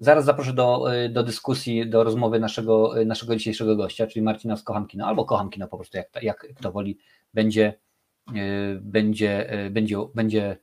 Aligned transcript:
Zaraz 0.00 0.24
zaproszę 0.24 0.52
do, 0.52 0.94
y, 0.94 1.08
do 1.08 1.22
dyskusji, 1.22 1.90
do 1.90 2.04
rozmowy 2.04 2.40
naszego, 2.40 3.00
y, 3.00 3.06
naszego 3.06 3.36
dzisiejszego 3.36 3.76
gościa, 3.76 4.06
czyli 4.06 4.22
Marcina 4.22 4.56
z 4.56 4.62
Kocham 4.62 4.86
Kino, 4.86 5.06
albo 5.06 5.24
Kocham 5.24 5.50
Kino 5.50 5.68
po 5.68 5.76
prostu, 5.76 5.96
jak, 5.96 6.22
jak 6.22 6.46
kto 6.54 6.72
woli, 6.72 6.98
będzie, 7.34 7.74
będzie, 8.80 9.50
będzie, 9.70 9.96
będzie 10.14 10.56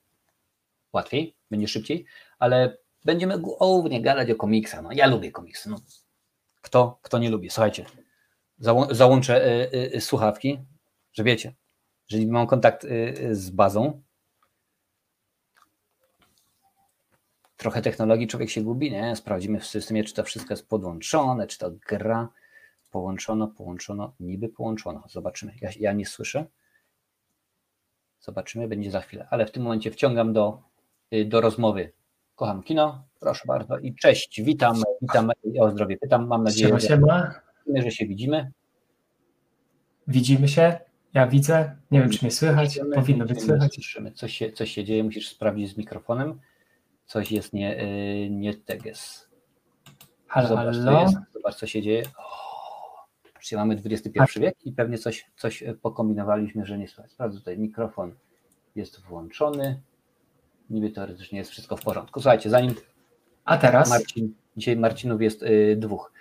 łatwiej, 0.93 1.35
będzie 1.51 1.67
szybciej, 1.67 2.05
ale 2.39 2.77
będziemy 3.05 3.39
głównie 3.39 4.01
gadać 4.01 4.31
o 4.31 4.35
komiksach. 4.35 4.83
No, 4.83 4.89
ja 4.91 5.07
lubię 5.07 5.31
komiksy. 5.31 5.69
No. 5.69 5.77
Kto, 6.61 6.99
kto 7.01 7.17
nie 7.17 7.29
lubi? 7.29 7.49
Słuchajcie, 7.49 7.85
załączę 8.91 9.69
słuchawki, 9.99 10.59
że 11.13 11.23
wiecie, 11.23 11.53
że 12.07 12.17
mam 12.27 12.47
kontakt 12.47 12.87
z 13.31 13.49
bazą, 13.49 14.01
trochę 17.57 17.81
technologii 17.81 18.27
człowiek 18.27 18.49
się 18.49 18.61
gubi, 18.61 18.91
nie? 18.91 19.15
Sprawdzimy 19.15 19.59
w 19.59 19.65
systemie, 19.65 20.03
czy 20.03 20.13
to 20.13 20.23
wszystko 20.23 20.53
jest 20.53 20.69
podłączone, 20.69 21.47
czy 21.47 21.57
to 21.57 21.71
gra. 21.71 22.29
Połączono, 22.91 23.47
połączono, 23.47 24.13
niby 24.19 24.49
połączono. 24.49 25.03
Zobaczymy. 25.09 25.53
Ja, 25.61 25.69
ja 25.79 25.93
nie 25.93 26.05
słyszę. 26.05 26.45
Zobaczymy, 28.19 28.67
będzie 28.67 28.91
za 28.91 29.01
chwilę. 29.01 29.27
Ale 29.29 29.45
w 29.45 29.51
tym 29.51 29.63
momencie 29.63 29.91
wciągam 29.91 30.33
do, 30.33 30.61
y, 31.13 31.25
do 31.25 31.41
rozmowy. 31.41 31.91
Kocham 32.35 32.63
kino, 32.63 33.03
proszę 33.19 33.43
bardzo 33.47 33.77
i 33.77 33.95
cześć, 33.95 34.41
witam, 34.41 34.83
witam 35.01 35.31
o 35.59 35.71
zdrowie 35.71 35.97
pytam, 35.97 36.27
mam 36.27 36.43
nadzieję, 36.43 36.67
siema, 36.67 36.79
siema. 36.79 37.33
Że, 37.75 37.81
że 37.81 37.91
się 37.91 38.05
widzimy. 38.05 38.51
Widzimy 40.07 40.47
się, 40.47 40.79
ja 41.13 41.27
widzę, 41.27 41.75
nie 41.91 41.99
wiem 41.99 42.09
czy 42.09 42.25
mnie 42.25 42.31
słychać, 42.31 42.79
powinno 42.95 43.25
być 43.25 43.41
słychać. 43.43 43.73
Słyszymy, 43.73 44.11
coś 44.11 44.37
się, 44.37 44.51
coś 44.51 44.71
się 44.71 44.83
dzieje, 44.83 45.03
musisz 45.03 45.29
sprawdzić 45.29 45.69
z 45.69 45.77
mikrofonem 45.77 46.39
coś 47.07 47.31
jest 47.31 47.53
nie, 47.53 47.83
y, 47.83 48.29
nie 48.29 48.53
teges. 48.53 49.29
Halo, 50.27 50.47
zobacz, 50.47 50.75
halo. 50.75 51.01
Jest, 51.01 51.15
zobacz, 51.33 51.55
co 51.55 51.67
się 51.67 51.81
dzieje. 51.81 52.03
O, 52.17 53.57
mamy 53.57 53.81
XXI 53.85 54.39
wiek 54.39 54.55
i 54.65 54.71
pewnie 54.71 54.97
coś, 54.97 55.25
coś 55.35 55.63
pokombinowaliśmy, 55.81 56.65
że 56.65 56.77
nie 56.77 56.87
słychać. 56.87 57.11
Sprawdzę 57.11 57.39
tutaj, 57.39 57.57
mikrofon 57.57 58.15
jest 58.75 59.01
włączony. 59.01 59.81
Niby 60.69 60.89
teoretycznie 60.89 61.39
jest 61.39 61.51
wszystko 61.51 61.77
w 61.77 61.81
porządku. 61.81 62.19
Słuchajcie, 62.19 62.49
zanim. 62.49 62.75
A 63.45 63.57
teraz? 63.57 63.89
Marcin, 63.89 64.33
dzisiaj 64.57 64.77
Marcinów 64.77 65.21
jest 65.21 65.43
y, 65.43 65.75
dwóch. 65.79 66.13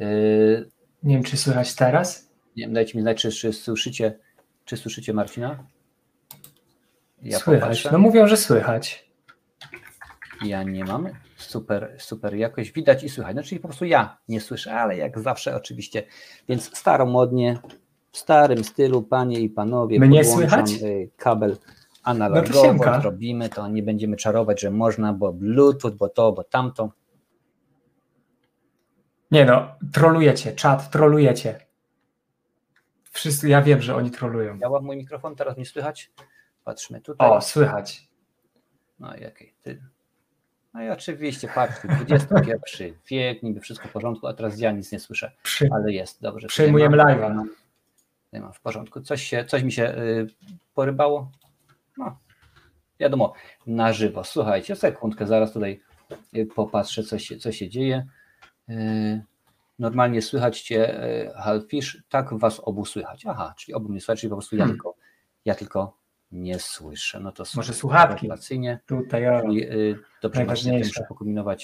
Y, 0.00 0.70
nie 1.02 1.14
wiem, 1.14 1.24
czy 1.24 1.36
słychać 1.36 1.74
teraz? 1.74 2.30
Nie 2.56 2.64
wiem, 2.64 2.72
dajcie 2.72 2.98
mi 2.98 3.02
znać, 3.02 3.22
czy, 3.22 3.30
czy 3.30 3.52
słyszycie, 3.52 4.18
czy 4.64 4.76
słyszycie 4.76 5.12
Marcina? 5.12 5.64
Ja 7.22 7.38
słychać. 7.38 7.62
Popatrzę. 7.62 7.88
No 7.92 7.98
mówią, 7.98 8.26
że 8.26 8.36
słychać. 8.36 9.07
Ja 10.44 10.62
nie 10.62 10.84
mam. 10.84 11.08
Super, 11.36 11.96
super 11.98 12.34
jakość 12.34 12.72
widać 12.72 13.04
i 13.04 13.08
słychać. 13.08 13.36
No, 13.36 13.42
czyli 13.42 13.60
po 13.60 13.68
prostu 13.68 13.84
ja 13.84 14.18
nie 14.28 14.40
słyszę, 14.40 14.74
ale 14.74 14.96
jak 14.96 15.18
zawsze 15.18 15.56
oczywiście. 15.56 16.02
Więc 16.48 16.78
staromodnie, 16.78 17.58
w 18.12 18.18
starym 18.18 18.64
stylu, 18.64 19.02
panie 19.02 19.40
i 19.40 19.50
panowie, 19.50 20.00
Mnie 20.00 20.24
słychać? 20.24 20.70
Y, 20.82 21.10
kabel 21.16 21.56
analogowo, 22.02 22.74
no 22.74 23.02
robimy 23.02 23.48
to, 23.48 23.68
nie 23.68 23.82
będziemy 23.82 24.16
czarować, 24.16 24.60
że 24.60 24.70
można, 24.70 25.12
bo 25.12 25.32
Bluetooth, 25.32 25.90
bo 25.90 26.08
to, 26.08 26.32
bo 26.32 26.44
tamto. 26.44 26.92
Nie 29.30 29.44
no, 29.44 29.68
trolujecie, 29.92 30.52
czat, 30.52 30.90
trolujecie. 30.90 31.66
Wszyscy, 33.10 33.48
ja 33.48 33.62
wiem, 33.62 33.82
że 33.82 33.96
oni 33.96 34.10
trolują. 34.10 34.58
Działa 34.58 34.80
mój 34.80 34.96
mikrofon, 34.96 35.36
teraz 35.36 35.56
nie 35.56 35.66
słychać? 35.66 36.12
Patrzmy 36.64 37.00
tutaj. 37.00 37.30
O, 37.30 37.40
słychać. 37.40 38.08
No 38.98 39.16
jakiej 39.16 39.54
ty. 39.62 39.82
No 40.78 40.84
i 40.84 40.90
oczywiście, 40.90 41.48
patrzcie, 41.54 41.88
XXI 42.08 42.82
wiek, 43.10 43.42
niby 43.42 43.60
wszystko 43.60 43.88
w 43.88 43.92
porządku, 43.92 44.26
a 44.26 44.34
teraz 44.34 44.58
ja 44.60 44.72
nic 44.72 44.92
nie 44.92 45.00
słyszę, 45.00 45.32
Przy... 45.42 45.68
ale 45.72 45.92
jest, 45.92 46.22
dobrze. 46.22 46.48
Przejmujemy 46.48 46.96
live'a. 46.96 47.44
Nie 48.32 48.40
mam 48.40 48.52
w 48.52 48.60
porządku. 48.60 49.00
Coś, 49.00 49.22
się, 49.22 49.44
coś 49.44 49.62
mi 49.62 49.72
się 49.72 49.94
y, 49.94 50.26
porybało? 50.74 51.30
No, 51.96 52.18
wiadomo, 53.00 53.32
na 53.66 53.92
żywo. 53.92 54.24
Słuchajcie, 54.24 54.76
sekundkę, 54.76 55.26
zaraz 55.26 55.52
tutaj 55.52 55.80
y, 56.36 56.46
popatrzę, 56.46 57.02
co 57.02 57.18
się, 57.18 57.36
co 57.36 57.52
się 57.52 57.68
dzieje. 57.68 58.06
Y, 58.68 59.22
normalnie 59.78 60.22
słychać 60.22 60.60
Cię, 60.60 61.04
y, 61.04 61.30
Halfish, 61.34 62.02
tak 62.08 62.38
Was 62.38 62.60
obu 62.60 62.84
słychać. 62.84 63.26
Aha, 63.26 63.54
czyli 63.56 63.74
obu 63.74 63.88
mnie 63.88 64.00
słychać, 64.00 64.20
czyli 64.20 64.30
po 64.30 64.36
prostu 64.36 64.56
ja 64.56 64.64
hmm. 64.64 64.76
tylko, 64.76 64.94
ja 65.44 65.54
tylko 65.54 65.97
nie 66.32 66.58
słyszę. 66.58 67.20
No 67.20 67.32
to 67.32 67.44
Może 67.56 67.74
słuchawki. 67.74 68.28
Tutaj 68.86 69.28
o, 69.28 69.42
I, 69.42 69.62
y, 69.62 69.98
dobrze 70.22 70.46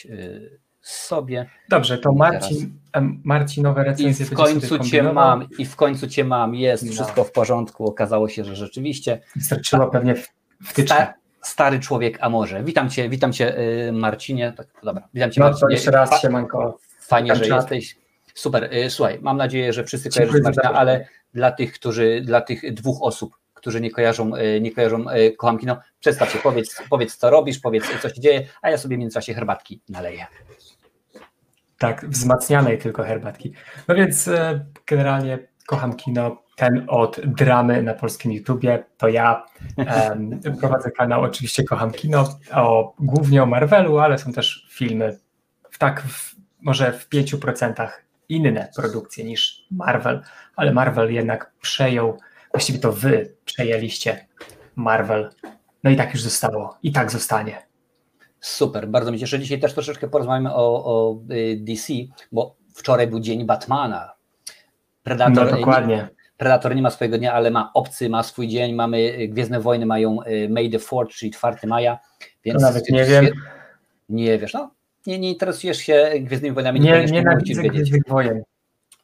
y, 0.04 0.58
sobie. 0.80 1.46
Dobrze, 1.68 1.98
to 1.98 2.12
Marcin. 2.12 2.78
Marcinowe 3.24 3.84
recenzje. 3.84 4.26
I 4.26 4.28
w 4.28 4.34
końcu 4.34 4.78
cię 4.78 5.02
mam, 5.02 5.48
i 5.58 5.64
w 5.64 5.76
końcu 5.76 6.08
cię 6.08 6.24
mam, 6.24 6.54
jest 6.54 6.84
no. 6.86 6.92
wszystko 6.92 7.24
w 7.24 7.32
porządku. 7.32 7.86
Okazało 7.86 8.28
się, 8.28 8.44
że 8.44 8.56
rzeczywiście. 8.56 9.20
Wystarczyło 9.36 9.86
pewnie 9.86 10.14
wtyczkę. 10.64 10.94
Sta, 10.94 11.14
stary 11.42 11.80
człowiek, 11.80 12.18
a 12.20 12.28
może. 12.28 12.64
Witam 12.64 12.90
cię, 12.90 13.08
witam 13.08 13.32
cię 13.32 13.58
y, 13.58 13.92
Marcinie. 13.92 14.52
Tak, 14.56 14.66
dobra, 14.82 15.08
witam 15.14 15.30
cię 15.30 15.40
no, 15.40 15.46
Marcinie. 15.46 15.72
jeszcze 15.72 15.90
raz 15.90 16.22
się 16.22 16.30
manko. 16.30 16.78
Fajnie, 17.00 17.36
że 17.36 17.46
jesteś. 17.46 17.96
Super. 18.34 18.74
Y, 18.74 18.90
słuchaj, 18.90 19.18
mam 19.22 19.36
nadzieję, 19.36 19.72
że 19.72 19.84
wszyscy 19.84 20.10
kojarzysz 20.10 20.42
Marcina, 20.42 20.72
ale 20.72 21.06
dla 21.34 21.52
tych, 21.52 21.72
którzy, 21.72 22.22
dla 22.24 22.40
tych 22.40 22.74
dwóch 22.74 23.02
osób, 23.02 23.36
którzy 23.64 23.80
nie 23.80 23.90
kojarzą, 23.90 24.34
e, 24.34 24.60
nie 24.60 24.72
kojarzą 24.72 25.08
e, 25.08 25.30
kocham 25.30 25.58
kino, 25.58 25.76
przedstaw 26.00 26.30
się, 26.30 26.38
powiedz, 26.38 26.82
powiedz 26.90 27.16
co 27.16 27.30
robisz, 27.30 27.58
powiedz 27.58 27.84
co 28.02 28.08
się 28.08 28.20
dzieje, 28.20 28.46
a 28.62 28.70
ja 28.70 28.78
sobie 28.78 28.96
w 28.96 28.98
międzyczasie 28.98 29.34
herbatki 29.34 29.80
naleję. 29.88 30.26
Tak, 31.78 32.06
wzmacnianej 32.08 32.78
tylko 32.78 33.02
herbatki. 33.02 33.52
No 33.88 33.94
więc 33.94 34.28
e, 34.28 34.64
generalnie 34.86 35.38
kocham 35.66 35.96
kino, 35.96 36.42
ten 36.56 36.84
od 36.88 37.20
dramy 37.26 37.82
na 37.82 37.94
polskim 37.94 38.32
YouTubie, 38.32 38.84
to 38.96 39.08
ja 39.08 39.44
um, 40.08 40.40
prowadzę 40.60 40.90
kanał 40.90 41.22
oczywiście 41.22 41.64
Kocham 41.64 41.92
Kino, 41.92 42.38
o, 42.52 42.94
głównie 42.98 43.42
o 43.42 43.46
Marvelu, 43.46 43.98
ale 43.98 44.18
są 44.18 44.32
też 44.32 44.66
filmy 44.70 45.18
w 45.70 45.78
tak 45.78 46.02
w, 46.02 46.36
może 46.62 46.92
w 46.92 47.08
5% 47.08 47.88
inne 48.28 48.68
produkcje 48.76 49.24
niż 49.24 49.66
Marvel, 49.70 50.22
ale 50.56 50.72
Marvel 50.72 51.12
jednak 51.12 51.52
przejął 51.60 52.18
właściwie 52.54 52.78
to 52.78 52.92
wy 52.92 53.34
przejęliście 53.44 54.26
Marvel. 54.76 55.30
No 55.84 55.90
i 55.90 55.96
tak 55.96 56.12
już 56.14 56.22
zostało. 56.22 56.78
I 56.82 56.92
tak 56.92 57.10
zostanie. 57.10 57.62
Super, 58.40 58.88
bardzo 58.88 59.12
mi 59.12 59.18
cieszę. 59.18 59.38
Dzisiaj 59.38 59.60
też 59.60 59.74
troszeczkę 59.74 60.08
porozmawiamy 60.08 60.54
o, 60.54 60.84
o 60.84 61.18
y, 61.30 61.56
DC, 61.60 61.92
bo 62.32 62.56
wczoraj 62.74 63.06
był 63.06 63.20
dzień 63.20 63.44
Batmana. 63.44 64.12
Predator, 65.02 65.50
no 65.50 65.56
dokładnie. 65.56 65.96
Nie, 65.96 66.08
Predator 66.36 66.76
nie 66.76 66.82
ma 66.82 66.90
swojego 66.90 67.18
dnia, 67.18 67.32
ale 67.32 67.50
ma 67.50 67.70
obcy, 67.74 68.08
ma 68.08 68.22
swój 68.22 68.48
dzień. 68.48 68.74
Mamy 68.74 68.98
y, 68.98 69.28
Gwiezdne 69.28 69.60
Wojny, 69.60 69.86
mają 69.86 70.22
y, 70.22 70.48
May 70.48 70.70
the 70.70 70.78
4 70.78 71.06
czyli 71.08 71.32
4 71.32 71.56
maja. 71.66 71.98
Więc 72.44 72.62
no 72.62 72.68
nawet 72.68 72.90
nie 72.90 73.04
wiem. 73.04 73.26
Nie 74.08 74.38
wiesz, 74.38 74.54
no? 74.54 74.70
Nie, 75.06 75.18
nie 75.18 75.30
interesujesz 75.30 75.78
się 75.78 76.10
Gwiezdnymi 76.20 76.54
Wojnami. 76.54 76.80
Nie, 76.80 77.04
nie 77.04 77.12
nienawidzę 77.12 77.62
Gwiezdnych 77.62 78.02
Wojen. 78.08 78.42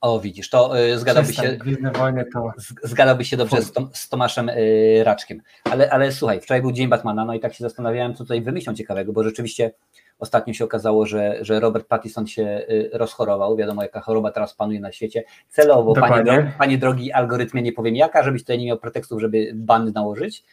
O, 0.01 0.21
widzisz, 0.21 0.51
to 0.51 0.81
y, 0.81 0.99
zgadałby 0.99 1.33
się. 1.33 1.59
Wojny 1.95 2.25
to. 2.33 2.53
Zgadałby 2.83 3.25
się 3.25 3.37
dobrze 3.37 3.63
z, 3.63 3.73
Tom, 3.73 3.91
z 3.93 4.09
Tomaszem 4.09 4.49
y, 4.49 5.03
Raczkiem. 5.05 5.43
Ale, 5.65 5.91
ale 5.91 6.13
słuchaj, 6.13 6.41
wczoraj 6.41 6.63
był 6.63 6.73
Dzień 6.73 6.89
Batmana, 6.89 7.25
no 7.25 7.35
i 7.35 7.41
tak 7.41 7.55
się 7.55 7.65
zastanawiałem, 7.65 8.15
co 8.15 8.25
tutaj 8.25 8.43
wymyślą 8.43 8.75
ciekawego, 8.75 9.13
bo 9.13 9.25
rzeczywiście 9.25 9.73
ostatnio 10.19 10.55
się 10.55 10.65
okazało, 10.65 11.07
że, 11.07 11.39
że 11.41 11.61
Robert 11.61 11.87
Pattinson 11.87 12.27
się 12.27 12.43
y, 12.71 12.91
rozchorował. 12.93 13.57
Wiadomo, 13.57 13.83
jaka 13.83 14.01
choroba 14.01 14.33
teraz 14.33 14.55
panuje 14.55 14.81
na 14.81 14.93
świecie. 14.93 15.25
Celowo, 15.49 15.95
panie, 15.95 16.25
drogi, 16.25 16.49
panie 16.59 16.79
drogi 16.79 17.13
algorytmie, 17.13 17.63
nie 17.63 17.73
powiem 17.73 17.97
jaka, 17.97 18.23
żebyś 18.23 18.43
tutaj 18.43 18.59
nie 18.59 18.67
miał 18.67 18.79
pretekstów, 18.79 19.21
żeby 19.21 19.53
ban 19.55 19.93
nałożyć, 19.93 20.45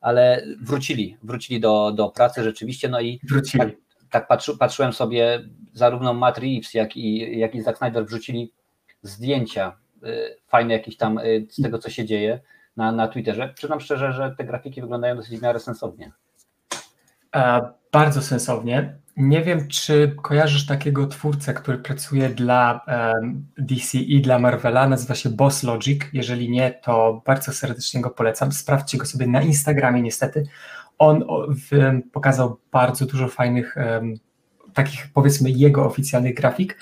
ale 0.00 0.44
wrócili, 0.62 1.16
wrócili 1.22 1.60
do, 1.60 1.92
do 1.92 2.08
pracy 2.08 2.44
rzeczywiście, 2.44 2.88
no 2.88 3.00
i 3.00 3.20
wrócili. 3.28 3.64
tak, 3.64 3.70
tak 4.10 4.28
patrzy, 4.28 4.58
patrzyłem 4.58 4.92
sobie, 4.92 5.48
zarówno 5.72 6.14
Matt 6.14 6.38
Reeves, 6.38 6.74
jak 6.74 6.96
i, 6.96 7.38
jak 7.38 7.54
i 7.54 7.62
Zack 7.62 7.78
Snyder 7.78 8.06
wrzucili 8.06 8.52
zdjęcia 9.06 9.76
y, 10.04 10.36
fajne 10.46 10.74
jakieś 10.74 10.96
tam 10.96 11.18
y, 11.18 11.46
z 11.50 11.62
tego, 11.62 11.78
co 11.78 11.90
się 11.90 12.04
dzieje 12.04 12.40
na, 12.76 12.92
na 12.92 13.08
Twitterze. 13.08 13.52
Przyznam 13.54 13.80
szczerze, 13.80 14.12
że 14.12 14.34
te 14.38 14.44
grafiki 14.44 14.80
wyglądają 14.80 15.16
dosyć 15.16 15.38
w 15.38 15.42
miarę 15.42 15.60
sensownie. 15.60 16.12
E, 17.36 17.60
bardzo 17.92 18.22
sensownie. 18.22 18.96
Nie 19.16 19.42
wiem, 19.42 19.68
czy 19.68 20.16
kojarzysz 20.22 20.66
takiego 20.66 21.06
twórcę, 21.06 21.54
który 21.54 21.78
pracuje 21.78 22.28
dla 22.28 22.80
um, 22.86 23.46
DC 23.58 23.98
i 23.98 24.20
dla 24.20 24.38
Marvela, 24.38 24.88
nazywa 24.88 25.14
się 25.14 25.30
Boss 25.30 25.62
Logic. 25.62 26.02
Jeżeli 26.12 26.50
nie, 26.50 26.70
to 26.70 27.22
bardzo 27.26 27.52
serdecznie 27.52 28.00
go 28.00 28.10
polecam. 28.10 28.52
Sprawdźcie 28.52 28.98
go 28.98 29.06
sobie 29.06 29.26
na 29.26 29.42
Instagramie, 29.42 30.02
niestety. 30.02 30.46
On 30.98 31.24
w, 31.48 32.00
pokazał 32.12 32.58
bardzo 32.72 33.06
dużo 33.06 33.28
fajnych, 33.28 33.76
um, 33.76 34.14
takich 34.74 35.08
powiedzmy 35.14 35.50
jego 35.50 35.86
oficjalnych 35.86 36.34
grafik 36.34 36.78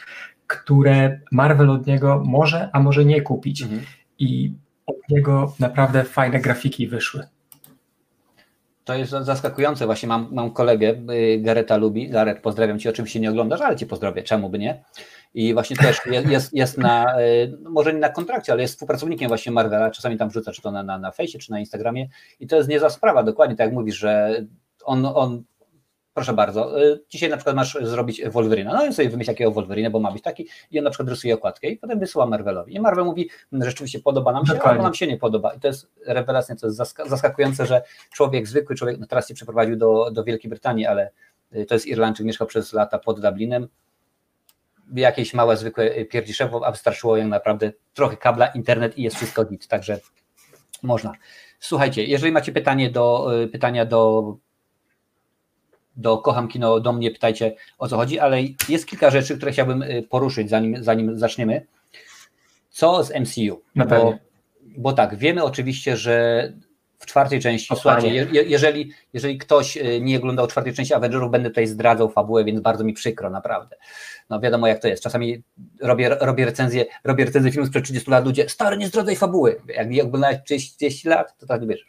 które 0.57 1.21
Marvel 1.33 1.71
od 1.71 1.87
niego 1.87 2.23
może, 2.27 2.71
a 2.73 2.81
może 2.81 3.05
nie 3.05 3.23
kupić. 3.23 3.63
Mhm. 3.63 3.83
I 4.19 4.53
od 4.87 4.97
niego 5.11 5.55
naprawdę 5.61 6.05
fajne 6.05 6.41
grafiki 6.41 6.89
wyszły. 6.89 7.27
To 8.85 8.95
jest 8.95 9.13
zaskakujące. 9.13 9.87
Właśnie 9.87 10.09
mam, 10.09 10.29
mam 10.33 10.51
kolegę, 10.51 10.95
Gareta 11.39 11.77
lubi. 11.77 12.09
Garet, 12.11 12.41
pozdrawiam 12.41 12.79
Cię. 12.79 12.91
Oczywiście 12.91 13.21
nie 13.21 13.31
oglądasz, 13.31 13.61
ale 13.61 13.77
Cię 13.77 13.87
pozdrowię. 13.87 14.23
Czemu 14.23 14.51
by 14.51 14.59
nie? 14.59 14.85
I 15.35 15.55
właśnie 15.55 15.77
też 15.77 16.01
jest, 16.31 16.55
jest 16.55 16.79
na, 16.79 17.07
no 17.61 17.71
może 17.71 17.93
nie 17.93 18.01
na 18.01 18.09
kontrakcie, 18.09 18.53
ale 18.53 18.63
jest 18.63 18.75
współpracownikiem 18.75 19.29
właśnie 19.29 19.53
Marvela. 19.53 19.91
Czasami 19.91 20.17
tam 20.17 20.29
wrzuca, 20.29 20.53
czy 20.53 20.63
to 20.63 20.71
na, 20.71 20.83
na, 20.83 20.99
na 20.99 21.11
fejsie, 21.11 21.39
czy 21.39 21.51
na 21.51 21.61
Instagramie. 21.61 22.09
I 22.41 22.47
to 22.47 22.57
jest 22.57 22.69
niezła 22.69 22.91
sprawa, 22.91 23.23
dokładnie 23.23 23.57
tak 23.57 23.67
jak 23.67 23.75
mówisz, 23.75 23.97
że 23.97 24.45
on, 24.85 25.07
on 25.07 25.43
proszę 26.15 26.33
bardzo, 26.33 26.83
y, 26.83 27.01
dzisiaj 27.11 27.31
na 27.31 27.37
przykład 27.37 27.57
masz 27.57 27.79
zrobić 27.83 28.23
Wolverina, 28.29 28.73
no 28.73 28.87
i 28.87 28.93
sobie 28.93 29.09
wymyśl 29.09 29.31
jakiego 29.31 29.51
Wolverina, 29.51 29.91
bo 29.91 30.01
ma 30.01 30.13
być 30.13 30.23
taki 30.23 30.49
i 30.71 30.79
on 30.79 30.85
na 30.85 30.91
przykład 30.91 31.09
rysuje 31.09 31.35
okładkę 31.35 31.69
i 31.69 31.77
potem 31.77 31.99
wysyła 31.99 32.27
Marvelowi. 32.27 32.75
I 32.75 32.81
Marvel 32.81 33.05
mówi, 33.05 33.31
rzeczywiście 33.53 33.99
podoba 33.99 34.33
nam 34.33 34.47
się, 34.47 34.63
albo 34.63 34.83
nam 34.83 34.95
się 34.95 35.07
nie 35.07 35.19
podoba. 35.19 35.55
I 35.55 35.61
to 35.61 35.69
jest 35.69 35.91
rewelacja, 36.07 36.57
to 36.57 36.67
jest 36.67 36.79
zaskakujące, 37.07 37.67
że 37.67 37.83
człowiek, 38.13 38.47
zwykły 38.47 38.77
człowiek, 38.77 38.99
no 38.99 39.07
teraz 39.07 39.29
się 39.29 39.35
przeprowadził 39.35 39.77
do, 39.77 40.11
do 40.11 40.25
Wielkiej 40.25 40.49
Brytanii, 40.49 40.87
ale 40.87 41.11
y, 41.57 41.67
to 41.67 41.75
jest 41.75 41.87
Irlandczyk, 41.87 42.27
mieszkał 42.27 42.47
przez 42.47 42.73
lata 42.73 42.99
pod 42.99 43.21
Dublinem, 43.21 43.69
jakieś 44.95 45.35
małe, 45.35 45.57
zwykłe 45.57 46.05
pierdziszewo, 46.05 46.67
a 46.67 46.71
wystarczyło 46.71 47.17
jak 47.17 47.29
naprawdę 47.29 47.73
trochę 47.95 48.17
kabla, 48.17 48.47
internet 48.47 48.99
i 48.99 49.03
jest 49.03 49.17
wszystko 49.17 49.45
git, 49.45 49.69
także 49.69 50.01
można. 50.83 51.13
Słuchajcie, 51.61 52.05
jeżeli 52.05 52.33
macie 52.33 52.53
pytanie 52.53 52.91
do, 52.91 53.31
y, 53.43 53.49
pytania 53.49 53.85
do 53.85 54.37
do 55.97 56.19
Kocham 56.19 56.49
Kino, 56.49 56.81
do 56.81 56.93
mnie 56.93 57.11
pytajcie 57.11 57.55
o 57.79 57.89
co 57.89 57.97
chodzi, 57.97 58.19
ale 58.19 58.43
jest 58.69 58.87
kilka 58.87 59.11
rzeczy, 59.11 59.37
które 59.37 59.53
chciałbym 59.53 59.83
y, 59.83 60.03
poruszyć, 60.11 60.51
zanim, 60.51 60.85
zanim 60.85 61.19
zaczniemy. 61.19 61.67
Co 62.71 63.05
z 63.05 63.11
MCU? 63.11 63.63
Bo, 63.77 64.19
bo 64.77 64.93
tak, 64.93 65.17
wiemy 65.17 65.45
oczywiście, 65.45 65.97
że 65.97 66.53
w 66.99 67.07
czwartej 67.07 67.41
części, 67.41 67.75
słuchajcie, 67.81 68.15
je, 68.15 68.43
jeżeli, 68.43 68.93
jeżeli 69.13 69.39
ktoś 69.39 69.77
y, 69.77 70.01
nie 70.01 70.19
oglądał 70.19 70.47
czwartej 70.47 70.75
części 70.75 70.95
Avengerów, 70.95 71.31
będę 71.31 71.49
tutaj 71.49 71.67
zdradzał 71.67 72.11
fabułę, 72.11 72.45
więc 72.45 72.61
bardzo 72.61 72.85
mi 72.85 72.93
przykro, 72.93 73.31
naprawdę. 73.31 73.77
No 74.31 74.41
wiadomo 74.41 74.67
jak 74.67 74.83
to 74.83 74.89
jest, 74.89 75.03
czasami 75.03 75.43
robię, 75.81 76.09
robię 76.09 76.45
recenzję, 76.45 76.85
robię 77.05 77.25
recenzję 77.25 77.53
filmu 77.53 77.67
sprzed 77.67 77.85
30 77.85 78.11
lat, 78.11 78.25
ludzie, 78.25 78.49
stary, 78.49 78.77
nie 78.77 78.89
zdradzaj 78.89 79.17
fabuły, 79.17 79.61
jak 79.69 79.91
nie 79.91 80.03
oglądałeś 80.03 80.39
30 80.45 81.09
lat, 81.09 81.39
to 81.39 81.47
tak 81.47 81.61
nie 81.61 81.67
wiesz. 81.67 81.87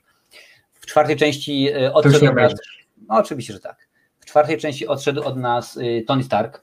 W 0.73 0.85
czwartej 0.85 1.15
części 1.15 1.69
y, 1.69 1.93
od 1.93 2.05
no 3.09 3.15
oczywiście, 3.15 3.53
że 3.53 3.59
tak. 3.59 3.84
Czwartej 4.35 4.57
części 4.57 4.87
odszedł 4.87 5.23
od 5.23 5.37
nas 5.37 5.77
y, 5.77 6.03
Tony 6.07 6.23
Stark, 6.23 6.61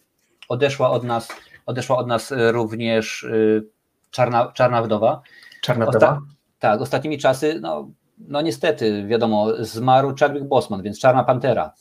odeszła 0.49 0.91
od 0.91 1.05
nas, 1.05 1.29
odeszła 1.67 1.97
od 1.97 2.07
nas 2.07 2.33
y, 2.33 2.53
również 2.53 3.23
y, 3.23 3.67
Czarna, 4.11 4.53
Czarna 4.55 4.83
Wdowa. 4.83 5.23
Czarna 5.63 5.87
Wdowa? 5.87 6.09
Osta 6.09 6.21
tak, 6.59 6.81
ostatnimi 6.81 7.19
czasy, 7.19 7.59
no, 7.61 7.91
no 8.19 8.41
niestety, 8.41 9.07
wiadomo, 9.07 9.47
zmarł 9.59 10.15
Chadwick 10.21 10.47
Boseman, 10.47 10.83
więc 10.83 11.01
Czarna 11.01 11.25
Pantera. 11.25 11.73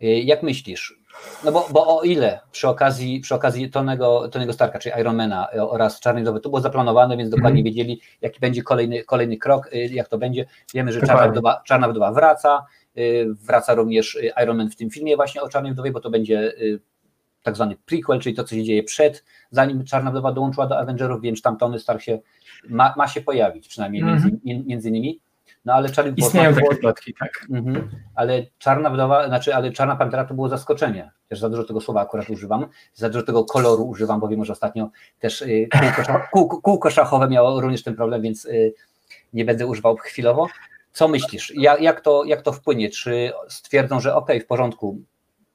Jak 0.00 0.42
myślisz? 0.42 1.00
No 1.44 1.52
bo, 1.52 1.68
bo 1.70 1.98
o 1.98 2.02
ile 2.02 2.40
przy 2.52 2.68
okazji, 2.68 3.20
przy 3.20 3.34
okazji 3.34 3.70
Tonego, 3.70 4.28
Tonego 4.28 4.52
Starka, 4.52 4.78
czyli 4.78 5.00
Ironmana 5.00 5.48
oraz 5.68 6.00
Czarnej 6.00 6.22
Wdowy, 6.22 6.40
to 6.40 6.48
było 6.48 6.60
zaplanowane, 6.60 7.16
więc 7.16 7.30
dokładnie 7.30 7.60
mm. 7.60 7.64
wiedzieli, 7.64 8.00
jaki 8.22 8.40
będzie 8.40 8.62
kolejny, 8.62 9.04
kolejny 9.04 9.36
krok, 9.36 9.70
jak 9.90 10.08
to 10.08 10.18
będzie. 10.18 10.46
Wiemy, 10.74 10.92
że 10.92 11.00
Czarna 11.00 11.28
Wdowa, 11.28 11.62
Czarna 11.64 11.88
Wdowa 11.88 12.12
wraca, 12.12 12.66
wraca 13.26 13.74
również 13.74 14.14
y, 14.14 14.32
Iron 14.42 14.56
Man 14.56 14.70
w 14.70 14.76
tym 14.76 14.90
filmie 14.90 15.16
właśnie 15.16 15.42
o 15.42 15.48
Czarnej 15.48 15.72
Wdowie, 15.72 15.92
bo 15.92 16.00
to 16.00 16.10
będzie 16.10 16.52
y, 16.58 16.80
tak 17.42 17.54
zwany 17.54 17.76
prequel, 17.86 18.20
czyli 18.20 18.34
to, 18.34 18.44
co 18.44 18.54
się 18.54 18.64
dzieje 18.64 18.82
przed, 18.82 19.24
zanim 19.50 19.84
Czarna 19.84 20.10
Wdowa 20.10 20.32
dołączyła 20.32 20.66
do 20.66 20.78
Avengerów, 20.78 21.22
więc 21.22 21.42
tam 21.42 21.56
Tony 21.56 21.78
Stark 21.78 22.02
się, 22.02 22.18
ma, 22.68 22.94
ma 22.96 23.08
się 23.08 23.20
pojawić, 23.20 23.68
przynajmniej 23.68 24.02
mm 24.02 24.18
-hmm. 24.18 24.30
między, 24.44 24.68
między 24.68 24.90
nimi. 24.90 25.20
No 25.64 25.74
ale 25.74 25.92
Charlie 25.92 26.14
Istnieją 26.16 26.54
takie 26.54 26.76
plotki, 26.76 27.14
tak. 27.18 27.46
-hmm, 27.50 27.82
ale 28.14 28.46
Czarna 28.58 28.90
Wdowa, 28.90 29.28
znaczy, 29.28 29.54
ale 29.54 29.72
Czarna 29.72 29.96
Pantera 29.96 30.24
to 30.24 30.34
było 30.34 30.48
zaskoczenie. 30.48 31.10
Też 31.28 31.40
za 31.40 31.50
dużo 31.50 31.64
tego 31.64 31.80
słowa 31.80 32.00
akurat 32.00 32.30
używam, 32.30 32.66
za 32.94 33.08
dużo 33.10 33.24
tego 33.24 33.44
koloru 33.44 33.84
używam, 33.84 34.20
bo 34.20 34.28
wiem, 34.28 34.44
że 34.44 34.52
ostatnio 34.52 34.90
też 35.18 35.42
y, 35.42 35.68
kółko, 35.72 36.20
kółko, 36.32 36.60
kółko 36.60 36.90
szachowe 36.90 37.28
miało 37.28 37.60
również 37.60 37.82
ten 37.82 37.96
problem, 37.96 38.22
więc 38.22 38.44
y, 38.44 38.74
nie 39.32 39.44
będę 39.44 39.66
używał 39.66 39.96
chwilowo. 39.96 40.46
Co 40.94 41.08
myślisz? 41.08 41.52
Jak, 41.56 41.80
jak, 41.80 42.00
to, 42.00 42.24
jak 42.24 42.42
to 42.42 42.52
wpłynie? 42.52 42.90
Czy 42.90 43.32
stwierdzą, 43.48 44.00
że 44.00 44.14
ok, 44.14 44.30
w 44.42 44.46
porządku, 44.46 44.98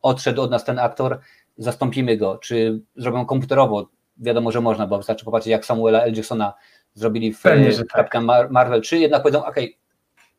odszedł 0.01 0.41
od 0.41 0.51
nas 0.51 0.65
ten 0.65 0.79
aktor, 0.79 1.19
zastąpimy 1.57 2.17
go? 2.17 2.37
Czy 2.37 2.81
zrobią 2.95 3.25
komputerowo? 3.25 3.89
Wiadomo, 4.17 4.51
że 4.51 4.61
można, 4.61 4.87
bo 4.87 4.97
wystarczy 4.97 5.25
popatrzeć, 5.25 5.51
jak 5.51 5.65
Samuela 5.65 6.01
L. 6.01 6.15
Jacksona 6.15 6.53
zrobili 6.93 7.33
w 7.33 7.41
Pewnie, 7.41 7.71
tak. 7.93 8.13
Marvel, 8.49 8.81
czy 8.81 8.97
jednak 8.97 9.21
powiedzą, 9.21 9.45
ok, 9.45 9.55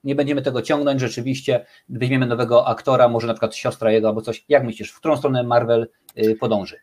nie 0.05 0.15
będziemy 0.15 0.43
tego 0.43 0.63
ciągnąć, 0.63 1.01
rzeczywiście 1.01 1.67
weźmiemy 1.89 2.27
nowego 2.27 2.69
aktora, 2.69 3.09
może 3.09 3.27
na 3.27 3.33
przykład 3.33 3.55
siostra 3.55 3.91
jego 3.91 4.09
albo 4.09 4.23
coś. 4.23 4.45
Jak 4.49 4.65
myślisz, 4.65 4.91
w 4.91 4.97
którą 4.97 5.17
stronę 5.17 5.43
Marvel 5.43 5.89
y, 6.19 6.37
podąży? 6.41 6.77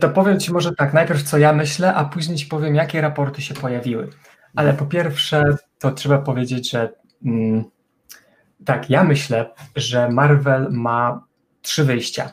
To 0.00 0.08
powiem 0.08 0.40
Ci 0.40 0.52
może 0.52 0.74
tak, 0.74 0.92
najpierw 0.92 1.22
co 1.22 1.38
ja 1.38 1.52
myślę, 1.52 1.94
a 1.94 2.04
później 2.04 2.38
Ci 2.38 2.46
powiem, 2.46 2.74
jakie 2.74 3.00
raporty 3.00 3.42
się 3.42 3.54
pojawiły. 3.54 4.08
Ale 4.54 4.74
po 4.74 4.86
pierwsze, 4.86 5.56
to 5.78 5.90
trzeba 5.90 6.18
powiedzieć, 6.18 6.70
że 6.70 6.92
mm, 7.24 7.64
tak, 8.64 8.90
ja 8.90 9.04
myślę, 9.04 9.50
że 9.76 10.08
Marvel 10.08 10.68
ma 10.70 11.24
trzy 11.62 11.84
wyjścia. 11.84 12.32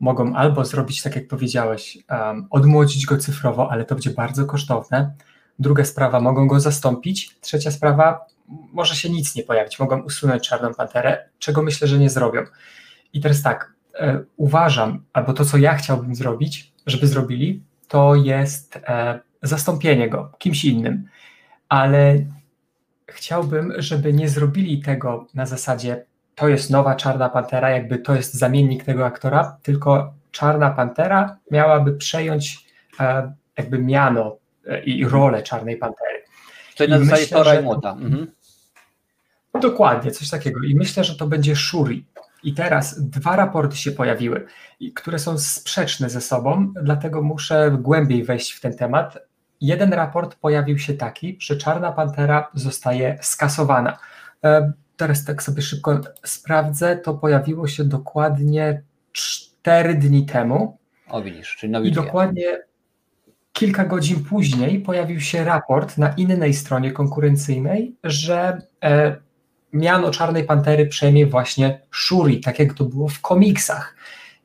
Mogą 0.00 0.34
albo 0.34 0.64
zrobić 0.64 1.02
tak, 1.02 1.16
jak 1.16 1.28
powiedziałeś, 1.28 1.98
um, 2.10 2.46
odmłodzić 2.50 3.06
go 3.06 3.16
cyfrowo, 3.16 3.70
ale 3.70 3.84
to 3.84 3.94
będzie 3.94 4.10
bardzo 4.10 4.46
kosztowne. 4.46 5.14
Druga 5.58 5.84
sprawa, 5.84 6.20
mogą 6.20 6.48
go 6.48 6.60
zastąpić. 6.60 7.36
Trzecia 7.40 7.70
sprawa, 7.70 8.26
może 8.72 8.96
się 8.96 9.10
nic 9.10 9.34
nie 9.34 9.42
pojawić, 9.42 9.78
mogą 9.78 10.02
usunąć 10.02 10.48
Czarną 10.48 10.74
Panterę, 10.74 11.28
czego 11.38 11.62
myślę, 11.62 11.88
że 11.88 11.98
nie 11.98 12.10
zrobią. 12.10 12.42
I 13.12 13.20
teraz 13.20 13.42
tak, 13.42 13.72
e, 13.94 14.20
uważam, 14.36 15.04
albo 15.12 15.32
to, 15.32 15.44
co 15.44 15.56
ja 15.56 15.74
chciałbym 15.74 16.14
zrobić, 16.14 16.72
żeby 16.86 17.06
zrobili, 17.06 17.62
to 17.88 18.14
jest 18.14 18.76
e, 18.76 19.20
zastąpienie 19.42 20.08
go 20.08 20.32
kimś 20.38 20.64
innym 20.64 21.08
ale 21.68 22.18
chciałbym, 23.06 23.72
żeby 23.76 24.12
nie 24.12 24.28
zrobili 24.28 24.82
tego 24.82 25.26
na 25.34 25.46
zasadzie 25.46 26.04
to 26.34 26.48
jest 26.48 26.70
nowa 26.70 26.94
Czarna 26.94 27.28
Pantera, 27.28 27.70
jakby 27.70 27.98
to 27.98 28.14
jest 28.14 28.34
zamiennik 28.34 28.84
tego 28.84 29.06
aktora, 29.06 29.56
tylko 29.62 30.14
Czarna 30.30 30.70
Pantera 30.70 31.36
miałaby 31.50 31.92
przejąć 31.92 32.66
e, 33.00 33.32
jakby 33.56 33.78
miano 33.78 34.36
e, 34.66 34.84
i 34.84 35.04
rolę 35.04 35.42
Czarnej 35.42 35.76
Pantery. 35.76 36.24
To 36.76 36.86
na 36.86 36.98
zasadzie 36.98 37.26
Tora 37.26 37.60
i 37.60 37.62
Młota. 37.62 37.92
Mhm. 37.92 38.26
Dokładnie, 39.60 40.10
coś 40.10 40.30
takiego. 40.30 40.60
I 40.60 40.74
myślę, 40.74 41.04
że 41.04 41.16
to 41.16 41.26
będzie 41.26 41.56
Shuri. 41.56 42.04
I 42.42 42.54
teraz 42.54 43.08
dwa 43.08 43.36
raporty 43.36 43.76
się 43.76 43.92
pojawiły, 43.92 44.46
które 44.94 45.18
są 45.18 45.38
sprzeczne 45.38 46.10
ze 46.10 46.20
sobą, 46.20 46.72
dlatego 46.82 47.22
muszę 47.22 47.76
głębiej 47.80 48.24
wejść 48.24 48.52
w 48.52 48.60
ten 48.60 48.76
temat, 48.76 49.18
jeden 49.60 49.92
raport 49.92 50.34
pojawił 50.34 50.78
się 50.78 50.94
taki, 50.94 51.36
że 51.40 51.56
Czarna 51.56 51.92
Pantera 51.92 52.50
zostaje 52.54 53.18
skasowana. 53.22 53.98
E, 54.44 54.72
teraz 54.96 55.24
tak 55.24 55.42
sobie 55.42 55.62
szybko 55.62 56.00
sprawdzę, 56.24 56.96
to 56.96 57.14
pojawiło 57.14 57.68
się 57.68 57.84
dokładnie 57.84 58.82
cztery 59.12 59.94
dni 59.94 60.26
temu. 60.26 60.78
O 61.08 61.22
widzisz, 61.22 61.56
czyli 61.56 61.88
I 61.88 61.92
dokładnie 61.92 62.68
kilka 63.52 63.84
godzin 63.84 64.24
później 64.24 64.80
pojawił 64.80 65.20
się 65.20 65.44
raport 65.44 65.98
na 65.98 66.12
innej 66.12 66.54
stronie 66.54 66.92
konkurencyjnej, 66.92 67.96
że 68.04 68.62
e, 68.84 69.16
miano 69.72 70.10
Czarnej 70.10 70.44
Pantery 70.44 70.86
przejmie 70.86 71.26
właśnie 71.26 71.80
Shuri, 71.94 72.40
tak 72.40 72.58
jak 72.58 72.74
to 72.74 72.84
było 72.84 73.08
w 73.08 73.20
komiksach. 73.20 73.96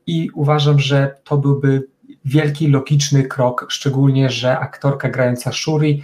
I 0.08 0.30
uważam, 0.34 0.80
że 0.80 1.16
to 1.24 1.38
byłby 1.38 1.88
wielki, 2.26 2.68
logiczny 2.68 3.24
krok, 3.24 3.66
szczególnie, 3.70 4.30
że 4.30 4.60
aktorka 4.60 5.10
grająca 5.10 5.52
Shuri 5.52 6.04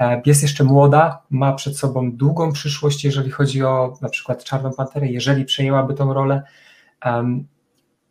e, 0.00 0.22
jest 0.26 0.42
jeszcze 0.42 0.64
młoda, 0.64 1.22
ma 1.30 1.52
przed 1.52 1.78
sobą 1.78 2.12
długą 2.12 2.52
przyszłość, 2.52 3.04
jeżeli 3.04 3.30
chodzi 3.30 3.62
o 3.62 3.98
na 4.00 4.08
przykład 4.08 4.44
Czarną 4.44 4.72
Panterę, 4.72 5.06
jeżeli 5.06 5.44
przejęłaby 5.44 5.94
tą 5.94 6.14
rolę. 6.14 6.42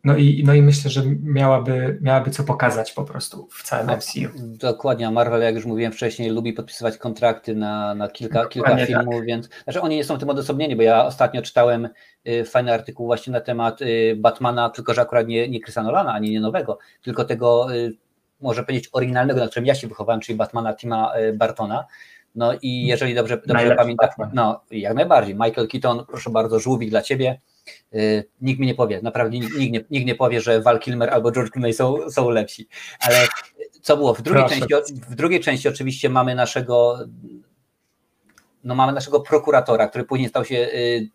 No 0.03 0.17
i, 0.17 0.43
no 0.45 0.53
i 0.53 0.61
myślę, 0.61 0.91
że 0.91 1.03
miałaby, 1.23 1.97
miałaby 2.01 2.31
co 2.31 2.43
pokazać 2.43 2.91
po 2.91 3.03
prostu 3.03 3.47
w 3.51 3.63
całym 3.63 3.97
MCU. 3.97 4.29
Dokładnie, 4.37 5.07
a 5.07 5.11
Marvel, 5.11 5.41
jak 5.41 5.55
już 5.55 5.65
mówiłem 5.65 5.91
wcześniej, 5.91 6.29
lubi 6.29 6.53
podpisywać 6.53 6.97
kontrakty 6.97 7.55
na, 7.55 7.95
na 7.95 8.07
kilka, 8.07 8.45
kilka 8.45 8.85
filmów, 8.85 9.15
tak. 9.15 9.25
więc 9.25 9.49
znaczy 9.63 9.81
oni 9.81 9.95
nie 9.95 10.03
są 10.03 10.17
tym 10.17 10.29
odosobnieni, 10.29 10.75
bo 10.75 10.81
ja 10.81 11.05
ostatnio 11.05 11.41
czytałem 11.41 11.89
y, 12.27 12.45
fajny 12.45 12.73
artykuł 12.73 13.05
właśnie 13.05 13.33
na 13.33 13.41
temat 13.41 13.81
y, 13.81 14.15
Batmana, 14.17 14.69
tylko 14.69 14.93
że 14.93 15.01
akurat 15.01 15.27
nie, 15.27 15.49
nie 15.49 15.61
Chrisa 15.61 15.83
Nolana, 15.83 16.13
ani 16.13 16.31
nie 16.31 16.41
nowego, 16.41 16.77
tylko 17.01 17.25
tego, 17.25 17.75
y, 17.75 17.93
może 18.41 18.63
powiedzieć, 18.63 18.89
oryginalnego, 18.91 19.39
na 19.39 19.47
którym 19.47 19.65
ja 19.65 19.75
się 19.75 19.87
wychowałem, 19.87 20.21
czyli 20.21 20.37
Batmana 20.37 20.73
Tima 20.73 21.17
y, 21.17 21.33
Bartona. 21.33 21.85
No 22.35 22.53
i 22.61 22.85
jeżeli 22.87 23.15
dobrze, 23.15 23.41
dobrze 23.45 23.75
pamiętam, 23.75 24.09
no 24.33 24.61
jak 24.71 24.95
najbardziej, 24.95 25.35
Michael 25.35 25.67
Keaton, 25.67 26.05
proszę 26.05 26.29
bardzo, 26.29 26.59
żółwik 26.59 26.89
dla 26.89 27.01
Ciebie, 27.01 27.39
nikt 28.41 28.59
mi 28.59 28.67
nie 28.67 28.75
powie, 28.75 29.01
naprawdę 29.01 29.37
nikt, 29.37 29.57
nikt, 29.57 29.73
nie, 29.73 29.83
nikt 29.89 30.07
nie 30.07 30.15
powie, 30.15 30.41
że 30.41 30.61
Val 30.61 30.79
Kilmer 30.79 31.09
albo 31.09 31.31
George 31.31 31.51
Clooney 31.51 31.73
są, 31.73 32.11
są 32.11 32.29
lepsi. 32.29 32.67
Ale 32.99 33.27
co 33.81 33.97
było? 33.97 34.13
W 34.13 34.21
drugiej, 34.21 34.49
części, 34.49 34.93
w 35.09 35.15
drugiej 35.15 35.39
części 35.39 35.69
oczywiście 35.69 36.09
mamy 36.09 36.35
naszego 36.35 36.99
no 38.63 38.75
mamy 38.75 38.93
naszego 38.93 39.19
prokuratora, 39.19 39.87
który 39.87 40.03
później 40.03 40.29
stał 40.29 40.45
się 40.45 40.55
y, 40.55 41.09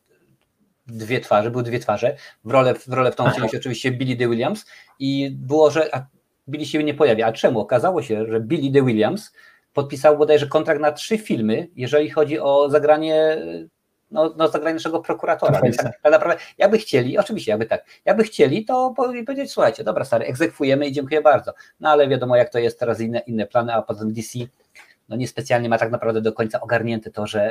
dwie 0.87 1.21
twarze, 1.21 1.50
były 1.50 1.62
dwie 1.62 1.78
twarze. 1.78 2.16
W 2.44 2.50
rolę, 2.50 2.75
w 2.75 2.88
rolę 2.88 3.12
w 3.12 3.16
tą 3.16 3.30
wcielił 3.30 3.49
się 3.49 3.59
oczywiście 3.59 3.90
Billy 3.90 4.16
D. 4.16 4.28
Williams 4.28 4.66
i 4.99 5.30
było, 5.30 5.71
że 5.71 5.94
a 5.94 6.06
Billy 6.49 6.66
się 6.66 6.85
nie 6.85 6.94
pojawia. 6.94 7.26
A 7.26 7.32
czemu? 7.32 7.61
Okazało 7.61 8.02
się, 8.02 8.26
że 8.26 8.40
Billy 8.40 8.71
D. 8.71 8.82
Williams 8.82 9.32
podpisał 9.73 10.18
bodajże 10.18 10.47
kontrakt 10.47 10.80
na 10.80 10.92
trzy 10.92 11.18
filmy, 11.18 11.68
jeżeli 11.76 12.11
chodzi 12.11 12.38
o 12.40 12.71
zagranie 12.71 13.42
no, 14.12 14.35
no 14.37 14.49
zagranie 14.49 14.75
naszego 14.75 15.00
prokuratora. 15.00 15.61
Więc 15.62 15.76
tak, 15.76 16.00
tak, 16.02 16.12
naprawdę, 16.12 16.42
jakby 16.59 16.78
chcieli, 16.78 17.19
oczywiście 17.19 17.50
jakby 17.50 17.66
tak, 17.66 17.85
jakby 18.04 18.25
chcieli, 18.25 18.64
to 18.64 18.95
powiedzieć, 18.97 19.52
słuchajcie, 19.52 19.85
dobra 19.85 20.04
stary, 20.04 20.25
egzekwujemy 20.26 20.87
i 20.87 20.92
dziękuję 20.92 21.21
bardzo. 21.21 21.52
No 21.81 21.90
ale 21.90 22.09
wiadomo 22.09 22.37
jak 22.37 22.50
to 22.50 22.59
jest 22.59 22.78
teraz 22.78 23.00
inne, 23.00 23.19
inne 23.19 23.47
plany, 23.47 23.75
a 23.75 23.83
potem 23.83 24.12
DC 24.12 24.38
no 25.09 25.16
niespecjalnie 25.16 25.69
ma 25.69 25.78
tak 25.78 25.90
naprawdę 25.90 26.21
do 26.21 26.33
końca 26.33 26.61
ogarnięte 26.61 27.11
to, 27.11 27.26
że 27.26 27.50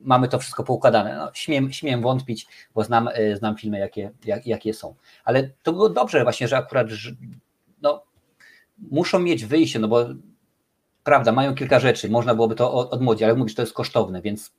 mamy 0.00 0.28
to 0.28 0.38
wszystko 0.38 0.64
poukładane. 0.64 1.16
No, 1.16 1.30
śmiem, 1.34 1.72
śmiem 1.72 2.02
wątpić, 2.02 2.46
bo 2.74 2.84
znam, 2.84 3.08
y, 3.08 3.36
znam 3.36 3.56
filmy, 3.56 3.78
jakie, 3.78 4.10
jak, 4.24 4.46
jakie 4.46 4.74
są. 4.74 4.94
Ale 5.24 5.50
to 5.62 5.72
było 5.72 5.88
dobrze 5.88 6.22
właśnie, 6.22 6.48
że 6.48 6.56
akurat 6.56 6.86
no, 7.82 8.02
muszą 8.78 9.18
mieć 9.18 9.44
wyjście, 9.44 9.78
no 9.78 9.88
bo 9.88 10.06
prawda, 11.04 11.32
mają 11.32 11.54
kilka 11.54 11.80
rzeczy, 11.80 12.10
można 12.10 12.34
byłoby 12.34 12.54
to 12.54 12.90
odmłodzić, 12.90 13.22
ale 13.22 13.34
mówisz, 13.34 13.52
że 13.52 13.56
to 13.56 13.62
jest 13.62 13.74
kosztowne, 13.74 14.22
więc 14.22 14.52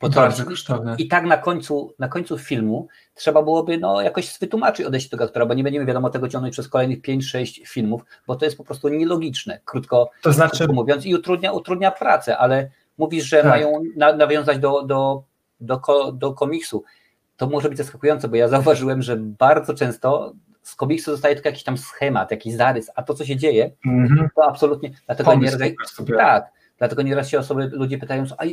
bardzo 0.00 0.44
kosztowne. 0.44 0.94
I 0.98 1.08
tak 1.08 1.24
na 1.24 1.36
końcu, 1.36 1.94
na 1.98 2.08
końcu 2.08 2.38
filmu 2.38 2.88
trzeba 3.14 3.42
byłoby 3.42 3.78
no, 3.78 4.00
jakoś 4.00 4.38
wytłumaczyć 4.38 4.86
odejście 4.86 5.10
tego 5.10 5.24
aktora, 5.24 5.46
bo 5.46 5.54
nie 5.54 5.64
będziemy 5.64 5.86
wiadomo 5.86 6.10
tego 6.10 6.28
ciągnąć 6.28 6.52
przez 6.52 6.68
kolejnych 6.68 7.02
5-6 7.02 7.66
filmów, 7.66 8.02
bo 8.26 8.36
to 8.36 8.44
jest 8.44 8.56
po 8.56 8.64
prostu 8.64 8.88
nielogiczne, 8.88 9.60
krótko, 9.64 10.10
to 10.22 10.32
znaczy... 10.32 10.56
krótko 10.56 10.72
mówiąc, 10.72 11.06
i 11.06 11.14
utrudnia, 11.14 11.52
utrudnia 11.52 11.90
pracę, 11.90 12.38
ale 12.38 12.70
mówisz, 12.98 13.24
że 13.24 13.36
tak. 13.36 13.46
mają 13.46 13.82
na, 13.96 14.16
nawiązać 14.16 14.58
do, 14.58 14.82
do, 14.82 15.22
do, 15.60 15.80
do 16.12 16.32
komiksu. 16.32 16.84
To 17.36 17.46
może 17.46 17.68
być 17.68 17.78
zaskakujące, 17.78 18.28
bo 18.28 18.36
ja 18.36 18.48
zauważyłem, 18.56 19.02
że 19.02 19.16
bardzo 19.16 19.74
często 19.74 20.32
z 20.62 20.74
komiksu 20.74 21.10
zostaje 21.10 21.34
tylko 21.34 21.48
jakiś 21.48 21.64
tam 21.64 21.78
schemat, 21.78 22.30
jakiś 22.30 22.54
zarys, 22.54 22.90
a 22.94 23.02
to, 23.02 23.14
co 23.14 23.24
się 23.24 23.36
dzieje, 23.36 23.70
mm 23.86 24.08
-hmm. 24.08 24.28
to 24.36 24.44
absolutnie. 24.44 24.90
Dlatego 25.06 25.30
Pomysł 25.30 25.58
nie, 25.58 26.16
tak, 26.16 26.44
dlatego 26.78 27.02
nieraz 27.02 27.28
się 27.28 27.38
osoby, 27.38 27.70
ludzie 27.72 27.98
pytają, 27.98 28.24
a 28.38 28.44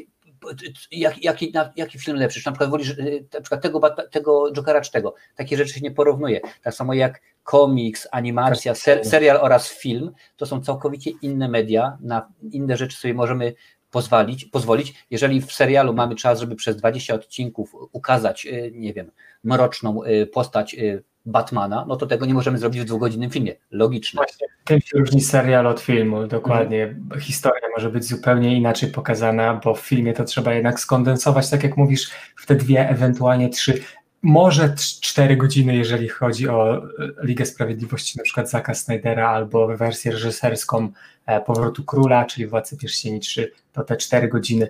jak, 0.91 1.23
jaki, 1.23 1.51
na, 1.51 1.73
jaki 1.75 1.99
film 1.99 2.17
lepszy? 2.17 2.41
Czy 2.41 2.47
na 2.47 2.51
przykład 2.51 2.69
wolisz 2.69 2.89
y, 2.89 3.25
na 3.33 3.41
przykład 3.41 3.61
tego, 3.61 3.81
tego 4.11 4.51
Jokera 4.51 4.81
czy 4.81 4.91
tego? 4.91 5.15
Takie 5.35 5.57
rzeczy 5.57 5.73
się 5.73 5.81
nie 5.81 5.91
porównuje. 5.91 6.41
Tak 6.63 6.73
samo 6.73 6.93
jak 6.93 7.21
komiks, 7.43 8.07
animacja, 8.11 8.75
ser, 8.75 9.05
serial 9.05 9.37
oraz 9.37 9.69
film, 9.69 10.11
to 10.37 10.45
są 10.45 10.61
całkowicie 10.61 11.11
inne 11.21 11.49
media, 11.49 11.97
na 12.01 12.27
inne 12.51 12.77
rzeczy 12.77 12.97
sobie 12.97 13.13
możemy 13.13 13.53
pozwolić, 13.91 14.45
pozwolić. 14.45 15.05
Jeżeli 15.11 15.41
w 15.41 15.53
serialu 15.53 15.93
mamy 15.93 16.15
czas, 16.15 16.39
żeby 16.39 16.55
przez 16.55 16.77
20 16.77 17.13
odcinków 17.13 17.75
ukazać, 17.91 18.45
y, 18.45 18.71
nie 18.75 18.93
wiem, 18.93 19.11
mroczną 19.43 20.03
y, 20.03 20.27
postać 20.27 20.75
Batmana, 21.25 21.85
no 21.87 21.95
to 21.95 22.05
tego 22.05 22.25
nie 22.25 22.33
możemy 22.33 22.57
zrobić 22.57 22.81
w 22.81 22.85
dwugodzinnym 22.85 23.29
filmie. 23.29 23.55
Logiczne. 23.71 24.17
Właśnie, 24.17 24.47
tym 24.63 24.81
się 24.81 24.97
różni 24.97 25.21
serial 25.21 25.67
od 25.67 25.79
filmu, 25.79 26.27
dokładnie. 26.27 26.83
Mhm. 26.83 27.21
Historia 27.21 27.67
może 27.75 27.89
być 27.89 28.05
zupełnie 28.05 28.57
inaczej 28.57 28.91
pokazana, 28.91 29.61
bo 29.63 29.75
w 29.75 29.79
filmie 29.79 30.13
to 30.13 30.23
trzeba 30.23 30.53
jednak 30.53 30.79
skondensować, 30.79 31.49
tak 31.49 31.63
jak 31.63 31.77
mówisz, 31.77 32.11
w 32.35 32.45
te 32.45 32.55
dwie, 32.55 32.89
ewentualnie 32.89 33.49
trzy, 33.49 33.83
może 34.23 34.75
cztery 35.01 35.37
godziny, 35.37 35.75
jeżeli 35.75 36.09
chodzi 36.09 36.49
o 36.49 36.77
e, 36.77 36.81
Ligę 37.23 37.45
Sprawiedliwości, 37.45 38.17
na 38.17 38.23
przykład 38.23 38.49
Zaka 38.49 38.73
Snydera, 38.73 39.29
albo 39.29 39.77
wersję 39.77 40.11
reżyserską 40.11 40.91
e, 41.25 41.41
Powrotu 41.41 41.83
Króla, 41.83 42.25
czyli 42.25 42.47
Władcy 42.47 42.77
Pierścieni 42.77 43.19
3, 43.19 43.51
to 43.73 43.83
te 43.83 43.97
cztery 43.97 44.27
godziny 44.27 44.69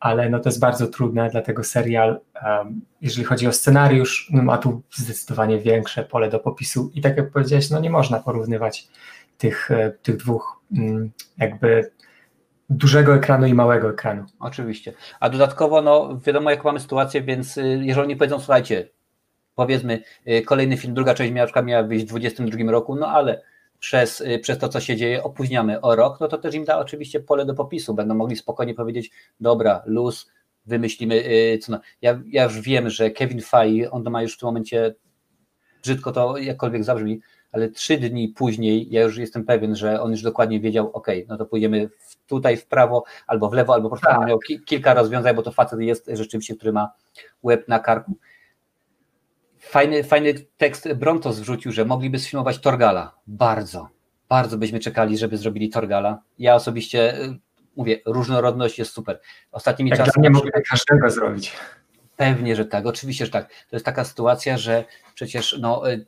ale 0.00 0.30
no 0.30 0.40
to 0.40 0.48
jest 0.48 0.60
bardzo 0.60 0.86
trudne, 0.86 1.28
dlatego 1.30 1.64
serial, 1.64 2.20
um, 2.44 2.80
jeżeli 3.00 3.24
chodzi 3.24 3.46
o 3.46 3.52
scenariusz, 3.52 4.30
no 4.32 4.42
ma 4.42 4.58
tu 4.58 4.82
zdecydowanie 4.92 5.58
większe 5.58 6.04
pole 6.04 6.28
do 6.30 6.38
popisu 6.38 6.90
i 6.94 7.00
tak 7.00 7.16
jak 7.16 7.30
powiedziałeś, 7.30 7.70
no 7.70 7.80
nie 7.80 7.90
można 7.90 8.20
porównywać 8.20 8.88
tych, 9.38 9.70
e, 9.70 9.90
tych 10.02 10.16
dwóch 10.16 10.60
um, 10.76 11.10
jakby 11.38 11.90
dużego 12.70 13.14
ekranu 13.14 13.46
i 13.46 13.54
małego 13.54 13.90
ekranu. 13.90 14.24
Oczywiście, 14.40 14.92
a 15.20 15.30
dodatkowo 15.30 15.82
no 15.82 16.18
wiadomo 16.26 16.50
jak 16.50 16.64
mamy 16.64 16.80
sytuację, 16.80 17.22
więc 17.22 17.56
y, 17.56 17.62
jeżeli 17.62 18.00
oni 18.00 18.16
powiedzą, 18.16 18.38
słuchajcie, 18.38 18.88
powiedzmy 19.54 20.02
y, 20.28 20.42
kolejny 20.42 20.76
film, 20.76 20.94
druga 20.94 21.14
część 21.14 21.32
miała, 21.32 21.62
miała 21.62 21.82
wyjść 21.82 22.04
w 22.04 22.08
2022 22.08 22.72
roku, 22.72 22.96
no 22.96 23.06
ale 23.06 23.42
przez, 23.80 24.20
y, 24.20 24.38
przez 24.38 24.58
to, 24.58 24.68
co 24.68 24.80
się 24.80 24.96
dzieje, 24.96 25.22
opóźniamy 25.22 25.80
o 25.80 25.96
rok, 25.96 26.20
no 26.20 26.28
to 26.28 26.38
też 26.38 26.54
im 26.54 26.64
da 26.64 26.78
oczywiście 26.78 27.20
pole 27.20 27.46
do 27.46 27.54
popisu. 27.54 27.94
Będą 27.94 28.14
mogli 28.14 28.36
spokojnie 28.36 28.74
powiedzieć, 28.74 29.10
dobra, 29.40 29.82
luz, 29.86 30.30
wymyślimy, 30.66 31.14
y, 31.14 31.58
co 31.58 31.72
no. 31.72 31.80
ja, 32.02 32.20
ja 32.26 32.44
już 32.44 32.60
wiem, 32.60 32.90
że 32.90 33.10
Kevin 33.10 33.40
Feige, 33.40 33.90
on 33.90 34.02
ma 34.10 34.22
już 34.22 34.34
w 34.34 34.38
tym 34.38 34.46
momencie, 34.46 34.94
brzydko 35.82 36.12
to 36.12 36.38
jakkolwiek 36.38 36.84
zabrzmi, 36.84 37.20
ale 37.52 37.68
trzy 37.68 37.98
dni 37.98 38.28
później 38.28 38.90
ja 38.90 39.02
już 39.02 39.16
jestem 39.16 39.44
pewien, 39.44 39.76
że 39.76 40.02
on 40.02 40.10
już 40.10 40.22
dokładnie 40.22 40.60
wiedział, 40.60 40.90
ok, 40.92 41.06
no 41.28 41.36
to 41.36 41.46
pójdziemy 41.46 41.88
w, 41.88 42.16
tutaj 42.26 42.56
w 42.56 42.66
prawo, 42.66 43.04
albo 43.26 43.50
w 43.50 43.52
lewo, 43.52 43.74
albo 43.74 43.90
po 43.90 43.96
prostu 43.96 44.18
tak. 44.18 44.28
miał 44.28 44.38
ki 44.38 44.60
kilka 44.64 44.94
rozwiązań, 44.94 45.34
bo 45.34 45.42
to 45.42 45.52
facet 45.52 45.80
jest 45.80 46.10
rzeczywiście, 46.12 46.56
który 46.56 46.72
ma 46.72 46.92
łeb 47.42 47.68
na 47.68 47.78
karku. 47.78 48.16
Fajny, 49.60 50.04
fajny 50.04 50.34
tekst 50.56 50.92
Brontos 50.92 51.40
wrzucił, 51.40 51.72
że 51.72 51.84
mogliby 51.84 52.18
sfilmować 52.18 52.58
Torgala. 52.58 53.14
Bardzo, 53.26 53.88
bardzo 54.28 54.58
byśmy 54.58 54.80
czekali, 54.80 55.18
żeby 55.18 55.36
zrobili 55.36 55.70
Torgala. 55.70 56.22
Ja 56.38 56.54
osobiście 56.54 57.18
y, 57.24 57.38
mówię, 57.76 58.00
różnorodność 58.06 58.78
jest 58.78 58.92
super. 58.92 59.20
Ostatnimi 59.52 59.90
czasami. 59.90 60.06
czasy. 60.06 60.20
Nie 60.20 60.30
mogli 60.30 60.50
każdego 60.70 61.10
zrobić. 61.10 61.52
Pewnie, 62.16 62.56
że 62.56 62.64
tak, 62.64 62.86
oczywiście, 62.86 63.26
że 63.26 63.32
tak. 63.32 63.48
To 63.48 63.76
jest 63.76 63.86
taka 63.86 64.04
sytuacja, 64.04 64.58
że 64.58 64.84
przecież 65.14 65.58
no, 65.60 65.90
y, 65.90 66.06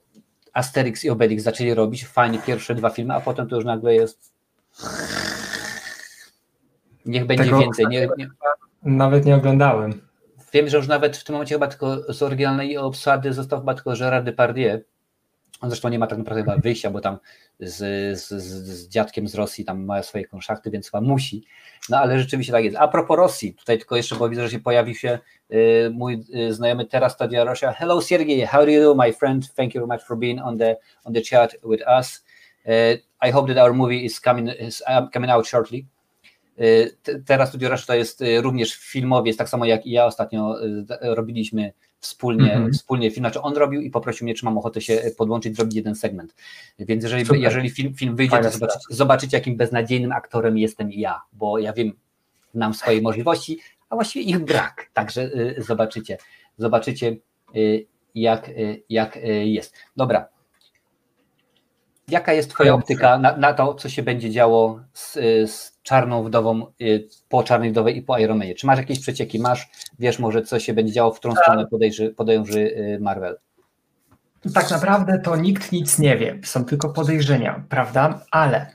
Asterix 0.52 1.04
i 1.04 1.10
Obelix 1.10 1.42
zaczęli 1.42 1.74
robić 1.74 2.06
fajnie 2.06 2.38
pierwsze 2.38 2.74
dwa 2.74 2.90
filmy, 2.90 3.14
a 3.14 3.20
potem 3.20 3.48
to 3.48 3.56
już 3.56 3.64
nagle 3.64 3.94
jest. 3.94 4.32
Niech 7.06 7.26
będzie 7.26 7.44
Tego 7.44 7.58
więcej. 7.58 7.86
Nie, 7.86 8.08
nie... 8.16 8.28
Nawet 8.82 9.24
nie 9.24 9.36
oglądałem. 9.36 10.11
Wiem, 10.52 10.68
że 10.68 10.76
już 10.76 10.88
nawet 10.88 11.16
w 11.16 11.24
tym 11.24 11.32
momencie 11.32 11.54
chyba 11.54 11.66
tylko 11.66 12.12
z 12.12 12.22
oryginalnej 12.22 12.76
obsady 12.76 13.32
został 13.32 13.58
chyba 13.58 13.74
tylko 13.74 13.92
Gerard 13.92 14.24
Depardieu. 14.24 14.80
On 15.60 15.70
zresztą 15.70 15.88
nie 15.88 15.98
ma 15.98 16.06
tak 16.06 16.18
naprawdę 16.18 16.42
chyba 16.42 16.56
wyjścia, 16.56 16.90
bo 16.90 17.00
tam 17.00 17.18
z, 17.60 17.76
z, 18.20 18.28
z 18.32 18.88
dziadkiem 18.88 19.28
z 19.28 19.34
Rosji 19.34 19.64
tam 19.64 19.84
ma 19.84 20.02
swoje 20.02 20.24
konszachty, 20.24 20.70
więc 20.70 20.90
chyba 20.90 21.00
musi. 21.00 21.44
No 21.88 21.98
ale 21.98 22.18
rzeczywiście 22.18 22.52
tak 22.52 22.64
jest. 22.64 22.76
A 22.76 22.88
propos 22.88 23.16
Rosji, 23.16 23.54
tutaj 23.54 23.78
tylko 23.78 23.96
jeszcze, 23.96 24.16
bo 24.16 24.28
widzę, 24.28 24.42
że 24.42 24.50
się 24.50 24.60
pojawił 24.60 24.94
się 24.94 25.18
y, 25.52 25.90
mój 25.92 26.24
y, 26.34 26.54
znajomy 26.54 26.86
teraz 26.86 27.12
Stadia 27.12 27.44
Rosja. 27.44 27.72
Hello 27.72 28.02
Sergey, 28.02 28.46
how 28.46 28.64
do 28.64 28.70
you 28.70 28.82
do 28.82 28.94
my 28.94 29.12
friend? 29.12 29.54
Thank 29.54 29.74
you 29.74 29.86
very 29.86 29.98
much 29.98 30.06
for 30.06 30.18
being 30.18 30.40
on 30.40 30.58
the, 30.58 30.76
on 31.04 31.12
the 31.12 31.22
chat 31.22 31.56
with 31.64 31.82
us. 32.00 32.24
Uh, 32.66 33.28
I 33.28 33.32
hope 33.32 33.54
that 33.54 33.64
our 33.64 33.74
movie 33.74 34.04
is 34.04 34.20
coming, 34.20 34.48
is, 34.48 34.82
uh, 34.86 35.08
coming 35.12 35.30
out 35.30 35.46
shortly. 35.46 35.86
Y, 36.62 36.96
teraz 37.26 37.48
Studio 37.48 37.70
Rush 37.70 37.86
to 37.86 37.94
jest 37.94 38.22
y, 38.22 38.40
również 38.40 38.74
filmowiec, 38.74 39.36
tak 39.36 39.48
samo 39.48 39.64
jak 39.64 39.86
i 39.86 39.90
ja 39.90 40.06
ostatnio 40.06 40.64
y, 40.64 40.86
robiliśmy 41.02 41.72
wspólnie, 42.00 42.52
mm 42.52 42.68
-hmm. 42.68 42.72
wspólnie 42.72 43.10
film, 43.10 43.22
znaczy 43.22 43.40
on 43.40 43.56
robił 43.56 43.80
i 43.80 43.90
poprosił 43.90 44.24
mnie, 44.24 44.34
czy 44.34 44.44
mam 44.44 44.58
ochotę 44.58 44.80
się 44.80 45.02
podłączyć, 45.18 45.56
zrobić 45.56 45.74
jeden 45.74 45.94
segment. 45.94 46.34
Więc 46.78 47.04
jeżeli, 47.04 47.42
jeżeli 47.42 47.70
film, 47.70 47.94
film 47.94 48.16
wyjdzie, 48.16 48.38
to 48.38 48.50
zobaczycie, 48.50 48.84
zobaczycie, 48.90 49.36
jakim 49.36 49.56
beznadziejnym 49.56 50.12
aktorem 50.12 50.58
jestem 50.58 50.92
ja, 50.92 51.20
bo 51.32 51.58
ja 51.58 51.72
wiem, 51.72 51.92
mam 52.54 52.74
swoje 52.74 53.02
możliwości, 53.02 53.58
a 53.90 53.94
właściwie 53.94 54.24
ich 54.24 54.38
brak. 54.38 54.90
Także 54.92 55.30
zobaczycie, 55.58 56.18
zobaczycie 56.58 57.16
jak, 58.14 58.50
jak 58.88 59.18
jest. 59.44 59.74
Dobra, 59.96 60.28
Jaka 62.12 62.32
jest 62.32 62.50
Twoja 62.50 62.74
optyka 62.74 63.18
na, 63.18 63.36
na, 63.36 63.52
to, 63.54 63.74
co 63.74 63.88
się 63.88 64.02
będzie 64.02 64.30
działo 64.30 64.80
z, 64.92 65.12
z 65.50 65.78
Czarną 65.82 66.24
Wdową 66.24 66.66
y, 66.80 67.08
po 67.28 67.42
Czarnej 67.42 67.70
Wdowej 67.70 67.96
i 67.96 68.02
po 68.02 68.18
Ironmanie? 68.18 68.54
Czy 68.54 68.66
masz 68.66 68.78
jakieś 68.78 69.00
przecieki? 69.00 69.38
Masz, 69.38 69.70
wiesz 69.98 70.18
może, 70.18 70.42
co 70.42 70.60
się 70.60 70.74
będzie 70.74 70.92
działo, 70.92 71.12
w 71.12 71.18
którą 71.18 71.34
stronę 71.34 71.66
podejrzy, 71.66 72.10
podejrzy 72.10 72.60
y, 72.60 72.98
Marvel? 73.00 73.38
Tak 74.54 74.70
naprawdę 74.70 75.18
to 75.18 75.36
nikt 75.36 75.72
nic 75.72 75.98
nie 75.98 76.16
wie, 76.16 76.38
są 76.44 76.64
tylko 76.64 76.88
podejrzenia, 76.88 77.64
prawda? 77.68 78.20
Ale 78.30 78.66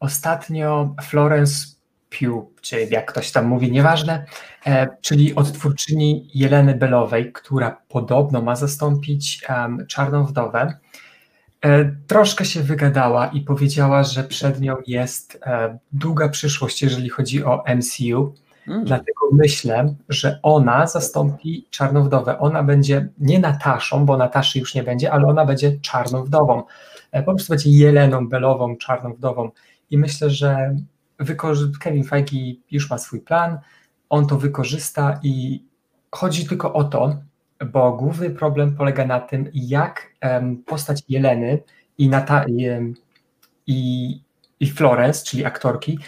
ostatnio 0.00 0.94
Florence 1.02 1.66
Pugh, 2.10 2.60
czy 2.60 2.88
jak 2.90 3.10
ktoś 3.10 3.32
tam 3.32 3.46
mówi, 3.46 3.72
nieważne, 3.72 4.24
e, 4.66 4.88
czyli 5.00 5.34
odtwórczyni 5.34 6.30
Jeleny 6.34 6.74
Belowej, 6.74 7.32
która 7.32 7.82
podobno 7.88 8.42
ma 8.42 8.56
zastąpić 8.56 9.46
um, 9.48 9.86
Czarną 9.86 10.24
Wdowę, 10.24 10.78
troszkę 12.06 12.44
się 12.44 12.60
wygadała 12.62 13.26
i 13.26 13.40
powiedziała, 13.40 14.02
że 14.02 14.24
przed 14.24 14.60
nią 14.60 14.76
jest 14.86 15.38
e, 15.46 15.78
długa 15.92 16.28
przyszłość, 16.28 16.82
jeżeli 16.82 17.08
chodzi 17.08 17.44
o 17.44 17.64
MCU. 17.76 18.34
Mm. 18.68 18.84
Dlatego 18.84 19.20
myślę, 19.32 19.94
że 20.08 20.38
ona 20.42 20.86
zastąpi 20.86 21.66
Czarną 21.70 22.04
Wdowę. 22.04 22.38
Ona 22.38 22.62
będzie 22.62 23.08
nie 23.18 23.38
Nataszą, 23.38 24.06
bo 24.06 24.16
Nataszy 24.16 24.58
już 24.58 24.74
nie 24.74 24.82
będzie, 24.82 25.12
ale 25.12 25.26
ona 25.26 25.44
będzie 25.44 25.80
Czarną 25.80 26.24
Wdową. 26.24 26.62
E, 27.12 27.22
po 27.22 27.34
prostu 27.34 27.52
będzie 27.52 27.70
Jeleną 27.70 28.28
Belową, 28.28 28.76
Czarną 28.76 29.12
Wdową. 29.12 29.50
I 29.90 29.98
myślę, 29.98 30.30
że 30.30 30.76
Kevin 31.80 32.04
Feige 32.04 32.54
już 32.70 32.90
ma 32.90 32.98
swój 32.98 33.20
plan, 33.20 33.58
on 34.08 34.26
to 34.26 34.38
wykorzysta 34.38 35.20
i 35.22 35.64
chodzi 36.10 36.46
tylko 36.46 36.72
o 36.72 36.84
to, 36.84 37.16
bo 37.72 37.92
główny 37.92 38.30
problem 38.30 38.76
polega 38.76 39.06
na 39.06 39.20
tym, 39.20 39.50
jak 39.54 40.14
postać 40.66 41.02
Jeleny 41.08 41.62
i, 41.98 42.08
Nata 42.08 42.44
i, 43.66 44.20
i 44.60 44.70
Florence, 44.70 45.24
czyli 45.24 45.44
aktorki, 45.44 45.98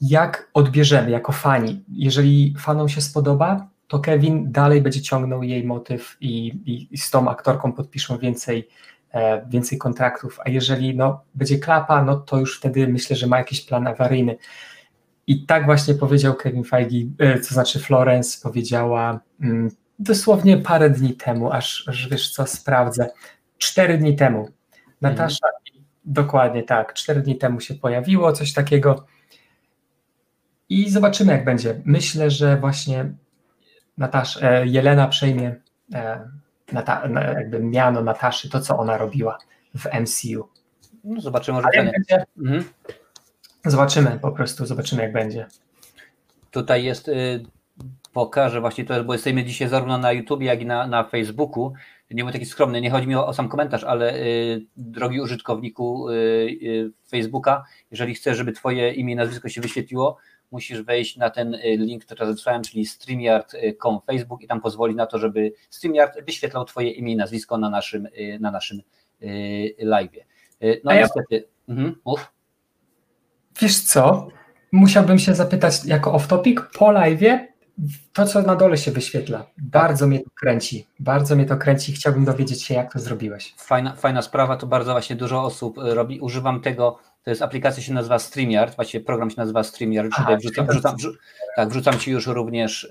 jak 0.00 0.50
odbierzemy 0.54 1.10
jako 1.10 1.32
fani. 1.32 1.84
Jeżeli 1.88 2.54
fanom 2.58 2.88
się 2.88 3.00
spodoba, 3.00 3.68
to 3.88 3.98
Kevin 3.98 4.52
dalej 4.52 4.82
będzie 4.82 5.02
ciągnął 5.02 5.42
jej 5.42 5.64
motyw 5.64 6.16
i, 6.20 6.46
i, 6.46 6.88
i 6.90 6.98
z 6.98 7.10
tą 7.10 7.30
aktorką 7.30 7.72
podpiszą 7.72 8.18
więcej, 8.18 8.68
e, 9.12 9.46
więcej 9.48 9.78
kontraktów, 9.78 10.38
a 10.44 10.50
jeżeli 10.50 10.96
no, 10.96 11.20
będzie 11.34 11.58
klapa, 11.58 12.02
no 12.02 12.16
to 12.16 12.38
już 12.38 12.58
wtedy 12.58 12.88
myślę, 12.88 13.16
że 13.16 13.26
ma 13.26 13.38
jakiś 13.38 13.66
plan 13.66 13.86
awaryjny. 13.86 14.36
I 15.26 15.46
tak 15.46 15.64
właśnie 15.64 15.94
powiedział 15.94 16.34
Kevin 16.34 16.64
Feige, 16.64 17.06
e, 17.18 17.38
to 17.38 17.54
znaczy 17.54 17.78
Florence 17.78 18.38
powiedziała 18.42 19.20
mm, 19.40 19.70
dosłownie 19.98 20.58
parę 20.58 20.90
dni 20.90 21.14
temu, 21.14 21.52
aż, 21.52 21.88
aż 21.88 22.08
wiesz 22.08 22.32
co, 22.32 22.46
sprawdzę, 22.46 23.10
cztery 23.58 23.98
dni 23.98 24.16
temu. 24.16 24.48
Natasza, 25.00 25.46
mhm. 25.46 25.84
dokładnie 26.04 26.62
tak, 26.62 26.94
cztery 26.94 27.20
dni 27.20 27.38
temu 27.38 27.60
się 27.60 27.74
pojawiło 27.74 28.32
coś 28.32 28.52
takiego 28.52 29.06
i 30.68 30.90
zobaczymy 30.90 31.32
jak 31.32 31.44
będzie. 31.44 31.82
Myślę, 31.84 32.30
że 32.30 32.56
właśnie 32.56 33.12
Natasz, 33.98 34.42
e, 34.42 34.66
Jelena 34.66 35.08
przejmie 35.08 35.56
e, 35.94 36.30
Nata, 36.72 37.08
jakby 37.14 37.60
miano 37.60 38.02
Nataszy, 38.02 38.50
to 38.50 38.60
co 38.60 38.78
ona 38.78 38.98
robiła 38.98 39.38
w 39.74 39.86
MCU. 40.00 40.48
No 41.04 41.20
zobaczymy, 41.20 41.62
może 41.62 41.68
będzie. 41.92 42.24
Mhm. 42.38 42.64
Zobaczymy 43.64 44.18
po 44.22 44.32
prostu, 44.32 44.66
zobaczymy 44.66 45.02
jak 45.02 45.12
będzie. 45.12 45.46
Tutaj 46.50 46.84
jest, 46.84 47.08
y, 47.08 47.44
pokażę 48.16 48.60
właśnie 48.60 48.84
to, 48.84 49.04
bo 49.04 49.12
jesteśmy 49.12 49.44
dzisiaj 49.44 49.68
zarówno 49.68 49.98
na 49.98 50.12
YouTube, 50.12 50.42
jak 50.42 50.60
i 50.62 50.66
na, 50.66 50.86
na 50.86 51.04
Facebooku. 51.04 51.72
Nie 52.10 52.24
był 52.24 52.32
taki 52.32 52.46
skromny, 52.46 52.80
nie 52.80 52.90
chodzi 52.90 53.06
mi 53.06 53.14
o, 53.14 53.26
o 53.26 53.34
sam 53.34 53.48
komentarz, 53.48 53.84
ale 53.84 54.14
y, 54.14 54.66
drogi 54.76 55.20
użytkowniku 55.20 56.10
y, 56.10 56.14
y, 56.14 56.92
Facebooka, 57.10 57.64
jeżeli 57.90 58.14
chcesz, 58.14 58.36
żeby 58.36 58.52
Twoje 58.52 58.92
imię 58.92 59.12
i 59.12 59.16
nazwisko 59.16 59.48
się 59.48 59.60
wyświetliło, 59.60 60.16
musisz 60.50 60.82
wejść 60.82 61.16
na 61.16 61.30
ten 61.30 61.54
y, 61.54 61.60
link, 61.76 62.04
który 62.04 62.18
teraz 62.18 62.34
wysłałem, 62.34 62.62
czyli 62.62 62.86
streamyard.com 62.86 64.00
Facebook 64.06 64.42
i 64.42 64.46
tam 64.46 64.60
pozwoli 64.60 64.94
na 64.94 65.06
to, 65.06 65.18
żeby 65.18 65.52
StreamYard 65.70 66.24
wyświetlał 66.26 66.64
Twoje 66.64 66.90
imię 66.90 67.12
i 67.12 67.16
nazwisko 67.16 67.58
na 67.58 67.70
naszym, 67.70 68.06
y, 68.06 68.38
na 68.40 68.50
naszym 68.50 68.82
live. 69.78 70.24
No 70.84 70.90
A 70.90 70.94
niestety, 70.94 71.34
ja... 71.68 71.74
mhm, 71.74 71.96
mów. 72.04 72.32
Wiesz 73.60 73.80
co, 73.80 74.28
musiałbym 74.72 75.18
się 75.18 75.34
zapytać 75.34 75.84
jako 75.84 76.12
off-topic 76.12 76.60
po 76.78 76.92
live, 76.92 77.55
to 78.12 78.26
co 78.26 78.42
na 78.42 78.56
dole 78.56 78.78
się 78.78 78.90
wyświetla, 78.90 79.46
bardzo 79.58 80.06
mnie 80.06 80.20
to 80.20 80.30
kręci, 80.40 80.86
bardzo 81.00 81.36
mnie 81.36 81.46
to 81.46 81.56
kręci, 81.56 81.92
chciałbym 81.92 82.24
dowiedzieć 82.24 82.62
się 82.62 82.74
jak 82.74 82.92
to 82.92 82.98
zrobiłeś. 82.98 83.54
Fajna, 83.56 83.94
fajna 83.94 84.22
sprawa, 84.22 84.56
to 84.56 84.66
bardzo 84.66 84.92
właśnie 84.92 85.16
dużo 85.16 85.42
osób 85.42 85.76
robi, 85.78 86.20
używam 86.20 86.60
tego. 86.60 86.98
To 87.22 87.30
jest 87.30 87.42
aplikacja 87.42 87.82
się 87.82 87.94
nazywa 87.94 88.18
StreamYard, 88.18 88.76
właściwie 88.76 89.04
program 89.04 89.30
się 89.30 89.36
nazywa 89.36 89.64
StreamYard, 89.64 90.10
Aha, 90.12 90.36
wrzucam, 90.36 90.66
wrzucam, 90.66 90.96
wrzucam, 90.96 91.18
tak, 91.56 91.68
wrzucam 91.68 91.98
Ci 91.98 92.10
już 92.10 92.26
również, 92.26 92.88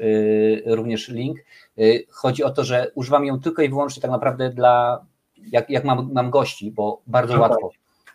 yy, 0.65 0.75
również 0.75 1.08
link. 1.08 1.38
Yy, 1.77 2.04
chodzi 2.10 2.44
o 2.44 2.51
to, 2.51 2.63
że 2.63 2.92
używam 2.96 3.25
ją 3.25 3.39
tylko 3.39 3.62
i 3.62 3.70
wyłącznie 3.70 4.01
tak 4.01 4.12
naprawdę 4.12 4.50
dla, 4.50 5.06
jak, 5.38 5.70
jak 5.70 5.84
mam, 5.84 6.10
mam 6.13 6.30
gości, 6.30 6.72
bo 6.72 7.01
bardzo 7.08 7.34
no 7.36 7.42
łatwo, 7.42 7.70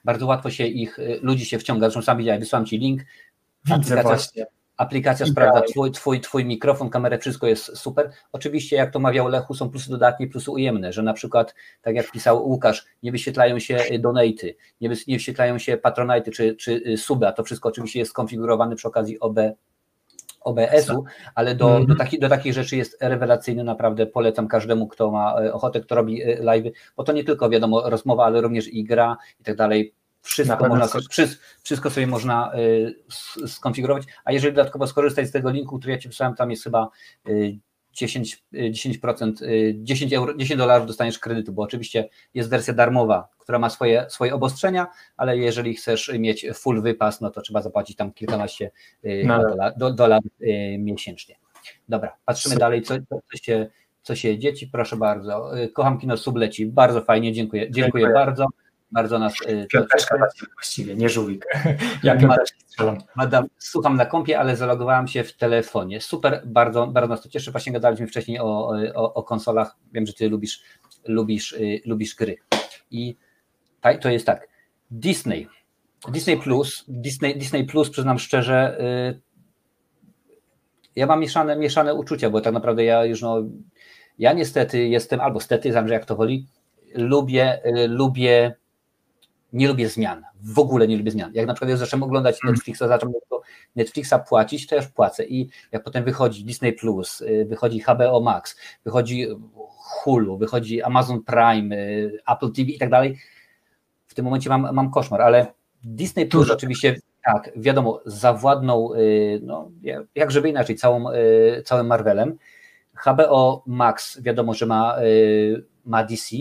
bardzo 0.04 0.26
łatwo 0.26 0.50
się 0.50 0.66
ich, 0.66 0.98
ludzi 1.22 1.46
się 1.46 1.58
wciąga, 1.58 1.86
zresztą 1.86 2.02
sam 2.02 2.18
widziałem, 2.18 2.40
wysłałem 2.40 2.66
Ci 2.66 2.78
link. 2.78 3.02
Widzę 3.64 4.02
właśnie. 4.02 4.46
Aplikacja 4.80 5.26
sprawdza 5.26 5.60
twój, 5.60 5.90
twój, 5.90 6.20
twój 6.20 6.44
mikrofon, 6.44 6.90
kamerę, 6.90 7.18
wszystko 7.18 7.46
jest 7.46 7.78
super. 7.78 8.10
Oczywiście, 8.32 8.76
jak 8.76 8.92
to 8.92 8.98
mawiał 8.98 9.28
Lechu, 9.28 9.54
są 9.54 9.70
plusy 9.70 9.90
dodatnie, 9.90 10.26
plusy 10.26 10.50
ujemne, 10.50 10.92
że 10.92 11.02
na 11.02 11.12
przykład, 11.12 11.54
tak 11.82 11.94
jak 11.94 12.10
pisał 12.10 12.48
Łukasz, 12.48 12.86
nie 13.02 13.12
wyświetlają 13.12 13.58
się 13.58 13.78
donaty, 13.98 14.56
nie, 14.80 14.88
nie 15.08 15.16
wyświetlają 15.16 15.58
się 15.58 15.76
patronajty 15.76 16.30
czy, 16.30 16.56
czy 16.56 16.82
y, 16.86 16.96
suby, 16.98 17.26
a 17.26 17.32
to 17.32 17.44
wszystko 17.44 17.68
oczywiście 17.68 17.98
jest 17.98 18.10
skonfigurowane 18.10 18.76
przy 18.76 18.88
okazji 18.88 19.20
OB, 19.20 19.38
OBS-u, 20.40 21.04
ale 21.34 21.54
do, 21.54 21.70
mm 21.70 21.82
-hmm. 21.82 21.86
do, 21.88 21.94
taki, 21.94 22.18
do 22.18 22.28
takich 22.28 22.52
rzeczy 22.52 22.76
jest 22.76 22.96
rewelacyjny, 23.00 23.64
naprawdę 23.64 24.06
polecam 24.06 24.48
każdemu, 24.48 24.88
kto 24.88 25.10
ma 25.10 25.40
e, 25.40 25.52
ochotę, 25.52 25.80
kto 25.80 25.94
robi 25.94 26.22
e, 26.22 26.42
live, 26.42 26.66
bo 26.96 27.04
to 27.04 27.12
nie 27.12 27.24
tylko 27.24 27.50
wiadomo 27.50 27.90
rozmowa, 27.90 28.24
ale 28.24 28.40
również 28.40 28.68
i 28.68 28.84
gra 28.84 29.16
i 29.40 29.44
tak 29.44 29.56
dalej, 29.56 29.94
wszystko, 30.22 30.68
można, 30.68 30.88
wszystko 31.62 31.90
sobie 31.90 32.06
można 32.06 32.52
y, 32.54 33.48
skonfigurować, 33.48 34.04
a 34.24 34.32
jeżeli 34.32 34.54
dodatkowo 34.54 34.86
skorzystać 34.86 35.28
z 35.28 35.32
tego 35.32 35.50
linku, 35.50 35.78
który 35.78 35.92
ja 35.92 35.98
Ci 35.98 36.08
wysłałem, 36.08 36.36
tam 36.36 36.50
jest 36.50 36.64
chyba 36.64 36.88
10, 37.92 38.44
10%, 38.52 39.32
10, 39.74 40.12
euro, 40.12 40.34
10 40.34 40.58
dolarów 40.58 40.86
dostaniesz 40.86 41.18
kredytu, 41.18 41.52
bo 41.52 41.62
oczywiście 41.62 42.08
jest 42.34 42.50
wersja 42.50 42.74
darmowa, 42.74 43.28
która 43.38 43.58
ma 43.58 43.70
swoje, 43.70 44.06
swoje 44.08 44.34
obostrzenia, 44.34 44.86
ale 45.16 45.38
jeżeli 45.38 45.74
chcesz 45.74 46.12
mieć 46.18 46.46
full 46.54 46.82
wypas, 46.82 47.20
no 47.20 47.30
to 47.30 47.40
trzeba 47.40 47.62
zapłacić 47.62 47.96
tam 47.96 48.12
kilkanaście 48.12 48.70
y, 49.04 49.22
no. 49.26 49.38
dolarów, 49.86 50.30
do, 50.40 50.46
y, 50.46 50.78
miesięcznie. 50.78 51.36
Dobra, 51.88 52.16
patrzymy 52.24 52.54
Super. 52.54 52.60
dalej, 52.60 52.82
co, 52.82 52.94
co, 53.10 53.36
się, 53.36 53.70
co 54.02 54.16
się 54.16 54.38
dzieci, 54.38 54.66
proszę 54.66 54.96
bardzo. 54.96 55.50
Kocham 55.74 55.98
kino 55.98 56.16
Subleci, 56.16 56.66
bardzo 56.66 57.02
fajnie, 57.02 57.32
dziękuję, 57.32 57.62
dziękuję, 57.62 57.82
dziękuję. 57.82 58.14
bardzo 58.14 58.46
bardzo 58.92 59.18
nas... 59.18 59.34
Y, 59.48 59.66
piąteczka 59.72 60.16
właściwie, 60.54 60.94
nie 60.94 61.08
żółwik. 61.08 61.46
Ja 62.02 62.16
piąteczki 62.16 62.60
strzelam. 62.66 62.98
Madam, 63.16 63.46
słucham 63.58 63.96
na 63.96 64.06
kompie, 64.06 64.38
ale 64.40 64.56
zalogowałem 64.56 65.08
się 65.08 65.24
w 65.24 65.36
telefonie. 65.36 66.00
Super, 66.00 66.42
bardzo, 66.46 66.86
bardzo 66.86 67.08
nas 67.08 67.22
to 67.22 67.28
cieszy. 67.28 67.50
Właśnie 67.50 67.72
gadaliśmy 67.72 68.06
wcześniej 68.06 68.40
o, 68.40 68.72
o, 68.94 69.14
o 69.14 69.22
konsolach. 69.22 69.76
Wiem, 69.92 70.06
że 70.06 70.12
ty 70.12 70.28
lubisz, 70.28 70.62
lubisz, 71.04 71.52
y, 71.52 71.80
lubisz 71.86 72.14
gry. 72.14 72.36
I 72.90 73.16
to 74.00 74.08
jest 74.08 74.26
tak. 74.26 74.48
Disney. 74.90 75.48
Disney 76.08 76.36
Plus, 76.36 76.84
Disney, 76.88 77.38
Disney 77.38 77.64
Plus, 77.64 77.90
przyznam 77.90 78.18
szczerze, 78.18 78.80
y, 78.80 79.20
ja 80.96 81.06
mam 81.06 81.20
mieszane, 81.20 81.56
mieszane 81.56 81.94
uczucia, 81.94 82.30
bo 82.30 82.40
tak 82.40 82.54
naprawdę 82.54 82.84
ja 82.84 83.04
już 83.04 83.22
no, 83.22 83.42
ja 84.18 84.32
niestety 84.32 84.88
jestem, 84.88 85.20
albo 85.20 85.40
stety, 85.40 85.72
zależy 85.72 85.94
jak 85.94 86.04
to 86.04 86.16
woli, 86.16 86.46
lubię, 86.94 87.60
lubię 87.88 88.54
nie 89.52 89.68
lubię 89.68 89.88
zmian. 89.88 90.24
W 90.42 90.58
ogóle 90.58 90.88
nie 90.88 90.96
lubię 90.96 91.10
zmian. 91.10 91.30
Jak 91.34 91.46
na 91.46 91.54
przykład 91.54 91.70
ja 91.70 91.76
zacząłem 91.76 92.02
oglądać 92.02 92.34
mhm. 92.34 92.54
Netflixa, 92.54 92.78
zacząłem 92.78 93.14
Netflixa 93.76 94.14
płacić, 94.28 94.66
to 94.66 94.76
już 94.76 94.86
płacę. 94.86 95.24
I 95.24 95.48
jak 95.72 95.82
potem 95.82 96.04
wychodzi 96.04 96.44
Disney 96.44 96.72
Plus, 96.72 97.20
y, 97.20 97.46
wychodzi 97.48 97.80
HBO 97.80 98.20
Max, 98.20 98.56
wychodzi 98.84 99.26
Hulu, 99.76 100.38
wychodzi 100.38 100.82
Amazon 100.82 101.22
Prime, 101.22 101.76
y, 101.76 102.18
Apple 102.26 102.52
TV 102.52 102.70
i 102.70 102.78
tak 102.78 102.90
dalej, 102.90 103.18
w 104.06 104.14
tym 104.14 104.24
momencie 104.24 104.50
mam, 104.50 104.74
mam 104.74 104.90
koszmar, 104.90 105.22
ale 105.22 105.46
Disney 105.84 106.26
Plus 106.26 106.42
Dużo. 106.42 106.54
oczywiście 106.54 106.96
tak, 107.24 107.50
wiadomo, 107.56 108.00
zawładnął, 108.06 108.94
y, 108.94 109.40
no, 109.42 109.70
jak 110.14 110.30
żeby 110.30 110.48
inaczej, 110.48 110.76
całą, 110.76 111.04
całym 111.64 111.86
Marvelem. 111.86 112.38
HBO 113.06 113.62
Max 113.66 114.22
wiadomo, 114.22 114.54
że 114.54 114.66
ma, 114.66 114.96
ma 115.84 116.04
DC, 116.04 116.36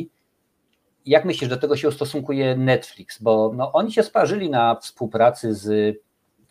jak 1.05 1.25
myślisz, 1.25 1.49
do 1.49 1.57
tego 1.57 1.77
się 1.77 1.87
ustosunkuje 1.87 2.55
Netflix? 2.55 3.21
Bo 3.21 3.51
no, 3.55 3.71
oni 3.71 3.91
się 3.91 4.03
sparzyli 4.03 4.49
na 4.49 4.75
współpracy 4.75 5.53
z, 5.53 5.97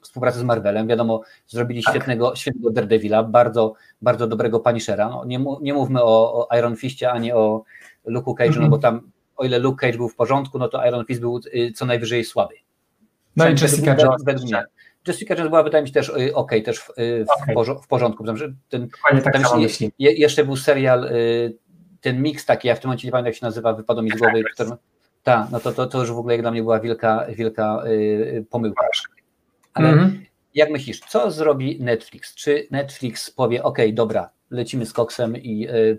współpracy 0.01 0.39
z 0.39 0.43
Marvelem. 0.43 0.87
Wiadomo, 0.87 1.21
zrobili 1.47 1.83
tak. 1.83 1.95
świetnego, 1.95 2.37
świetnego 2.37 2.71
Daredevila, 2.71 3.23
bardzo, 3.23 3.75
bardzo 4.03 4.27
dobrego 4.27 4.61
Punishera. 4.61 5.09
No, 5.09 5.25
nie, 5.25 5.45
nie 5.61 5.75
mówmy 5.75 6.03
o, 6.03 6.49
o 6.49 6.59
Iron 6.59 6.77
Fistie 6.77 7.11
ani 7.11 7.33
o 7.33 7.63
Luke'u 8.07 8.35
Cage'u, 8.35 8.47
mm 8.47 8.53
-hmm. 8.53 8.61
no 8.61 8.69
bo 8.69 8.79
tam 8.79 9.11
o 9.39 9.45
ile 9.45 9.59
Luke 9.59 9.87
Cage 9.87 9.97
był 9.97 10.09
w 10.09 10.17
porządku, 10.17 10.59
no 10.59 10.69
to 10.69 10.87
Iron 10.87 11.05
Fist 11.05 11.21
był 11.21 11.41
y, 11.55 11.73
co 11.73 11.87
najwyżej 11.87 12.25
słaby. 12.25 12.55
No 13.37 13.49
i 13.49 13.53
Jessica 13.53 13.97
Jones. 13.99 14.25
Według 14.25 14.51
mnie. 14.51 14.63
Jessica 15.07 15.35
Jones 15.35 15.49
była, 15.49 15.63
wydaje 15.63 15.83
mi 15.83 15.89
się, 15.89 15.95
też 15.95 16.09
y, 16.09 16.35
ok, 16.35 16.51
też 16.65 16.79
w, 16.79 16.91
y, 16.99 17.25
w, 17.25 17.57
okay. 17.57 17.75
w 17.83 17.87
porządku. 17.87 18.25
Ten, 18.69 18.89
tak 19.25 19.43
tam 19.43 19.61
jeszcze, 19.61 19.85
jeszcze 19.99 20.45
był 20.45 20.57
serial 20.57 21.11
ten 22.01 22.23
miks 22.23 22.47
taki, 22.47 22.69
ja 22.69 22.75
w 22.75 22.81
tym 22.81 22.89
momencie 22.89 23.09
nie 23.09 23.13
pamiętam 23.13 23.27
jak 23.27 23.37
się 23.37 23.47
nazywa, 23.47 23.73
wypadł 23.73 24.03
mi 24.03 24.11
z 24.11 24.19
głowy, 24.19 24.43
który, 24.55 24.71
ta, 25.23 25.49
no 25.53 25.61
to, 25.61 25.73
to, 25.73 25.87
to 25.87 26.01
już 26.01 26.13
w 26.13 26.19
ogóle 26.19 26.35
jak 26.35 26.43
dla 26.43 26.51
mnie 26.51 26.63
była 26.63 26.81
wielka, 26.81 27.27
wielka 27.29 27.83
yy, 27.87 28.45
pomyłka. 28.51 28.87
Ale 29.75 29.89
mm 29.89 30.07
-hmm. 30.07 30.13
jak 30.55 30.71
myślisz, 30.71 31.01
co 31.01 31.31
zrobi 31.31 31.83
Netflix? 31.83 32.35
Czy 32.35 32.67
Netflix 32.71 33.31
powie, 33.31 33.63
ok, 33.63 33.79
dobra, 33.93 34.31
lecimy 34.51 34.87
z 34.87 34.93
koksem 34.93 35.37
i 35.37 35.59
yy, 35.59 35.99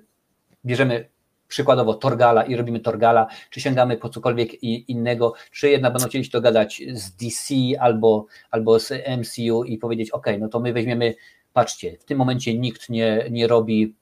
bierzemy 0.66 1.10
przykładowo 1.48 1.94
Torgala 1.94 2.44
i 2.44 2.56
robimy 2.56 2.80
Torgala, 2.80 3.28
czy 3.50 3.62
sięgamy 3.62 3.98
po 3.98 4.10
cokolwiek 4.10 4.64
innego, 4.64 5.34
czy 5.52 5.70
jednak 5.70 5.94
będą 5.94 6.08
chcieli 6.08 6.30
to 6.30 6.42
gadać 6.42 6.82
z 6.94 7.12
DC 7.12 7.56
albo, 7.80 8.26
albo 8.52 8.80
z 8.80 8.92
MCU 9.18 9.64
i 9.64 9.78
powiedzieć, 9.78 10.12
ok, 10.12 10.28
no 10.40 10.48
to 10.48 10.60
my 10.60 10.74
weźmiemy, 10.74 11.16
patrzcie, 11.54 11.98
w 11.98 12.06
tym 12.06 12.18
momencie 12.18 12.58
nikt 12.58 12.90
nie, 12.90 13.28
nie 13.32 13.48
robi 13.48 13.96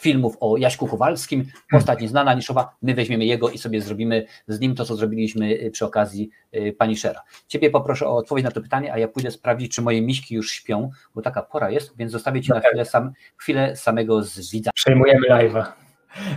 filmów 0.00 0.36
o 0.40 0.56
Jaśku 0.56 0.86
Kowalskim, 0.86 1.44
postać 1.70 2.00
nieznana, 2.00 2.34
niszowa, 2.34 2.76
my 2.82 2.94
weźmiemy 2.94 3.24
jego 3.24 3.50
i 3.50 3.58
sobie 3.58 3.80
zrobimy 3.80 4.26
z 4.48 4.60
nim 4.60 4.74
to, 4.74 4.84
co 4.84 4.96
zrobiliśmy 4.96 5.50
y, 5.50 5.70
przy 5.70 5.84
okazji 5.84 6.30
y, 6.54 6.74
pani 6.78 6.96
Szera. 6.96 7.20
Ciebie 7.48 7.70
poproszę 7.70 8.06
o 8.06 8.16
odpowiedź 8.16 8.44
na 8.44 8.50
to 8.50 8.60
pytanie, 8.60 8.92
a 8.92 8.98
ja 8.98 9.08
pójdę 9.08 9.30
sprawdzić, 9.30 9.74
czy 9.74 9.82
moje 9.82 10.02
miśki 10.02 10.34
już 10.34 10.50
śpią, 10.50 10.90
bo 11.14 11.22
taka 11.22 11.42
pora 11.42 11.70
jest, 11.70 11.96
więc 11.96 12.12
zostawię 12.12 12.42
Ci 12.42 12.50
na 12.50 12.60
chwilę, 12.60 12.84
sam, 12.84 13.12
chwilę 13.36 13.76
samego 13.76 14.22
z 14.22 14.50
widza. 14.50 14.70
Przejmujemy 14.74 15.28
live'a. 15.28 15.64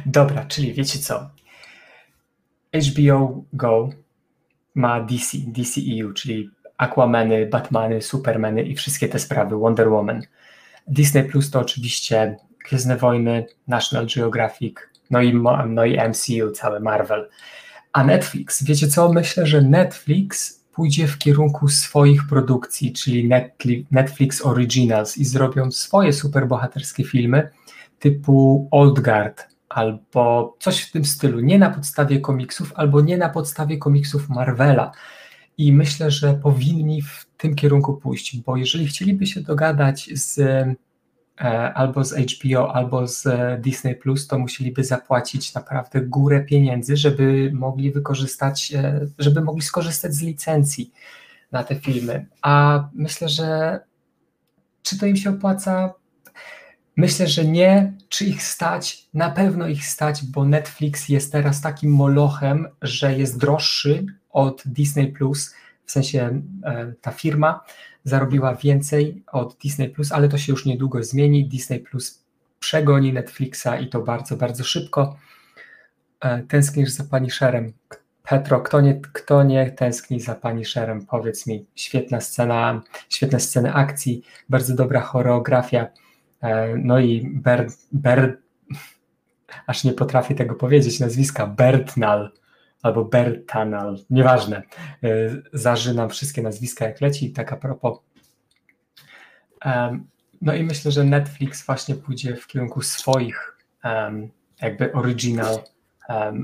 Dobra, 0.05 0.45
czyli 0.45 0.73
wiecie 0.73 0.99
co? 0.99 1.29
HBO 2.73 3.43
Go 3.53 3.89
ma 4.75 5.01
DC, 5.01 5.37
DCEU, 5.37 6.13
czyli 6.13 6.49
Aquamany, 6.77 7.45
Batmany, 7.45 8.01
Supermany 8.01 8.63
i 8.63 8.75
wszystkie 8.75 9.07
te 9.07 9.19
sprawy, 9.19 9.55
Wonder 9.57 9.89
Woman. 9.89 10.21
Disney 10.87 11.23
Plus 11.23 11.51
to 11.51 11.59
oczywiście 11.59 12.37
Gwiezdne 12.69 12.97
Wojny, 12.97 13.45
National 13.67 14.07
Geographic, 14.15 14.75
no 15.11 15.21
i, 15.21 15.33
no 15.67 15.85
i 15.85 15.97
MCU, 16.09 16.51
całe 16.51 16.79
Marvel. 16.79 17.29
A 17.93 18.03
Netflix, 18.03 18.63
wiecie 18.63 18.87
co? 18.87 19.13
Myślę, 19.13 19.47
że 19.47 19.61
Netflix 19.61 20.61
pójdzie 20.73 21.07
w 21.07 21.17
kierunku 21.17 21.67
swoich 21.67 22.27
produkcji, 22.27 22.93
czyli 22.93 23.29
Netflix 23.91 24.45
Originals 24.45 25.17
i 25.17 25.25
zrobią 25.25 25.71
swoje 25.71 26.13
superbohaterskie 26.13 27.03
filmy 27.03 27.49
typu 27.99 28.67
Old 28.71 28.99
Guard 28.99 29.47
albo 29.69 30.55
coś 30.59 30.81
w 30.81 30.91
tym 30.91 31.05
stylu, 31.05 31.39
nie 31.39 31.59
na 31.59 31.69
podstawie 31.69 32.19
komiksów 32.19 32.73
albo 32.75 33.01
nie 33.01 33.17
na 33.17 33.29
podstawie 33.29 33.77
komiksów 33.77 34.29
Marvela. 34.29 34.91
I 35.57 35.73
myślę, 35.73 36.11
że 36.11 36.33
powinni 36.33 37.01
w 37.01 37.25
tym 37.37 37.55
kierunku 37.55 37.93
pójść, 37.93 38.37
bo 38.37 38.57
jeżeli 38.57 38.87
chcieliby 38.87 39.25
się 39.27 39.41
dogadać 39.41 40.09
z 40.13 40.39
albo 41.73 42.03
z 42.03 42.13
HBO, 42.13 42.75
albo 42.75 43.07
z 43.07 43.25
e, 43.27 43.57
Disney 43.61 43.95
Plus, 43.95 44.27
to 44.27 44.39
musieliby 44.39 44.83
zapłacić 44.83 45.53
naprawdę 45.53 46.01
górę 46.01 46.45
pieniędzy, 46.45 46.97
żeby 46.97 47.51
mogli 47.53 47.91
wykorzystać, 47.91 48.73
e, 48.73 49.07
żeby 49.19 49.41
mogli 49.41 49.61
skorzystać 49.61 50.13
z 50.13 50.21
licencji 50.21 50.91
na 51.51 51.63
te 51.63 51.75
filmy. 51.75 52.25
A 52.41 52.83
myślę, 52.93 53.29
że 53.29 53.79
czy 54.83 54.99
to 54.99 55.05
im 55.05 55.17
się 55.17 55.29
opłaca? 55.29 55.93
Myślę, 56.97 57.27
że 57.27 57.45
nie. 57.45 57.93
Czy 58.09 58.25
ich 58.25 58.43
stać? 58.43 59.07
Na 59.13 59.29
pewno 59.29 59.67
ich 59.67 59.85
stać, 59.85 60.25
bo 60.25 60.45
Netflix 60.45 61.09
jest 61.09 61.31
teraz 61.31 61.61
takim 61.61 61.91
molochem, 61.91 62.67
że 62.81 63.17
jest 63.17 63.39
droższy 63.39 64.05
od 64.29 64.63
Disney 64.65 65.07
Plus, 65.07 65.53
w 65.85 65.91
sensie 65.91 66.41
ta 67.01 67.11
firma, 67.11 67.63
zarobiła 68.03 68.55
więcej 68.55 69.23
od 69.31 69.57
Disney 69.57 69.89
Plus, 69.89 70.11
ale 70.11 70.29
to 70.29 70.37
się 70.37 70.53
już 70.53 70.65
niedługo 70.65 71.03
zmieni. 71.03 71.47
Disney 71.47 71.79
Plus 71.79 72.25
przegoni 72.59 73.13
Netflixa 73.13 73.67
i 73.81 73.89
to 73.89 74.01
bardzo, 74.01 74.37
bardzo 74.37 74.63
szybko. 74.63 75.17
E, 76.19 76.43
tęsknisz 76.43 76.89
za 76.89 77.03
Punisherem. 77.03 77.73
Petro, 78.23 78.61
kto 78.61 78.81
nie, 78.81 79.01
kto 79.13 79.43
nie 79.43 79.71
tęskni 79.71 80.19
za 80.19 80.35
Punisherem? 80.35 81.05
Powiedz 81.05 81.47
mi. 81.47 81.65
Świetna 81.75 82.21
scena, 82.21 82.81
świetne 83.09 83.39
sceny 83.39 83.73
akcji, 83.73 84.23
bardzo 84.49 84.75
dobra 84.75 85.01
choreografia. 85.01 85.87
E, 86.41 86.77
no 86.77 86.99
i 86.99 87.29
Bert, 87.33 87.73
Bert 87.91 88.39
aż 89.67 89.83
nie 89.83 89.93
potrafię 89.93 90.35
tego 90.35 90.55
powiedzieć, 90.55 90.99
nazwiska 90.99 91.47
Bertnal 91.47 92.31
albo 92.85 93.05
Bertanal, 93.05 93.97
nieważne. 94.09 94.63
E, 95.03 95.09
zażynam 95.53 96.09
wszystkie 96.09 96.41
nazwiska 96.41 96.85
jak 96.85 97.01
leci, 97.01 97.31
tak 97.31 97.53
a 97.53 97.57
propos. 97.57 97.99
No 100.41 100.53
i 100.53 100.63
myślę, 100.63 100.91
że 100.91 101.03
Netflix 101.03 101.65
właśnie 101.65 101.95
pójdzie 101.95 102.35
w 102.35 102.47
kierunku 102.47 102.81
swoich 102.81 103.57
jakby 104.61 104.93
original 104.93 105.59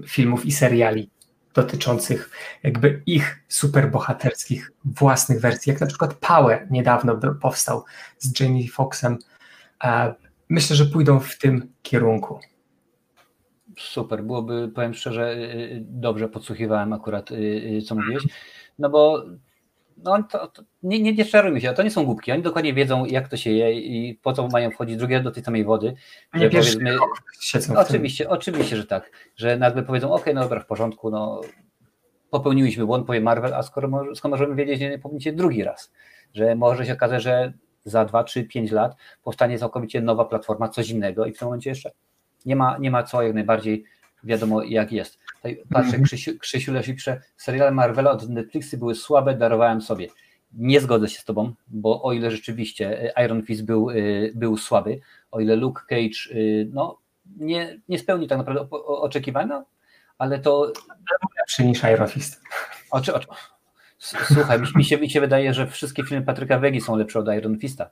filmów 0.08 0.46
i 0.46 0.52
seriali 0.52 1.10
dotyczących 1.54 2.30
jakby 2.64 3.04
ich 3.06 3.44
superbohaterskich 3.48 4.72
własnych 4.86 5.42
wersji, 5.42 5.70
jak 5.72 5.82
na 5.82 5.88
przykład 5.88 6.14
Power 6.14 6.68
niedawno 6.72 7.20
powstał 7.42 7.84
z 8.20 8.40
Jamie 8.40 8.70
Foxxem. 8.70 9.18
E, 9.84 10.14
myślę, 10.50 10.76
że 10.76 10.86
pójdą 10.86 11.20
w 11.20 11.38
tym 11.38 11.74
kierunku. 11.82 12.40
Super, 13.82 14.24
byłoby, 14.24 14.72
powiem 14.76 14.94
szczerze, 14.94 15.34
y, 15.34 15.38
y, 15.38 15.84
dobrze 15.86 16.30
podsłuchiwałem 16.30 16.94
akurat, 16.94 17.32
y, 17.32 17.82
co 17.88 17.96
mówiłeś, 17.96 18.24
no 18.80 18.90
bo 18.90 19.24
no 20.04 20.24
to, 20.24 20.48
to 20.48 20.64
nie, 20.84 21.00
nie, 21.00 21.14
nie 21.14 21.26
czarujmy 21.26 21.62
się, 21.62 21.74
to 21.74 21.84
nie 21.84 21.92
są 21.92 22.06
głupki, 22.06 22.32
oni 22.32 22.42
dokładnie 22.42 22.74
wiedzą, 22.74 23.06
jak 23.06 23.28
to 23.28 23.38
się 23.38 23.52
je 23.52 23.74
i 23.74 24.16
po 24.16 24.34
co 24.34 24.48
mają 24.48 24.72
wchodzić 24.72 24.98
drugie 24.98 25.20
do 25.20 25.32
tej 25.32 25.44
samej 25.44 25.64
wody. 25.64 25.94
Nie 26.34 26.50
powiedzmy, 26.50 26.98
oczywiście, 27.76 28.30
oczywiście, 28.30 28.78
że 28.78 28.86
tak, 28.86 29.12
że 29.36 29.58
nagle 29.58 29.84
powiedzą, 29.84 30.14
ok, 30.14 30.26
no 30.34 30.42
dobra, 30.42 30.60
w 30.60 30.66
porządku, 30.66 31.12
no 31.12 31.42
popełniłyśmy 32.30 32.86
błąd, 32.86 33.08
powie 33.08 33.22
Marvel, 33.22 33.54
a 33.54 33.64
skoro, 33.64 34.16
skoro 34.16 34.30
możemy 34.30 34.56
wiedzieć, 34.56 34.80
że 34.80 34.90
nie 34.90 35.00
popełnicie 35.00 35.34
drugi 35.34 35.64
raz, 35.64 35.92
że 36.34 36.56
może 36.56 36.86
się 36.86 36.94
okazać, 36.94 37.24
że 37.24 37.54
za 37.86 38.06
2, 38.06 38.24
3, 38.24 38.44
5 38.44 38.72
lat 38.72 38.96
powstanie 39.24 39.60
całkowicie 39.60 40.02
nowa 40.02 40.26
platforma, 40.26 40.70
coś 40.70 40.90
innego 40.90 41.26
i 41.26 41.34
w 41.34 41.38
tym 41.38 41.46
momencie 41.46 41.70
jeszcze 41.70 41.92
nie 42.46 42.56
ma, 42.56 42.78
nie 42.78 42.92
ma 42.92 43.04
co, 43.04 43.22
jak 43.22 43.34
najbardziej 43.34 43.84
wiadomo 44.24 44.64
jak 44.64 44.92
jest. 44.92 45.20
Tutaj 45.36 45.64
patrzę, 45.70 45.98
-hmm. 45.98 46.04
Krzysiu, 46.04 46.40
Krzysiu 46.40 46.74
pisze, 46.96 47.22
seriale 47.38 47.72
Marvela 47.72 48.12
od 48.12 48.30
Netflixy 48.30 48.78
były 48.78 48.96
słabe, 48.96 49.36
darowałem 49.36 49.82
sobie. 49.82 50.08
Nie 50.54 50.82
zgodzę 50.82 51.08
się 51.08 51.20
z 51.20 51.26
tobą, 51.26 51.54
bo 51.68 52.04
o 52.04 52.14
ile 52.14 52.32
rzeczywiście 52.32 53.16
e, 53.18 53.26
Iron 53.26 53.44
Fist 53.44 53.66
był, 53.66 53.90
e, 53.90 53.94
był 54.36 54.58
słaby, 54.58 55.00
o 55.32 55.40
ile 55.40 55.56
Luke 55.56 55.82
Cage 55.90 56.32
e, 56.32 56.36
no, 56.74 56.98
nie, 57.38 57.80
nie 57.90 58.00
spełnił 58.00 58.28
tak 58.28 58.38
naprawdę 58.38 58.68
oczekiwań, 58.86 59.48
no, 59.48 59.66
ale 60.18 60.40
to... 60.40 60.72
Lepszy 61.40 61.66
niż 61.66 61.84
Iron 61.84 62.08
Fist. 62.08 62.42
Oczy, 62.92 63.14
oczy. 63.14 63.28
Słuchaj, 64.34 64.60
mi 64.76 64.86
się, 64.86 64.98
mi 64.98 65.10
się 65.10 65.22
wydaje, 65.22 65.54
że 65.54 65.68
wszystkie 65.68 66.04
filmy 66.04 66.26
Patryka 66.26 66.60
Wegi 66.60 66.82
są 66.82 66.96
lepsze 66.96 67.20
od 67.20 67.28
Iron 67.28 67.60
Fista. 67.60 67.90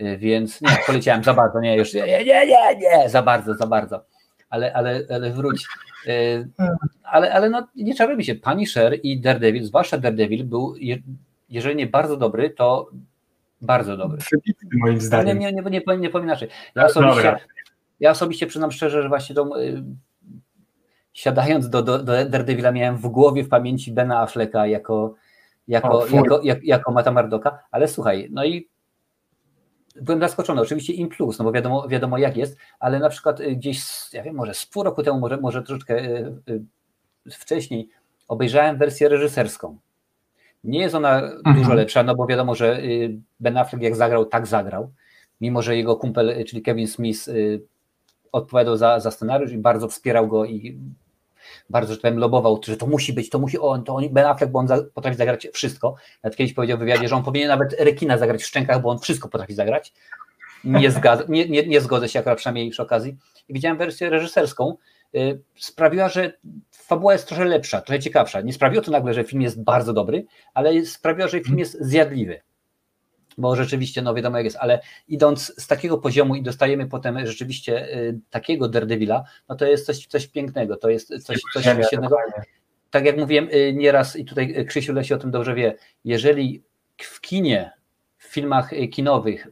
Y, 0.00 0.18
więc 0.18 0.60
nie, 0.60 0.68
poleciałem 0.86 1.24
za 1.24 1.34
bardzo, 1.34 1.60
nie, 1.60 1.76
już 1.76 1.94
nie, 1.94 2.06
nie, 2.06 2.24
nie, 2.24 2.76
nie, 2.80 3.08
za 3.08 3.22
bardzo, 3.22 3.54
za 3.54 3.66
bardzo, 3.66 4.04
ale, 4.50 4.72
ale, 4.72 5.02
ale 5.10 5.30
wróć. 5.30 5.66
Y, 6.06 6.48
ale, 7.02 7.32
ale 7.32 7.50
no, 7.50 7.68
nie 7.76 7.94
czarujmy 7.94 8.24
się, 8.24 8.34
Punisher 8.34 8.98
i 9.02 9.20
Daredevil, 9.20 9.64
zwłaszcza 9.64 9.98
Daredevil 9.98 10.44
był, 10.44 10.74
jeżeli 11.48 11.76
nie 11.76 11.86
bardzo 11.86 12.16
dobry, 12.16 12.50
to 12.50 12.90
bardzo 13.60 13.96
dobry. 13.96 14.18
moim 14.72 15.00
zdaniem. 15.00 15.38
Nie, 15.38 15.52
nie, 15.52 15.62
nie, 15.62 15.70
nie, 15.70 15.96
nie 15.98 16.10
powiem 16.10 16.26
inaczej. 16.26 16.48
Ja 16.74 16.84
osobiście, 16.86 17.36
ja 18.00 18.10
osobiście 18.10 18.46
przyznam 18.46 18.72
szczerze, 18.72 19.02
że 19.02 19.08
właśnie 19.08 19.34
tą, 19.34 19.56
y, 19.56 19.82
siadając 21.12 21.68
do, 21.68 21.82
do, 21.82 21.98
do 21.98 22.24
Daredevila 22.28 22.72
miałem 22.72 22.96
w 22.96 23.08
głowie, 23.08 23.44
w 23.44 23.48
pamięci 23.48 23.92
Bena 23.92 24.20
Afflecka 24.20 24.66
jako, 24.66 25.14
jako, 25.68 25.98
o, 25.98 26.06
jako, 26.06 26.40
jako, 26.42 26.60
jako 26.64 26.92
Mata 26.92 27.12
Mardoka, 27.12 27.58
ale 27.70 27.88
słuchaj, 27.88 28.28
no 28.32 28.44
i 28.44 28.71
byłem 29.94 30.20
zaskoczony, 30.20 30.60
oczywiście 30.60 30.92
im 30.92 31.08
plus, 31.08 31.38
no 31.38 31.44
bo 31.44 31.52
wiadomo, 31.52 31.88
wiadomo 31.88 32.18
jak 32.18 32.36
jest, 32.36 32.56
ale 32.80 32.98
na 32.98 33.08
przykład 33.08 33.40
y, 33.40 33.56
gdzieś, 33.56 33.84
ja 34.12 34.22
wiem, 34.22 34.34
może 34.34 34.54
z 34.54 34.66
pół 34.66 34.82
roku 34.82 35.02
temu, 35.02 35.20
może, 35.20 35.36
może 35.36 35.62
troszeczkę 35.62 35.98
y, 36.04 36.34
y, 37.26 37.30
wcześniej, 37.30 37.88
obejrzałem 38.28 38.78
wersję 38.78 39.08
reżyserską. 39.08 39.78
Nie 40.64 40.80
jest 40.80 40.94
ona 40.94 41.20
mhm. 41.22 41.56
dużo 41.56 41.74
lepsza, 41.74 42.02
no 42.02 42.14
bo 42.14 42.26
wiadomo, 42.26 42.54
że 42.54 42.82
Ben 43.40 43.56
Affleck 43.56 43.82
jak 43.82 43.96
zagrał, 43.96 44.24
tak 44.24 44.46
zagrał, 44.46 44.92
mimo 45.40 45.62
że 45.62 45.76
jego 45.76 45.96
kumpel, 45.96 46.44
czyli 46.44 46.62
Kevin 46.62 46.88
Smith 46.88 47.28
odpowiadał 48.32 48.76
za, 48.76 49.00
za 49.00 49.10
scenariusz 49.10 49.52
i 49.52 49.58
bardzo 49.58 49.88
wspierał 49.88 50.28
go 50.28 50.44
i 50.44 50.78
bardzo, 51.70 51.94
że 51.94 52.00
powiem, 52.00 52.18
lobował, 52.18 52.60
że 52.68 52.76
to 52.76 52.86
musi 52.86 53.12
być, 53.12 53.30
to 53.30 53.38
musi 53.38 53.58
on, 53.58 53.84
to 53.84 53.94
on, 53.94 54.08
Ben 54.10 54.26
Affleck, 54.26 54.52
bo 54.52 54.58
on 54.58 54.68
za, 54.68 54.78
potrafi 54.94 55.16
zagrać 55.16 55.48
wszystko. 55.52 55.94
Nawet 56.22 56.36
kiedyś 56.36 56.54
powiedział 56.54 56.78
w 56.78 56.80
wywiadzie, 56.80 57.08
że 57.08 57.16
on 57.16 57.22
powinien 57.22 57.48
nawet 57.48 57.72
rekina 57.80 58.18
zagrać 58.18 58.42
w 58.42 58.46
szczękach, 58.46 58.82
bo 58.82 58.90
on 58.90 58.98
wszystko 58.98 59.28
potrafi 59.28 59.54
zagrać. 59.54 59.92
Nie, 60.64 60.90
zgadza, 61.00 61.24
nie, 61.28 61.48
nie, 61.48 61.66
nie 61.66 61.80
zgodzę 61.80 62.08
się 62.08 62.18
akurat 62.18 62.38
przynajmniej 62.38 62.70
przy 62.70 62.82
okazji. 62.82 63.16
I 63.48 63.54
widziałem 63.54 63.78
wersję 63.78 64.10
reżyserską, 64.10 64.76
yy, 65.12 65.42
sprawiła, 65.56 66.08
że 66.08 66.32
fabuła 66.70 67.12
jest 67.12 67.28
trochę 67.28 67.44
lepsza, 67.44 67.80
trochę 67.80 68.00
ciekawsza. 68.00 68.40
Nie 68.40 68.52
sprawiło 68.52 68.82
to 68.82 68.90
nagle, 68.90 69.14
że 69.14 69.24
film 69.24 69.42
jest 69.42 69.62
bardzo 69.62 69.92
dobry, 69.92 70.24
ale 70.54 70.84
sprawiło, 70.84 71.28
że 71.28 71.40
film 71.40 71.58
jest 71.58 71.76
zjadliwy 71.80 72.40
bo 73.38 73.56
rzeczywiście, 73.56 74.02
no 74.02 74.14
wiadomo 74.14 74.36
jak 74.36 74.44
jest, 74.44 74.56
ale 74.60 74.80
idąc 75.08 75.54
z 75.62 75.66
takiego 75.66 75.98
poziomu 75.98 76.34
i 76.34 76.42
dostajemy 76.42 76.86
potem 76.86 77.26
rzeczywiście 77.26 77.96
y, 77.96 78.18
takiego 78.30 78.68
Daredevila, 78.68 79.24
no 79.48 79.56
to 79.56 79.66
jest 79.66 79.86
coś, 79.86 80.06
coś 80.06 80.26
pięknego, 80.26 80.76
to 80.76 80.90
jest 80.90 81.08
coś, 81.08 81.40
coś. 81.54 81.64
Tak 82.90 83.04
jak 83.04 83.16
mówiłem 83.16 83.48
y, 83.54 83.72
nieraz 83.74 84.16
i 84.16 84.24
tutaj 84.24 84.66
Krzysiu 84.66 84.92
Lesi 84.92 85.14
o 85.14 85.18
tym 85.18 85.30
dobrze 85.30 85.54
wie, 85.54 85.74
jeżeli 86.04 86.62
w 86.98 87.20
kinie, 87.20 87.70
w 88.18 88.24
filmach 88.24 88.72
y, 88.72 88.88
kinowych 88.88 89.48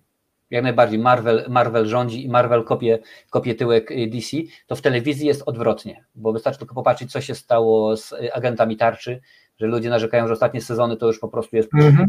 jak 0.51 0.63
najbardziej 0.63 0.99
Marvel, 0.99 1.45
Marvel 1.49 1.87
rządzi 1.87 2.25
i 2.25 2.29
Marvel 2.29 2.65
kopie, 2.65 2.99
kopie 3.31 3.55
tyłek 3.55 3.91
DC, 4.09 4.37
to 4.67 4.77
w 4.77 4.81
telewizji 4.81 5.27
jest 5.27 5.43
odwrotnie, 5.47 6.05
bo 6.15 6.33
wystarczy 6.33 6.59
tylko 6.59 6.75
popatrzeć, 6.75 7.13
co 7.13 7.21
się 7.21 7.35
stało 7.35 7.97
z 7.97 8.15
agentami 8.33 8.77
tarczy, 8.77 9.21
że 9.61 9.67
ludzie 9.67 9.91
narzekają, 9.91 10.27
że 10.27 10.33
ostatnie 10.33 10.61
sezony 10.61 10.97
to 10.97 11.07
już 11.07 11.19
po 11.19 11.29
prostu 11.29 11.57
jest 11.57 11.69
-hmm 11.73 12.07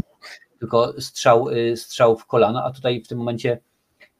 tylko 0.62 1.00
strzał, 1.00 1.48
y, 1.48 1.76
strzał 1.76 2.16
w 2.16 2.26
kolano, 2.26 2.64
a 2.64 2.70
tutaj 2.70 3.02
w 3.02 3.08
tym 3.08 3.18
momencie 3.18 3.58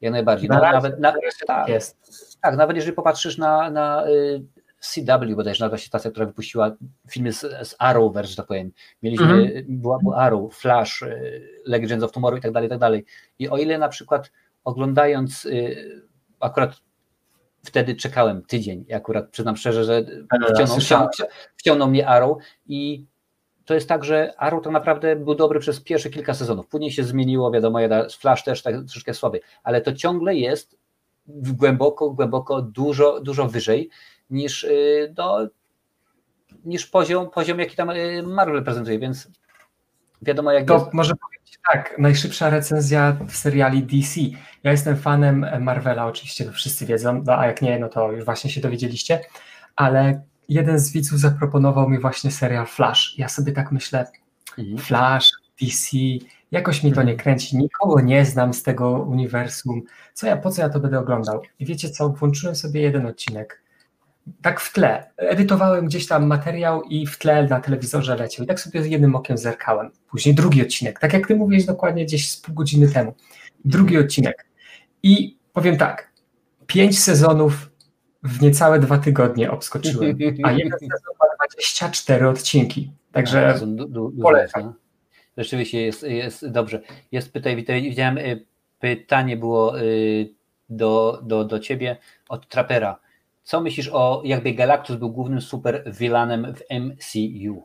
jak 0.01 0.11
najbardziej. 0.11 0.49
Na, 0.49 0.71
nawet, 0.71 0.99
na, 0.99 1.13
tak, 1.47 1.67
jest. 1.67 1.97
tak, 2.41 2.57
nawet 2.57 2.75
jeżeli 2.75 2.95
popatrzysz 2.95 3.37
na, 3.37 3.69
na 3.69 4.07
y, 4.07 4.43
CW, 4.79 5.35
bodajże 5.35 5.65
nazywa 5.65 5.77
się 5.77 5.87
stacja, 5.87 6.11
która 6.11 6.25
wypuściła 6.25 6.71
filmy 7.09 7.33
z, 7.33 7.39
z 7.67 7.75
Arrowverse, 7.79 8.29
że 8.29 8.35
tak 8.35 8.45
powiem. 8.45 8.71
Mieliśmy, 9.03 9.25
mm 9.25 9.47
-hmm. 9.47 9.63
była, 9.67 9.99
była 10.03 10.17
Arrow, 10.17 10.55
Flash, 10.55 11.01
y, 11.01 11.61
Legends 11.65 12.05
of 12.05 12.11
Tomorrow 12.11 12.39
i 12.39 12.41
tak 12.41 12.51
dalej, 12.51 12.67
i 12.67 12.69
tak 12.69 12.79
dalej. 12.79 13.05
I 13.39 13.49
o 13.49 13.57
ile 13.57 13.77
na 13.77 13.89
przykład 13.89 14.31
oglądając 14.63 15.47
akurat 16.39 16.81
wtedy 17.65 17.95
czekałem 17.95 18.41
tydzień. 18.41 18.85
Akurat 18.93 19.29
przyznam 19.29 19.57
szczerze, 19.57 19.83
że 19.83 20.03
wciągnął, 20.53 20.79
wciągnął, 20.79 21.09
wciągnął 21.55 21.89
mnie 21.89 22.07
Arrow 22.07 22.37
i 22.65 23.05
to 23.65 23.73
jest 23.73 23.89
tak, 23.89 24.03
że 24.03 24.33
Arrow 24.37 24.63
tak 24.63 24.73
naprawdę 24.73 25.15
był 25.15 25.35
dobry 25.35 25.59
przez 25.59 25.81
pierwsze 25.81 26.09
kilka 26.09 26.33
sezonów. 26.33 26.67
Później 26.67 26.91
się 26.91 27.03
zmieniło, 27.03 27.51
wiadomo, 27.51 27.79
Flash 28.19 28.43
też 28.43 28.61
tak 28.61 28.75
troszeczkę 28.75 29.13
słaby, 29.13 29.39
ale 29.63 29.81
to 29.81 29.93
ciągle 29.93 30.35
jest 30.35 30.77
głęboko, 31.27 32.09
głęboko, 32.09 32.61
dużo, 32.61 33.19
dużo 33.19 33.47
wyżej 33.47 33.89
niż, 34.29 34.67
do, 35.09 35.47
niż 36.65 36.87
poziom, 36.87 37.29
poziom, 37.29 37.59
jaki 37.59 37.75
tam 37.75 37.89
Marvel 38.23 38.63
prezentuje, 38.63 38.99
więc 38.99 39.27
wiadomo 40.21 40.51
jak 40.51 40.67
To 40.67 40.73
jest. 40.73 40.93
może 40.93 41.13
powiedzieć 41.15 41.59
tak, 41.73 41.95
najszybsza 41.97 42.49
recenzja 42.49 43.17
w 43.27 43.35
seriali 43.35 43.83
DC. 43.83 44.21
Ja 44.63 44.71
jestem 44.71 44.97
fanem 44.97 45.45
Marvela, 45.59 46.05
oczywiście 46.05 46.45
to 46.45 46.51
wszyscy 46.51 46.85
wiedzą, 46.85 47.23
no, 47.25 47.39
a 47.39 47.47
jak 47.47 47.61
nie, 47.61 47.79
no 47.79 47.89
to 47.89 48.11
już 48.11 48.25
właśnie 48.25 48.49
się 48.49 48.61
dowiedzieliście, 48.61 49.19
ale 49.75 50.21
jeden 50.49 50.79
z 50.79 50.91
widzów 50.91 51.19
zaproponował 51.19 51.89
mi 51.89 51.99
właśnie 51.99 52.31
serial 52.31 52.65
Flash. 52.65 53.15
Ja 53.17 53.29
sobie 53.29 53.51
tak 53.51 53.71
myślę, 53.71 54.05
mhm. 54.57 54.77
Flash, 54.77 55.31
DC, 55.61 55.97
jakoś 56.51 56.83
mi 56.83 56.91
to 56.91 57.03
nie 57.03 57.11
mhm. 57.11 57.17
kręci, 57.17 57.57
nikogo 57.57 58.01
nie 58.01 58.25
znam 58.25 58.53
z 58.53 58.63
tego 58.63 58.89
uniwersum, 58.91 59.81
co 60.13 60.27
ja, 60.27 60.37
po 60.37 60.51
co 60.51 60.61
ja 60.61 60.69
to 60.69 60.79
będę 60.79 60.99
oglądał? 60.99 61.41
I 61.59 61.65
wiecie 61.65 61.89
co, 61.89 62.09
włączyłem 62.09 62.55
sobie 62.55 62.81
jeden 62.81 63.05
odcinek, 63.05 63.63
tak 64.41 64.59
w 64.59 64.73
tle, 64.73 65.09
edytowałem 65.17 65.85
gdzieś 65.85 66.07
tam 66.07 66.27
materiał 66.27 66.83
i 66.83 67.07
w 67.07 67.17
tle 67.17 67.47
na 67.47 67.59
telewizorze 67.59 68.15
leciał 68.15 68.45
i 68.45 68.47
tak 68.47 68.59
sobie 68.59 68.83
z 68.83 68.85
jednym 68.85 69.15
okiem 69.15 69.37
zerkałem. 69.37 69.91
Później 70.09 70.35
drugi 70.35 70.61
odcinek, 70.61 70.99
tak 70.99 71.13
jak 71.13 71.27
ty 71.27 71.35
mówiłeś 71.35 71.65
dokładnie 71.65 72.05
gdzieś 72.05 72.31
z 72.31 72.37
pół 72.37 72.55
godziny 72.55 72.87
temu. 72.89 73.13
Drugi 73.65 73.97
odcinek. 73.97 74.45
I 75.03 75.37
powiem 75.53 75.77
tak, 75.77 76.11
pięć 76.67 76.99
sezonów 76.99 77.69
w 78.23 78.41
niecałe 78.41 78.79
dwa 78.79 78.97
tygodnie 78.97 79.51
obskoczyłem, 79.51 80.17
a 80.43 80.51
jeden 80.51 80.79
sezon 80.91 81.13
ma 81.19 81.45
24 81.53 82.27
odcinki. 82.27 82.91
Także 83.11 83.59
polecam. 84.21 84.73
Rzeczywiście 85.37 85.81
jest, 85.81 86.03
jest 86.03 86.47
dobrze. 86.47 86.81
Jest 87.11 87.33
pytaj, 87.33 87.55
widziałem 87.55 88.17
y, 88.17 88.45
pytanie 88.79 89.37
było 89.37 89.81
y, 89.81 90.29
do, 90.69 91.21
do, 91.23 91.45
do 91.45 91.59
ciebie 91.59 91.97
od 92.29 92.47
Trapera. 92.47 92.99
Co 93.43 93.61
myślisz 93.61 93.89
o 93.93 94.21
jakby 94.25 94.53
Galactus 94.53 94.95
był 94.95 95.11
głównym 95.11 95.41
super 95.41 95.83
villanem 95.99 96.53
w 96.55 96.61
MCU? 96.79 97.63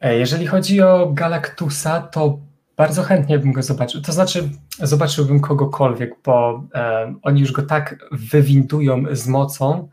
E, 0.00 0.18
jeżeli 0.18 0.46
chodzi 0.46 0.82
o 0.82 1.10
Galactusa, 1.12 2.00
to 2.00 2.38
bardzo 2.76 3.02
chętnie 3.02 3.38
bym 3.38 3.52
go 3.52 3.62
zobaczył. 3.62 4.02
To 4.02 4.12
znaczy, 4.12 4.50
zobaczyłbym 4.78 5.40
kogokolwiek, 5.40 6.16
bo 6.24 6.64
e, 6.74 7.14
oni 7.22 7.40
już 7.40 7.52
go 7.52 7.62
tak 7.62 8.08
wywindują 8.12 9.04
z 9.12 9.28
mocą 9.28 9.88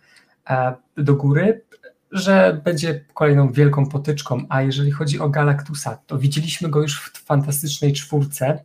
e, 0.50 0.74
do 0.98 1.16
góry, 1.16 1.62
że 2.12 2.62
będzie 2.64 3.06
kolejną 3.14 3.52
wielką 3.52 3.86
potyczką. 3.86 4.46
A 4.50 4.62
jeżeli 4.62 4.92
chodzi 4.92 5.20
o 5.20 5.30
Galactusa, 5.30 5.98
to 6.08 6.18
widzieliśmy 6.18 6.70
go 6.70 6.82
już 6.82 7.02
w 7.02 7.26
fantastycznej 7.26 7.94
czwórce. 7.94 8.64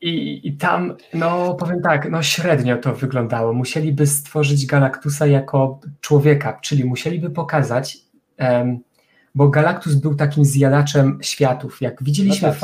I, 0.00 0.40
I 0.48 0.56
tam, 0.56 0.94
no 1.14 1.54
powiem 1.54 1.82
tak, 1.82 2.10
no 2.10 2.22
średnio 2.22 2.76
to 2.76 2.94
wyglądało. 2.94 3.52
Musieliby 3.52 4.06
stworzyć 4.06 4.66
Galactusa 4.66 5.26
jako 5.26 5.80
człowieka, 6.00 6.58
czyli 6.62 6.84
musieliby 6.84 7.30
pokazać, 7.30 7.98
bo 9.36 9.48
Galactus 9.48 9.94
był 9.94 10.14
takim 10.14 10.44
zjadaczem 10.44 11.18
światów, 11.22 11.80
jak 11.80 12.02
widzieliśmy 12.02 12.48
no 12.48 12.54
tak, 12.54 12.56
w 12.56 12.60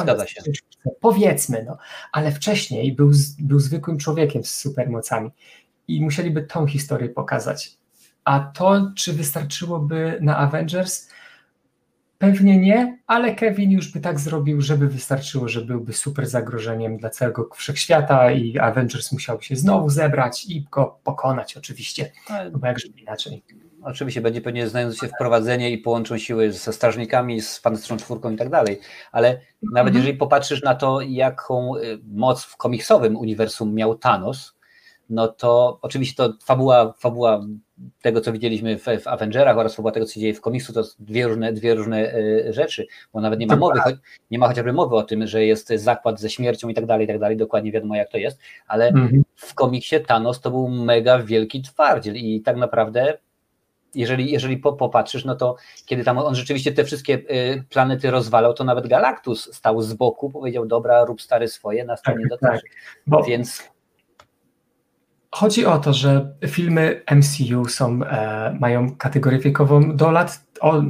powiedzmy, 1.01 1.65
no, 1.67 1.77
ale 2.13 2.33
wcześniej 2.33 2.93
był, 2.93 3.11
był 3.39 3.61
zwykłym 3.61 3.99
człowiekiem 3.99 4.45
z 4.45 4.55
supermocami 4.55 5.31
i 5.89 6.05
musieliby 6.05 6.43
tą 6.43 6.67
historię 6.67 7.09
pokazać. 7.09 7.77
A 8.25 8.41
to, 8.41 8.93
czy 8.97 9.13
wystarczyłoby 9.13 10.19
na 10.21 10.39
Avengers? 10.39 11.09
Pewnie 12.19 12.59
nie, 12.59 12.99
ale 13.07 13.35
Kevin 13.35 13.71
już 13.71 13.93
by 13.93 14.01
tak 14.01 14.21
zrobił, 14.21 14.61
żeby 14.61 14.89
wystarczyło, 14.89 15.49
że 15.49 15.61
byłby 15.61 15.93
super 15.93 16.27
zagrożeniem 16.27 16.97
dla 16.97 17.11
całego 17.11 17.49
wszechświata 17.55 18.31
i 18.31 18.59
Avengers 18.59 19.13
musiałby 19.13 19.45
się 19.45 19.57
znowu 19.57 19.91
zebrać 19.91 20.45
i 20.45 20.67
go 20.71 20.99
pokonać 21.05 21.57
oczywiście, 21.57 22.13
no 22.53 22.59
bo 22.59 22.67
jakże 22.67 22.89
inaczej. 22.89 23.43
Oczywiście 23.85 24.21
będzie 24.21 24.41
pewnie 24.41 24.69
znając 24.69 24.99
się 24.99 25.09
wprowadzenie 25.09 25.71
i 25.71 25.79
połączą 25.79 26.19
siły 26.19 26.53
ze 26.53 26.73
strażnikami, 26.73 27.41
z 27.41 27.59
Fantastyczną 27.59 27.97
Czwórką 27.97 28.31
i 28.31 28.37
tak 28.37 28.49
dalej, 28.49 28.81
ale 29.13 29.29
nawet 29.63 29.89
mhm. 29.89 29.97
jeżeli 29.97 30.19
popatrzysz 30.19 30.63
na 30.63 30.75
to, 30.75 31.01
jaką 31.01 31.77
y, 31.77 31.99
moc 32.13 32.45
w 32.45 32.57
komiksowym 32.57 33.17
uniwersum 33.17 33.75
miał 33.75 33.99
Thanos, 33.99 34.55
no 35.11 35.29
to 35.29 35.79
oczywiście 35.83 36.17
to 36.17 36.33
fabuła, 36.45 36.95
fabuła 36.99 37.41
tego, 38.03 38.21
co 38.21 38.33
widzieliśmy 38.33 38.79
w, 38.79 38.85
w 38.85 39.07
Avengerach 39.07 39.59
oraz 39.59 39.75
fabuła 39.75 39.93
tego, 39.93 40.07
co 40.07 40.13
się 40.13 40.21
dzieje 40.21 40.35
w 40.35 40.41
komiksu, 40.41 40.73
to 40.73 40.83
dwie 40.99 41.29
różne, 41.29 41.53
dwie 41.53 41.75
różne 41.75 42.15
y, 42.15 42.53
rzeczy, 42.53 42.87
bo 43.13 43.21
nawet 43.21 43.41
nie 43.41 43.47
ma 43.47 43.57
mowy, 43.57 43.81
nie 44.31 44.39
ma 44.39 44.49
chociażby 44.49 44.73
mowy 44.73 44.97
o 44.97 45.03
tym, 45.03 45.27
że 45.27 45.45
jest 45.45 45.69
zakład 45.69 46.21
ze 46.21 46.31
śmiercią 46.31 46.69
i 46.69 46.75
tak 46.75 46.87
dalej, 46.87 47.05
i 47.05 47.09
tak 47.09 47.19
dalej, 47.19 47.37
dokładnie 47.37 47.73
wiadomo 47.73 47.97
jak 47.97 48.11
to 48.11 48.19
jest, 48.19 48.39
ale 48.67 48.89
mhm. 48.89 49.23
w 49.37 49.55
komiksie 49.55 50.01
Thanos 50.01 50.41
to 50.41 50.51
był 50.51 50.69
mega 50.69 51.19
wielki 51.19 51.63
twardziel 51.63 52.17
i 52.17 52.41
tak 52.41 52.57
naprawdę 52.57 53.19
jeżeli, 53.95 54.31
jeżeli 54.31 54.57
popatrzysz, 54.57 55.25
no 55.25 55.37
to 55.37 55.57
kiedy 55.87 56.05
tam 56.05 56.19
on 56.19 56.35
rzeczywiście 56.35 56.73
te 56.73 56.85
wszystkie 56.85 57.15
y, 57.15 57.65
planety 57.71 58.11
rozwalał, 58.11 58.55
to 58.55 58.65
nawet 58.65 58.87
Galactus 58.87 59.55
stał 59.55 59.83
z 59.83 59.95
boku, 59.95 60.31
powiedział, 60.31 60.67
dobra, 60.67 61.05
rób 61.05 61.23
stary 61.23 61.49
swoje, 61.49 61.85
nas 61.85 62.03
to 62.03 62.11
tak, 62.11 62.21
nie 62.21 62.27
dotyczy. 62.27 62.53
Tak, 62.53 62.63
bo... 63.07 63.23
Więc 63.23 63.73
Chodzi 65.35 65.67
o 65.67 65.79
to, 65.79 65.93
że 65.93 66.35
filmy 66.49 67.03
MCU 67.11 67.65
są, 67.69 68.05
e, 68.05 68.57
mają 68.61 68.97
kategorię 68.97 69.39
wiekową 69.39 69.97
do 69.97 70.11
lat 70.11 70.45
o 70.61 70.83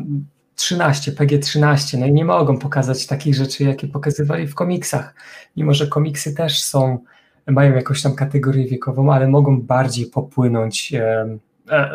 13, 0.55 1.13
PG-13, 1.13 1.99
no 1.99 2.07
i 2.07 2.13
nie 2.13 2.25
mogą 2.25 2.59
pokazać 2.59 3.07
takich 3.07 3.35
rzeczy, 3.35 3.65
jakie 3.65 3.89
pokazywali 3.89 4.47
w 4.47 4.55
komiksach. 4.55 5.15
Mimo, 5.57 5.75
że 5.75 5.87
komiksy 5.87 6.35
też 6.35 6.63
są, 6.63 6.99
mają 7.47 7.75
jakąś 7.75 8.03
tam 8.03 8.15
kategorię 8.15 8.67
wiekową, 8.67 9.13
ale 9.13 9.29
mogą 9.29 9.63
bardziej 9.63 10.07
popłynąć, 10.07 10.95
e, 10.95 11.39
e, 11.71 11.91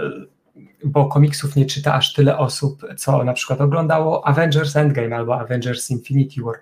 bo 0.87 1.05
komiksów 1.05 1.55
nie 1.55 1.65
czyta 1.65 1.93
aż 1.93 2.13
tyle 2.13 2.37
osób, 2.37 2.85
co 2.97 3.23
na 3.23 3.33
przykład 3.33 3.61
oglądało 3.61 4.27
Avengers 4.27 4.75
Endgame 4.75 5.15
albo 5.15 5.39
Avengers 5.39 5.89
Infinity 5.91 6.41
War. 6.41 6.55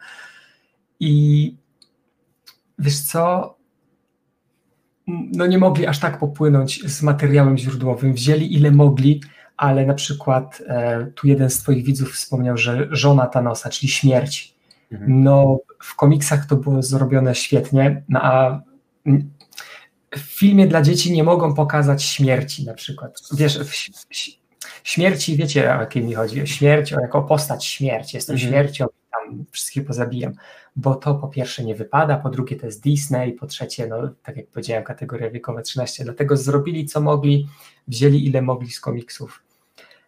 I 0.99 1.55
wiesz 2.79 2.99
co, 3.01 3.55
no 5.07 5.45
nie 5.45 5.57
mogli 5.57 5.87
aż 5.87 5.99
tak 5.99 6.19
popłynąć 6.19 6.91
z 6.91 7.03
materiałem 7.03 7.57
źródłowym, 7.57 8.13
wzięli 8.13 8.53
ile 8.53 8.71
mogli, 8.71 9.21
ale 9.57 9.85
na 9.85 9.93
przykład 9.93 10.61
e, 10.67 11.05
tu 11.05 11.27
jeden 11.27 11.49
z 11.49 11.57
twoich 11.57 11.85
widzów 11.85 12.13
wspomniał, 12.13 12.57
że 12.57 12.87
żona 12.91 13.27
Thanosa, 13.27 13.69
czyli 13.69 13.91
śmierć, 13.91 14.55
mhm. 14.91 15.23
no 15.23 15.59
w 15.79 15.95
komiksach 15.95 16.45
to 16.45 16.55
było 16.55 16.81
zrobione 16.81 17.35
świetnie, 17.35 18.03
no 18.09 18.19
a 18.23 18.61
w 20.17 20.21
filmie 20.21 20.67
dla 20.67 20.81
dzieci 20.81 21.11
nie 21.11 21.23
mogą 21.23 21.53
pokazać 21.53 22.03
śmierci 22.03 22.65
na 22.65 22.73
przykład. 22.73 23.19
Wiesz, 23.37 23.59
w, 23.59 23.75
śmierci, 24.83 25.37
wiecie 25.37 25.75
o 25.75 25.79
jakiej 25.79 26.03
mi 26.03 26.13
chodzi, 26.13 26.47
śmierć 26.47 26.93
o 26.93 26.99
jako 26.99 27.21
postać 27.21 27.65
śmierć, 27.65 28.13
jestem 28.13 28.35
mhm. 28.35 28.51
śmiercią, 28.51 28.85
tam 29.11 29.45
wszystkich 29.51 29.85
pozabijam 29.85 30.33
bo 30.75 30.95
to 30.95 31.15
po 31.15 31.27
pierwsze 31.27 31.63
nie 31.63 31.75
wypada, 31.75 32.17
po 32.17 32.29
drugie 32.29 32.55
to 32.55 32.65
jest 32.65 32.83
Disney, 32.83 33.33
po 33.33 33.47
trzecie, 33.47 33.87
no 33.87 34.09
tak 34.23 34.37
jak 34.37 34.47
powiedziałem, 34.47 34.83
kategoria 34.83 35.29
wiekowa 35.29 35.61
13, 35.61 36.03
dlatego 36.03 36.37
zrobili 36.37 36.85
co 36.85 37.01
mogli, 37.01 37.47
wzięli 37.87 38.27
ile 38.27 38.41
mogli 38.41 38.71
z 38.71 38.79
komiksów. 38.79 39.43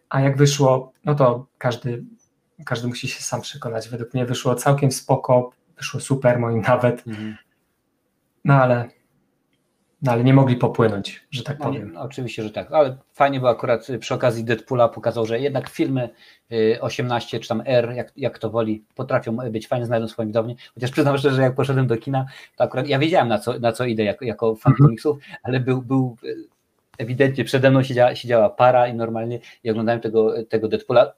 A 0.08 0.20
jak 0.20 0.36
wyszło, 0.36 0.92
no 1.04 1.14
to 1.14 1.46
każdy, 1.58 2.04
każdy 2.64 2.88
musi 2.88 3.08
się 3.08 3.22
sam 3.22 3.40
przekonać. 3.40 3.88
Według 3.88 4.14
mnie 4.14 4.26
wyszło 4.26 4.54
całkiem 4.54 4.92
spoko, 4.92 5.50
wyszło 5.76 6.00
super 6.00 6.38
moim 6.38 6.60
nawet. 6.60 7.06
Mhm. 7.06 7.36
No 8.44 8.54
ale 8.54 8.88
no 10.02 10.12
ale 10.12 10.24
nie 10.24 10.34
mogli 10.34 10.56
popłynąć, 10.56 11.26
że 11.30 11.42
tak 11.42 11.58
powiem. 11.58 11.92
No, 11.92 12.00
oczywiście, 12.00 12.42
że 12.42 12.50
tak, 12.50 12.72
ale 12.72 12.96
fajnie, 13.12 13.40
bo 13.40 13.48
akurat 13.48 13.86
przy 14.00 14.14
okazji 14.14 14.44
Deadpoola 14.44 14.88
pokazał, 14.88 15.26
że 15.26 15.40
jednak 15.40 15.68
filmy 15.68 16.08
18 16.80 17.36
y, 17.36 17.40
czy 17.40 17.48
tam 17.48 17.62
R, 17.66 17.92
jak, 17.96 18.12
jak 18.16 18.38
to 18.38 18.50
woli, 18.50 18.84
potrafią 18.94 19.36
być 19.36 19.68
fajne, 19.68 19.86
znajdą 19.86 20.08
swoją 20.08 20.28
widownię. 20.28 20.54
Chociaż 20.74 20.90
przyznam 20.90 21.18
szczerze, 21.18 21.36
że 21.36 21.42
jak 21.42 21.54
poszedłem 21.54 21.86
do 21.86 21.96
kina, 21.96 22.26
to 22.56 22.64
akurat 22.64 22.88
ja 22.88 22.98
wiedziałem 22.98 23.28
na 23.28 23.38
co, 23.38 23.58
na 23.58 23.72
co 23.72 23.84
idę 23.84 24.04
jako, 24.04 24.24
jako 24.24 24.56
fan 24.56 24.72
mhm. 24.72 24.86
komiksów, 24.86 25.18
ale 25.42 25.60
był, 25.60 25.82
był 25.82 26.16
y, 26.24 26.36
ewidentnie 26.98 27.44
przede 27.44 27.70
mną 27.70 27.82
siedziała, 27.82 28.14
siedziała 28.14 28.50
para 28.50 28.88
i 28.88 28.94
normalnie 28.94 29.38
i 29.64 29.70
oglądałem 29.70 30.00
tego, 30.00 30.44
tego 30.44 30.68
Deadpoola. 30.68 31.12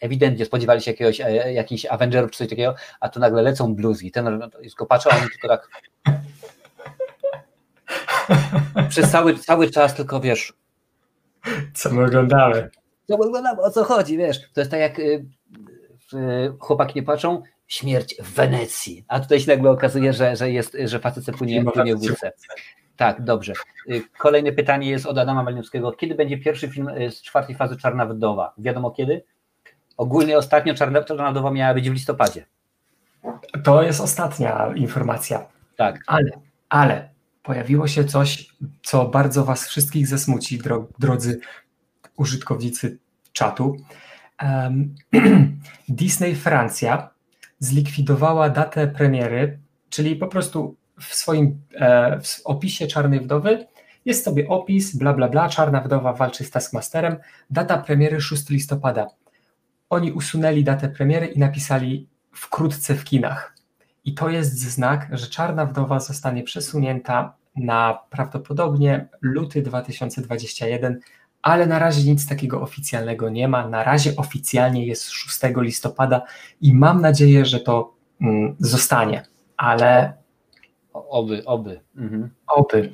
Ewidentnie 0.00 0.44
spodziewali 0.44 0.80
się 0.80 0.90
jakiegoś, 0.90 1.20
e, 1.20 1.52
jakichś 1.52 1.86
Avengerów 1.86 2.30
czy 2.30 2.38
coś 2.38 2.48
takiego, 2.48 2.74
a 3.00 3.08
tu 3.08 3.20
nagle 3.20 3.42
lecą 3.42 3.74
bluzy. 3.74 4.10
Ten 4.10 4.50
tylko 4.60 4.86
patrzą, 4.86 5.10
a 5.10 5.16
oni 5.16 5.26
tylko 5.30 5.48
tak 5.48 5.68
przez 8.88 9.10
cały, 9.10 9.38
cały 9.38 9.70
czas 9.70 9.94
tylko 9.94 10.20
wiesz. 10.20 10.52
Co 11.74 11.90
my 11.90 12.04
oglądamy? 12.04 12.70
Co 13.08 13.18
my 13.18 13.24
oglądamy, 13.24 13.62
o 13.62 13.70
co 13.70 13.84
chodzi, 13.84 14.16
wiesz? 14.16 14.52
To 14.52 14.60
jest 14.60 14.70
tak 14.70 14.80
jak 14.80 14.98
y, 14.98 15.02
y, 16.14 16.52
chłopaki 16.58 16.92
nie 16.96 17.02
patrzą, 17.02 17.42
śmierć 17.66 18.14
w 18.22 18.34
Wenecji, 18.34 19.04
a 19.08 19.20
tutaj 19.20 19.40
się 19.40 19.50
nagle 19.50 19.70
okazuje, 19.70 20.12
że, 20.12 20.36
że 20.36 20.50
jest, 20.50 20.76
że 20.84 20.98
facet 20.98 21.36
płynie, 21.36 21.64
płynie 21.64 21.96
w 21.96 22.00
wódce. 22.00 22.32
Tak, 22.96 23.24
dobrze. 23.24 23.52
Y, 23.90 24.02
kolejne 24.18 24.52
pytanie 24.52 24.90
jest 24.90 25.06
od 25.06 25.18
Adama 25.18 25.42
Maliniowskiego. 25.42 25.92
Kiedy 25.92 26.14
będzie 26.14 26.38
pierwszy 26.38 26.68
film 26.68 26.88
y, 26.88 27.10
z 27.10 27.22
czwartej 27.22 27.56
fazy 27.56 27.76
Czarna 27.76 28.06
Wdowa? 28.06 28.54
Wiadomo 28.58 28.90
kiedy? 28.90 29.24
Ogólnie 29.96 30.38
ostatnio 30.38 30.74
Czarna, 30.74 31.04
Czarna 31.04 31.30
Wdowa 31.30 31.50
miała 31.50 31.74
być 31.74 31.90
w 31.90 31.92
listopadzie. 31.92 32.46
To 33.64 33.82
jest 33.82 34.00
ostatnia 34.00 34.72
informacja. 34.74 35.46
Tak. 35.76 35.98
Ale, 36.06 36.30
ale 36.68 37.10
pojawiło 37.50 37.88
się 37.88 38.04
coś, 38.04 38.54
co 38.82 39.08
bardzo 39.08 39.44
Was 39.44 39.68
wszystkich 39.68 40.06
zasmuci, 40.06 40.60
drodzy 40.98 41.40
użytkownicy 42.16 42.98
czatu. 43.32 43.76
Um, 44.42 44.94
Disney 45.88 46.34
Francja 46.34 47.10
zlikwidowała 47.58 48.50
datę 48.50 48.86
premiery, 48.86 49.58
czyli 49.88 50.16
po 50.16 50.26
prostu 50.26 50.76
w 51.00 51.14
swoim 51.14 51.60
e, 51.74 52.20
w 52.20 52.40
opisie 52.44 52.86
Czarnej 52.86 53.20
Wdowy 53.20 53.66
jest 54.04 54.24
sobie 54.24 54.48
opis, 54.48 54.96
bla 54.96 55.14
bla 55.14 55.28
bla, 55.28 55.48
Czarna 55.48 55.80
Wdowa 55.80 56.12
walczy 56.12 56.44
z 56.44 56.50
Taskmasterem, 56.50 57.16
data 57.50 57.78
premiery 57.78 58.20
6 58.20 58.48
listopada. 58.48 59.06
Oni 59.88 60.12
usunęli 60.12 60.64
datę 60.64 60.88
premiery 60.88 61.26
i 61.26 61.38
napisali 61.38 62.08
wkrótce 62.32 62.94
w 62.94 63.04
kinach. 63.04 63.54
I 64.04 64.14
to 64.14 64.28
jest 64.28 64.58
znak, 64.60 65.08
że 65.12 65.26
Czarna 65.26 65.66
Wdowa 65.66 66.00
zostanie 66.00 66.42
przesunięta 66.42 67.39
na 67.56 67.98
prawdopodobnie 68.10 69.08
luty 69.20 69.62
2021, 69.62 71.00
ale 71.42 71.66
na 71.66 71.78
razie 71.78 72.10
nic 72.10 72.28
takiego 72.28 72.62
oficjalnego 72.62 73.28
nie 73.28 73.48
ma. 73.48 73.68
Na 73.68 73.84
razie 73.84 74.16
oficjalnie 74.16 74.86
jest 74.86 75.10
6 75.10 75.40
listopada 75.56 76.22
i 76.60 76.74
mam 76.74 77.00
nadzieję, 77.00 77.44
że 77.44 77.60
to 77.60 77.94
mm, 78.20 78.56
zostanie, 78.58 79.22
ale. 79.56 80.12
Oby, 80.92 81.44
oby. 81.44 81.80
Mhm. 81.96 82.30
Oby. 82.46 82.92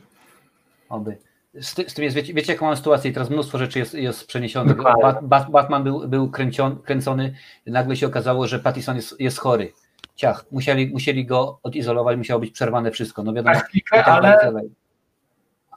Oby. 0.89 1.19
Z, 1.55 1.91
z, 1.91 1.95
tym 1.95 2.05
jest, 2.05 2.17
wiecie, 2.17 2.35
wiecie, 2.35 2.53
jaką 2.53 2.67
mam 2.67 2.77
sytuację, 2.77 3.13
teraz 3.13 3.31
mnóstwo 3.31 3.59
rzeczy 3.59 3.79
jest, 3.79 3.95
jest 3.95 4.27
przeniesionych. 4.27 4.77
Bat, 5.23 5.51
Batman 5.51 5.85
był, 5.85 6.09
był 6.09 6.31
kręcion, 6.31 6.83
kręcony, 6.83 7.35
nagle 7.67 7.97
się 7.97 8.07
okazało, 8.07 8.47
że 8.47 8.59
Pattison 8.59 8.97
jest, 8.97 9.21
jest 9.21 9.39
chory. 9.39 9.73
Ciach, 10.15 10.45
musieli, 10.51 10.87
musieli 10.87 11.27
go 11.27 11.61
odizolować, 11.63 12.17
musiało 12.17 12.41
być 12.41 12.51
przerwane 12.51 12.91
wszystko. 12.91 13.23
No 13.23 13.33
wiadomo, 13.33 13.61
tak 13.91 14.09
ale... 14.09 14.39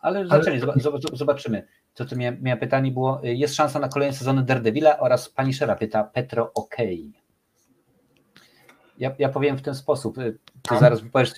ale 0.01 0.27
zobaczymy, 0.27 0.59
zobaczymy. 1.13 1.67
To, 1.93 2.05
co 2.05 2.15
miałem, 2.15 2.41
miałem 2.41 2.59
pytanie 2.59 2.91
było, 2.91 3.21
jest 3.23 3.55
szansa 3.55 3.79
na 3.79 3.87
kolejne 3.87 4.13
sezony 4.13 4.43
Daredevila 4.43 4.99
oraz 4.99 5.29
pani 5.29 5.53
Szera 5.53 5.75
pyta 5.75 6.03
Petro 6.03 6.51
OK. 6.53 6.75
Ja, 8.97 9.11
ja 9.19 9.29
powiem 9.29 9.57
w 9.57 9.61
ten 9.61 9.75
sposób, 9.75 10.15
ty 10.15 10.37
no. 10.71 10.79
zaraz 10.79 11.01
powiesz, 11.11 11.33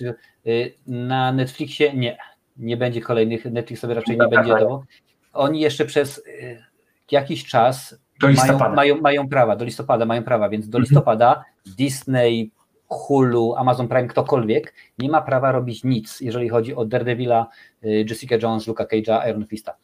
y, 0.46 0.74
na 0.86 1.32
Netflixie 1.32 1.94
nie 1.94 2.18
nie 2.56 2.76
będzie 2.76 3.00
kolejnych, 3.00 3.44
Netflix 3.44 3.80
sobie 3.80 3.94
raczej 3.94 4.18
nie 4.18 4.28
będzie 4.28 4.54
dawał. 4.54 4.84
Oni 5.32 5.60
jeszcze 5.60 5.84
przez 5.84 6.18
y, 6.18 6.64
jakiś 7.10 7.44
czas 7.44 7.96
mają, 8.22 8.58
mają, 8.74 9.00
mają 9.00 9.28
prawa, 9.28 9.56
do 9.56 9.64
listopada 9.64 10.06
mają 10.06 10.22
prawa, 10.22 10.48
więc 10.48 10.68
do 10.68 10.78
mhm. 10.78 10.82
listopada 10.82 11.44
Disney, 11.66 12.50
Hulu, 12.92 13.54
Amazon 13.54 13.88
Prime, 13.88 14.08
ktokolwiek 14.08 14.74
nie 14.98 15.08
ma 15.08 15.22
prawa 15.22 15.52
robić 15.52 15.84
nic, 15.84 16.20
jeżeli 16.20 16.48
chodzi 16.48 16.74
o 16.74 16.84
Daredevila, 16.84 17.46
y, 17.84 18.04
Jessica 18.08 18.36
Jones, 18.42 18.66
Luka 18.66 18.84
Cage'a, 18.84 19.28
Iron 19.28 19.46
Fista, 19.46 19.76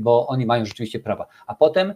bo 0.00 0.26
oni 0.26 0.46
mają 0.46 0.64
rzeczywiście 0.64 1.00
prawa. 1.00 1.26
A 1.46 1.54
potem 1.54 1.94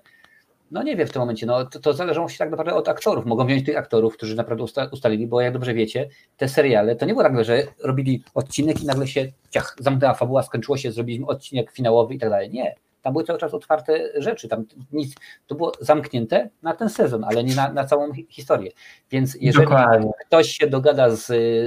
no 0.70 0.82
nie 0.82 0.96
wiem 0.96 1.06
w 1.06 1.12
tym 1.12 1.20
momencie, 1.20 1.46
no 1.46 1.64
to, 1.64 1.80
to 1.80 1.92
zależą 1.92 2.28
się 2.28 2.38
tak 2.38 2.50
naprawdę 2.50 2.74
od 2.74 2.88
aktorów. 2.88 3.26
Mogą 3.26 3.46
wziąć 3.46 3.66
tych 3.66 3.76
aktorów, 3.76 4.16
którzy 4.16 4.36
naprawdę 4.36 4.64
usta, 4.64 4.88
ustalili, 4.92 5.26
bo 5.26 5.40
jak 5.40 5.52
dobrze 5.52 5.74
wiecie, 5.74 6.08
te 6.36 6.48
seriale 6.48 6.96
to 6.96 7.06
nie 7.06 7.12
było 7.12 7.22
nagle, 7.22 7.44
że 7.44 7.62
robili 7.84 8.22
odcinek 8.34 8.82
i 8.82 8.86
nagle 8.86 9.06
się 9.06 9.32
ciach, 9.50 9.76
zamknęła 9.78 10.14
fabuła, 10.14 10.42
skończyło 10.42 10.76
się, 10.76 10.92
zrobiliśmy 10.92 11.26
odcinek 11.26 11.72
finałowy 11.72 12.14
i 12.14 12.18
tak 12.18 12.30
dalej. 12.30 12.50
Nie. 12.50 12.74
Tam 13.02 13.12
były 13.12 13.24
cały 13.24 13.38
czas 13.38 13.54
otwarte 13.54 14.08
rzeczy, 14.16 14.48
tam 14.48 14.64
nic, 14.92 15.14
to 15.46 15.54
było 15.54 15.72
zamknięte 15.80 16.50
na 16.62 16.74
ten 16.74 16.88
sezon, 16.88 17.24
ale 17.24 17.44
nie 17.44 17.54
na, 17.54 17.72
na 17.72 17.84
całą 17.84 18.12
historię. 18.28 18.70
Więc 19.10 19.36
jeżeli 19.40 19.64
Dokładnie. 19.64 20.10
ktoś 20.26 20.50
się 20.50 20.66
dogada 20.66 21.10
z, 21.10 21.26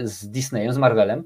z 0.10 0.30
Disneyem, 0.30 0.74
z 0.74 0.78
Marvelem, 0.78 1.24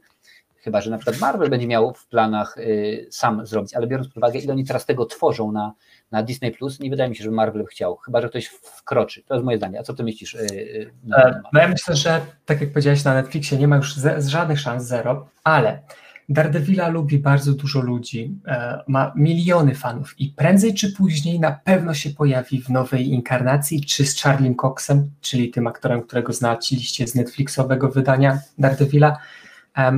chyba 0.68 0.82
że 0.82 0.92
na 0.92 0.98
przykład 0.98 1.20
Marvel 1.22 1.50
będzie 1.50 1.68
miał 1.68 1.94
w 1.94 2.08
planach 2.08 2.58
y, 2.58 3.08
sam 3.12 3.46
zrobić, 3.46 3.74
ale 3.74 3.88
biorąc 3.88 4.08
pod 4.08 4.18
uwagę, 4.18 4.40
ile 4.40 4.54
oni 4.54 4.66
teraz 4.66 4.86
tego 4.86 5.06
tworzą 5.06 5.52
na, 5.52 5.74
na 6.12 6.24
Disney 6.24 6.52
Plus, 6.52 6.80
nie 6.80 6.90
wydaje 6.90 7.10
mi 7.10 7.16
się, 7.16 7.24
że 7.24 7.32
Marvel 7.32 7.66
chciał, 7.66 7.96
chyba 7.98 8.22
że 8.22 8.30
ktoś 8.30 8.46
wkroczy. 8.46 9.24
To 9.24 9.34
jest 9.34 9.46
moje 9.46 9.58
zdanie. 9.58 9.80
A 9.80 9.84
co 9.84 9.94
ty 9.94 10.04
myślisz? 10.04 10.34
Y, 10.34 10.40
y, 10.40 10.92
e, 11.18 11.42
no 11.54 11.62
ja 11.62 11.68
myślę, 11.68 11.96
że 11.96 12.22
tak 12.46 12.62
jak 12.62 12.70
powiedziałeś 12.70 13.04
na 13.04 13.14
Netflixie, 13.14 13.58
nie 13.58 13.68
ma 13.68 13.76
już 13.76 13.96
z, 13.96 14.28
żadnych 14.28 14.60
szans, 14.60 14.84
zero, 14.84 15.30
ale 15.44 15.82
Daredevila 16.30 16.88
lubi 16.88 17.20
bardzo 17.20 17.54
dużo 17.54 17.82
ludzi, 17.82 18.40
e, 18.48 18.84
ma 18.88 19.14
miliony 19.16 19.76
fanów 19.76 20.20
i 20.20 20.30
prędzej 20.30 20.74
czy 20.74 20.92
później 20.92 21.40
na 21.40 21.52
pewno 21.52 21.94
się 21.94 22.10
pojawi 22.10 22.62
w 22.62 22.70
nowej 22.70 23.10
inkarnacji, 23.10 23.86
czy 23.86 24.06
z 24.06 24.22
Charlie 24.22 24.56
Coxem, 24.56 25.12
czyli 25.22 25.50
tym 25.50 25.68
aktorem, 25.68 26.02
którego 26.02 26.34
znaliście 26.34 27.08
z 27.08 27.16
Netflixowego 27.16 27.90
wydania 27.90 28.40
Daredevila, 28.58 29.18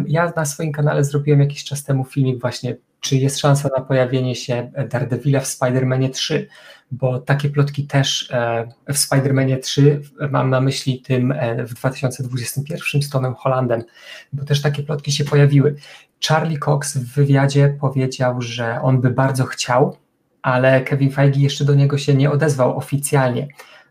ja 0.07 0.33
na 0.35 0.45
swoim 0.45 0.71
kanale 0.71 1.03
zrobiłem 1.03 1.39
jakiś 1.39 1.63
czas 1.63 1.83
temu 1.83 2.05
filmik 2.05 2.41
właśnie, 2.41 2.77
czy 2.99 3.15
jest 3.15 3.39
szansa 3.39 3.69
na 3.77 3.83
pojawienie 3.83 4.35
się 4.35 4.71
Daredevila 4.89 5.39
w 5.39 5.47
Spider-Manie 5.47 6.09
3, 6.09 6.47
bo 6.91 7.19
takie 7.19 7.49
plotki 7.49 7.87
też 7.87 8.31
e, 8.31 8.67
w 8.87 8.97
Spider-Manie 8.97 9.59
3 9.59 10.01
mam 10.31 10.49
na 10.49 10.61
myśli 10.61 11.01
tym 11.01 11.31
e, 11.31 11.65
w 11.65 11.73
2021 11.73 13.01
z 13.01 13.09
Tomem 13.09 13.35
Hollandem, 13.35 13.83
bo 14.33 14.45
też 14.45 14.61
takie 14.61 14.83
plotki 14.83 15.11
się 15.11 15.25
pojawiły. 15.25 15.75
Charlie 16.27 16.59
Cox 16.59 16.97
w 16.97 17.13
wywiadzie 17.13 17.77
powiedział, 17.81 18.41
że 18.41 18.81
on 18.81 19.01
by 19.01 19.09
bardzo 19.09 19.45
chciał, 19.45 19.97
ale 20.41 20.81
Kevin 20.81 21.11
Feige 21.11 21.39
jeszcze 21.39 21.65
do 21.65 21.75
niego 21.75 21.97
się 21.97 22.13
nie 22.13 22.31
odezwał 22.31 22.77
oficjalnie. 22.77 23.47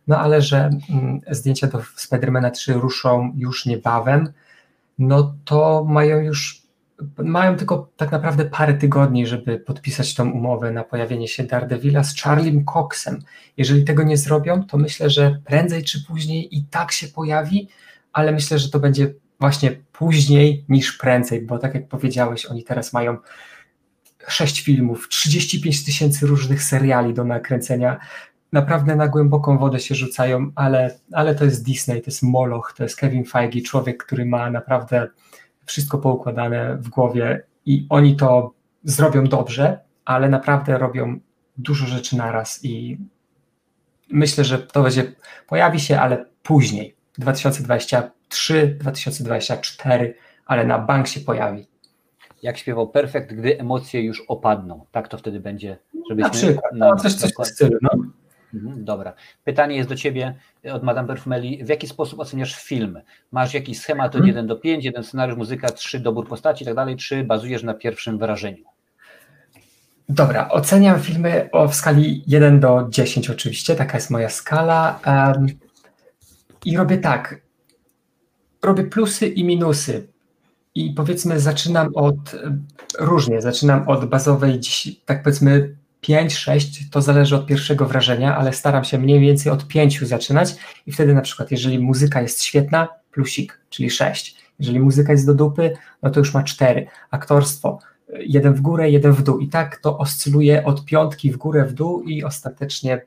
No 0.07 0.19
ale 0.19 0.43
że 0.43 0.71
mm, 0.91 1.21
zdjęcia 1.31 1.67
do 1.67 1.83
Spidermana 1.97 2.51
3 2.51 2.73
ruszą 2.73 3.33
już 3.37 3.67
niebawem, 3.67 4.33
no 4.99 5.35
to 5.45 5.85
mają 5.89 6.19
już, 6.19 6.63
mają 7.19 7.57
tylko 7.57 7.89
tak 7.97 8.13
naprawdę 8.13 8.45
parę 8.45 8.75
tygodni, 8.75 9.27
żeby 9.27 9.59
podpisać 9.59 10.15
tą 10.15 10.31
umowę 10.31 10.73
na 10.73 10.85
pojawienie 10.85 11.29
się 11.29 11.45
Daredevila 11.45 12.05
z 12.05 12.21
Charliem 12.21 12.65
Coxem. 12.65 13.19
Jeżeli 13.57 13.85
tego 13.85 14.03
nie 14.03 14.17
zrobią, 14.17 14.65
to 14.65 14.79
myślę, 14.79 15.11
że 15.11 15.39
prędzej 15.45 15.85
czy 15.85 16.05
później 16.05 16.57
i 16.57 16.65
tak 16.65 16.93
się 16.93 17.09
pojawi, 17.09 17.69
ale 18.13 18.33
myślę, 18.33 18.59
że 18.59 18.71
to 18.71 18.81
będzie 18.81 19.15
właśnie 19.41 19.71
później 19.93 20.65
niż 20.69 20.93
prędzej, 20.93 21.43
bo 21.43 21.59
tak 21.59 21.75
jak 21.75 21.89
powiedziałeś, 21.89 22.47
oni 22.47 22.65
teraz 22.65 22.93
mają 22.93 23.17
sześć 24.29 24.65
filmów, 24.65 25.09
35 25.09 25.85
tysięcy 25.85 26.27
różnych 26.27 26.63
seriali 26.63 27.15
do 27.15 27.25
nakręcenia, 27.25 28.01
naprawdę 28.53 28.97
na 28.97 29.09
głęboką 29.09 29.59
wodę 29.59 29.81
się 29.81 29.95
rzucają, 29.95 30.51
ale, 30.55 30.99
ale 31.13 31.35
to 31.35 31.45
jest 31.45 31.65
Disney, 31.65 32.03
to 32.03 32.11
jest 32.11 32.23
Moloch, 32.23 32.75
to 32.77 32.83
jest 32.83 32.97
Kevin 32.97 33.25
Feige, 33.25 33.63
człowiek, 33.63 34.05
który 34.05 34.27
ma 34.27 34.51
naprawdę 34.51 35.09
wszystko 35.65 35.99
poukładane 35.99 36.77
w 36.77 36.89
głowie 36.89 37.43
i 37.67 37.87
oni 37.89 38.17
to 38.17 38.53
zrobią 38.85 39.25
dobrze, 39.25 39.81
ale 40.05 40.29
naprawdę 40.29 40.79
robią 40.79 41.21
dużo 41.57 41.87
rzeczy 41.87 42.17
naraz 42.17 42.65
i 42.65 42.99
myślę, 44.11 44.45
że 44.45 44.59
to 44.59 44.83
będzie, 44.83 45.13
pojawi 45.47 45.81
się, 45.81 46.01
ale 46.01 46.27
później, 46.43 46.98
2023, 47.19 48.77
2024, 48.81 50.15
ale 50.47 50.67
na 50.67 50.79
bank 50.79 51.09
się 51.09 51.21
pojawi. 51.21 51.67
Jak 52.43 52.59
śpiewał 52.59 52.89
Perfekt, 52.89 53.33
gdy 53.33 53.59
emocje 53.59 54.03
już 54.03 54.23
opadną. 54.29 54.85
Tak 54.93 55.09
to 55.09 55.19
wtedy 55.19 55.41
będzie, 55.41 55.79
żebyśmy... 56.11 56.29
Na 56.29 56.31
przykład, 56.31 56.73
no, 56.75 56.97
coś, 56.97 57.15
coś 57.15 57.31
w 57.31 57.47
stylu, 57.47 57.79
no. 57.83 57.91
Mhm, 58.55 58.85
dobra. 58.85 59.15
Pytanie 59.45 59.77
jest 59.77 59.89
do 59.89 59.97
Ciebie 59.97 60.35
od 60.73 60.83
Madame 60.83 61.09
Perfumeli. 61.09 61.65
W 61.65 61.69
jaki 61.69 61.87
sposób 61.87 62.21
oceniasz 62.21 62.63
film? 62.63 63.01
Masz 63.33 63.55
jakiś 63.55 63.81
schemat 63.81 64.17
od 64.17 64.27
1 64.27 64.29
mhm. 64.29 64.47
do 64.47 64.57
5, 64.57 64.85
jeden 64.85 65.05
scenariusz, 65.05 65.39
muzyka, 65.39 65.69
3 65.69 66.01
dobór 66.01 66.29
postaci 66.29 66.63
i 66.63 66.67
tak 66.67 66.75
dalej, 66.75 66.97
czy 66.97 67.25
bazujesz 67.25 67.63
na 67.63 67.75
pierwszym 67.75 68.19
wrażeniu? 68.19 68.65
Dobra, 70.09 70.49
oceniam 70.49 71.01
filmy 71.01 71.49
o, 71.53 71.69
w 71.69 71.75
skali 71.75 72.23
1 72.27 72.61
do 72.61 72.87
10 72.91 73.31
oczywiście, 73.31 73.77
taka 73.77 73.97
jest 73.97 74.11
moja 74.11 74.29
skala. 74.29 75.01
Um, 75.07 75.47
I 76.65 76.77
robię 76.77 76.99
tak, 76.99 77.41
robię 78.63 78.85
plusy 78.85 79.29
i 79.29 79.45
minusy. 79.45 80.09
I 80.75 80.91
powiedzmy 80.91 81.41
zaczynam 81.41 81.91
od, 81.95 82.37
różnie, 82.99 83.43
zaczynam 83.43 83.89
od 83.89 84.05
bazowej, 84.05 84.61
tak 85.05 85.23
powiedzmy 85.23 85.77
5, 86.01 86.35
6 86.35 86.91
to 86.91 87.03
zależy 87.03 87.37
od 87.37 87.47
pierwszego 87.47 87.87
wrażenia, 87.87 88.37
ale 88.37 88.53
staram 88.53 88.85
się 88.85 88.99
mniej 88.99 89.21
więcej 89.21 89.53
od 89.53 89.67
5 89.69 90.01
zaczynać 90.01 90.55
i 90.87 90.93
wtedy 90.93 91.15
na 91.15 91.21
przykład, 91.21 91.51
jeżeli 91.51 91.79
muzyka 91.79 92.23
jest 92.23 92.43
świetna, 92.43 92.89
plusik, 93.13 93.61
czyli 93.71 93.91
6. 93.91 94.37
Jeżeli 94.59 94.81
muzyka 94.81 95.13
jest 95.13 95.27
do 95.27 95.35
dupy, 95.35 95.77
no 96.03 96.11
to 96.11 96.21
już 96.21 96.35
ma 96.35 96.43
4. 96.43 96.87
Aktorstwo, 97.11 97.79
jeden 98.19 98.55
w 98.55 98.61
górę, 98.61 98.91
jeden 98.91 99.13
w 99.13 99.23
dół. 99.23 99.39
I 99.39 99.49
tak 99.49 99.77
to 99.77 99.99
oscyluje 99.99 100.65
od 100.65 100.85
piątki 100.85 101.33
w 101.33 101.37
górę, 101.37 101.65
w 101.65 101.73
dół 101.73 102.03
i 102.03 102.25
ostatecznie 102.25 103.03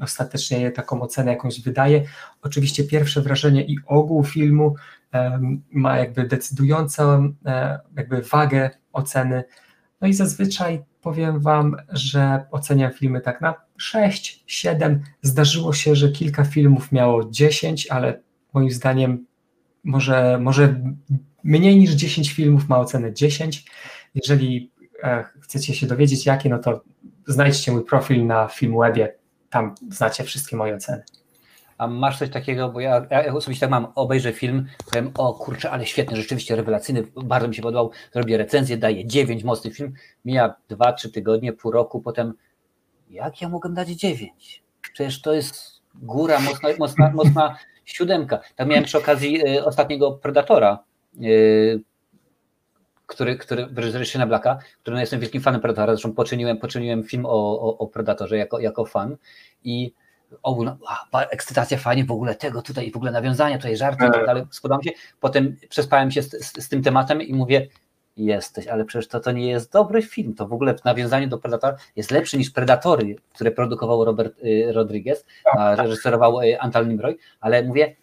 ostatecznie 0.00 0.70
taką 0.70 1.02
ocenę 1.02 1.30
jakąś 1.30 1.60
wydaje. 1.60 2.04
Oczywiście 2.42 2.84
pierwsze 2.84 3.20
wrażenie 3.20 3.64
i 3.64 3.76
ogół 3.86 4.24
filmu 4.24 4.74
ma 5.70 5.98
jakby 5.98 6.24
decydującą 6.24 7.34
jakby 7.96 8.22
wagę 8.22 8.70
oceny. 8.92 9.44
No 10.00 10.08
i 10.08 10.14
zazwyczaj 10.14 10.82
powiem 11.00 11.40
Wam, 11.40 11.76
że 11.88 12.44
oceniam 12.50 12.92
filmy 12.92 13.20
tak 13.20 13.40
na 13.40 13.54
6, 13.76 14.44
7. 14.46 15.02
Zdarzyło 15.22 15.72
się, 15.72 15.96
że 15.96 16.08
kilka 16.08 16.44
filmów 16.44 16.92
miało 16.92 17.30
10, 17.30 17.86
ale 17.86 18.20
moim 18.52 18.70
zdaniem 18.70 19.26
może, 19.84 20.38
może 20.40 20.80
mniej 21.44 21.76
niż 21.76 21.90
10 21.90 22.32
filmów 22.32 22.68
ma 22.68 22.78
ocenę 22.78 23.12
10. 23.12 23.64
Jeżeli 24.14 24.72
e, 25.02 25.24
chcecie 25.40 25.74
się 25.74 25.86
dowiedzieć 25.86 26.26
jakie, 26.26 26.48
no 26.48 26.58
to 26.58 26.84
znajdźcie 27.26 27.72
mój 27.72 27.84
profil 27.84 28.26
na 28.26 28.48
Filmwebie, 28.48 29.14
tam 29.52 29.74
znacie 29.90 30.24
wszystkie 30.24 30.56
moje 30.56 30.74
oceny. 30.74 31.02
A 31.78 31.86
masz 31.86 32.18
coś 32.18 32.30
takiego, 32.30 32.68
bo 32.68 32.80
ja, 32.80 33.06
ja 33.10 33.34
osobiście 33.34 33.60
tak 33.60 33.70
mam, 33.70 33.86
obejrzę 33.94 34.32
film, 34.32 34.66
powiem, 34.90 35.10
o 35.18 35.34
kurczę, 35.34 35.70
ale 35.70 35.86
świetny, 35.86 36.16
rzeczywiście 36.16 36.56
rewelacyjny, 36.56 37.04
bardzo 37.24 37.48
mi 37.48 37.54
się 37.54 37.62
podobał, 37.62 37.90
zrobię 38.12 38.38
recenzję, 38.38 38.76
daję 38.76 39.06
9, 39.06 39.44
mocny 39.44 39.70
film, 39.70 39.92
mija 40.24 40.54
2-3 40.70 41.10
tygodnie, 41.10 41.52
pół 41.52 41.72
roku, 41.72 42.00
potem 42.00 42.34
jak 43.10 43.40
ja 43.40 43.48
mogę 43.48 43.70
dać 43.70 43.88
9? 43.88 44.62
Przecież 44.92 45.20
to 45.20 45.32
jest 45.32 45.82
góra, 45.94 46.40
mocna, 46.40 46.68
mocna, 46.78 47.10
mocna 47.14 47.56
siódemka. 47.84 48.40
Tak 48.56 48.68
miałem 48.68 48.84
przy 48.84 48.98
okazji 48.98 49.46
y, 49.56 49.64
ostatniego 49.64 50.12
Predatora, 50.12 50.84
y, 51.22 51.80
który, 53.06 53.36
który 53.36 53.68
na 54.18 54.26
Blacka, 54.26 54.58
który 54.82 54.94
no 54.94 55.00
jestem 55.00 55.20
wielkim 55.20 55.42
fanem 55.42 55.60
Predatora, 55.60 55.92
zresztą 55.94 56.12
poczyniłem, 56.12 56.58
poczyniłem 56.58 57.04
film 57.04 57.26
o, 57.26 57.60
o, 57.60 57.78
o 57.78 57.86
Predatorze 57.86 58.36
jako, 58.36 58.60
jako 58.60 58.84
fan 58.84 59.16
i 59.64 59.92
ogólna 60.42 60.76
a, 61.12 61.20
ekscytacja, 61.20 61.78
fajnie, 61.78 62.04
w 62.04 62.10
ogóle 62.10 62.34
tego 62.34 62.62
tutaj, 62.62 62.90
w 62.90 62.96
ogóle 62.96 63.12
nawiązania, 63.12 63.56
tutaj 63.56 63.76
żarty 63.76 64.06
i 64.06 64.10
tak 64.10 64.26
dalej, 64.26 64.44
spodobał 64.50 64.78
mi 64.78 64.84
się. 64.84 64.90
Potem 65.20 65.56
przespałem 65.68 66.10
się 66.10 66.22
z, 66.22 66.30
z, 66.30 66.64
z, 66.64 66.68
tym 66.68 66.82
tematem 66.82 67.22
i 67.22 67.34
mówię, 67.34 67.68
jesteś, 68.16 68.66
ale 68.66 68.84
przecież 68.84 69.08
to, 69.08 69.20
to 69.20 69.32
nie 69.32 69.46
jest 69.46 69.72
dobry 69.72 70.02
film, 70.02 70.34
to 70.34 70.48
w 70.48 70.52
ogóle 70.52 70.78
w 70.78 70.84
nawiązaniu 70.84 71.28
do 71.28 71.38
Predatora 71.38 71.76
jest 71.96 72.10
lepszy 72.10 72.38
niż 72.38 72.50
Predatory, 72.50 73.16
które 73.34 73.50
produkował 73.50 74.04
Robert 74.04 74.38
y, 74.38 74.72
Rodriguez, 74.72 75.26
a 75.58 75.74
reżyserował 75.74 76.40
y, 76.40 76.60
Antal 76.60 76.88
Nimroy, 76.88 77.16
ale 77.40 77.62
mówię, 77.62 77.96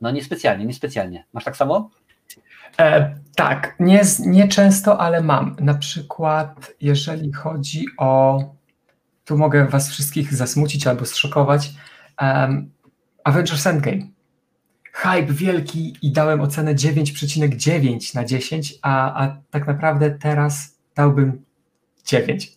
no 0.00 0.10
niespecjalnie, 0.10 0.64
niespecjalnie. 0.64 1.24
Masz 1.32 1.44
tak 1.44 1.56
samo? 1.56 1.90
E, 2.78 3.16
tak, 3.36 3.76
nie, 3.80 4.02
nie 4.26 4.48
często, 4.48 5.00
ale 5.00 5.20
mam. 5.22 5.56
Na 5.60 5.74
przykład, 5.74 6.72
jeżeli 6.80 7.32
chodzi 7.32 7.86
o 7.98 8.40
tu 9.24 9.38
mogę 9.38 9.66
was 9.66 9.90
wszystkich 9.90 10.34
zasmucić 10.34 10.86
albo 10.86 11.06
zszokować. 11.06 11.72
Um, 12.22 12.70
Avengers 13.24 13.66
Endgame. 13.66 14.02
Hype 14.92 15.32
wielki 15.32 15.96
i 16.02 16.12
dałem 16.12 16.40
ocenę 16.40 16.74
9,9 16.74 18.14
na 18.14 18.24
10, 18.24 18.74
a, 18.82 19.24
a 19.24 19.36
tak 19.50 19.66
naprawdę 19.66 20.10
teraz 20.10 20.78
dałbym 20.94 21.44
9. 22.06 22.52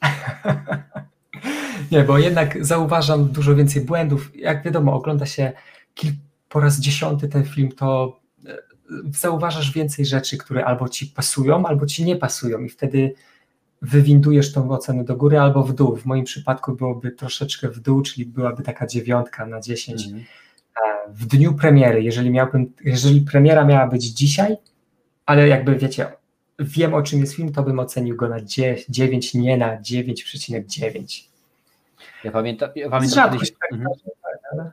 Nie, 1.91 2.03
bo 2.03 2.17
jednak 2.17 2.65
zauważam 2.65 3.27
dużo 3.27 3.55
więcej 3.55 3.85
błędów. 3.85 4.31
Jak 4.35 4.63
wiadomo, 4.63 4.93
ogląda 4.93 5.25
się 5.25 5.51
po 6.49 6.59
raz 6.59 6.79
dziesiąty 6.79 7.27
ten 7.27 7.45
film, 7.45 7.71
to 7.71 8.19
zauważasz 9.11 9.71
więcej 9.71 10.05
rzeczy, 10.05 10.37
które 10.37 10.65
albo 10.65 10.89
ci 10.89 11.07
pasują, 11.07 11.65
albo 11.65 11.85
ci 11.85 12.05
nie 12.05 12.15
pasują 12.15 12.59
i 12.59 12.69
wtedy 12.69 13.13
wywindujesz 13.81 14.53
tą 14.53 14.71
ocenę 14.71 15.03
do 15.03 15.15
góry 15.15 15.39
albo 15.39 15.63
w 15.63 15.73
dół. 15.73 15.95
W 15.95 16.05
moim 16.05 16.25
przypadku 16.25 16.73
byłoby 16.73 17.11
troszeczkę 17.11 17.69
w 17.69 17.79
dół, 17.79 18.01
czyli 18.01 18.25
byłaby 18.25 18.63
taka 18.63 18.87
dziewiątka 18.87 19.45
na 19.45 19.61
10. 19.61 20.07
Mm. 20.07 20.23
W 21.07 21.25
dniu 21.25 21.53
premiery, 21.53 22.03
jeżeli 22.03 22.31
miałbym, 22.31 22.73
jeżeli 22.83 23.21
premiera 23.21 23.65
miała 23.65 23.87
być 23.87 24.03
dzisiaj, 24.03 24.57
ale 25.25 25.47
jakby 25.47 25.75
wiecie, 25.75 26.07
wiem 26.59 26.93
o 26.93 27.01
czym 27.01 27.19
jest 27.19 27.33
film, 27.33 27.51
to 27.51 27.63
bym 27.63 27.79
ocenił 27.79 28.15
go 28.15 28.29
na 28.29 28.37
9, 28.89 29.33
nie 29.33 29.57
na 29.57 29.81
9,9. 29.81 31.23
Ja 32.23 32.31
pamiętam, 32.31 32.69
ja 32.75 32.89
pamiętam 32.89 33.31
kiedyś, 33.31 33.51
tak 33.51 33.71
mhm. 33.71 33.89
ale, 34.51 34.71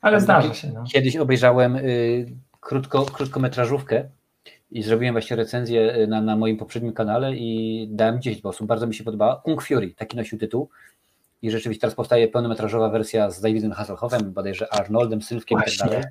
ale 0.00 0.20
zdarza 0.20 0.54
się. 0.54 0.72
No. 0.72 0.84
Kiedyś 0.84 1.16
obejrzałem 1.16 1.76
y, 1.76 2.26
krótko, 2.62 3.04
krótkometrażówkę 3.04 4.08
i 4.70 4.82
zrobiłem 4.82 5.14
właśnie 5.14 5.36
recenzję 5.36 5.96
y, 5.96 6.06
na, 6.06 6.20
na 6.20 6.36
moim 6.36 6.56
poprzednim 6.56 6.92
kanale 6.92 7.36
i 7.36 7.88
dałem 7.90 8.22
10 8.22 8.44
osób. 8.44 8.66
Bardzo 8.66 8.86
mi 8.86 8.94
się 8.94 9.04
podobała. 9.04 9.40
Kung 9.44 9.62
Fury, 9.62 9.94
taki 9.94 10.16
nosił 10.16 10.38
tytuł. 10.38 10.68
I 11.42 11.50
rzeczywiście 11.50 11.80
teraz 11.80 11.94
powstaje 11.94 12.28
pełnometrażowa 12.28 12.88
wersja 12.88 13.30
z 13.30 13.40
Davidem 13.40 13.72
Hasselhoffem, 13.72 14.32
bodajże 14.32 14.72
Arnoldem, 14.72 15.22
Sylwkiem 15.22 15.58
i 15.58 15.70
tak 15.70 15.88
dalej. 15.88 16.02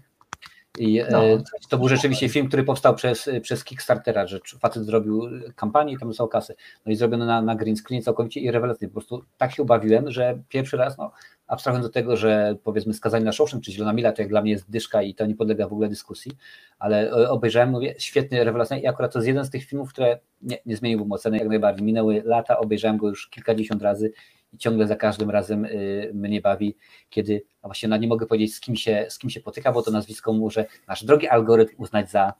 I 0.79 0.99
e, 0.99 1.07
no. 1.11 1.21
to 1.69 1.77
był 1.77 1.89
rzeczywiście 1.89 2.29
film, 2.29 2.47
który 2.47 2.63
powstał 2.63 2.95
przez, 2.95 3.29
przez 3.41 3.63
Kickstartera, 3.63 4.27
że 4.27 4.39
facet 4.59 4.85
zrobił 4.85 5.29
kampanię 5.55 5.93
i 5.93 5.97
tam 5.97 6.07
dostał 6.07 6.27
kasę. 6.27 6.55
No 6.85 6.91
i 6.91 6.95
zrobiono 6.95 7.25
na, 7.25 7.41
na 7.41 7.55
green 7.55 7.75
screen 7.75 8.01
całkowicie 8.01 8.39
i 8.39 8.51
rewelacyjnie. 8.51 8.93
Po 8.93 8.99
prostu 8.99 9.25
tak 9.37 9.51
się 9.51 9.63
ubawiłem, 9.63 10.11
że 10.11 10.39
pierwszy 10.49 10.77
raz, 10.77 10.97
no, 10.97 11.11
abstrahując 11.51 11.87
do 11.87 11.93
tego, 11.93 12.17
że 12.17 12.55
powiedzmy 12.63 12.93
skazanie 12.93 13.25
na 13.25 13.31
Shawshank 13.31 13.63
czy 13.63 13.71
Zielona 13.71 13.93
Mila 13.93 14.11
to 14.11 14.21
jak 14.21 14.29
dla 14.29 14.41
mnie 14.41 14.51
jest 14.51 14.71
dyszka 14.71 15.01
i 15.01 15.15
to 15.15 15.25
nie 15.25 15.35
podlega 15.35 15.67
w 15.67 15.73
ogóle 15.73 15.89
dyskusji, 15.89 16.31
ale 16.79 17.11
e, 17.11 17.29
obejrzałem, 17.29 17.69
mówię, 17.69 17.95
świetny, 17.97 18.43
rewelacyjny 18.43 18.81
i 18.81 18.87
akurat 18.87 19.13
to 19.13 19.19
jest 19.19 19.27
jeden 19.27 19.45
z 19.45 19.49
tych 19.49 19.65
filmów, 19.65 19.89
które 19.89 20.19
nie, 20.41 20.57
nie 20.65 20.75
zmieniłbym 20.75 21.11
oceny 21.11 21.37
jak 21.37 21.47
najbardziej. 21.47 21.85
Minęły 21.85 22.21
lata, 22.25 22.57
obejrzałem 22.57 22.97
go 22.97 23.09
już 23.09 23.29
kilkadziesiąt 23.29 23.81
razy 23.81 24.11
i 24.53 24.57
ciągle 24.57 24.87
za 24.87 24.95
każdym 24.95 25.29
razem 25.29 25.65
y, 25.65 26.11
mnie 26.13 26.41
bawi, 26.41 26.75
kiedy, 27.09 27.43
a 27.61 27.67
właśnie 27.67 27.89
no 27.89 27.97
nie 27.97 28.07
mogę 28.07 28.25
powiedzieć 28.25 28.55
z 28.55 28.59
kim 28.59 28.75
się, 28.75 29.05
z 29.09 29.17
kim 29.17 29.29
się 29.29 29.39
potyka, 29.39 29.71
bo 29.71 29.81
to 29.81 29.91
nazwisko 29.91 30.33
może 30.33 30.65
nasz 30.87 31.05
drogi 31.05 31.27
algorytm 31.27 31.75
uznać 31.77 32.11
za, 32.11 32.33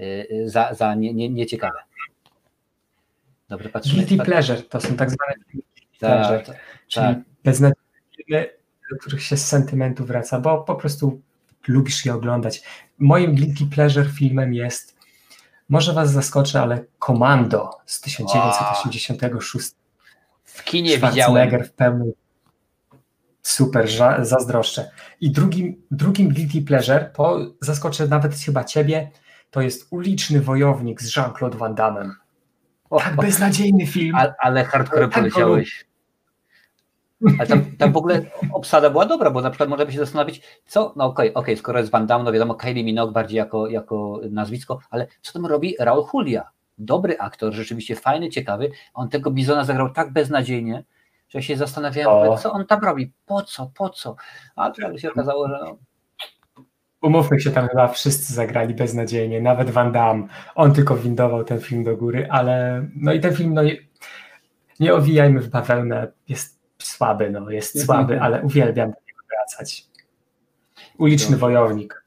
y, 0.00 0.42
za, 0.44 0.74
za 0.74 0.94
nie, 0.94 1.14
nie, 1.14 1.30
nieciekawe. 1.30 1.78
Dobry, 3.48 3.68
patrzymy. 3.68 4.04
Guilty 4.04 4.24
pleasure, 4.24 4.62
to 4.62 4.80
są 4.80 4.96
tak 4.96 5.10
zwane 5.10 5.34
guilty 5.52 5.98
pleasure, 5.98 6.42
ta, 6.42 6.52
ta, 6.52 6.58
czyli 6.88 7.24
ta. 7.44 7.87
Beznadziejne 8.28 8.58
do 8.90 8.96
których 8.96 9.22
się 9.22 9.36
z 9.36 9.46
sentymentu 9.46 10.04
wraca, 10.04 10.40
bo 10.40 10.58
po 10.58 10.74
prostu 10.74 11.20
lubisz 11.68 12.04
je 12.04 12.14
oglądać. 12.14 12.62
Moim 12.98 13.34
guilty 13.34 13.66
pleasure 13.66 14.10
filmem 14.10 14.54
jest, 14.54 14.98
może 15.68 15.92
was 15.92 16.12
zaskoczę, 16.12 16.62
ale 16.62 16.84
Komando 16.98 17.70
z 17.86 18.00
1986 18.00 19.70
w 20.44 20.64
kinie 20.64 20.98
widziałem. 20.98 21.64
w 21.64 21.72
pełni. 21.72 22.12
Super, 23.42 23.88
zazdroszczę. 24.22 24.90
I 25.20 25.30
drugim, 25.30 25.82
drugim 25.90 26.34
guilty 26.34 26.62
pleasure, 26.62 27.10
po, 27.14 27.38
zaskoczę 27.60 28.08
nawet 28.08 28.34
chyba 28.34 28.64
ciebie, 28.64 29.10
to 29.50 29.60
jest 29.60 29.86
Uliczny 29.90 30.40
Wojownik 30.40 31.02
z 31.02 31.16
Jean-Claude 31.16 31.58
Van 31.58 31.74
Damme. 31.74 32.14
tak 33.00 33.16
beznadziejny 33.16 33.86
film. 33.86 34.14
Ale, 34.14 34.34
ale 34.38 34.64
hardcore 34.64 35.08
tak 35.08 35.14
poleciałeś. 35.14 35.87
Ale 37.38 37.46
tam, 37.48 37.76
tam 37.76 37.92
w 37.92 37.96
ogóle 37.96 38.22
obsada 38.52 38.90
była 38.90 39.06
dobra, 39.06 39.30
bo 39.30 39.40
na 39.40 39.50
przykład 39.50 39.68
można 39.68 39.86
by 39.86 39.92
się 39.92 39.98
zastanowić, 39.98 40.42
co, 40.66 40.92
no 40.96 41.04
okej, 41.04 41.30
okay, 41.30 41.42
okay, 41.42 41.56
skoro 41.56 41.78
jest 41.78 41.90
Van 41.90 42.06
Damme, 42.06 42.24
no 42.24 42.32
wiadomo, 42.32 42.54
Kylie 42.54 42.84
Minogue 42.84 43.12
bardziej 43.12 43.36
jako, 43.36 43.68
jako 43.68 44.20
nazwisko, 44.30 44.80
ale 44.90 45.06
co 45.22 45.32
tam 45.32 45.46
robi 45.46 45.76
Raul 45.78 46.04
Julia? 46.14 46.50
dobry 46.78 47.18
aktor, 47.18 47.52
rzeczywiście 47.52 47.96
fajny, 47.96 48.28
ciekawy. 48.28 48.70
On 48.94 49.08
tego 49.08 49.30
Bizona 49.30 49.64
zagrał 49.64 49.90
tak 49.90 50.12
beznadziejnie, 50.12 50.84
że 51.28 51.42
się 51.42 51.56
zastanawiałem, 51.56 52.38
co 52.38 52.52
on 52.52 52.66
tam 52.66 52.80
robi, 52.80 53.12
po 53.26 53.42
co, 53.42 53.70
po 53.74 53.90
co. 53.90 54.16
A 54.56 54.70
to 54.70 54.98
się 54.98 55.10
okazało, 55.10 55.48
że 55.48 55.58
no, 55.60 55.76
Umówmy 57.02 57.40
się, 57.40 57.50
tam 57.50 57.68
chyba 57.68 57.88
wszyscy 57.88 58.34
zagrali 58.34 58.74
beznadziejnie, 58.74 59.40
nawet 59.40 59.70
Van 59.70 59.92
Damme. 59.92 60.26
On 60.54 60.72
tylko 60.72 60.96
windował 60.96 61.44
ten 61.44 61.60
film 61.60 61.84
do 61.84 61.96
góry, 61.96 62.26
ale 62.30 62.86
no 62.96 63.12
i 63.12 63.20
ten 63.20 63.34
film, 63.34 63.54
no 63.54 63.62
nie, 63.62 63.76
nie 64.80 64.94
owijajmy 64.94 65.40
w 65.40 65.48
bawełnę, 65.48 66.12
jest 66.28 66.57
słaby, 66.98 67.30
no 67.30 67.50
jest 67.50 67.84
słaby, 67.84 68.20
ale 68.20 68.42
uwielbiam 68.42 68.90
do 68.90 68.96
niego 69.06 69.22
wracać. 69.30 69.84
Uliczny 70.98 71.36
wojownik. 71.36 72.02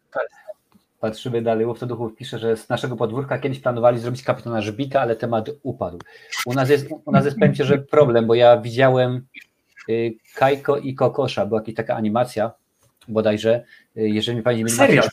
Patrzymy 0.99 1.41
dalej, 1.41 1.65
Łowcoduchów 1.65 2.15
pisze, 2.15 2.39
że 2.39 2.57
z 2.57 2.69
naszego 2.69 2.95
podwórka 2.95 3.39
kiedyś 3.39 3.59
planowali 3.59 3.99
zrobić 3.99 4.23
kapitana 4.23 4.61
Żbika, 4.61 5.01
ale 5.01 5.15
temat 5.15 5.49
upadł. 5.63 5.99
U 6.45 6.53
nas 6.53 6.69
jest, 6.69 6.87
u 7.05 7.11
nas 7.11 7.25
jest 7.25 7.37
powiem 7.37 7.55
Ci, 7.55 7.63
że 7.63 7.77
problem, 7.77 8.27
bo 8.27 8.35
ja 8.35 8.57
widziałem 8.57 9.25
y, 9.89 10.13
Kajko 10.35 10.77
i 10.77 10.95
Kokosza, 10.95 11.45
była 11.45 11.59
jakaś 11.59 11.75
taka 11.75 11.95
animacja 11.95 12.51
bodajże, 13.07 13.63
y, 13.97 14.09
jeżeli 14.09 14.37
mi 14.37 14.43
Pani 14.43 14.69
Serio? 14.69 15.03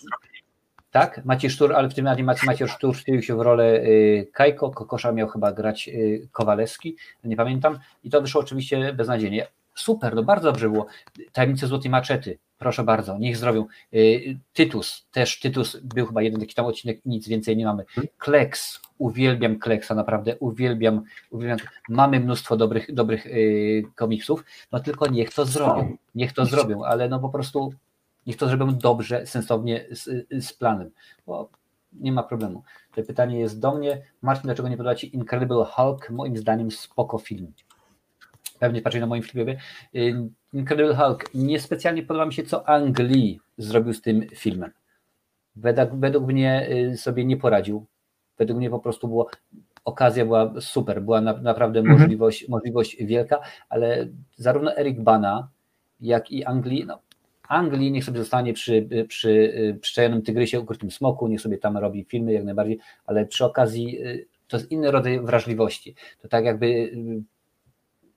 Tak, 0.91 1.25
Maciej 1.25 1.51
Sztur, 1.51 1.73
ale 1.73 1.89
w 1.89 1.95
tym 1.95 2.07
animacji 2.07 2.47
Maciej 2.47 2.69
Sztur 2.69 2.97
wcielił 2.97 3.23
się 3.23 3.37
w 3.37 3.41
rolę 3.41 3.81
y, 3.81 4.29
Kajko, 4.33 4.71
Kokosza 4.71 5.13
miał 5.13 5.29
chyba 5.29 5.53
grać 5.53 5.91
Kowalewski, 6.33 6.97
nie 7.25 7.37
pamiętam 7.37 7.79
i 8.05 8.11
to 8.11 8.21
wyszło 8.21 8.41
oczywiście 8.41 8.93
beznadziejnie. 8.93 9.47
Super, 9.79 10.15
no 10.15 10.23
bardzo 10.23 10.53
dobrze 10.53 10.71
było. 10.71 10.87
Tajemnice 11.33 11.67
Złotej 11.67 11.91
Maczety, 11.91 12.39
proszę 12.59 12.85
bardzo, 12.85 13.19
niech 13.19 13.37
zrobią. 13.37 13.67
Y, 13.95 14.39
Tytus, 14.53 15.07
też 15.13 15.41
Tytus 15.41 15.77
był 15.77 16.07
chyba 16.07 16.23
jeden 16.23 16.41
taki 16.41 16.55
tam 16.55 16.67
odcinek 16.67 17.01
nic 17.05 17.29
więcej 17.29 17.57
nie 17.57 17.65
mamy. 17.65 17.85
Kleks, 18.19 18.81
uwielbiam 18.99 19.59
Kleksa, 19.59 19.95
naprawdę 19.95 20.37
uwielbiam, 20.39 21.03
uwielbiam. 21.31 21.59
Mamy 21.89 22.21
mnóstwo 22.21 22.57
dobrych, 22.57 22.95
dobrych 22.95 23.27
yy, 23.27 23.83
komiksów, 23.95 24.45
no 24.73 24.81
tylko 24.81 25.07
niech 25.07 25.35
to 25.35 25.45
zrobią, 25.45 25.97
niech 26.15 26.33
to 26.33 26.47
zrobią, 26.47 26.85
ale 26.85 27.09
no 27.09 27.21
po 27.21 27.29
prostu 27.29 27.73
niech 28.27 28.37
to 28.37 28.49
zrobią 28.49 28.75
dobrze, 28.79 29.27
sensownie, 29.27 29.85
z, 29.91 30.27
z 30.45 30.53
planem, 30.53 30.91
bo 31.27 31.51
nie 31.93 32.13
ma 32.13 32.23
problemu. 32.23 32.63
To 32.95 33.03
pytanie 33.03 33.41
jest 33.41 33.61
do 33.61 33.75
mnie. 33.75 34.03
Marcin, 34.23 34.43
dlaczego 34.43 34.69
nie 34.69 34.77
podoba 34.77 34.95
Ci 34.95 35.17
Incredible 35.17 35.65
Hulk? 35.65 36.11
Moim 36.11 36.37
zdaniem 36.37 36.71
spoko 36.71 37.19
film. 37.19 37.53
Pewnie 38.59 38.83
patrzeć 38.83 39.01
na 39.01 39.07
moim 39.07 39.23
filmie. 39.23 39.57
Y, 39.95 40.15
Incredible 40.53 40.97
Hulk. 40.97 41.35
Niespecjalnie 41.35 42.03
podoba 42.03 42.27
mi 42.27 42.35
się, 42.35 42.43
co 42.43 42.69
Ang 42.69 42.99
Lee 42.99 43.41
zrobił 43.59 43.95
z 43.95 44.03
tym 44.03 44.27
filmem. 44.29 44.71
Według, 45.57 46.01
według 46.01 46.27
mnie 46.27 46.69
y, 46.71 46.97
sobie 46.97 47.25
nie 47.25 47.37
poradził. 47.37 47.87
Według 48.39 48.59
mnie 48.59 48.71
po 48.71 48.79
prostu 48.79 49.09
było 49.09 49.31
okazja 49.85 50.25
była 50.25 50.53
super, 50.61 51.03
była 51.03 51.21
na, 51.21 51.33
naprawdę 51.33 51.81
mhm. 51.81 51.99
możliwość, 51.99 52.49
możliwość 52.49 52.97
wielka, 53.05 53.41
ale 53.69 54.09
zarówno 54.37 54.77
Eric 54.77 55.01
Bana, 55.01 55.49
jak 56.01 56.31
i 56.31 56.45
Anglii, 56.45 56.85
no 56.87 56.99
Anglii 57.49 57.93
niech 57.93 58.05
sobie 58.05 58.19
zostanie 58.19 58.53
przy, 58.53 58.89
przy 59.09 59.55
przyczajonym 59.81 60.23
tygrysie, 60.23 60.61
ukrytym 60.61 60.91
smoku, 60.91 61.29
niech 61.29 61.41
sobie 61.41 61.59
tam 61.59 61.77
robi 61.77 62.05
filmy 62.05 62.33
jak 62.33 62.45
najbardziej, 62.45 62.79
ale 63.07 63.27
przy 63.27 63.45
okazji 63.45 64.07
y, 64.07 64.27
to 64.49 64.57
jest 64.57 64.71
inny 64.71 64.91
rodzaj 64.91 65.21
wrażliwości. 65.21 65.95
To 66.23 66.29
tak 66.29 66.45
jakby, 66.45 66.67
y, 66.67 67.23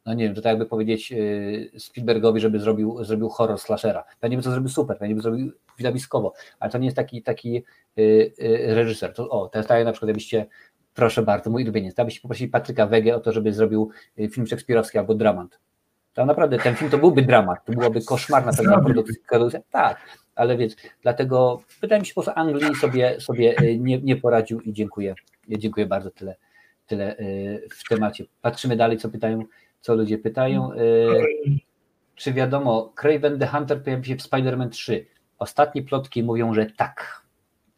no 0.05 0.13
nie 0.13 0.23
wiem, 0.23 0.35
to 0.35 0.41
tak 0.41 0.49
jakby 0.49 0.65
powiedzieć 0.65 1.11
y, 1.11 1.71
Spielbergowi, 1.77 2.39
żeby 2.39 2.59
zrobił, 2.59 3.03
zrobił 3.03 3.29
horror 3.29 3.59
slashera. 3.59 4.03
Pewnie 4.19 4.37
by 4.37 4.43
to 4.43 4.51
zrobił 4.51 4.69
super, 4.69 4.97
pewnie 4.97 5.15
by 5.15 5.21
zrobił 5.21 5.51
widowiskowo, 5.77 6.33
ale 6.59 6.71
to 6.71 6.77
nie 6.77 6.85
jest 6.85 6.97
taki, 6.97 7.23
taki 7.23 7.63
reżyser. 8.67 9.13
To, 9.13 9.29
o, 9.29 9.47
to 9.49 9.59
jest 9.59 9.69
tak 9.69 9.85
na 9.85 9.91
przykład 9.91 10.07
jakbyście 10.07 10.45
Proszę 10.93 11.21
bardzo, 11.21 11.49
mój 11.49 11.63
ulubieniec. 11.63 11.99
Abyście 11.99 12.21
poprosili 12.21 12.49
Patryka 12.49 12.87
Wege 12.87 13.15
o 13.15 13.19
to, 13.19 13.31
żeby 13.31 13.53
zrobił 13.53 13.89
film 14.31 14.47
szekspirowski 14.47 14.97
albo 14.97 15.15
dramat. 15.15 15.59
To 16.13 16.25
naprawdę 16.25 16.57
ten 16.57 16.75
film 16.75 16.91
to 16.91 16.97
byłby 16.97 17.21
dramat, 17.21 17.65
to 17.65 17.73
byłoby 17.73 18.01
koszmarna 18.01 18.53
pewna 18.53 18.81
produkcja. 19.29 19.59
Tak, 19.71 19.97
ale 20.35 20.57
więc 20.57 20.75
dlatego 21.01 21.61
wydaje 21.81 22.01
mi 22.01 22.05
się, 22.05 22.21
że 22.21 22.33
Anglii 22.33 22.75
sobie, 22.75 23.21
sobie 23.21 23.55
nie, 23.79 24.01
nie 24.01 24.15
poradził 24.15 24.61
i 24.61 24.73
dziękuję. 24.73 25.15
Dziękuję 25.47 25.85
bardzo 25.85 26.11
tyle, 26.11 26.35
tyle 26.87 27.15
w 27.69 27.89
temacie. 27.89 28.25
Patrzymy 28.41 28.75
dalej, 28.75 28.97
co 28.97 29.09
pytają, 29.09 29.43
co 29.81 29.95
ludzie 29.95 30.17
pytają. 30.17 30.73
E, 30.73 30.77
czy 32.15 32.33
wiadomo, 32.33 32.93
Craven 32.95 33.39
the 33.39 33.47
Hunter 33.47 33.83
pojawi 33.83 34.05
się 34.05 34.15
w 34.15 34.21
Spider-Man 34.21 34.69
3? 34.69 35.05
Ostatnie 35.39 35.83
plotki 35.83 36.23
mówią, 36.23 36.53
że 36.53 36.65
tak, 36.65 37.21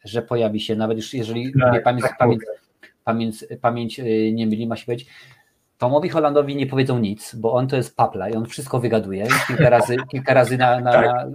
że 0.06 0.22
pojawi 0.22 0.60
się, 0.60 0.76
nawet 0.76 0.98
już 0.98 1.14
jeżeli 1.14 1.54
tak, 1.60 1.84
pamięć, 1.84 2.04
tak 2.04 2.18
pamięć, 2.18 2.42
pamięć, 3.04 3.46
pamięć 3.62 4.02
nie 4.34 4.48
myli, 4.48 4.68
ma 4.68 4.76
się 4.76 4.86
powiedzieć, 4.86 5.10
Tomowi 5.78 6.10
Hollandowi 6.10 6.56
nie 6.56 6.68
powiedzą 6.68 7.00
nic, 7.00 7.36
bo 7.36 7.54
on 7.54 7.68
to 7.68 7.76
jest 7.76 7.96
papla 7.96 8.30
i 8.30 8.34
on 8.34 8.46
wszystko 8.46 8.80
wygaduje. 8.80 9.28
Kilka 9.48 9.70
razy, 9.78 9.96
kilka 10.12 10.34
razy 10.34 10.58
na, 10.58 10.80
na, 10.80 10.92
tak. 10.92 11.06
na 11.06 11.28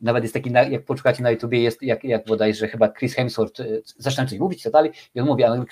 nawet 0.00 0.24
jest 0.24 0.34
taki, 0.34 0.52
jak 0.52 0.84
poszukacie 0.84 1.22
na 1.22 1.30
YouTubie, 1.30 1.60
jest 1.60 1.82
jak, 1.82 2.04
jak 2.04 2.26
bodajże 2.26 2.68
chyba 2.68 2.92
Chris 2.92 3.14
Hemsworth 3.14 3.60
y, 3.60 3.82
zaczyna 3.98 4.26
coś 4.26 4.38
mówić 4.38 4.60
i 4.60 4.62
tak 4.62 4.72
dalej 4.72 4.90
i 5.14 5.20
on 5.20 5.26
mówi, 5.26 5.44
a 5.44 5.52
on 5.52 5.58
mówi, 5.58 5.70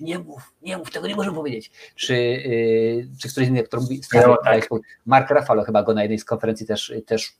nie 0.00 0.18
mów, 0.18 0.54
nie 0.62 0.78
mów, 0.78 0.90
tego 0.90 1.06
nie 1.06 1.16
możemy 1.16 1.36
powiedzieć. 1.36 1.70
Czy, 1.94 2.14
yy, 2.14 3.08
czy 3.20 3.28
któryś 3.28 3.48
inny 3.48 3.60
aktor 3.60 3.80
mówi, 3.80 4.02
stary, 4.02 4.26
no, 4.26 4.38
tak. 4.44 4.68
Mark 5.06 5.30
Ruffalo 5.30 5.64
chyba 5.64 5.82
go 5.82 5.94
na 5.94 6.02
jednej 6.02 6.18
z 6.18 6.24
konferencji 6.24 6.66
też, 6.66 6.92
też 7.06 7.32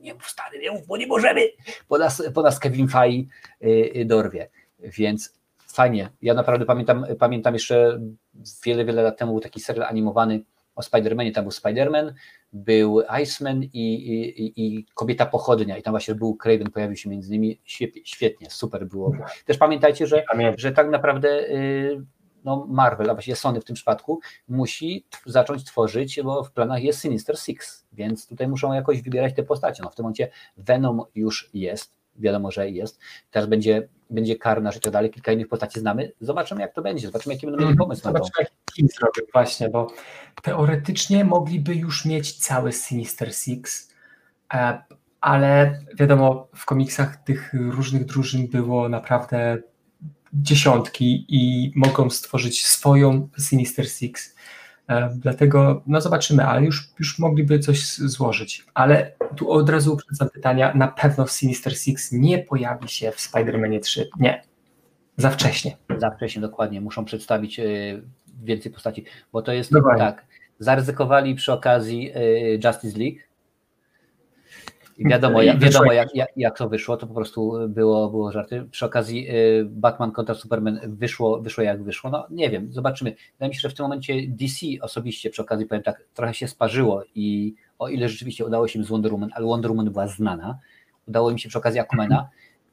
nie 0.00 0.14
mów 0.14 0.30
stary, 0.30 0.58
nie 0.58 0.70
mów, 0.70 0.86
bo 0.86 0.96
nie 0.96 1.06
możemy, 1.06 1.40
po 1.88 1.98
nas, 1.98 2.22
po 2.34 2.42
nas 2.42 2.58
Kevin 2.58 2.88
Feige 2.88 3.28
yy, 3.60 4.04
dorwie. 4.04 4.48
Więc 4.78 5.34
fajnie. 5.58 6.10
Ja 6.22 6.34
naprawdę 6.34 6.66
pamiętam, 6.66 7.06
pamiętam 7.18 7.54
jeszcze 7.54 8.00
wiele, 8.64 8.84
wiele 8.84 9.02
lat 9.02 9.18
temu 9.18 9.32
był 9.32 9.40
taki 9.40 9.60
serial 9.60 9.86
animowany 9.86 10.40
o 10.74 10.80
Spider-Manie, 10.80 11.34
tam 11.34 11.44
był 11.44 11.52
Spider-Man, 11.52 12.12
był 12.52 13.02
Iceman 13.22 13.62
i, 13.62 13.68
i, 13.72 14.52
i, 14.56 14.86
Kobieta 14.94 15.26
Pochodnia 15.26 15.78
i 15.78 15.82
tam 15.82 15.92
właśnie 15.92 16.14
był 16.14 16.36
Craven, 16.36 16.70
pojawił 16.70 16.96
się 16.96 17.10
między 17.10 17.30
nimi, 17.30 17.60
świetnie, 18.04 18.50
super 18.50 18.86
było. 18.86 19.12
Też 19.44 19.58
pamiętajcie, 19.58 20.06
że, 20.06 20.24
że 20.56 20.72
tak 20.72 20.90
naprawdę 20.90 21.28
y, 21.48 22.04
no 22.44 22.66
Marvel, 22.68 23.10
a 23.10 23.14
właściwie 23.14 23.36
Sony 23.36 23.60
w 23.60 23.64
tym 23.64 23.74
przypadku, 23.74 24.20
musi 24.48 25.04
zacząć 25.26 25.64
tworzyć, 25.64 26.20
bo 26.22 26.44
w 26.44 26.52
planach 26.52 26.82
jest 26.82 27.00
Sinister 27.00 27.38
Six, 27.38 27.86
więc 27.92 28.28
tutaj 28.28 28.48
muszą 28.48 28.72
jakoś 28.72 29.02
wybierać 29.02 29.34
te 29.34 29.42
postacie. 29.42 29.82
No 29.82 29.90
w 29.90 29.94
tym 29.94 30.02
momencie 30.02 30.30
Venom 30.56 31.02
już 31.14 31.50
jest, 31.54 32.01
wiadomo, 32.16 32.50
że 32.50 32.70
jest. 32.70 33.00
Teraz 33.30 33.48
będzie, 33.48 33.88
będzie 34.10 34.36
Karnaż 34.36 34.76
i 34.76 34.80
tak 34.80 34.92
dalej, 34.92 35.10
kilka 35.10 35.32
innych 35.32 35.48
postaci 35.48 35.80
znamy. 35.80 36.12
Zobaczymy, 36.20 36.60
jak 36.60 36.74
to 36.74 36.82
będzie, 36.82 37.06
zobaczymy, 37.06 37.34
jaki 37.34 37.46
będą 37.46 37.58
mieli 37.58 37.70
mhm. 37.70 37.86
pomysł 37.86 38.02
Zobaczymy, 38.02 38.30
jaki 38.38 38.52
film 38.76 38.88
zrobił, 38.88 39.26
właśnie, 39.32 39.68
bo 39.68 39.86
teoretycznie 40.42 41.24
mogliby 41.24 41.74
już 41.74 42.04
mieć 42.04 42.38
cały 42.38 42.72
Sinister 42.72 43.34
Six, 43.34 43.88
e, 44.54 44.82
ale 45.20 45.80
wiadomo, 45.98 46.48
w 46.54 46.64
komiksach 46.64 47.16
tych 47.16 47.54
różnych 47.54 48.04
drużyn 48.04 48.48
było 48.48 48.88
naprawdę 48.88 49.58
dziesiątki 50.32 51.24
i 51.28 51.72
mogą 51.74 52.10
stworzyć 52.10 52.66
swoją 52.66 53.28
Sinister 53.38 53.90
Six 53.90 54.34
dlatego 55.16 55.82
no 55.86 56.00
zobaczymy, 56.00 56.46
ale 56.46 56.62
już, 56.62 56.90
już 56.98 57.18
mogliby 57.18 57.58
coś 57.58 57.96
złożyć. 57.96 58.64
Ale 58.74 59.12
tu 59.36 59.50
od 59.50 59.70
razu 59.70 59.92
uprzedzam 59.92 60.30
pytania, 60.30 60.72
na 60.74 60.88
pewno 60.88 61.26
Sinister 61.26 61.76
Six 61.78 62.12
nie 62.12 62.38
pojawi 62.38 62.88
się 62.88 63.12
w 63.12 63.16
Spider-Manie 63.16 63.80
3. 63.80 64.10
Nie. 64.20 64.42
Za 65.16 65.30
wcześnie. 65.30 65.76
Za 65.98 66.10
wcześnie, 66.10 66.42
dokładnie. 66.42 66.80
Muszą 66.80 67.04
przedstawić 67.04 67.60
e, 67.60 67.64
więcej 68.42 68.72
postaci, 68.72 69.04
bo 69.32 69.42
to 69.42 69.52
jest 69.52 69.72
dokładnie. 69.72 70.04
tak. 70.04 70.26
Zaryzykowali 70.58 71.34
przy 71.34 71.52
okazji 71.52 72.10
e, 72.14 72.20
Justice 72.54 72.98
League, 72.98 73.16
i 75.02 75.10
wiadomo, 75.10 75.42
jak, 75.42 75.58
wiadomo 75.58 75.92
jak, 75.92 76.14
jak, 76.14 76.28
jak, 76.36 76.58
to 76.58 76.68
wyszło, 76.68 76.96
to 76.96 77.06
po 77.06 77.14
prostu 77.14 77.54
było, 77.68 78.10
było 78.10 78.32
żarty. 78.32 78.66
Przy 78.70 78.86
okazji 78.86 79.30
y, 79.30 79.64
Batman 79.64 80.12
kontra 80.12 80.34
Superman 80.34 80.80
wyszło, 80.84 81.40
wyszło 81.40 81.64
jak 81.64 81.82
wyszło. 81.82 82.10
No 82.10 82.26
nie 82.30 82.50
wiem, 82.50 82.72
zobaczymy. 82.72 83.14
Wydaje 83.32 83.48
mi 83.48 83.54
się, 83.54 83.60
że 83.60 83.68
w 83.70 83.74
tym 83.74 83.84
momencie 83.84 84.14
DC 84.28 84.66
osobiście 84.80 85.30
przy 85.30 85.42
okazji 85.42 85.66
powiem 85.66 85.82
tak, 85.82 86.04
trochę 86.14 86.34
się 86.34 86.48
sparzyło 86.48 87.02
i 87.14 87.54
o 87.78 87.88
ile 87.88 88.08
rzeczywiście 88.08 88.46
udało 88.46 88.68
się 88.68 88.78
im 88.78 88.84
z 88.84 88.88
Wonder 88.88 89.12
Woman, 89.12 89.30
ale 89.34 89.46
Wonder 89.46 89.70
Woman 89.70 89.90
była 89.90 90.06
znana, 90.06 90.58
udało 91.08 91.30
im 91.30 91.38
się 91.38 91.48
przy 91.48 91.58
okazji 91.58 91.80
Aquamana, 91.80 92.28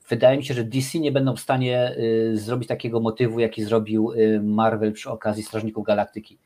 wydaje 0.09 0.38
mi 0.38 0.45
się, 0.45 0.53
że 0.53 0.63
DC 0.63 0.99
nie 0.99 1.11
będą 1.11 1.36
w 1.36 1.39
stanie 1.39 1.95
y, 1.97 2.38
zrobić 2.38 2.67
takiego 2.67 2.99
motywu, 2.99 3.39
jaki 3.39 3.63
zrobił 3.63 4.11
y, 4.11 4.41
Marvel 4.43 4.93
przy 4.93 5.09
okazji 5.09 5.43
Strażników 5.43 5.86
Galaktyki 5.86 6.38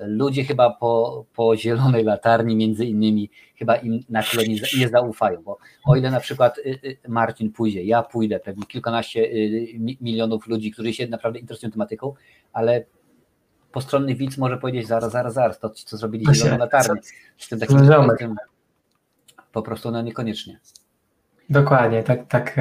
ludzie 0.00 0.44
chyba 0.44 0.70
po, 0.70 1.24
po 1.34 1.56
zielonej 1.56 2.04
latarni 2.04 2.56
między 2.56 2.84
innymi 2.84 3.30
chyba 3.56 3.76
im 3.76 4.00
na 4.08 4.22
tyle 4.22 4.48
nie, 4.48 4.60
nie 4.78 4.88
zaufają, 4.88 5.42
bo 5.42 5.58
o 5.84 5.96
ile 5.96 6.10
na 6.10 6.20
przykład 6.20 6.58
y, 6.58 6.78
y, 6.84 6.98
Marcin 7.08 7.52
pójdzie, 7.52 7.84
ja 7.84 8.02
pójdę, 8.02 8.40
pewnie 8.40 8.66
kilkanaście 8.66 9.20
y, 9.20 9.68
milionów 10.00 10.46
ludzi, 10.46 10.70
którzy 10.70 10.92
się 10.92 11.08
naprawdę 11.08 11.38
interesują 11.38 11.72
tematyką, 11.72 12.14
ale 12.52 12.84
postronny 13.72 14.14
widz 14.14 14.38
może 14.38 14.56
powiedzieć 14.56 14.86
zaraz, 14.86 15.12
zaraz, 15.12 15.34
zaraz, 15.34 15.58
to 15.58 15.70
ci 15.70 15.84
co 15.84 15.96
zrobili 15.96 16.34
zieloną 16.34 16.58
latarnię, 16.58 17.00
z 17.38 17.48
tym 17.48 17.60
takim 17.60 17.88
tym, 18.18 18.34
po 19.52 19.62
prostu 19.62 19.90
no 19.90 20.02
niekoniecznie. 20.02 20.60
Dokładnie, 21.50 22.02
tak, 22.02 22.26
tak. 22.26 22.56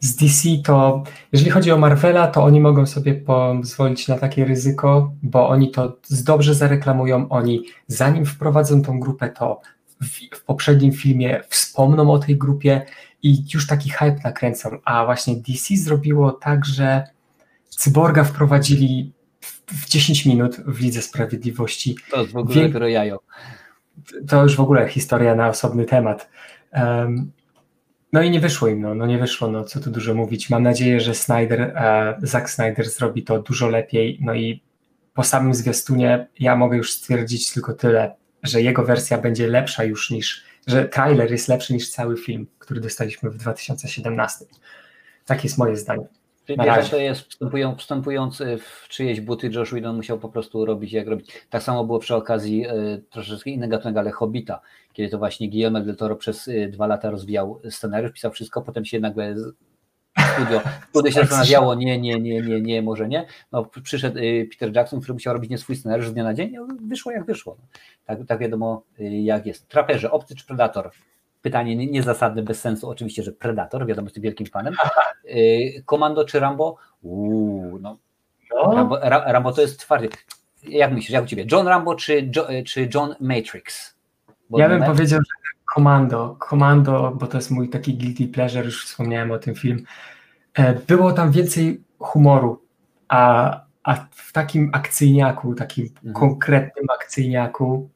Z 0.00 0.16
DC 0.16 0.48
to, 0.64 1.02
jeżeli 1.32 1.50
chodzi 1.50 1.72
o 1.72 1.78
Marvela, 1.78 2.26
to 2.26 2.44
oni 2.44 2.60
mogą 2.60 2.86
sobie 2.86 3.14
pozwolić 3.14 4.08
na 4.08 4.18
takie 4.18 4.44
ryzyko, 4.44 5.12
bo 5.22 5.48
oni 5.48 5.70
to 5.70 5.96
dobrze 6.24 6.54
zareklamują. 6.54 7.28
Oni, 7.28 7.62
zanim 7.86 8.26
wprowadzą 8.26 8.82
tą 8.82 9.00
grupę, 9.00 9.28
to 9.28 9.60
w, 10.00 10.36
w 10.36 10.44
poprzednim 10.44 10.92
filmie 10.92 11.40
wspomną 11.48 12.10
o 12.10 12.18
tej 12.18 12.36
grupie 12.36 12.86
i 13.22 13.44
już 13.54 13.66
taki 13.66 13.90
hype 13.90 14.16
nakręcą. 14.24 14.70
A 14.84 15.04
właśnie 15.04 15.36
DC 15.36 15.76
zrobiło 15.76 16.32
tak, 16.32 16.64
że 16.64 17.04
Cyborga 17.68 18.24
wprowadzili 18.24 19.12
w, 19.40 19.84
w 19.84 19.88
10 19.88 20.26
minut 20.26 20.56
w 20.66 20.80
Lidze 20.80 21.02
Sprawiedliwości. 21.02 21.96
To 22.10 22.20
jest 22.20 22.32
w 22.32 22.36
ogóle 22.36 22.68
Wie... 22.68 22.68
To 24.28 24.42
już 24.42 24.56
w 24.56 24.60
ogóle 24.60 24.88
historia 24.88 25.34
na 25.34 25.48
osobny 25.48 25.84
temat. 25.84 26.28
Um, 26.72 27.32
no 28.12 28.22
i 28.22 28.30
nie 28.30 28.40
wyszło 28.40 28.68
im, 28.68 28.80
no, 28.80 28.94
no 28.94 29.06
nie 29.06 29.18
wyszło, 29.18 29.48
no 29.48 29.64
co 29.64 29.80
tu 29.80 29.90
dużo 29.90 30.14
mówić. 30.14 30.50
Mam 30.50 30.62
nadzieję, 30.62 31.00
że 31.00 31.14
Snyder, 31.14 31.60
e, 31.60 32.18
Zack 32.22 32.50
Snyder 32.50 32.90
zrobi 32.90 33.22
to 33.22 33.42
dużo 33.42 33.68
lepiej, 33.68 34.18
no 34.20 34.34
i 34.34 34.62
po 35.14 35.24
samym 35.24 35.54
zwiastunie 35.54 36.28
ja 36.40 36.56
mogę 36.56 36.76
już 36.76 36.92
stwierdzić 36.92 37.52
tylko 37.52 37.72
tyle, 37.72 38.14
że 38.42 38.62
jego 38.62 38.84
wersja 38.84 39.18
będzie 39.18 39.46
lepsza 39.48 39.84
już 39.84 40.10
niż, 40.10 40.44
że 40.66 40.88
trailer 40.88 41.30
jest 41.30 41.48
lepszy 41.48 41.74
niż 41.74 41.90
cały 41.90 42.16
film, 42.16 42.46
który 42.58 42.80
dostaliśmy 42.80 43.30
w 43.30 43.36
2017. 43.36 44.44
Tak 45.24 45.44
jest 45.44 45.58
moje 45.58 45.76
zdanie. 45.76 46.17
Wiesz, 46.48 46.84
że 46.84 46.90
to 46.90 46.96
jest 46.96 47.20
wstępując, 47.20 47.80
wstępując 47.80 48.42
w 48.58 48.88
czyjeś 48.88 49.20
buty, 49.20 49.50
Josh 49.54 49.70
Whedon 49.70 49.96
musiał 49.96 50.18
po 50.18 50.28
prostu 50.28 50.64
robić 50.64 50.92
jak 50.92 51.08
robić. 51.08 51.32
Tak 51.50 51.62
samo 51.62 51.84
było 51.84 51.98
przy 51.98 52.14
okazji 52.14 52.66
y, 52.68 53.02
troszeczkę 53.10 53.50
innego 53.50 53.70
gatunek, 53.70 53.96
ale 53.96 54.10
Hobbita, 54.10 54.60
kiedy 54.92 55.08
to 55.08 55.18
właśnie 55.18 55.50
Guillermo 55.50 55.80
del 55.80 55.96
Toro 55.96 56.16
przez 56.16 56.48
y, 56.48 56.68
dwa 56.72 56.86
lata 56.86 57.10
rozwijał 57.10 57.60
scenariusz, 57.70 58.12
pisał 58.12 58.30
wszystko, 58.30 58.62
potem 58.62 58.84
się 58.84 59.00
nagle 59.00 59.34
studio, 60.34 60.60
studio 60.88 61.12
się 61.12 61.20
zastanawiało, 61.20 61.74
nie, 61.74 62.00
nie, 62.00 62.20
nie, 62.20 62.42
nie, 62.42 62.60
nie, 62.60 62.82
może 62.82 63.08
nie. 63.08 63.26
No, 63.52 63.64
przyszedł 63.82 64.18
y, 64.18 64.48
Peter 64.50 64.76
Jackson, 64.76 65.00
który 65.00 65.14
musiał 65.14 65.34
robić 65.34 65.50
nie 65.50 65.58
swój 65.58 65.76
scenariusz 65.76 66.08
z 66.08 66.12
dnia 66.12 66.24
na 66.24 66.34
dzień, 66.34 66.52
no, 66.52 66.66
wyszło 66.86 67.12
jak 67.12 67.24
wyszło. 67.24 67.56
Tak, 68.04 68.18
tak 68.26 68.38
wiadomo 68.38 68.82
jak 68.98 69.46
jest. 69.46 69.68
Traperze, 69.68 70.10
obcy 70.10 70.34
czy 70.34 70.46
predator? 70.46 70.90
Pytanie 71.42 71.76
niezasadne, 71.76 72.42
bez 72.42 72.60
sensu, 72.60 72.88
oczywiście, 72.88 73.22
że 73.22 73.32
Predator, 73.32 73.86
wiadomo, 73.86 74.06
jestem 74.06 74.22
wielkim 74.22 74.46
fanem. 74.46 74.74
Y, 75.30 75.82
Komando 75.86 76.24
czy 76.24 76.40
Rambo? 76.40 76.76
Uuu, 77.02 77.78
no. 77.78 77.98
no. 78.50 78.74
Rambo, 78.74 78.98
Rambo 79.02 79.52
to 79.52 79.60
jest 79.60 79.80
twardy. 79.80 80.08
Jak 80.62 80.92
myślisz, 80.92 81.10
jak 81.10 81.24
u 81.24 81.26
Ciebie? 81.26 81.46
John 81.52 81.68
Rambo 81.68 81.94
czy, 81.94 82.30
czy 82.66 82.88
John 82.94 83.14
Matrix? 83.20 83.94
Bo 84.50 84.58
ja 84.58 84.68
bym 84.68 84.82
powiedział, 84.82 85.20
że 85.20 85.48
Komando, 85.74 86.36
Komando, 86.38 87.12
bo 87.20 87.26
to 87.26 87.38
jest 87.38 87.50
mój 87.50 87.68
taki 87.68 87.94
guilty 87.94 88.28
pleasure, 88.28 88.64
już 88.64 88.86
wspomniałem 88.86 89.30
o 89.30 89.38
tym 89.38 89.54
film. 89.54 89.84
E, 90.54 90.74
było 90.74 91.12
tam 91.12 91.32
więcej 91.32 91.84
humoru, 91.98 92.62
a, 93.08 93.60
a 93.82 93.94
w 94.10 94.32
takim 94.32 94.70
akcyjniaku, 94.72 95.54
takim 95.54 95.88
mhm. 95.96 96.14
konkretnym 96.14 96.84
akcyjniaku, 96.94 97.90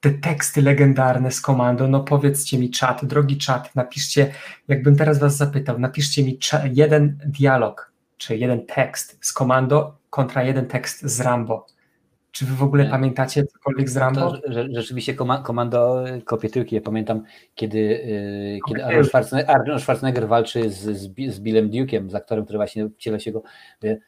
te 0.00 0.10
teksty 0.10 0.62
legendarne 0.62 1.30
z 1.30 1.40
komando, 1.40 1.88
no 1.88 2.00
powiedzcie 2.00 2.58
mi 2.58 2.70
czat, 2.70 3.04
drogi 3.04 3.38
czat, 3.38 3.74
napiszcie, 3.74 4.32
jakbym 4.68 4.96
teraz 4.96 5.18
was 5.18 5.36
zapytał, 5.36 5.78
napiszcie 5.78 6.24
mi 6.24 6.38
jeden 6.72 7.18
dialog, 7.26 7.92
czy 8.16 8.36
jeden 8.36 8.66
tekst 8.66 9.18
z 9.20 9.32
komando 9.32 9.96
kontra 10.10 10.42
jeden 10.42 10.66
tekst 10.66 11.02
z 11.02 11.20
Rambo. 11.20 11.66
Czy 12.32 12.46
wy 12.46 12.54
w 12.54 12.62
ogóle 12.62 12.84
Nie. 12.84 12.90
pamiętacie 12.90 13.44
cokolwiek 13.46 13.90
z 13.90 13.96
Rambo? 13.96 14.32
To, 14.32 14.52
że, 14.52 14.68
rzeczywiście 14.72 15.14
komando 15.44 16.04
kopie 16.24 16.48
tyłki. 16.48 16.74
Ja 16.74 16.80
pamiętam, 16.80 17.22
kiedy, 17.54 17.78
yy, 17.78 18.58
kiedy 18.68 18.84
Arnold, 18.84 19.06
Schwarzenegger, 19.06 19.56
Arnold 19.56 19.82
Schwarzenegger 19.82 20.28
walczy 20.28 20.70
z, 20.70 20.76
z, 20.76 21.34
z 21.34 21.40
Billem 21.40 21.70
Duke'iem, 21.70 22.10
za 22.10 22.20
którym, 22.20 22.44
który 22.44 22.58
właśnie 22.58 22.88
wciela 22.88 23.20
się 23.20 23.32
go. 23.32 23.42
Yy, 23.82 24.00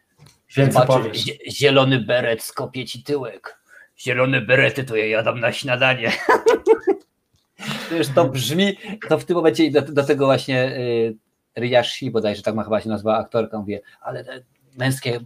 zielony 1.51 2.01
beret 2.01 2.43
skopie 2.43 2.85
ci 2.85 3.03
tyłek 3.03 3.62
zielone 4.03 4.41
berety 4.41 4.85
to 4.85 4.97
ja 4.97 5.07
jadam 5.07 5.41
na 5.41 5.53
śniadanie. 5.53 6.13
Wiesz, 7.91 8.09
to 8.09 8.25
brzmi, 8.25 8.77
to 9.09 9.19
w 9.19 9.25
tym 9.25 9.37
momencie 9.37 9.71
do, 9.71 9.83
do 9.83 10.05
tego 10.05 10.27
właśnie 10.27 10.77
y, 10.77 11.17
Riyashi, 11.61 12.11
bodajże 12.11 12.43
tak 12.43 12.55
ma 12.55 12.65
chyba 12.65 12.81
się 12.81 12.89
nazwa 12.89 13.19
aktorka, 13.19 13.59
mówię, 13.59 13.81
ale 14.01 14.25
te 14.25 14.43
męskie 14.79 15.17
y, 15.17 15.21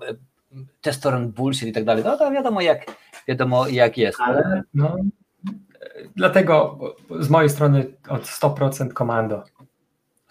testosteron 0.80 1.32
bullshit 1.32 1.68
i 1.68 1.72
tak 1.72 1.84
dalej, 1.84 2.04
no 2.04 2.18
to 2.18 2.30
wiadomo 2.30 2.60
jak, 2.60 2.86
wiadomo 3.28 3.68
jak 3.68 3.98
jest. 3.98 4.20
Ale 4.20 4.62
no, 4.74 4.96
dlatego 6.16 6.78
z 7.20 7.28
mojej 7.28 7.50
strony 7.50 7.86
od 8.08 8.22
100% 8.22 8.92
komando. 8.92 9.44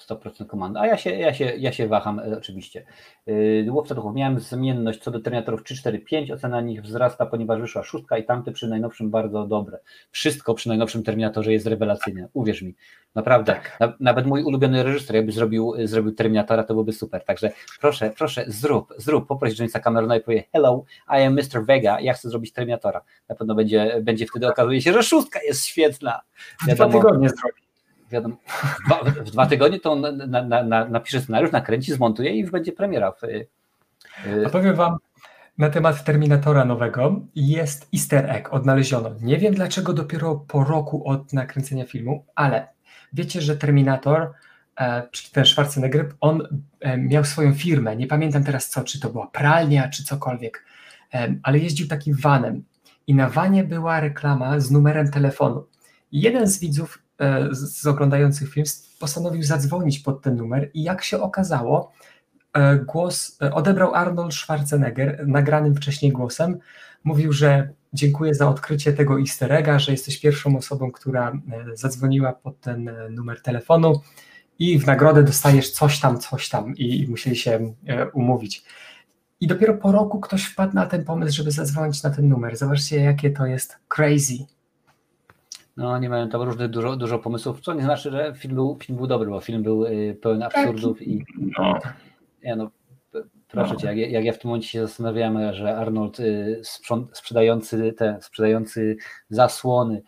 100% 0.10 0.45
komanda. 0.47 0.80
A 0.80 0.88
ja 0.88 0.97
się, 0.97 1.10
ja 1.10 1.34
się, 1.34 1.53
ja 1.58 1.72
się 1.72 1.88
waham 1.88 2.20
e, 2.20 2.38
oczywiście. 2.38 2.86
Yy, 3.26 3.68
Łowca 3.72 3.95
duchów. 3.95 4.16
Miałem 4.16 4.39
zmienność 4.39 4.99
co 4.99 5.12
do 5.12 5.20
Terminatorów 5.20 5.64
3, 5.64 5.76
4, 5.76 5.99
5. 5.99 6.32
Ocena 6.32 6.62
nich 6.62 6.82
wzrasta, 6.82 7.26
ponieważ 7.26 7.62
wyszła 7.62 7.84
szóstka 7.84 8.18
i 8.18 8.24
tamte 8.24 8.51
przy 8.51 8.68
najnowszym 8.68 9.12
bardzo 9.12 9.47
dobre. 9.47 9.80
Wszystko 10.12 10.53
przy 10.53 10.70
najnowszym 10.70 11.03
Terminatorze 11.03 11.53
jest 11.53 11.68
rewelacyjne. 11.68 12.28
Uwierz 12.34 12.62
mi. 12.62 12.76
Naprawdę. 13.16 13.53
Tak. 13.53 13.78
Na, 13.80 13.93
nawet 13.99 14.26
mój 14.26 14.43
ulubiony 14.43 14.84
reżyser, 14.84 15.16
jakby 15.16 15.32
zrobił, 15.32 15.74
zrobił 15.84 16.12
Terminatora, 16.12 16.64
to 16.64 16.74
byłby 16.74 16.93
super. 16.93 17.24
Także 17.24 17.51
proszę, 17.80 18.12
proszę, 18.18 18.45
zrób, 18.47 18.93
zrób. 18.97 19.28
Poproś 19.28 19.60
Jamesa 19.60 19.80
Camerona 19.80 20.18
i 20.18 20.22
powie 20.22 20.43
hello, 20.51 20.84
I 21.10 21.22
am 21.24 21.34
Mr. 21.34 21.66
Vega, 21.66 21.99
ja 21.99 22.14
chcę 22.14 22.30
zrobić 22.30 22.53
Terminatora. 22.53 23.01
Na 23.30 23.36
pewno 23.36 23.56
będzie, 23.56 24.01
będzie 24.01 24.26
wtedy 24.26 24.47
okazuje 24.47 24.82
się, 24.82 24.93
że 24.93 25.03
szóstka 25.03 25.39
jest 25.43 25.66
świetna. 25.66 26.22
Dwa 26.68 26.89
tygodnie 26.89 27.30
zrobi 27.30 27.64
wiadomo, 28.12 28.36
w 29.26 29.32
dwa, 29.32 29.45
tygodnie 29.45 29.80
to 29.80 29.91
on 29.91 30.01
na, 30.01 30.43
na, 30.43 30.64
na, 30.64 30.86
napisze 30.86 31.22
scenariusz, 31.22 31.51
nakręci, 31.51 31.93
zmontuje 31.93 32.32
i 32.32 32.39
już 32.39 32.51
będzie 32.51 32.72
premiera. 32.72 33.12
W, 33.12 33.24
y, 33.24 33.47
A 34.45 34.49
powiem 34.49 34.76
wam, 34.76 34.97
na 35.58 35.70
temat 35.70 36.03
Terminatora 36.03 36.66
nowego 36.66 37.22
jest 37.36 37.88
easter 37.93 38.30
egg, 38.30 38.53
odnaleziono. 38.53 39.12
Nie 39.22 39.38
wiem 39.38 39.53
dlaczego 39.53 39.93
dopiero 39.93 40.36
po 40.36 40.64
roku 40.64 41.10
od 41.10 41.34
nakręcenia 41.34 41.86
filmu, 41.86 42.26
ale 42.36 42.68
wiecie, 43.14 43.41
że 43.41 43.58
Terminator, 43.58 44.32
e, 44.80 45.08
czy 45.12 45.32
ten 45.32 45.45
Schwarzenegger, 45.45 46.12
on 46.22 46.47
e, 46.80 46.97
miał 46.97 47.24
swoją 47.24 47.53
firmę, 47.53 47.95
nie 47.95 48.08
pamiętam 48.08 48.43
teraz 48.43 48.70
co, 48.70 48.84
czy 48.84 48.99
to 48.99 49.10
była 49.10 49.28
pralnia, 49.28 49.89
czy 49.89 50.03
cokolwiek, 50.03 50.66
e, 51.14 51.36
ale 51.43 51.60
jeździł 51.60 51.88
takim 51.88 52.16
vanem 52.16 52.64
i 53.08 53.16
na 53.16 53.30
wanie 53.30 53.64
była 53.64 53.99
reklama 53.99 54.60
z 54.60 54.72
numerem 54.72 55.12
telefonu. 55.12 55.66
Jeden 56.12 56.47
z 56.47 56.60
widzów 56.60 56.99
E, 57.20 57.47
z 57.51 57.88
oglądających 57.88 58.49
film 58.49 58.66
postanowił 58.99 59.43
zadzwonić 59.43 59.99
pod 59.99 60.22
ten 60.22 60.36
numer 60.36 60.72
i 60.74 60.84
jak 60.84 61.03
się 61.03 61.22
okazało, 61.22 61.91
e, 62.53 62.76
głos 62.76 63.38
e, 63.41 63.53
odebrał 63.53 63.95
Arnold 63.95 64.34
Schwarzenegger 64.34 65.28
nagranym 65.28 65.76
wcześniej 65.76 66.11
głosem. 66.11 66.59
Mówił, 67.03 67.34
że 67.34 67.70
dziękuję 67.93 68.34
za 68.34 68.49
odkrycie 68.49 68.93
tego 68.93 69.20
easter 69.20 69.53
egga, 69.53 69.80
że 69.80 69.91
jesteś 69.91 70.20
pierwszą 70.20 70.57
osobą, 70.57 70.91
która 70.91 71.34
zadzwoniła 71.74 72.34
pod 72.34 72.59
ten 72.61 72.91
numer 73.09 73.41
telefonu 73.41 74.01
i 74.59 74.80
w 74.80 74.86
nagrodę 74.86 75.24
dostajesz 75.24 75.72
coś 75.72 75.99
tam, 75.99 76.20
coś 76.20 76.49
tam 76.49 76.76
i 76.76 77.07
musieli 77.09 77.36
się 77.36 77.74
umówić. 78.13 78.63
I 79.39 79.47
dopiero 79.47 79.74
po 79.74 79.91
roku 79.91 80.20
ktoś 80.20 80.45
wpadł 80.45 80.76
na 80.76 80.86
ten 80.86 81.05
pomysł, 81.05 81.36
żeby 81.36 81.51
zadzwonić 81.51 82.03
na 82.03 82.09
ten 82.09 82.30
numer. 82.30 82.57
Zobaczcie, 82.57 82.99
jakie 82.99 83.30
to 83.30 83.45
jest 83.45 83.78
crazy. 83.95 84.55
No, 85.78 85.99
nie 85.99 86.09
mają 86.09 86.30
tam 86.30 86.41
różnych 86.41 86.69
dużo, 86.69 86.95
dużo 86.95 87.19
pomysłów, 87.19 87.61
co 87.61 87.73
nie 87.73 87.84
znaczy, 87.84 88.11
że 88.11 88.34
film 88.38 88.55
był, 88.55 88.78
film 88.84 88.97
był 88.97 89.07
dobry, 89.07 89.30
bo 89.30 89.39
film 89.39 89.63
był 89.63 89.86
y, 89.86 90.17
pełen 90.21 90.39
tak. 90.39 90.57
absurdów 90.57 91.01
i 91.01 91.26
no. 91.57 91.80
Ja, 92.41 92.55
no, 92.55 92.71
proszę 93.47 93.73
no. 93.73 93.80
cię, 93.80 93.88
jak, 93.88 94.11
jak, 94.11 94.26
ja 94.26 94.34
w 94.34 94.39
tym 94.39 94.49
momencie 94.49 94.67
się 94.67 94.88
zastanawiam, 94.88 95.53
że 95.53 95.78
Arnold 95.78 96.19
y, 96.19 96.61
sprzedający 97.13 97.93
te, 97.93 98.17
sprzedający 98.21 98.97
zasłony, 99.30 100.01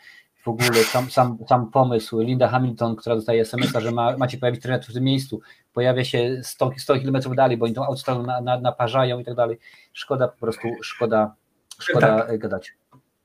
w 0.48 0.50
ogóle 0.50 0.84
sam, 0.84 1.12
sam, 1.12 1.38
sam 1.50 1.72
pomysł, 1.72 2.20
Linda 2.20 2.48
Hamilton, 2.48 2.96
która 2.96 3.16
dostaje 3.16 3.42
SMS-a, 3.42 3.82
że 3.82 3.92
ma, 3.92 4.18
macie 4.18 4.38
pojawić 4.38 4.62
trener 4.62 4.84
w 4.84 4.94
tym 4.94 5.04
miejscu, 5.04 5.40
pojawia 5.74 6.04
się 6.04 6.40
100, 6.44 6.72
100 6.78 6.94
km 7.00 7.36
dalej, 7.36 7.58
bo 7.58 7.66
oni 7.66 7.74
tą 7.74 7.86
autostradą 7.86 8.24
na, 8.24 8.42
na, 8.42 8.60
naparzają 8.60 9.20
i 9.20 9.26
tak 9.26 9.36
dalej. 9.36 9.58
Szkoda 9.94 10.28
po 10.28 10.40
prostu, 10.40 10.68
szkoda, 10.82 11.36
szkoda 11.80 12.22
tak. 12.22 12.40
gadać. 12.40 12.74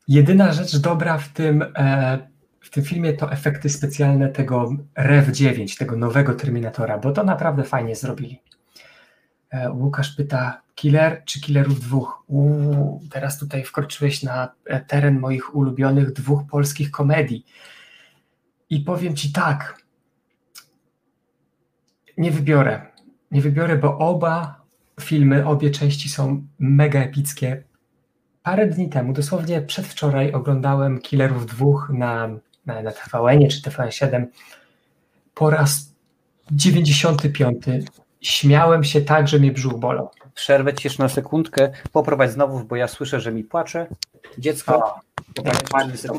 Jedyna 0.09 0.53
rzecz 0.53 0.77
dobra 0.77 1.19
w 1.19 1.29
tym 1.29 1.65
e, 1.77 2.32
w 2.63 2.71
tym 2.71 2.85
filmie 2.85 3.13
to 3.13 3.33
efekty 3.33 3.69
specjalne 3.69 4.29
tego 4.29 4.77
REV9, 4.99 5.79
tego 5.79 5.97
nowego 5.97 6.35
Terminatora, 6.35 6.99
bo 6.99 7.13
to 7.13 7.25
naprawdę 7.25 7.65
fajnie 7.65 7.97
zrobili. 7.97 8.41
E, 9.51 9.73
Łukasz 9.73 10.17
pyta, 10.17 10.63
killer 10.75 11.23
czy 11.25 11.41
killerów 11.41 11.81
dwóch? 11.81 12.25
Uuu, 12.27 13.01
teraz 13.11 13.39
tutaj 13.39 13.65
wkroczyłeś 13.65 14.23
na 14.23 14.53
teren 14.87 15.21
moich 15.21 15.55
ulubionych 15.55 16.13
dwóch 16.13 16.43
polskich 16.51 16.91
komedii. 16.91 17.47
I 18.71 18.81
powiem 18.81 19.17
ci 19.17 19.33
tak, 19.33 19.83
nie 22.19 22.31
wybiorę. 22.31 22.87
Nie 23.31 23.41
wybiorę, 23.41 23.77
bo 23.77 23.99
oba 23.99 24.63
filmy, 25.01 25.47
obie 25.47 25.71
części 25.71 26.09
są 26.09 26.47
mega 26.59 27.01
epickie. 27.01 27.63
Parę 28.43 28.67
dni 28.67 28.89
temu, 28.89 29.13
dosłownie 29.13 29.63
przedwczoraj, 29.63 30.33
oglądałem 30.33 31.01
Killerów 31.01 31.47
dwóch 31.47 31.91
na 31.95 32.29
na, 32.67 32.93
TVN 32.93 33.49
czy 33.49 33.63
TVN7 33.63 34.27
po 35.35 35.51
raz 35.51 35.93
95 36.51 37.65
śmiałem 38.21 38.85
się 38.85 39.01
tak, 39.01 39.29
że 39.29 39.39
mnie 39.39 39.53
brzuch 39.53 39.75
bolał. 39.75 40.11
Przerwę 40.35 40.75
ci 40.75 40.87
jeszcze 40.87 41.03
na 41.03 41.09
sekundkę, 41.09 41.73
poprowadź 41.93 42.31
znowu, 42.31 42.65
bo 42.65 42.77
ja 42.77 42.89
słyszę, 42.89 43.21
że 43.21 43.33
mi 43.33 43.45
płacze. 43.45 43.87
Dziecko. 44.39 45.01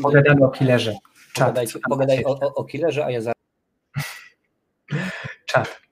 Pogadamy 0.02 0.46
o 0.46 0.50
killerze. 0.50 0.94
Pogadaj, 1.36 1.68
pogadaj 1.90 2.24
o, 2.26 2.30
o, 2.30 2.54
o 2.54 2.64
killerze, 2.64 3.06
a 3.06 3.12
ja 3.12 3.22
zaraz. 3.22 3.36
Czat. 5.46 5.83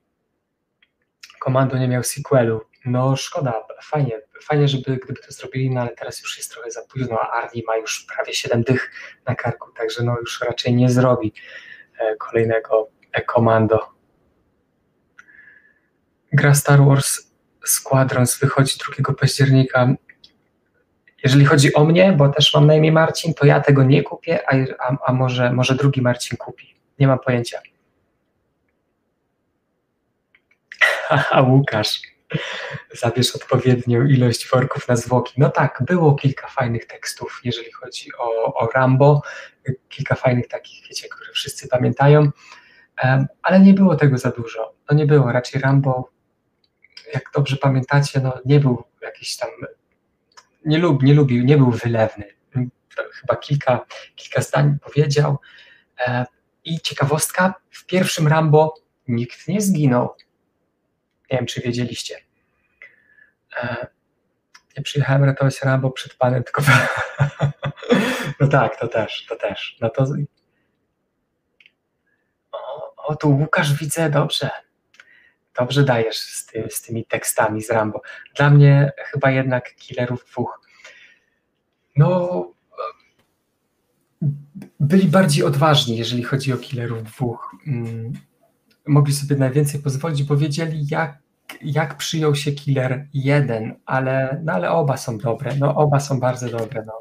Komando 1.42 1.78
nie 1.78 1.88
miał 1.88 2.02
sequelu. 2.02 2.60
No 2.84 3.16
szkoda, 3.16 3.64
fajnie, 3.82 4.20
fajnie, 4.42 4.68
żeby 4.68 4.96
gdyby 4.96 5.20
to 5.20 5.32
zrobili, 5.32 5.70
no 5.70 5.80
ale 5.80 5.90
teraz 5.90 6.22
już 6.22 6.36
jest 6.36 6.52
trochę 6.52 6.70
za 6.70 6.82
późno, 6.82 7.18
a 7.20 7.30
Arnie 7.30 7.62
ma 7.66 7.76
już 7.76 8.06
prawie 8.14 8.34
7 8.34 8.62
dych 8.62 8.90
na 9.26 9.34
karku, 9.34 9.72
także 9.72 10.02
no 10.04 10.16
już 10.20 10.40
raczej 10.40 10.74
nie 10.74 10.90
zrobi 10.90 11.32
e, 11.98 12.16
kolejnego 12.16 12.88
komando. 13.26 13.88
Gra 16.32 16.54
Star 16.54 16.84
Wars 16.84 17.32
Squadrons 17.64 18.38
wychodzi 18.38 18.76
2 18.98 19.14
października. 19.14 19.94
Jeżeli 21.24 21.44
chodzi 21.44 21.74
o 21.74 21.84
mnie, 21.84 22.12
bo 22.12 22.28
też 22.28 22.54
mam 22.54 22.66
na 22.66 22.74
imię 22.74 22.92
Marcin, 22.92 23.34
to 23.34 23.46
ja 23.46 23.60
tego 23.60 23.84
nie 23.84 24.02
kupię, 24.02 24.40
a, 24.48 24.54
a, 24.78 24.96
a 25.06 25.12
może, 25.12 25.52
może 25.52 25.74
drugi 25.74 26.02
Marcin 26.02 26.36
kupi. 26.36 26.74
Nie 26.98 27.06
mam 27.06 27.18
pojęcia. 27.18 27.60
A 31.30 31.42
Łukasz 31.42 32.00
zabierz 32.92 33.36
odpowiednią 33.36 34.06
ilość 34.06 34.50
worków 34.50 34.88
na 34.88 34.96
zwłoki. 34.96 35.34
No 35.36 35.50
tak, 35.50 35.82
było 35.86 36.14
kilka 36.14 36.48
fajnych 36.48 36.86
tekstów, 36.86 37.40
jeżeli 37.44 37.72
chodzi 37.72 38.10
o, 38.18 38.54
o 38.54 38.68
Rambo, 38.74 39.22
kilka 39.88 40.14
fajnych 40.14 40.48
takich, 40.48 40.88
wiecie, 40.88 41.08
które 41.08 41.32
wszyscy 41.32 41.68
pamiętają, 41.68 42.30
ale 43.42 43.60
nie 43.60 43.74
było 43.74 43.96
tego 43.96 44.18
za 44.18 44.30
dużo. 44.30 44.74
No 44.90 44.96
nie 44.96 45.06
było, 45.06 45.32
raczej 45.32 45.60
Rambo, 45.60 46.10
jak 47.14 47.22
dobrze 47.34 47.56
pamiętacie, 47.56 48.20
no 48.20 48.38
nie 48.44 48.60
był 48.60 48.84
jakiś 49.02 49.36
tam, 49.36 49.50
nie, 50.64 50.78
lub, 50.78 51.02
nie 51.02 51.14
lubił, 51.14 51.44
nie 51.44 51.56
był 51.56 51.70
wylewny. 51.70 52.24
Chyba 53.20 53.36
kilka, 53.36 53.86
kilka 54.16 54.42
zdań 54.42 54.78
powiedział, 54.84 55.38
I 56.64 56.80
ciekawostka, 56.80 57.54
w 57.70 57.86
pierwszym 57.86 58.28
Rambo 58.28 58.74
nikt 59.08 59.48
nie 59.48 59.60
zginął. 59.60 60.14
Nie 61.32 61.38
wiem, 61.38 61.46
czy 61.46 61.60
wiedzieliście. 61.60 62.16
E, 63.56 63.86
ja 64.76 64.82
przyjechałem 64.82 65.24
ratować 65.24 65.62
Rambo 65.62 65.90
przed 65.90 66.14
panem, 66.14 66.44
tylko... 66.44 66.62
no 68.40 68.48
tak, 68.48 68.80
to 68.80 68.88
też, 68.88 69.26
to 69.28 69.36
też. 69.36 69.76
No 69.80 69.90
to... 69.90 70.06
O, 72.52 72.94
o, 72.96 73.16
tu 73.16 73.30
Łukasz 73.30 73.74
widzę, 73.74 74.10
dobrze. 74.10 74.50
Dobrze 75.58 75.84
dajesz 75.84 76.18
z, 76.18 76.46
ty, 76.46 76.68
z 76.70 76.82
tymi 76.82 77.04
tekstami 77.04 77.62
z 77.62 77.70
Rambo. 77.70 78.02
Dla 78.36 78.50
mnie 78.50 78.92
chyba 78.96 79.30
jednak 79.30 79.74
Killerów 79.74 80.24
dwóch. 80.24 80.60
No, 81.96 82.44
byli 84.80 85.08
bardziej 85.08 85.44
odważni, 85.44 85.96
jeżeli 85.96 86.22
chodzi 86.22 86.52
o 86.52 86.56
Killerów 86.56 87.02
dwóch. 87.02 87.56
Mogli 88.86 89.14
sobie 89.14 89.36
najwięcej 89.36 89.80
pozwolić, 89.80 90.22
bo 90.22 90.36
wiedzieli, 90.36 90.86
jak, 90.90 91.18
jak 91.62 91.96
przyjął 91.96 92.34
się 92.34 92.52
Killer 92.52 93.08
jeden, 93.14 93.74
ale, 93.86 94.40
no, 94.44 94.52
ale 94.52 94.70
oba 94.70 94.96
są 94.96 95.18
dobre. 95.18 95.56
No, 95.56 95.74
oba 95.74 96.00
są 96.00 96.20
bardzo 96.20 96.48
dobre. 96.48 96.84
No. 96.86 96.92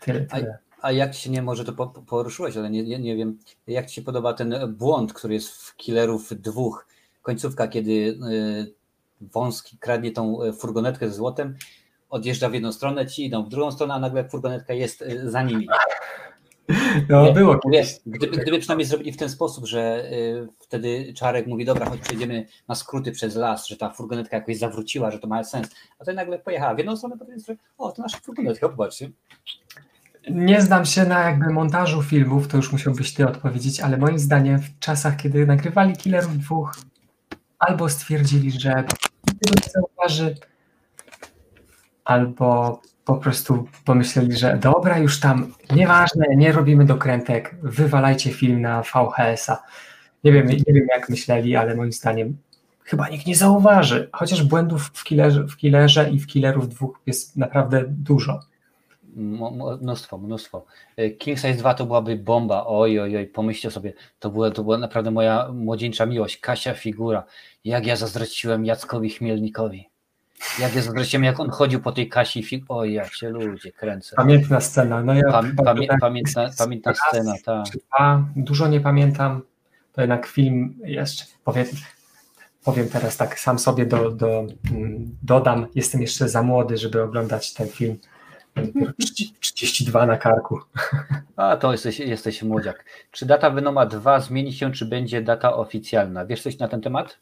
Tyle, 0.00 0.20
tyle. 0.20 0.58
A, 0.80 0.86
a 0.86 0.92
jak 0.92 1.14
ci 1.14 1.22
się 1.22 1.30
nie 1.30 1.42
może 1.42 1.64
to 1.64 1.86
poruszyłeś, 1.86 2.56
ale 2.56 2.70
nie, 2.70 2.82
nie, 2.82 2.98
nie 2.98 3.16
wiem, 3.16 3.38
jak 3.66 3.86
ci 3.86 3.94
się 3.94 4.02
podoba 4.02 4.34
ten 4.34 4.74
błąd, 4.78 5.12
który 5.12 5.34
jest 5.34 5.48
w 5.52 5.76
Killerów 5.76 6.40
dwóch, 6.40 6.86
końcówka, 7.22 7.68
kiedy 7.68 7.90
y, 7.90 8.74
wąski 9.20 9.78
kradnie 9.78 10.12
tą 10.12 10.42
y, 10.42 10.52
furgonetkę 10.52 11.08
ze 11.08 11.14
złotem, 11.14 11.56
odjeżdża 12.10 12.48
w 12.48 12.54
jedną 12.54 12.72
stronę, 12.72 13.06
ci 13.06 13.26
idą 13.26 13.44
w 13.44 13.48
drugą 13.48 13.72
stronę, 13.72 13.94
a 13.94 13.98
nagle 13.98 14.28
furgonetka 14.28 14.74
jest 14.74 15.02
y, 15.02 15.30
za 15.30 15.42
nimi. 15.42 15.68
No, 17.08 17.24
nie, 17.24 17.32
było 17.32 17.58
kiedyś. 17.58 18.00
Gdyby, 18.06 18.36
gdyby 18.36 18.58
przynajmniej 18.58 18.86
zrobili 18.86 19.12
w 19.12 19.16
ten 19.16 19.28
sposób, 19.28 19.66
że 19.66 20.12
y, 20.12 20.48
wtedy 20.58 21.12
Czarek 21.14 21.46
mówi, 21.46 21.64
dobra, 21.64 21.86
choć 21.86 22.00
przejdziemy 22.00 22.46
na 22.68 22.74
skróty 22.74 23.12
przez 23.12 23.36
las, 23.36 23.66
że 23.66 23.76
ta 23.76 23.90
furgonetka 23.90 24.36
jakoś 24.36 24.58
zawróciła, 24.58 25.10
że 25.10 25.18
to 25.18 25.28
ma 25.28 25.44
sens, 25.44 25.68
a 25.98 26.04
to 26.04 26.12
nagle 26.12 26.38
pojechała 26.38 26.74
w 26.74 26.78
jedną 26.78 26.96
stronę, 26.96 27.18
potem 27.18 27.34
jest, 27.34 27.46
że 27.46 27.56
o, 27.78 27.92
to 27.92 28.02
nasza 28.02 28.18
furgonetka, 28.18 28.68
popatrzcie. 28.68 29.10
Nie 30.30 30.60
znam 30.60 30.86
się 30.86 31.04
na 31.04 31.24
jakby 31.24 31.52
montażu 31.52 32.02
filmów, 32.02 32.48
to 32.48 32.56
już 32.56 32.72
musiałbyś 32.72 33.14
ty 33.14 33.28
odpowiedzieć, 33.28 33.80
ale 33.80 33.96
moim 33.96 34.18
zdaniem 34.18 34.58
w 34.58 34.78
czasach, 34.78 35.16
kiedy 35.16 35.46
nagrywali 35.46 35.96
Killerów 35.96 36.38
dwóch, 36.38 36.74
albo 37.58 37.88
stwierdzili, 37.88 38.50
że 38.50 38.70
tego 38.70 39.54
nie 39.56 39.72
zauważy, 39.72 40.34
albo 42.04 42.80
po 43.04 43.14
prostu 43.14 43.68
pomyśleli, 43.84 44.36
że 44.36 44.58
dobra, 44.62 44.98
już 44.98 45.20
tam 45.20 45.54
nieważne, 45.74 46.26
nie 46.36 46.52
robimy 46.52 46.84
dokrętek, 46.84 47.56
wywalajcie 47.62 48.32
film 48.32 48.60
na 48.60 48.82
VHS-a. 48.82 49.62
Nie 50.24 50.32
wiem, 50.32 50.46
nie 50.46 50.74
wiem 50.74 50.86
jak 50.94 51.08
myśleli, 51.08 51.56
ale 51.56 51.76
moim 51.76 51.92
zdaniem 51.92 52.36
chyba 52.84 53.08
nikt 53.08 53.26
nie 53.26 53.36
zauważy. 53.36 54.10
Chociaż 54.12 54.42
błędów 54.42 54.90
w 54.94 55.04
killerze, 55.04 55.46
w 55.46 55.56
killerze 55.56 56.10
i 56.10 56.20
w 56.20 56.26
killerów 56.26 56.68
dwóch 56.68 57.00
jest 57.06 57.36
naprawdę 57.36 57.84
dużo. 57.88 58.40
Mnóstwo, 59.80 60.18
mnóstwo. 60.18 60.64
King 61.18 61.38
Size 61.38 61.54
2 61.54 61.74
to 61.74 61.86
byłaby 61.86 62.16
bomba. 62.16 62.64
Oj, 62.66 63.00
oj, 63.00 63.16
oj, 63.16 63.26
pomyślcie 63.26 63.70
sobie, 63.70 63.92
to 64.18 64.30
była, 64.30 64.50
to 64.50 64.62
była 64.62 64.78
naprawdę 64.78 65.10
moja 65.10 65.48
młodzieńcza 65.52 66.06
miłość. 66.06 66.40
Kasia 66.40 66.74
figura. 66.74 67.24
Jak 67.64 67.86
ja 67.86 67.96
zazdrościłem 67.96 68.64
Jackowi 68.64 69.10
Chmielnikowi. 69.10 69.89
Jak 70.58 70.74
ja 70.74 70.82
zazdrościłem, 70.82 71.24
jak 71.24 71.40
on 71.40 71.50
chodził 71.50 71.80
po 71.80 71.92
tej 71.92 72.08
Kasi 72.08 72.42
fig... 72.42 72.64
Oj, 72.68 72.92
ja 72.92 73.04
się 73.04 73.30
ludzie 73.30 73.72
kręcę. 73.72 74.16
Pamiętna 74.16 74.60
scena. 74.60 75.02
No 75.02 75.14
ja 75.14 75.32
Pam, 75.32 75.56
pamię, 75.56 75.86
tak, 75.86 76.00
pamiętna, 76.00 76.50
pamiętna 76.58 76.94
scena, 76.94 77.34
tak. 77.44 77.66
Dużo 78.36 78.68
nie 78.68 78.80
pamiętam. 78.80 79.42
To 79.92 80.00
jednak 80.00 80.26
film 80.26 80.74
jeszcze, 80.84 81.24
powiem, 81.44 81.66
powiem 82.64 82.88
teraz 82.88 83.16
tak, 83.16 83.40
sam 83.40 83.58
sobie 83.58 83.86
do, 83.86 84.10
do, 84.10 84.46
mm, 84.70 85.16
dodam, 85.22 85.66
jestem 85.74 86.00
jeszcze 86.00 86.28
za 86.28 86.42
młody, 86.42 86.78
żeby 86.78 87.02
oglądać 87.02 87.54
ten 87.54 87.68
film. 87.68 87.98
32 89.40 90.06
na 90.06 90.16
karku. 90.16 90.60
A 91.36 91.56
to 91.56 91.72
jesteś, 91.72 91.98
jesteś 91.98 92.42
młodziak. 92.42 92.84
Czy 93.10 93.26
data 93.26 93.50
Venoma 93.50 93.86
2 93.86 94.20
zmieni 94.20 94.52
się, 94.52 94.72
czy 94.72 94.86
będzie 94.86 95.22
data 95.22 95.54
oficjalna? 95.54 96.26
Wiesz 96.26 96.42
coś 96.42 96.58
na 96.58 96.68
ten 96.68 96.80
temat? 96.80 97.18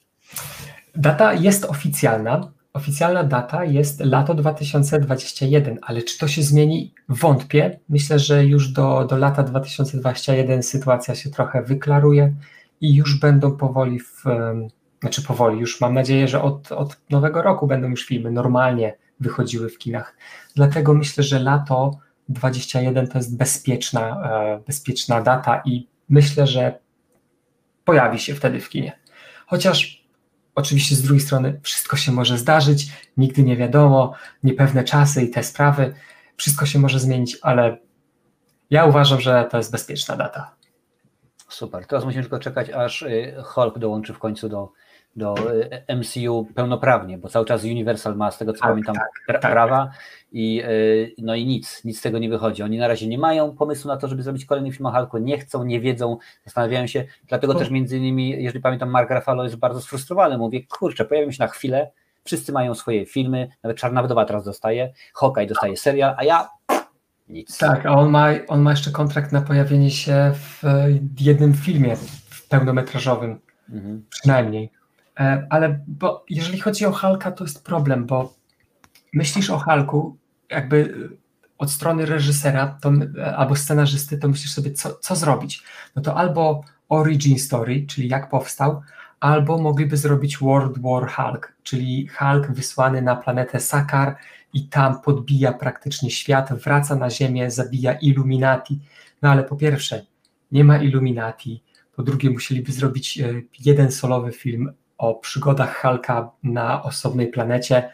Data 0.94 1.32
jest 1.32 1.64
oficjalna. 1.64 2.50
Oficjalna 2.72 3.24
data 3.24 3.64
jest 3.64 4.00
lato 4.00 4.34
2021, 4.34 5.78
ale 5.82 6.02
czy 6.02 6.18
to 6.18 6.28
się 6.28 6.42
zmieni? 6.42 6.94
Wątpię. 7.08 7.78
Myślę, 7.88 8.18
że 8.18 8.44
już 8.44 8.68
do, 8.68 9.04
do 9.04 9.16
lata 9.16 9.42
2021 9.42 10.62
sytuacja 10.62 11.14
się 11.14 11.30
trochę 11.30 11.62
wyklaruje 11.62 12.34
i 12.80 12.94
już 12.94 13.20
będą 13.20 13.56
powoli 13.56 14.00
w, 14.00 14.24
znaczy 15.00 15.22
powoli, 15.22 15.60
już 15.60 15.80
mam 15.80 15.94
nadzieję, 15.94 16.28
że 16.28 16.42
od, 16.42 16.72
od 16.72 17.00
nowego 17.10 17.42
roku 17.42 17.66
będą 17.66 17.88
już 17.88 18.06
filmy 18.06 18.30
normalnie 18.30 18.96
wychodziły 19.20 19.68
w 19.68 19.78
kinach. 19.78 20.16
Dlatego 20.56 20.94
myślę, 20.94 21.24
że 21.24 21.38
lato 21.38 21.98
21 22.28 23.06
to 23.06 23.18
jest 23.18 23.36
bezpieczna, 23.36 24.30
e, 24.30 24.60
bezpieczna 24.66 25.20
data 25.20 25.62
i 25.64 25.88
myślę, 26.08 26.46
że 26.46 26.78
pojawi 27.84 28.18
się 28.18 28.34
wtedy 28.34 28.60
w 28.60 28.68
kinie. 28.68 28.98
Chociaż 29.46 29.97
oczywiście 30.58 30.96
z 30.96 31.02
drugiej 31.02 31.20
strony 31.20 31.60
wszystko 31.62 31.96
się 31.96 32.12
może 32.12 32.38
zdarzyć, 32.38 32.92
nigdy 33.16 33.42
nie 33.42 33.56
wiadomo, 33.56 34.14
niepewne 34.42 34.84
czasy 34.84 35.22
i 35.22 35.30
te 35.30 35.42
sprawy, 35.42 35.94
wszystko 36.36 36.66
się 36.66 36.78
może 36.78 37.00
zmienić, 37.00 37.38
ale 37.42 37.78
ja 38.70 38.84
uważam, 38.84 39.20
że 39.20 39.48
to 39.50 39.56
jest 39.56 39.72
bezpieczna 39.72 40.16
data. 40.16 40.54
Super. 41.48 41.86
Teraz 41.86 42.04
musimy 42.04 42.22
tylko 42.22 42.38
czekać, 42.38 42.70
aż 42.70 43.02
y, 43.02 43.34
Hulk 43.44 43.78
dołączy 43.78 44.14
w 44.14 44.18
końcu 44.18 44.48
do, 44.48 44.72
do 45.16 45.34
e, 45.88 45.96
MCU 45.96 46.46
pełnoprawnie, 46.54 47.18
bo 47.18 47.28
cały 47.28 47.46
czas 47.46 47.64
Universal 47.64 48.16
ma, 48.16 48.30
z 48.30 48.38
tego 48.38 48.52
co 48.52 48.60
tak, 48.60 48.70
pamiętam, 48.70 48.94
tak, 49.26 49.40
tak. 49.40 49.52
prawa 49.52 49.90
i 50.32 50.62
e, 50.64 50.68
no 51.18 51.34
i 51.34 51.46
nic, 51.46 51.84
nic 51.84 51.98
z 51.98 52.02
tego 52.02 52.18
nie 52.18 52.28
wychodzi. 52.28 52.62
Oni 52.62 52.78
na 52.78 52.88
razie 52.88 53.06
nie 53.06 53.18
mają 53.18 53.56
pomysłu 53.56 53.88
na 53.88 53.96
to, 53.96 54.08
żeby 54.08 54.22
zrobić 54.22 54.44
kolejny 54.44 54.72
film 54.72 54.86
o 54.86 54.92
Hulku, 54.92 55.18
nie 55.18 55.38
chcą, 55.38 55.64
nie 55.64 55.80
wiedzą, 55.80 56.16
zastanawiają 56.44 56.86
się, 56.86 57.04
dlatego 57.28 57.54
też 57.54 57.70
między 57.70 57.98
innymi, 57.98 58.42
jeżeli 58.42 58.60
pamiętam, 58.60 58.90
Mark 58.90 59.10
Ruffalo 59.10 59.44
jest 59.44 59.56
bardzo 59.56 59.80
sfrustrowany, 59.80 60.38
mówię, 60.38 60.62
kurczę, 60.62 61.04
pojawią 61.04 61.30
się 61.30 61.42
na 61.42 61.48
chwilę, 61.48 61.90
wszyscy 62.24 62.52
mają 62.52 62.74
swoje 62.74 63.06
filmy, 63.06 63.48
nawet 63.62 63.78
Czarna 63.78 64.02
Wdowa 64.02 64.24
teraz 64.24 64.44
dostaje, 64.44 64.92
Hawkeye 65.14 65.46
dostaje 65.46 65.76
serial, 65.76 66.14
a 66.18 66.24
ja 66.24 66.48
nic. 67.28 67.58
Tak, 67.58 67.86
a 67.86 67.90
on 67.90 68.10
ma, 68.10 68.28
on 68.48 68.60
ma 68.60 68.70
jeszcze 68.70 68.90
kontrakt 68.90 69.32
na 69.32 69.40
pojawienie 69.40 69.90
się 69.90 70.32
w 70.34 70.62
jednym 71.20 71.54
filmie 71.54 71.96
pełnometrażowym, 72.48 73.40
mhm. 73.70 74.04
przynajmniej. 74.10 74.77
E, 75.18 75.46
ale 75.50 75.80
bo 75.86 76.24
jeżeli 76.30 76.60
chodzi 76.60 76.86
o 76.86 76.92
Halka, 76.92 77.32
to 77.32 77.44
jest 77.44 77.64
problem, 77.64 78.06
bo 78.06 78.34
myślisz 79.12 79.50
o 79.50 79.58
Halku 79.58 80.16
jakby 80.50 81.08
od 81.58 81.70
strony 81.70 82.06
reżysera 82.06 82.78
to, 82.82 82.92
albo 83.36 83.56
scenarzysty, 83.56 84.18
to 84.18 84.28
myślisz 84.28 84.52
sobie, 84.52 84.72
co, 84.72 84.94
co 84.94 85.16
zrobić. 85.16 85.62
No 85.96 86.02
to 86.02 86.16
albo 86.16 86.64
origin 86.88 87.38
story, 87.38 87.86
czyli 87.86 88.08
jak 88.08 88.30
powstał, 88.30 88.82
albo 89.20 89.58
mogliby 89.58 89.96
zrobić 89.96 90.38
World 90.38 90.78
War 90.78 91.10
Hulk, 91.10 91.52
czyli 91.62 92.08
Hulk 92.08 92.50
wysłany 92.50 93.02
na 93.02 93.16
planetę 93.16 93.60
Sakar 93.60 94.16
i 94.52 94.68
tam 94.68 95.00
podbija 95.00 95.52
praktycznie 95.52 96.10
świat, 96.10 96.52
wraca 96.52 96.96
na 96.96 97.10
Ziemię, 97.10 97.50
zabija 97.50 97.92
Illuminati. 97.92 98.80
No 99.22 99.30
ale 99.30 99.44
po 99.44 99.56
pierwsze, 99.56 100.06
nie 100.52 100.64
ma 100.64 100.78
Illuminati, 100.78 101.62
po 101.96 102.02
drugie 102.02 102.30
musieliby 102.30 102.72
zrobić 102.72 103.18
e, 103.18 103.42
jeden 103.60 103.92
solowy 103.92 104.32
film 104.32 104.72
o 104.98 105.14
przygodach 105.14 105.76
Halka 105.76 106.30
na 106.42 106.82
osobnej 106.82 107.26
planecie. 107.26 107.90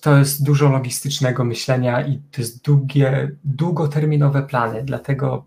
To 0.00 0.18
jest 0.18 0.44
dużo 0.44 0.68
logistycznego 0.68 1.44
myślenia 1.44 2.06
i 2.06 2.18
to 2.30 2.40
jest 2.40 2.64
długie, 2.64 3.36
długoterminowe 3.44 4.42
plany, 4.42 4.82
dlatego 4.82 5.44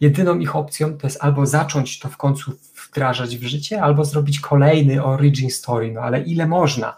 jedyną 0.00 0.38
ich 0.38 0.56
opcją 0.56 0.98
to 0.98 1.06
jest 1.06 1.24
albo 1.24 1.46
zacząć 1.46 1.98
to 1.98 2.08
w 2.08 2.16
końcu 2.16 2.52
wdrażać 2.88 3.36
w 3.36 3.42
życie, 3.42 3.82
albo 3.82 4.04
zrobić 4.04 4.40
kolejny 4.40 5.04
origin 5.04 5.50
story, 5.50 5.92
no 5.92 6.00
ale 6.00 6.20
ile 6.22 6.46
można? 6.46 6.96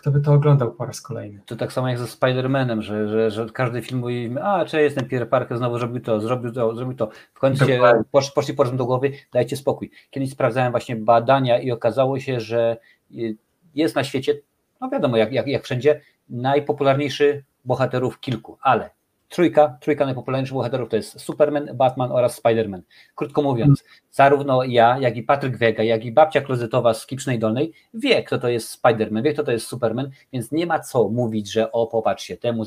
Kto 0.00 0.10
by 0.10 0.20
to 0.20 0.32
oglądał 0.32 0.72
po 0.72 0.86
raz 0.86 1.00
kolejny? 1.00 1.40
To 1.46 1.56
tak 1.56 1.72
samo 1.72 1.88
jak 1.88 1.98
ze 1.98 2.04
Spider-Manem, 2.04 2.80
że, 2.80 3.08
że, 3.08 3.30
że 3.30 3.46
każdy 3.52 3.82
film 3.82 4.00
mówi, 4.00 4.30
a 4.42 4.64
czy 4.64 4.82
jestem 4.82 5.08
Peter 5.08 5.28
Parker, 5.28 5.58
znowu 5.58 5.78
zrobił 5.78 6.00
to, 6.00 6.20
zrobił 6.20 6.52
to, 6.52 6.74
zrobił 6.74 6.96
to. 6.96 7.08
W 7.34 7.38
końcu 7.38 7.64
posz, 8.10 8.30
poszli 8.30 8.54
po 8.54 8.64
do 8.64 8.86
głowy, 8.86 9.12
dajcie 9.32 9.56
spokój. 9.56 9.90
Kiedyś 10.10 10.30
sprawdzałem 10.30 10.70
właśnie 10.70 10.96
badania 10.96 11.58
i 11.58 11.70
okazało 11.70 12.20
się, 12.20 12.40
że 12.40 12.76
y, 13.14 13.36
jest 13.74 13.96
na 13.96 14.04
świecie, 14.04 14.34
no 14.80 14.88
wiadomo 14.90 15.16
jak, 15.16 15.32
jak, 15.32 15.46
jak 15.46 15.64
wszędzie, 15.64 16.00
najpopularniejszy 16.28 17.44
bohaterów 17.64 18.20
kilku, 18.20 18.58
ale 18.62 18.90
trójka, 19.30 19.78
trójka 19.80 20.04
najpopularniejszych 20.04 20.54
bohaterów 20.54 20.88
to 20.88 20.96
jest 20.96 21.20
Superman, 21.20 21.70
Batman 21.74 22.12
oraz 22.12 22.42
Spider-Man. 22.42 22.80
Krótko 23.14 23.42
mówiąc, 23.42 23.84
zarówno 24.10 24.64
ja, 24.64 24.98
jak 24.98 25.16
i 25.16 25.22
Patryk 25.22 25.56
Wega, 25.56 25.82
jak 25.82 26.04
i 26.04 26.12
babcia 26.12 26.40
klozetowa 26.40 26.94
z 26.94 27.06
Kipcznej 27.06 27.38
Dolnej 27.38 27.72
wie, 27.94 28.22
kto 28.22 28.38
to 28.38 28.48
jest 28.48 28.82
Spider-Man, 28.82 29.22
wie, 29.22 29.32
kto 29.32 29.44
to 29.44 29.52
jest 29.52 29.66
Superman, 29.66 30.10
więc 30.32 30.52
nie 30.52 30.66
ma 30.66 30.78
co 30.78 31.08
mówić, 31.08 31.52
że 31.52 31.72
o, 31.72 31.86
popatrzcie, 31.86 32.36
temu 32.36 32.64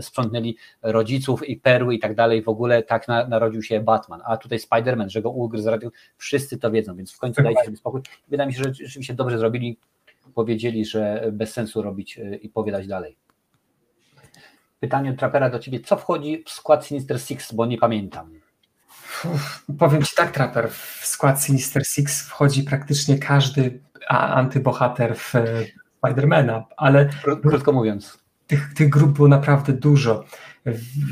sprzątnęli 0.00 0.56
rodziców 0.82 1.48
i 1.48 1.56
perły 1.56 1.94
i 1.94 1.98
tak 1.98 2.14
dalej, 2.14 2.42
w 2.42 2.48
ogóle 2.48 2.82
tak 2.82 3.08
na, 3.08 3.26
narodził 3.28 3.62
się 3.62 3.80
Batman, 3.80 4.20
a 4.24 4.36
tutaj 4.36 4.58
Spider-Man, 4.58 5.08
że 5.08 5.22
go 5.22 5.30
ugryzł, 5.30 5.70
wszyscy 6.16 6.58
to 6.58 6.70
wiedzą, 6.70 6.96
więc 6.96 7.12
w 7.12 7.18
końcu 7.18 7.42
dajcie 7.42 7.64
sobie 7.64 7.76
spokój. 7.76 8.00
Wydaje 8.28 8.46
mi 8.46 8.54
się, 8.54 8.62
że 8.62 8.74
rzeczywiście 8.74 9.14
dobrze 9.14 9.38
zrobili, 9.38 9.78
powiedzieli, 10.34 10.84
że 10.84 11.30
bez 11.32 11.52
sensu 11.52 11.82
robić 11.82 12.18
y, 12.18 12.38
i 12.42 12.48
powiadać 12.48 12.86
dalej. 12.86 13.16
Pytanie 14.82 15.10
od 15.10 15.18
Trapera 15.18 15.50
do 15.50 15.58
Ciebie, 15.58 15.80
co 15.80 15.96
wchodzi 15.96 16.44
w 16.46 16.50
skład 16.50 16.86
Sinister 16.86 17.20
Six, 17.20 17.52
bo 17.52 17.66
nie 17.66 17.78
pamiętam. 17.78 18.30
Uf, 19.24 19.64
powiem 19.78 20.02
Ci 20.02 20.16
tak, 20.16 20.30
Trapper, 20.30 20.70
w 20.70 21.06
skład 21.06 21.42
Sinister 21.42 21.86
Six 21.86 22.22
wchodzi 22.22 22.62
praktycznie 22.62 23.18
każdy 23.18 23.80
antybohater 24.08 25.16
w 25.16 25.32
Spidermana, 25.98 26.64
ale... 26.76 27.08
Krótko 27.42 27.72
mówiąc. 27.72 28.18
Tych, 28.46 28.74
tych 28.74 28.88
grup 28.88 29.12
było 29.12 29.28
naprawdę 29.28 29.72
dużo. 29.72 30.24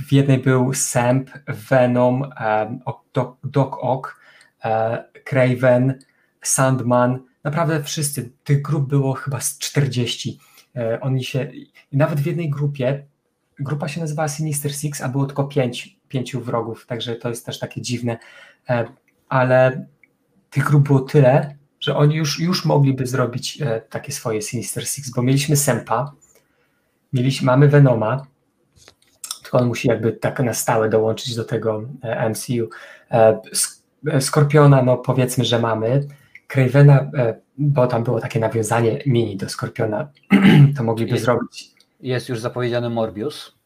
W 0.09 0.13
jednej 0.13 0.39
był 0.39 0.75
Samp, 0.75 1.31
Venom, 1.49 2.23
um, 2.23 2.81
Doc, 3.13 3.29
Doc 3.45 3.73
Ock, 3.81 4.21
uh, 4.65 4.71
Craven, 5.25 5.99
Sandman, 6.43 7.19
naprawdę 7.45 7.83
wszyscy. 7.83 8.31
Tych 8.45 8.63
grup 8.63 8.89
było 8.89 9.13
chyba 9.13 9.41
z 9.41 9.59
40. 9.59 10.39
E, 10.77 11.01
oni 11.01 11.25
się, 11.25 11.51
nawet 11.93 12.21
w 12.21 12.27
jednej 12.27 12.51
grupie, 12.51 13.07
grupa 13.61 13.89
się 13.89 14.01
nazywała 14.01 14.29
Sinister 14.29 14.75
Six, 14.75 15.01
a 15.01 15.09
było 15.09 15.27
tylko 15.27 15.45
pięć, 15.45 15.99
pięciu 16.09 16.41
wrogów, 16.41 16.87
także 16.87 17.17
to 17.17 17.29
jest 17.29 17.47
też 17.47 17.59
takie 17.59 17.81
dziwne, 17.81 18.19
e, 18.69 18.85
ale 19.29 19.87
tych 20.51 20.65
grup 20.65 20.87
było 20.87 21.01
tyle, 21.01 21.57
że 21.81 21.97
oni 21.97 22.17
już, 22.17 22.41
już 22.41 22.65
mogliby 22.65 23.07
zrobić 23.07 23.63
e, 23.63 23.81
takie 23.81 24.13
swoje 24.13 24.43
Sinister 24.43 24.89
Six, 24.89 25.11
bo 25.11 25.23
mieliśmy 25.23 25.57
Sempa, 25.57 26.13
mieliśmy, 27.13 27.47
mamy 27.47 27.69
Venoma, 27.69 28.27
tylko 29.43 29.59
on 29.59 29.67
musi 29.67 29.89
jakby 29.89 30.13
tak 30.13 30.41
na 30.41 30.55
stałe 30.55 30.89
dołączyć 30.89 31.35
do 31.35 31.45
tego 31.45 31.83
MCU. 32.31 32.69
Skorpiona, 34.21 34.83
no 34.83 34.97
powiedzmy, 34.97 35.45
że 35.45 35.59
mamy, 35.59 36.09
Cravena, 36.47 37.11
e, 37.17 37.41
bo 37.59 37.87
tam 37.87 38.05
było 38.05 38.21
takie 38.21 38.41
nawiązanie 38.41 39.03
mini 39.07 39.37
do 39.37 39.49
Skorpiona, 39.49 40.09
to 40.77 40.85
mogliby 40.85 41.19
zrobić. 41.19 41.80
Jest 42.03 42.29
już 42.29 42.41
zapowiedziany 42.41 42.91
Morbius. 42.91 43.59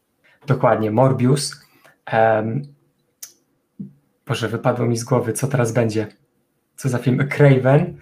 Dokładnie, 0.46 0.90
Morbius. 0.90 1.60
Um, 2.12 2.62
Boże, 4.26 4.48
wypadło 4.48 4.86
mi 4.86 4.96
z 4.96 5.04
głowy, 5.04 5.32
co 5.32 5.46
teraz 5.46 5.72
będzie. 5.72 6.06
Co 6.76 6.88
za 6.88 6.98
film? 6.98 7.28
Craven. 7.28 7.96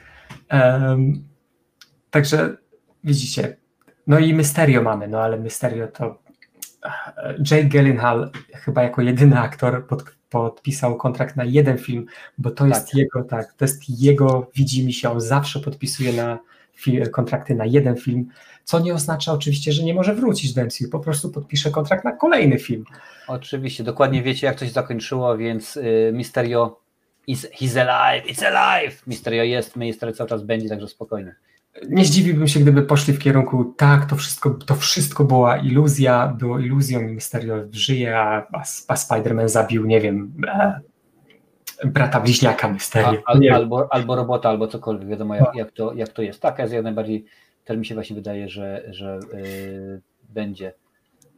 Um, 0.52 1.28
także 2.10 2.56
widzicie, 3.04 3.56
no 4.06 4.18
i 4.18 4.34
Mysterio 4.34 4.82
mamy, 4.82 5.08
no 5.08 5.20
ale 5.20 5.40
Mysterio 5.40 5.88
to 5.88 6.22
Jake 7.50 7.64
Gyllenhaal 7.64 8.30
chyba 8.54 8.82
jako 8.82 9.02
jedyny 9.02 9.38
aktor 9.38 9.86
pod, 9.86 10.04
podpisał 10.30 10.96
kontrakt 10.96 11.36
na 11.36 11.44
jeden 11.44 11.78
film, 11.78 12.06
bo 12.38 12.50
to 12.50 12.66
jest 12.66 12.86
tak. 12.86 12.94
jego, 12.94 13.24
tak, 13.24 13.52
to 13.52 13.64
jest 13.64 14.00
jego, 14.00 14.50
widzi 14.54 14.86
mi 14.86 14.92
się, 14.92 15.10
on 15.10 15.20
zawsze 15.20 15.60
podpisuje 15.60 16.12
na 16.12 16.38
kontrakty 17.12 17.54
na 17.54 17.64
jeden 17.64 17.96
film, 17.96 18.28
co 18.64 18.80
nie 18.80 18.94
oznacza 18.94 19.32
oczywiście, 19.32 19.72
że 19.72 19.82
nie 19.82 19.94
może 19.94 20.14
wrócić 20.14 20.54
do 20.54 20.64
MCU, 20.64 20.88
po 20.90 21.00
prostu 21.00 21.30
podpisze 21.30 21.70
kontrakt 21.70 22.04
na 22.04 22.12
kolejny 22.12 22.58
film. 22.58 22.84
Oczywiście, 23.28 23.84
dokładnie 23.84 24.22
wiecie 24.22 24.46
jak 24.46 24.58
to 24.58 24.64
się 24.64 24.72
zakończyło, 24.72 25.36
więc 25.36 25.76
y, 25.76 26.10
Mysterio 26.14 26.80
is, 27.26 27.46
he's 27.60 27.80
alive, 27.80 28.26
it's 28.26 28.44
alive, 28.44 29.06
Mysterio 29.06 29.42
jest, 29.42 29.76
Mysterio 29.76 30.14
cały 30.14 30.28
czas 30.28 30.42
będzie, 30.42 30.68
także 30.68 30.88
spokojnie 30.88 31.34
nie 31.88 32.04
zdziwiłbym 32.04 32.48
się, 32.48 32.60
gdyby 32.60 32.82
poszli 32.82 33.14
w 33.14 33.18
kierunku, 33.18 33.74
tak, 33.76 34.06
to 34.06 34.16
wszystko, 34.16 34.50
to 34.50 34.74
wszystko 34.74 35.24
była 35.24 35.56
iluzja, 35.56 36.36
było 36.38 36.58
iluzją 36.58 37.00
i 37.00 37.12
Mysterio 37.12 37.56
żyje, 37.72 38.18
a, 38.18 38.46
a 38.88 38.94
Spider-Man 38.94 39.48
zabił, 39.48 39.86
nie 39.86 40.00
wiem, 40.00 40.32
e, 40.48 40.80
brata 41.84 42.20
bliźniaka 42.20 42.68
Mysterio. 42.68 43.22
Al, 43.26 43.40
albo, 43.52 43.92
albo 43.92 44.16
robota, 44.16 44.48
albo 44.48 44.68
cokolwiek, 44.68 45.08
wiadomo 45.08 45.34
jak, 45.34 45.54
jak, 45.54 45.70
to, 45.70 45.94
jak 45.94 46.08
to 46.08 46.22
jest. 46.22 46.40
Tak, 46.40 46.58
jest 46.58 46.72
jak 46.72 46.84
najbardziej, 46.84 47.24
też 47.64 47.78
mi 47.78 47.86
się 47.86 47.94
właśnie 47.94 48.16
wydaje, 48.16 48.48
że, 48.48 48.84
że 48.90 49.20
yy, 49.32 50.00
będzie. 50.28 50.72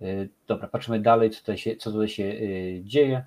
Yy, 0.01 0.29
dobra, 0.47 0.69
patrzymy 0.69 1.01
dalej, 1.01 1.31
co 1.31 1.41
tutaj 1.41 1.59
się, 1.59 1.77
co 1.77 1.93
tutaj 1.93 2.09
się 2.09 2.23
yy, 2.23 2.85
dzieje. 2.85 3.25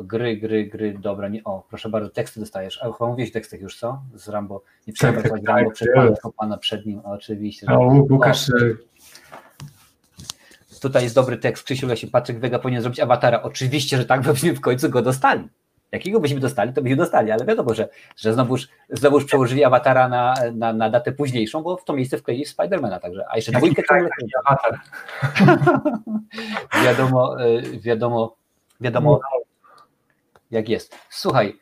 Gry, 0.00 0.36
gry, 0.36 0.66
gry, 0.66 0.98
dobra, 0.98 1.28
nie, 1.28 1.44
o, 1.44 1.66
proszę 1.68 1.88
bardzo, 1.88 2.10
teksty 2.10 2.40
dostajesz, 2.40 2.82
a 2.82 2.92
chyba 2.92 3.06
mówiłeś 3.06 3.30
o 3.30 3.32
tekstach 3.32 3.60
już, 3.60 3.78
co? 3.78 4.02
Z 4.14 4.28
Rambo, 4.28 4.62
nie 4.86 4.92
trzeba 4.92 5.12
tak, 5.12 5.22
tak, 5.22 5.40
Rambo 5.44 5.70
tak, 5.70 5.74
przed 5.74 5.88
panem, 5.94 6.14
pana 6.36 6.58
przed 6.58 6.86
nim, 6.86 7.00
oczywiście. 7.04 7.66
O, 7.66 8.04
Łukasz... 8.10 8.50
O, 8.50 8.56
y- 8.56 8.76
tutaj 10.82 11.02
jest 11.02 11.14
dobry 11.14 11.36
tekst, 11.36 11.64
Krzysiu 11.64 11.96
się 11.96 12.06
Patryk 12.06 12.38
Wega 12.38 12.58
powinien 12.58 12.82
zrobić 12.82 13.00
awatara, 13.00 13.42
oczywiście, 13.42 13.96
że 13.96 14.04
tak, 14.04 14.22
byśmy 14.22 14.52
w 14.52 14.60
końcu 14.60 14.90
go 14.90 15.02
dostali. 15.02 15.48
Jakiego 15.92 16.20
byśmy 16.20 16.40
dostali, 16.40 16.72
to 16.72 16.82
byśmy 16.82 16.96
dostali, 16.96 17.30
ale 17.30 17.44
wiadomo, 17.44 17.74
że, 17.74 17.88
że 18.16 18.34
znowuż, 18.34 18.68
znowuż 18.90 19.24
przełożyli 19.24 19.64
awatara 19.64 20.08
na, 20.08 20.34
na, 20.54 20.72
na 20.72 20.90
datę 20.90 21.12
późniejszą, 21.12 21.62
bo 21.62 21.76
w 21.76 21.84
to 21.84 21.92
miejsce 21.92 22.18
wkleili 22.18 22.46
Spidermana, 22.46 23.00
także, 23.00 23.24
a 23.30 23.36
jeszcze 23.36 23.52
dwójkę 23.52 23.82
to... 23.82 23.94
Awatar. 24.44 24.80
wiadomo, 26.84 27.44
y, 27.44 27.80
wiadomo, 27.80 28.36
Wiadomo, 28.82 29.20
jak 30.50 30.68
jest. 30.68 30.98
Słuchaj, 31.10 31.58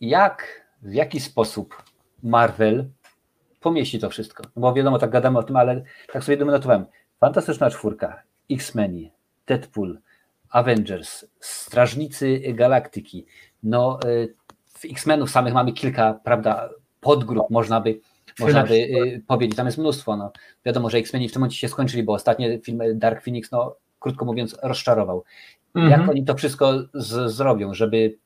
jak, 0.00 0.66
w 0.82 0.94
jaki 0.94 1.20
sposób 1.20 1.82
Marvel 2.22 2.88
pomieści 3.60 3.98
to 3.98 4.10
wszystko? 4.10 4.42
No 4.56 4.62
bo 4.62 4.74
wiadomo, 4.74 4.98
tak 4.98 5.10
gadamy 5.10 5.38
o 5.38 5.42
tym, 5.42 5.56
ale 5.56 5.82
tak 6.12 6.24
sobie 6.24 6.36
dominatowałem. 6.36 6.86
Fantastyczna 7.20 7.70
czwórka, 7.70 8.22
X-Men, 8.50 9.10
Deadpool, 9.46 9.98
Avengers, 10.52 11.24
Strażnicy 11.40 12.40
Galaktyki. 12.54 13.26
No, 13.62 13.98
y, 14.04 14.34
w 14.66 14.84
X-Menów 14.84 15.30
samych 15.30 15.54
mamy 15.54 15.72
kilka, 15.72 16.20
prawda, 16.24 16.70
podgrup, 17.00 17.50
można 17.50 17.80
by, 17.80 18.00
można 18.40 18.64
by 18.66 18.74
y, 18.74 19.22
powiedzieć, 19.26 19.56
tam 19.56 19.66
jest 19.66 19.78
mnóstwo. 19.78 20.16
No. 20.16 20.32
Wiadomo, 20.64 20.90
że 20.90 20.98
X-Meni 20.98 21.28
w 21.28 21.32
tym 21.32 21.40
momencie 21.40 21.58
się 21.58 21.68
skończyli, 21.68 22.02
bo 22.02 22.12
ostatnie 22.12 22.58
filmy 22.58 22.94
Dark 22.94 23.24
Phoenix, 23.24 23.50
no, 23.50 23.76
krótko 23.98 24.24
mówiąc, 24.24 24.58
rozczarował. 24.62 25.24
Mhm. 25.74 26.00
Jak 26.00 26.10
oni 26.10 26.24
to 26.24 26.34
wszystko 26.34 26.72
z, 26.94 27.32
zrobią, 27.32 27.74
żeby 27.74 28.18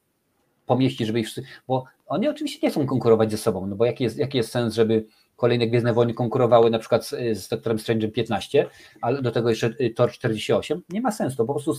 pomieścić, 0.67 1.07
żeby 1.07 1.21
ich 1.21 1.27
wszyscy, 1.27 1.51
bo 1.69 1.85
oni 2.07 2.29
oczywiście 2.29 2.67
nie 2.67 2.71
chcą 2.71 2.87
konkurować 2.87 3.31
ze 3.31 3.39
sobą, 3.39 3.67
no 3.67 3.77
bo 3.77 3.85
jaki 3.85 4.05
jest, 4.05 4.19
jaki 4.19 4.39
jest 4.39 4.51
sens, 4.51 4.75
żeby 4.75 5.07
kolejne 5.37 5.67
Gwiezdne 5.67 5.93
Wojny 5.93 6.15
konkurowały 6.15 6.71
na 6.71 6.79
przykład 6.79 7.07
z, 7.07 7.39
z 7.39 7.49
Doktorem 7.49 7.79
Strange'em 7.79 8.11
15, 8.11 8.69
ale 9.01 9.23
do 9.23 9.31
tego 9.31 9.51
jeszcze 9.51 9.71
y, 9.81 9.91
Tor 9.91 10.13
48, 10.13 10.83
nie 10.89 11.01
ma 11.01 11.11
sensu, 11.13 11.37
to 11.37 11.45
po 11.45 11.55
prostu 11.55 11.75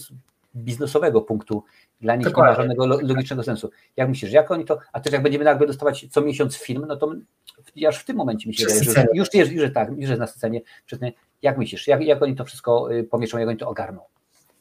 biznesowego 0.58 1.22
punktu 1.22 1.64
dla 2.02 2.16
nich 2.16 2.26
Dokładnie. 2.26 2.52
nie 2.52 2.58
ma 2.58 2.64
żadnego 2.64 3.08
logicznego 3.08 3.44
sensu. 3.44 3.70
Jak 3.98 4.10
myślisz, 4.10 4.32
jak 4.32 4.52
oni 4.52 4.66
to, 4.66 4.78
a 4.94 5.00
też 5.00 5.14
jak 5.14 5.24
będziemy 5.24 5.46
nagle 5.46 5.68
dostawać 5.68 6.06
co 6.10 6.22
miesiąc 6.22 6.58
film, 6.58 6.86
no 6.88 6.96
to 6.96 7.14
aż 7.88 8.00
w 8.00 8.06
tym 8.06 8.18
momencie 8.18 8.50
mi 8.50 8.56
się 8.56 8.66
wydaje, 8.66 8.84
że 8.84 9.06
już 9.14 9.34
już 9.34 9.52
jest 9.52 9.74
tak, 9.74 9.90
już 9.90 10.10
jest 10.10 10.20
nasycenie, 10.20 10.62
jak 11.42 11.58
myślisz, 11.58 11.88
jak, 11.88 12.02
jak 12.02 12.24
oni 12.24 12.36
to 12.36 12.46
wszystko 12.46 12.94
y, 12.94 13.04
pomieszczą, 13.04 13.38
jak 13.38 13.50
oni 13.50 13.58
to 13.58 13.70
ogarną? 13.70 14.02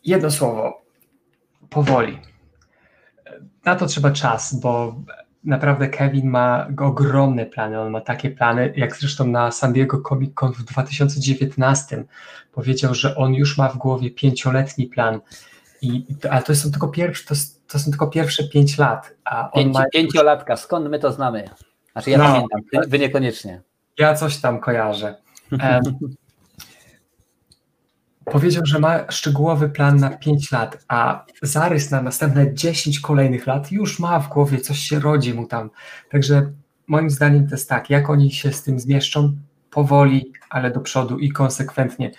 Jedno 0.04 0.30
słowo, 0.30 0.82
powoli. 1.70 2.18
Na 3.64 3.76
to 3.76 3.86
trzeba 3.86 4.10
czas, 4.10 4.60
bo 4.60 4.96
naprawdę 5.44 5.88
Kevin 5.88 6.30
ma 6.30 6.68
ogromne 6.78 7.46
plany. 7.46 7.80
On 7.80 7.90
ma 7.90 8.00
takie 8.00 8.30
plany, 8.30 8.72
jak 8.76 8.96
zresztą 8.96 9.26
na 9.26 9.50
San 9.50 9.72
Diego 9.72 10.02
Comic 10.08 10.34
Con 10.34 10.52
w 10.52 10.64
2019 10.64 12.04
powiedział, 12.52 12.94
że 12.94 13.16
on 13.16 13.34
już 13.34 13.58
ma 13.58 13.68
w 13.68 13.76
głowie 13.76 14.10
pięcioletni 14.10 14.86
plan. 14.86 15.20
I, 15.82 16.06
ale 16.30 16.42
to 16.42 16.54
są 16.54 16.70
tylko 16.70 16.88
pierwsze, 16.88 17.24
to, 17.28 17.34
to 17.68 17.78
są 17.78 17.90
tylko 17.90 18.06
pierwsze 18.06 18.48
pięć 18.48 18.78
lat. 18.78 19.14
A 19.24 19.50
on 19.50 19.70
ma... 19.70 19.84
Pięciolatka, 19.92 20.56
skąd 20.56 20.90
my 20.90 20.98
to 20.98 21.12
znamy? 21.12 21.50
Znaczy 21.92 22.10
ja 22.10 22.18
no, 22.18 22.24
pamiętam, 22.24 22.60
wy 22.90 22.98
niekoniecznie. 22.98 23.62
Ja 23.98 24.14
coś 24.14 24.36
tam 24.36 24.60
kojarzę. 24.60 25.14
Um, 25.52 25.82
Powiedział, 28.32 28.66
że 28.66 28.78
ma 28.78 29.10
szczegółowy 29.10 29.68
plan 29.68 29.96
na 29.96 30.10
5 30.10 30.52
lat, 30.52 30.84
a 30.88 31.24
zarys 31.42 31.90
na 31.90 32.02
następne 32.02 32.54
10 32.54 33.00
kolejnych 33.00 33.46
lat 33.46 33.72
już 33.72 33.98
ma 33.98 34.20
w 34.20 34.28
głowie, 34.28 34.60
coś 34.60 34.78
się 34.78 35.00
rodzi 35.00 35.34
mu 35.34 35.46
tam. 35.46 35.70
Także 36.10 36.52
moim 36.86 37.10
zdaniem 37.10 37.48
to 37.48 37.54
jest 37.54 37.68
tak, 37.68 37.90
jak 37.90 38.10
oni 38.10 38.32
się 38.32 38.52
z 38.52 38.62
tym 38.62 38.80
zmieszczą, 38.80 39.36
powoli, 39.70 40.32
ale 40.50 40.70
do 40.70 40.80
przodu 40.80 41.18
i 41.18 41.30
konsekwentnie. 41.30 42.10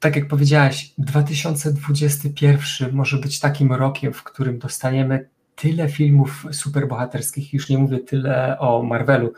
Tak 0.00 0.16
jak 0.16 0.28
powiedziałaś, 0.28 0.94
2021 0.98 2.92
może 2.92 3.18
być 3.18 3.40
takim 3.40 3.72
rokiem, 3.72 4.12
w 4.12 4.22
którym 4.22 4.58
dostaniemy 4.58 5.28
tyle 5.56 5.88
filmów 5.88 6.46
superbohaterskich, 6.52 7.54
już 7.54 7.68
nie 7.68 7.78
mówię 7.78 7.98
tyle 7.98 8.58
o 8.58 8.82
Marvelu, 8.82 9.32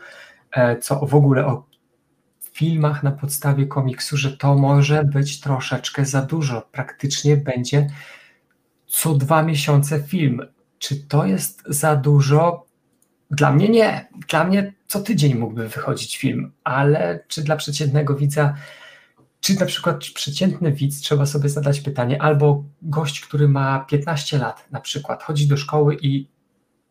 e, 0.51 0.77
co 0.77 1.05
w 1.05 1.15
ogóle 1.15 1.45
o 1.45 1.65
filmach 2.53 3.03
na 3.03 3.11
podstawie 3.11 3.67
komiksu, 3.67 4.17
że 4.17 4.37
to 4.37 4.55
może 4.55 5.03
być 5.03 5.39
troszeczkę 5.39 6.05
za 6.05 6.21
dużo. 6.21 6.61
Praktycznie 6.71 7.37
będzie 7.37 7.89
co 8.87 9.13
dwa 9.13 9.43
miesiące 9.43 10.03
film. 10.03 10.41
Czy 10.79 11.07
to 11.07 11.25
jest 11.25 11.63
za 11.67 11.95
dużo? 11.95 12.65
Dla 13.31 13.51
mnie 13.51 13.69
nie. 13.69 14.07
Dla 14.29 14.43
mnie 14.43 14.73
co 14.87 15.01
tydzień 15.01 15.35
mógłby 15.35 15.69
wychodzić 15.69 16.17
film, 16.17 16.51
ale 16.63 17.23
czy 17.27 17.43
dla 17.43 17.55
przeciętnego 17.55 18.15
widza, 18.15 18.55
czy 19.43 19.59
na 19.59 19.65
przykład 19.65 19.97
przeciętny 20.13 20.71
widz, 20.71 21.01
trzeba 21.01 21.25
sobie 21.25 21.49
zadać 21.49 21.81
pytanie, 21.81 22.21
albo 22.21 22.63
gość, 22.81 23.21
który 23.21 23.47
ma 23.47 23.79
15 23.79 24.37
lat 24.37 24.67
na 24.71 24.81
przykład, 24.81 25.23
chodzi 25.23 25.47
do 25.47 25.57
szkoły 25.57 25.97
i 26.01 26.27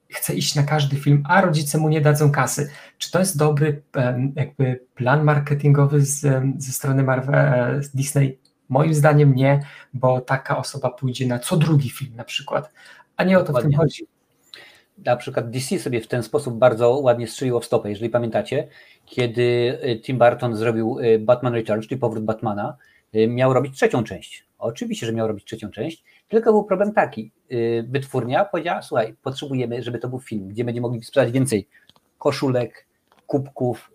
chce 0.09 0.35
iść 0.35 0.55
na 0.55 0.63
każdy 0.63 0.97
film, 0.97 1.23
a 1.29 1.41
rodzice 1.41 1.79
mu 1.79 1.89
nie 1.89 2.01
dadzą 2.01 2.33
kasy. 2.33 2.71
Czy 2.99 3.11
to 3.11 3.19
jest 3.19 3.39
dobry 3.39 3.83
jakby 4.37 4.81
plan 4.95 5.25
marketingowy 5.25 6.01
z, 6.01 6.21
ze 6.59 6.73
strony 6.73 7.03
Marvel, 7.03 7.35
e, 7.35 7.83
z 7.83 7.91
Disney? 7.91 8.39
Moim 8.69 8.95
zdaniem 8.95 9.35
nie, 9.35 9.61
bo 9.95 10.21
taka 10.21 10.59
osoba 10.59 10.91
pójdzie 10.91 11.27
na 11.27 11.39
co 11.39 11.57
drugi 11.57 11.91
film 11.91 12.17
na 12.17 12.25
przykład, 12.25 12.73
a 13.17 13.25
nie 13.25 13.39
o 13.39 13.41
to 13.41 13.47
Dokładnie. 13.47 13.69
w 13.69 13.73
tym 13.73 13.81
chodzi. 13.81 14.07
Na 15.05 15.17
przykład 15.17 15.51
DC 15.51 15.79
sobie 15.79 16.01
w 16.01 16.09
ten 16.09 16.23
sposób 16.23 16.59
bardzo 16.59 16.91
ładnie 16.91 17.29
strzeliło 17.29 17.61
w 17.61 17.65
stopę. 17.65 17.91
Jeżeli 17.91 18.11
pamiętacie, 18.11 18.69
kiedy 19.07 19.79
e, 19.83 19.97
Tim 19.97 20.19
Burton 20.19 20.57
zrobił 20.57 20.99
e, 21.01 21.19
Batman 21.19 21.55
Returns, 21.55 21.87
czyli 21.87 22.01
powrót 22.01 22.25
Batmana, 22.25 22.77
miał 23.29 23.53
robić 23.53 23.77
trzecią 23.77 24.05
część. 24.05 24.47
Oczywiście, 24.59 25.07
że 25.07 25.13
miał 25.13 25.29
robić 25.29 25.45
trzecią 25.45 25.71
część, 25.71 26.05
tylko 26.29 26.53
był 26.53 26.65
problem 26.65 26.93
taki. 26.93 27.33
Y, 27.53 27.87
wytwórnia 27.89 28.45
powiedziała: 28.45 28.83
Słuchaj, 28.83 29.15
potrzebujemy, 29.23 29.83
żeby 29.83 29.99
to 29.99 30.09
był 30.09 30.21
film, 30.21 30.49
gdzie 30.49 30.65
będziemy 30.65 30.87
mogli 30.87 31.03
sprzedać 31.03 31.33
więcej 31.33 31.69
koszulek, 32.19 32.87
kubków, 33.27 33.91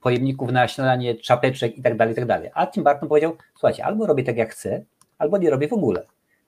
pojemników 0.00 0.52
na 0.52 0.68
śniadanie, 0.68 1.14
czapeczek 1.14 1.78
i 1.78 1.82
tak 1.82 1.96
dalej, 1.96 2.14
tak 2.14 2.26
dalej. 2.26 2.50
A 2.54 2.66
Tim 2.66 2.84
Burton 2.84 3.08
powiedział: 3.08 3.36
Słuchajcie, 3.54 3.84
albo 3.84 4.06
robię 4.06 4.24
tak 4.24 4.36
jak 4.36 4.50
chcę, 4.50 4.84
albo 5.18 5.38
nie 5.38 5.50
robię 5.50 5.68
w 5.68 5.72
ogóle 5.72 6.06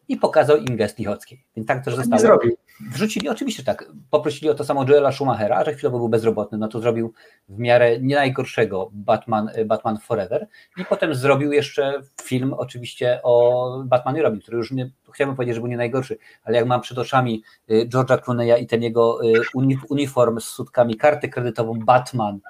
i 0.09 0.17
pokazał 0.17 0.57
im 0.57 0.77
gest 0.77 0.99
Lichockiej. 0.99 1.45
Więc 1.57 1.69
tak 1.69 1.85
też 1.85 1.97
zostało. 1.97 2.21
Zrobił. 2.21 2.57
Wrzucili, 2.81 3.29
oczywiście 3.29 3.65
tak, 3.65 3.93
poprosili 4.11 4.51
o 4.51 4.55
to 4.55 4.65
samo 4.65 4.85
Joela 4.89 5.13
Schumachera, 5.13 5.65
że 5.65 5.75
chwilowo 5.75 5.99
był 5.99 6.09
bezrobotny, 6.09 6.59
no 6.59 6.69
to 6.69 6.81
zrobił 6.81 7.13
w 7.49 7.59
miarę 7.59 8.01
nie 8.01 8.15
najgorszego 8.15 8.91
Batman, 8.93 9.51
Batman 9.67 9.99
Forever 9.99 10.47
i 10.77 10.85
potem 10.85 11.15
zrobił 11.15 11.53
jeszcze 11.53 12.03
film 12.23 12.55
oczywiście 12.55 13.21
o 13.23 13.83
Batman 13.85 14.17
i 14.17 14.21
Robin, 14.21 14.41
który 14.41 14.57
już 14.57 14.73
nie, 14.73 14.91
chciałbym 15.15 15.37
powiedzieć, 15.37 15.55
że 15.55 15.61
był 15.61 15.71
nie 15.71 15.77
najgorszy, 15.77 16.19
ale 16.45 16.57
jak 16.57 16.67
mam 16.67 16.81
przed 16.81 16.99
oczami 16.99 17.43
y, 17.71 17.89
George'a 17.89 18.19
Clooney'a 18.19 18.61
i 18.61 18.67
ten 18.67 18.83
jego 18.83 19.25
y, 19.25 19.43
uniform 19.91 20.41
z 20.41 20.45
sutkami, 20.45 20.97
kartę 20.97 21.29
kredytową 21.29 21.75
Batman, 21.85 22.41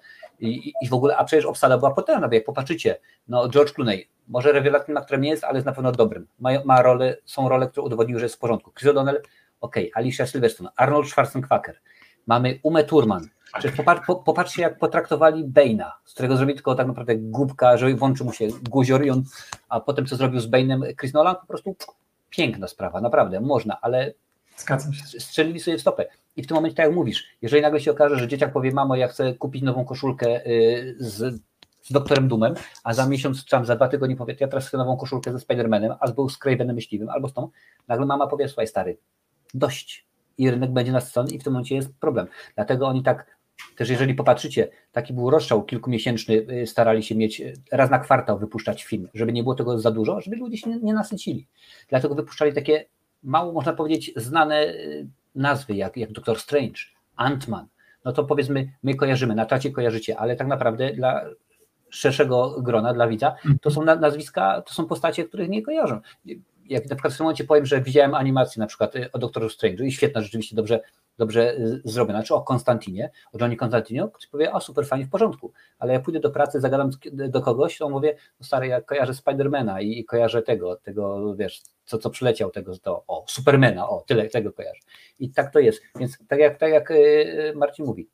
i, 0.41 0.73
i 0.83 0.89
w 0.89 0.95
ogóle, 0.95 1.17
a 1.17 1.25
przecież 1.25 1.45
obsada 1.45 1.79
była 1.79 1.95
potężna, 1.95 2.29
bo 2.29 2.35
jak 2.35 2.45
popatrzycie, 2.45 2.99
no 3.29 3.49
George 3.49 3.73
Clooney, 3.73 4.09
może 4.29 4.53
rewelacyjnym 4.53 4.97
aktorem 4.97 5.21
nie 5.21 5.31
jest, 5.31 5.45
ale 5.45 5.55
jest 5.55 5.67
na 5.67 5.73
pewno 5.73 5.93
dobrym. 5.93 6.27
Ma, 6.39 6.51
ma 6.65 6.83
role, 6.83 7.17
są 7.25 7.49
role, 7.49 7.69
które 7.69 7.87
udowodniły, 7.87 8.21
że 8.21 8.27
jest 8.27 8.35
w 8.35 8.39
porządku. 8.39 8.73
Chris 8.73 8.93
O'Donnell, 8.93 9.17
ok, 9.61 9.77
Alicia 9.95 10.27
Silverstone, 10.27 10.71
Arnold 10.77 11.09
Schwarzenegger, 11.09 11.81
mamy 12.27 12.59
Umę 12.63 12.85
Turman. 12.85 13.29
Po, 14.07 14.17
popatrzcie, 14.17 14.63
jak 14.63 14.79
potraktowali 14.79 15.45
Bane'a, 15.45 15.91
z 16.05 16.13
którego 16.13 16.37
zrobili 16.37 16.57
tylko 16.57 16.75
tak 16.75 16.87
naprawdę 16.87 17.17
głupka, 17.17 17.77
że 17.77 17.95
włączył 17.95 18.27
mu 18.27 18.33
się 18.33 18.49
guzior 18.63 19.03
a 19.69 19.81
potem 19.81 20.07
co 20.07 20.17
zrobił 20.17 20.41
z 20.41 20.51
Bane'em 20.51 20.97
Chris 21.01 21.15
Nolan, 21.15 21.37
po 21.37 21.47
prostu 21.47 21.77
piękna 22.31 22.69
sprawa, 22.69 23.01
naprawdę, 23.01 23.41
można, 23.41 23.79
ale 23.81 24.15
Zgadzam 24.57 24.93
się. 24.93 25.21
strzelili 25.21 25.61
sobie 25.61 25.79
w 25.79 25.81
stopę. 25.81 26.07
I 26.37 26.43
w 26.43 26.47
tym 26.47 26.55
momencie, 26.55 26.77
tak 26.77 26.87
jak 26.87 26.95
mówisz, 26.95 27.25
jeżeli 27.43 27.63
nagle 27.63 27.81
się 27.81 27.91
okaże, 27.91 28.19
że 28.19 28.29
dzieciak 28.29 28.53
powie, 28.53 28.73
mamo, 28.73 28.97
ja 28.97 29.09
chcę 29.09 29.35
kupić 29.35 29.63
nową 29.63 29.85
koszulkę 29.85 30.47
y, 30.47 30.97
z, 30.99 31.41
z 31.83 31.93
doktorem 31.93 32.29
Dumem, 32.29 32.55
a 32.85 32.95
za 32.95 33.09
miesiąc, 33.09 33.45
czy 33.45 33.51
tam 33.51 33.67
za 33.67 33.77
dwa 33.77 33.89
tygodnie 33.89 34.17
powie, 34.17 34.37
ja 34.41 34.49
teraz 34.49 34.69
chcę 34.69 34.77
nową 34.77 34.97
koszulkę 34.97 35.33
ze 35.33 35.41
Spidermanem, 35.41 35.93
albo 36.01 36.29
z 36.29 36.39
Cravenem 36.39 36.77
Myśliwym, 36.77 37.09
albo 37.09 37.29
z 37.29 37.33
tą, 37.33 37.49
nagle 37.89 38.07
mama 38.07 38.27
powie, 38.27 38.49
słuchaj 38.49 38.67
stary, 38.67 38.99
dość. 39.55 40.07
I 40.39 40.51
rynek 40.51 40.71
będzie 40.71 40.93
nasycony 40.93 41.31
i 41.31 41.39
w 41.39 41.45
tym 41.45 41.53
momencie 41.53 41.75
jest 41.75 41.95
problem. 42.01 42.27
Dlatego 42.55 42.87
oni 42.87 43.03
tak, 43.03 43.37
też 43.77 43.91
jeżeli 43.91 44.15
popatrzycie, 44.15 44.69
taki 44.93 45.13
był 45.15 45.31
rozstrzał 45.31 45.65
kilkumiesięczny, 45.65 46.35
y, 46.35 46.67
starali 46.67 47.03
się 47.03 47.15
mieć 47.15 47.41
y, 47.41 47.55
raz 47.73 47.91
na 47.91 47.99
kwartał 47.99 48.39
wypuszczać 48.39 48.85
film, 48.85 49.09
żeby 49.15 49.33
nie 49.33 49.43
było 49.43 49.55
tego 49.55 49.79
za 49.79 49.91
dużo, 49.91 50.21
żeby 50.21 50.37
ludzie 50.37 50.59
się 50.59 50.71
nie, 50.71 50.79
nie 50.79 50.95
nasycili. 50.95 51.47
Dlatego 51.89 52.15
wypuszczali 52.15 52.55
takie 52.55 52.85
mało, 53.27 53.53
można 53.53 53.73
powiedzieć, 53.73 54.13
znane 54.17 54.75
nazwy 55.35 55.75
jak, 55.75 55.97
jak 55.97 56.13
Doctor 56.13 56.39
Strange, 56.39 56.81
Ant-Man, 57.17 57.67
no 58.05 58.13
to 58.13 58.25
powiedzmy, 58.25 58.73
my 58.83 58.95
kojarzymy, 58.95 59.35
na 59.35 59.47
czacie 59.47 59.71
kojarzycie, 59.71 60.19
ale 60.19 60.37
tak 60.37 60.47
naprawdę 60.47 60.93
dla 60.93 61.25
szerszego 61.91 62.63
grona, 62.63 62.95
dla 62.95 63.09
widza, 63.09 63.35
to 63.61 63.71
są 63.71 63.85
nazwiska, 63.85 64.63
to 64.63 64.75
są 64.75 64.87
postacie, 64.87 65.25
których 65.25 65.49
nie 65.49 65.63
kojarzą. 65.63 66.01
Jak 66.65 66.91
na 66.91 66.97
przykład 66.97 67.15
w 67.15 67.17
tym 67.17 67.25
momencie 67.25 67.45
powiem, 67.45 67.67
że 67.67 67.81
widziałem 67.81 68.15
animację 68.15 68.61
na 68.61 68.67
przykład 68.67 68.97
y, 68.97 69.13
o 69.13 69.19
Doktorze 69.19 69.47
Strange'u 69.47 69.85
i 69.85 69.93
świetna, 69.93 70.23
rzeczywiście 70.23 70.57
dobrze, 70.57 70.81
dobrze 71.19 71.55
y, 71.55 71.81
zrobiona, 71.85 72.23
czy 72.23 72.35
o 72.35 72.43
Konstantinie, 72.43 73.11
o 73.33 73.39
Johnie 73.39 73.57
Konstantinie, 73.57 74.09
ktoś 74.13 74.27
powie, 74.27 74.53
o 74.53 74.61
super, 74.61 74.87
fajnie, 74.87 75.07
w 75.07 75.11
porządku, 75.11 75.53
ale 75.79 75.93
jak 75.93 76.03
pójdę 76.03 76.21
do 76.21 76.31
pracy, 76.31 76.61
zagadam 76.61 76.91
do 77.13 77.41
kogoś, 77.41 77.79
to 77.79 77.89
mówię, 77.89 78.17
no 78.41 78.47
stary, 78.47 78.67
ja 78.67 78.81
kojarzę 78.81 79.15
Spidermana 79.15 79.81
i, 79.81 79.99
i 79.99 80.05
kojarzę 80.05 80.43
tego, 80.43 80.77
tego, 80.77 81.35
wiesz, 81.35 81.63
co, 81.85 81.99
co 81.99 82.11
przyleciał 82.11 82.51
tego, 82.51 82.79
to, 82.79 83.05
o, 83.07 83.25
Supermana, 83.29 83.89
o, 83.89 84.05
tyle 84.07 84.29
tego 84.29 84.53
kojarzę. 84.53 84.81
I 85.19 85.31
tak 85.31 85.53
to 85.53 85.59
jest. 85.59 85.83
Więc 85.99 86.19
tak 86.29 86.39
jak, 86.39 86.59
tak 86.59 86.71
jak 86.71 86.91
y, 86.91 87.53
Marcin 87.57 87.87
mówi, 87.87 88.09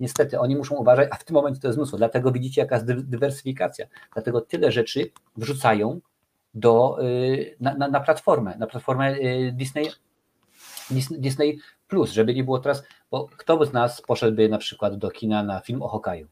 niestety 0.00 0.40
oni 0.40 0.56
muszą 0.56 0.76
uważać, 0.76 1.08
a 1.12 1.16
w 1.16 1.24
tym 1.24 1.34
momencie 1.34 1.60
to 1.60 1.68
jest 1.68 1.76
mnóstwo. 1.76 1.98
Dlatego 1.98 2.32
widzicie, 2.32 2.60
jaka 2.60 2.74
jest 2.74 2.86
dywersyfikacja. 2.86 3.86
Dlatego 4.14 4.40
tyle 4.40 4.72
rzeczy 4.72 5.10
wrzucają 5.36 6.00
do, 6.54 6.98
y, 7.04 7.56
na, 7.60 7.74
na, 7.74 7.88
na 7.88 8.00
platformę, 8.00 8.56
na 8.58 8.66
platformę 8.66 9.14
y, 9.14 9.52
Disney, 9.52 9.90
Disney 11.10 11.58
Plus, 11.90 12.10
żeby 12.10 12.34
nie 12.34 12.44
było 12.44 12.58
teraz, 12.58 12.84
bo 13.10 13.28
kto 13.36 13.66
z 13.66 13.72
nas 13.72 14.02
poszedłby 14.02 14.48
na 14.48 14.58
przykład 14.58 14.96
do 14.96 15.10
kina 15.10 15.42
na 15.42 15.60
film 15.60 15.82
o 15.82 15.88
Hokaju? 15.88 16.26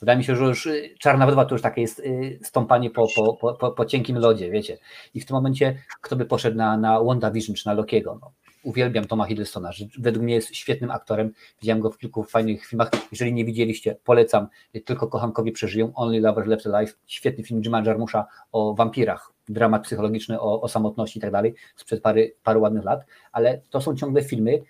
Wydaje 0.00 0.18
mi 0.18 0.24
się, 0.24 0.36
że 0.36 0.44
już 0.44 0.66
y, 0.66 0.94
Czarna 0.98 1.26
Wdowa 1.26 1.44
to 1.44 1.54
już 1.54 1.62
takie 1.62 1.80
jest 1.80 1.98
y, 1.98 2.38
stąpanie 2.42 2.90
po, 2.90 3.06
po, 3.16 3.54
po, 3.54 3.72
po 3.72 3.84
cienkim 3.84 4.18
lodzie, 4.18 4.50
wiecie. 4.50 4.78
I 5.14 5.20
w 5.20 5.26
tym 5.26 5.34
momencie 5.34 5.78
kto 6.00 6.16
by 6.16 6.24
poszedł 6.26 6.56
na, 6.56 6.76
na 6.76 7.00
WandaVision 7.00 7.54
czy 7.54 7.66
na 7.66 7.72
Lokiego? 7.72 8.18
No, 8.20 8.32
uwielbiam 8.64 9.04
Toma 9.04 9.24
Hiddlestona, 9.24 9.70
według 9.98 10.24
mnie 10.24 10.34
jest 10.34 10.54
świetnym 10.54 10.90
aktorem. 10.90 11.32
Widziałem 11.60 11.82
go 11.82 11.90
w 11.90 11.98
kilku 11.98 12.24
fajnych 12.24 12.66
filmach. 12.66 12.90
Jeżeli 13.12 13.32
nie 13.32 13.44
widzieliście, 13.44 13.96
polecam. 14.04 14.46
Tylko 14.84 15.06
kochankowie 15.06 15.52
przeżyją. 15.52 15.94
Only 15.94 16.20
Lovers 16.20 16.48
Left 16.48 16.66
Alive. 16.66 16.96
Świetny 17.06 17.44
film 17.44 17.62
Jima 17.62 17.82
Jarmusza 17.86 18.26
o 18.52 18.74
wampirach. 18.74 19.32
Dramat 19.48 19.82
psychologiczny 19.82 20.40
o, 20.40 20.60
o 20.60 20.68
samotności 20.68 21.18
i 21.18 21.22
tak 21.22 21.30
dalej. 21.30 21.54
Sprzed 21.76 22.02
pary, 22.02 22.34
paru 22.42 22.60
ładnych 22.60 22.84
lat. 22.84 23.04
Ale 23.32 23.60
to 23.70 23.80
są 23.80 23.96
ciągle 23.96 24.22
filmy, 24.22 24.62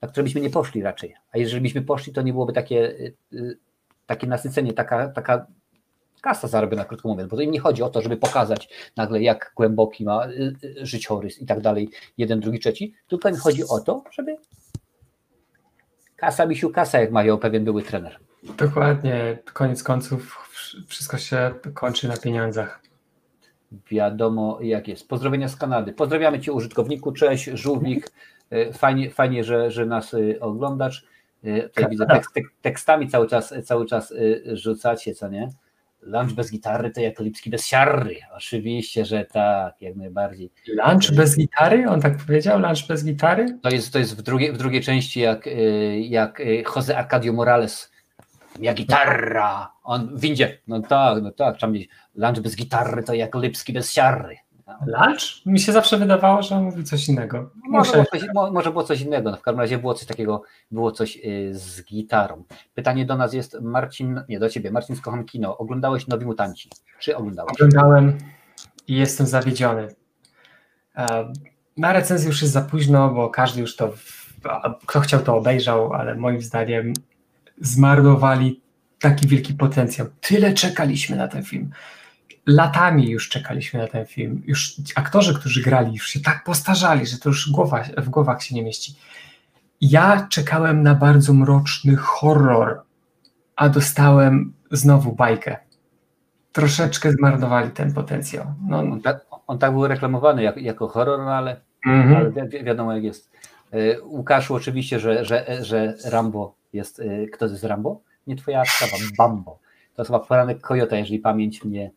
na 0.00 0.08
które 0.08 0.24
byśmy 0.24 0.40
nie 0.40 0.50
poszli 0.50 0.82
raczej. 0.82 1.14
A 1.32 1.38
jeżeli 1.38 1.62
byśmy 1.62 1.82
poszli, 1.82 2.12
to 2.12 2.22
nie 2.22 2.32
byłoby 2.32 2.52
takie 2.52 2.98
y, 3.32 3.58
takie 4.06 4.26
nasycenie, 4.26 4.72
taka, 4.72 5.08
taka 5.08 5.46
kasa 6.22 6.48
zarobiona, 6.48 6.84
krótko 6.84 7.08
mówiąc, 7.08 7.30
bo 7.30 7.36
to 7.36 7.42
im 7.42 7.50
nie 7.50 7.60
chodzi 7.60 7.82
o 7.82 7.88
to, 7.88 8.02
żeby 8.02 8.16
pokazać 8.16 8.68
nagle, 8.96 9.22
jak 9.22 9.52
głęboki 9.56 10.04
ma 10.04 10.26
y, 10.26 10.54
y, 10.64 10.86
życiorys 10.86 11.42
i 11.42 11.46
tak 11.46 11.60
dalej, 11.60 11.90
jeden, 12.18 12.40
drugi, 12.40 12.58
trzeci, 12.58 12.94
tylko 13.08 13.28
im 13.28 13.36
chodzi 13.36 13.64
o 13.68 13.80
to, 13.80 14.04
żeby 14.12 14.36
kasa, 16.16 16.46
misiu, 16.46 16.70
kasa, 16.70 17.00
jak 17.00 17.12
mają 17.12 17.38
pewien 17.38 17.64
były 17.64 17.82
trener. 17.82 18.18
Dokładnie, 18.58 19.38
koniec 19.52 19.82
końców 19.82 20.48
wszystko 20.88 21.18
się 21.18 21.54
kończy 21.74 22.08
na 22.08 22.16
pieniądzach. 22.16 22.82
Wiadomo 23.90 24.58
jak 24.60 24.88
jest. 24.88 25.08
Pozdrowienia 25.08 25.48
z 25.48 25.56
Kanady. 25.56 25.92
Pozdrawiamy 25.92 26.40
Cię 26.40 26.52
użytkowniku, 26.52 27.12
cześć, 27.12 27.44
żółwik, 27.44 28.12
y, 28.52 28.72
fajnie, 28.72 29.10
fajnie 29.10 29.44
że, 29.44 29.70
że 29.70 29.86
nas 29.86 30.16
oglądasz. 30.40 31.06
Tutaj 31.68 31.88
widzę 31.90 32.06
tekst, 32.06 32.30
tekstami 32.62 33.08
cały 33.08 33.28
czas, 33.28 33.54
cały 33.64 33.86
czas 33.86 34.14
rzucacie, 34.52 35.14
co 35.14 35.28
nie? 35.28 35.48
Lunch 36.02 36.32
bez 36.32 36.50
gitary 36.50 36.90
to 36.90 37.00
jak 37.00 37.20
Lipski 37.20 37.50
bez 37.50 37.66
siarry. 37.66 38.16
Oczywiście, 38.36 39.04
że 39.04 39.24
tak, 39.24 39.74
jak 39.80 39.96
najbardziej. 39.96 40.52
Lunch 40.68 41.16
bez 41.16 41.36
gitary? 41.36 41.88
On 41.88 42.00
tak 42.00 42.16
powiedział? 42.16 42.60
Lunch 42.60 42.86
bez 42.88 43.04
gitary? 43.04 43.58
To 43.62 43.70
jest, 43.70 43.92
to 43.92 43.98
jest 43.98 44.16
w, 44.16 44.22
drugiej, 44.22 44.52
w 44.52 44.58
drugiej 44.58 44.82
części, 44.82 45.20
jak, 45.20 45.46
y, 45.46 46.00
jak 46.00 46.42
Jose 46.76 46.98
Arcadio 46.98 47.32
Morales. 47.32 47.92
Ja 48.60 48.74
gitarra. 48.74 49.72
On 49.82 50.16
w 50.16 50.20
windzie. 50.20 50.58
No 50.66 50.80
tak, 50.80 51.22
no 51.22 51.30
tak. 51.32 51.56
Lunch 52.14 52.40
bez 52.40 52.56
gitary 52.56 53.02
to 53.02 53.14
jak 53.14 53.34
Lipski 53.34 53.72
bez 53.72 53.92
siarry. 53.92 54.36
Lunch? 54.86 55.46
Mi 55.46 55.60
się 55.60 55.72
zawsze 55.72 55.98
wydawało, 55.98 56.42
że 56.42 56.56
on 56.56 56.64
mówi 56.64 56.84
coś 56.84 57.08
innego. 57.08 57.50
Może, 57.68 57.92
było 57.92 58.04
coś, 58.04 58.22
może 58.52 58.70
było 58.70 58.84
coś 58.84 59.00
innego, 59.00 59.30
no 59.30 59.36
w 59.36 59.42
każdym 59.42 59.60
razie 59.60 59.78
było 59.78 59.94
coś 59.94 60.06
takiego, 60.06 60.42
było 60.70 60.92
coś 60.92 61.16
y, 61.16 61.50
z 61.54 61.84
gitarą. 61.84 62.44
Pytanie 62.74 63.06
do 63.06 63.16
nas 63.16 63.32
jest, 63.32 63.60
Marcin, 63.60 64.20
nie 64.28 64.38
do 64.38 64.48
ciebie, 64.48 64.70
Marcin 64.70 64.96
z 64.96 65.00
Kocham 65.00 65.24
Kino, 65.24 65.58
oglądałeś 65.58 66.06
Nowi 66.06 66.26
Mutanci? 66.26 66.70
Czy 66.98 67.16
oglądałeś? 67.16 67.52
Oglądałem 67.52 68.18
i 68.88 68.96
jestem 68.96 69.26
zawiedziony. 69.26 69.88
E, 70.96 71.32
na 71.76 71.92
recenzję 71.92 72.28
już 72.28 72.42
jest 72.42 72.54
za 72.54 72.62
późno, 72.62 73.10
bo 73.10 73.30
każdy 73.30 73.60
już 73.60 73.76
to, 73.76 73.92
kto 74.86 75.00
chciał 75.00 75.20
to 75.20 75.36
obejrzał, 75.36 75.92
ale 75.92 76.14
moim 76.14 76.40
zdaniem 76.40 76.92
zmarnowali 77.60 78.62
taki 79.00 79.26
wielki 79.26 79.54
potencjał. 79.54 80.06
Tyle 80.20 80.54
czekaliśmy 80.54 81.16
na 81.16 81.28
ten 81.28 81.42
film. 81.42 81.70
Latami 82.46 83.10
już 83.10 83.28
czekaliśmy 83.28 83.80
na 83.80 83.88
ten 83.88 84.06
film. 84.06 84.42
Już 84.46 84.74
aktorzy, 84.94 85.34
którzy 85.34 85.62
grali, 85.62 85.92
już 85.92 86.06
się 86.06 86.20
tak 86.20 86.44
postarzali, 86.44 87.06
że 87.06 87.18
to 87.18 87.28
już 87.28 87.50
głowa, 87.50 87.84
w 87.96 88.08
głowach 88.08 88.42
się 88.42 88.54
nie 88.54 88.62
mieści. 88.62 88.94
Ja 89.80 90.26
czekałem 90.30 90.82
na 90.82 90.94
bardzo 90.94 91.32
mroczny 91.32 91.96
horror, 91.96 92.82
a 93.56 93.68
dostałem 93.68 94.52
znowu 94.70 95.12
bajkę. 95.12 95.56
Troszeczkę 96.52 97.12
zmarnowali 97.12 97.70
ten 97.70 97.92
potencjał. 97.92 98.46
No, 98.68 98.78
on, 98.78 99.00
tak, 99.00 99.26
on 99.46 99.58
tak 99.58 99.72
był 99.72 99.86
reklamowany 99.86 100.42
jak, 100.42 100.56
jako 100.56 100.88
horror, 100.88 101.18
no 101.18 101.34
ale, 101.34 101.60
-hmm. 101.86 102.16
ale 102.16 102.48
wi 102.48 102.64
wiadomo 102.64 102.92
jak 102.92 103.04
jest. 103.04 103.30
E, 103.72 104.02
Łukaszu, 104.02 104.54
oczywiście, 104.54 105.00
że, 105.00 105.24
że, 105.24 105.64
że 105.64 105.94
Rambo 106.04 106.54
jest. 106.72 107.00
E, 107.00 107.26
kto 107.26 107.46
to 107.46 107.52
jest 107.52 107.64
Rambo? 107.64 108.00
Nie 108.26 108.36
twoja 108.36 108.64
sprawa, 108.64 108.96
Bambo. 109.18 109.58
To 109.94 110.04
chyba 110.04 110.18
poranek 110.18 110.60
Kojota, 110.60 110.96
jeżeli 110.96 111.18
pamięć 111.18 111.64
mnie, 111.64 111.90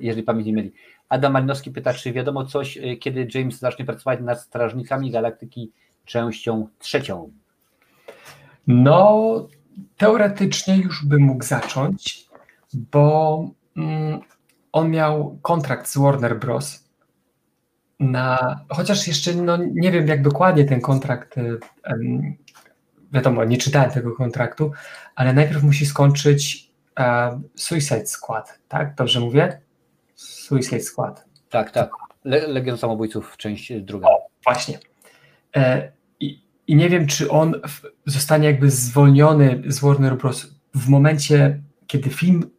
jeżeli 0.00 0.22
pamięć 0.22 0.46
nie. 0.46 0.70
Adam 1.08 1.32
Malinowski 1.32 1.70
pyta, 1.70 1.94
czy 1.94 2.12
wiadomo 2.12 2.44
coś, 2.44 2.78
kiedy 3.00 3.28
James 3.34 3.58
zacznie 3.58 3.84
pracować 3.84 4.20
nad 4.20 4.40
Strażnikami 4.40 5.10
Galaktyki 5.10 5.72
częścią 6.04 6.68
trzecią? 6.78 7.32
No, 8.66 9.48
teoretycznie 9.96 10.76
już 10.76 11.06
by 11.06 11.18
mógł 11.18 11.44
zacząć, 11.44 12.28
bo 12.74 13.44
mm, 13.76 14.20
on 14.72 14.90
miał 14.90 15.38
kontrakt 15.42 15.88
z 15.88 15.98
Warner 15.98 16.38
Bros. 16.38 16.88
Na, 18.00 18.60
chociaż 18.68 19.08
jeszcze 19.08 19.34
no, 19.34 19.56
nie 19.56 19.92
wiem, 19.92 20.06
jak 20.06 20.22
dokładnie 20.22 20.64
ten 20.64 20.80
kontrakt, 20.80 21.36
um, 21.36 22.36
wiadomo, 23.12 23.44
nie 23.44 23.58
czytałem 23.58 23.90
tego 23.90 24.16
kontraktu, 24.16 24.72
ale 25.14 25.32
najpierw 25.32 25.62
musi 25.62 25.86
skończyć 25.86 26.67
uh, 26.98 27.40
Suicide 27.54 28.06
Squad, 28.06 28.58
tak? 28.68 28.94
Dobrze 28.94 29.20
mówię? 29.20 29.60
Suicide 30.14 30.80
Squad. 30.80 31.24
Tak, 31.50 31.70
tak. 31.70 31.90
Le 32.24 32.46
Legion 32.46 32.78
Samobójców, 32.78 33.36
część 33.36 33.72
druga. 33.80 34.08
O, 34.08 34.28
właśnie. 34.44 34.78
E, 35.56 35.92
i 36.68 36.76
nie 36.76 36.88
wiem, 36.88 37.06
czy 37.06 37.30
on 37.30 37.54
zostanie 38.06 38.46
jakby 38.46 38.70
zwolniony 38.70 39.62
z 39.66 39.80
Warner 39.80 40.16
Bros. 40.16 40.46
w 40.74 40.88
momencie, 40.88 41.60
kiedy 41.86 42.10
film 42.10 42.50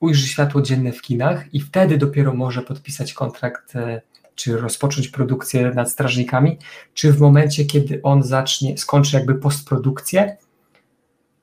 ujrzy 0.00 0.28
światło 0.28 0.62
dzienne 0.62 0.92
w 0.92 1.02
kinach 1.02 1.54
i 1.54 1.60
wtedy 1.60 1.98
dopiero 1.98 2.34
może 2.34 2.62
podpisać 2.62 3.12
kontrakt 3.12 3.76
e, 3.76 4.00
czy 4.34 4.56
rozpocząć 4.56 5.08
produkcję 5.08 5.70
nad 5.70 5.90
Strażnikami, 5.90 6.58
czy 6.94 7.12
w 7.12 7.20
momencie, 7.20 7.64
kiedy 7.64 8.00
on 8.02 8.22
zacznie, 8.22 8.78
skończy 8.78 9.16
jakby 9.16 9.34
postprodukcję 9.34 10.36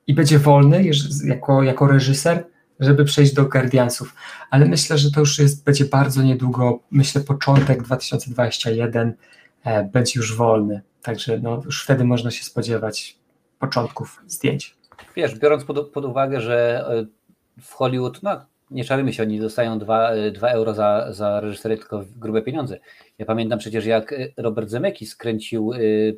i 0.06 0.14
będzie 0.14 0.38
wolny 0.38 0.84
jako, 1.24 1.62
jako 1.62 1.86
reżyser, 1.86 2.44
żeby 2.80 3.04
przejść 3.04 3.34
do 3.34 3.44
Guardiansów. 3.44 4.14
Ale 4.50 4.66
myślę, 4.66 4.98
że 4.98 5.10
to 5.10 5.20
już 5.20 5.38
jest, 5.38 5.64
będzie 5.64 5.84
bardzo 5.84 6.22
niedługo, 6.22 6.80
myślę 6.90 7.20
początek 7.20 7.82
2021 7.82 9.14
e, 9.64 9.84
będzie 9.84 10.12
już 10.16 10.36
wolny. 10.36 10.82
Także 11.02 11.38
no, 11.38 11.62
już 11.64 11.84
wtedy 11.84 12.04
można 12.04 12.30
się 12.30 12.44
spodziewać 12.44 13.18
początków 13.58 14.22
zdjęć. 14.26 14.76
Wiesz, 15.16 15.38
biorąc 15.38 15.64
pod, 15.64 15.90
pod 15.90 16.04
uwagę, 16.04 16.40
że 16.40 16.84
e, 16.88 17.06
w 17.62 17.72
Hollywood, 17.72 18.22
no 18.22 18.46
nie 18.70 18.84
czarujmy 18.84 19.12
się, 19.12 19.22
oni 19.22 19.40
dostają 19.40 19.78
2, 19.78 20.10
2 20.32 20.48
e, 20.48 20.52
euro 20.52 20.74
za, 20.74 21.06
za 21.12 21.40
reżyserię, 21.40 21.76
tylko 21.76 22.04
grube 22.16 22.42
pieniądze. 22.42 22.78
Ja 23.18 23.26
pamiętam 23.26 23.58
przecież, 23.58 23.86
jak 23.86 24.12
e, 24.12 24.28
Robert 24.36 24.68
Zemeckis 24.68 25.16
kręcił 25.16 25.70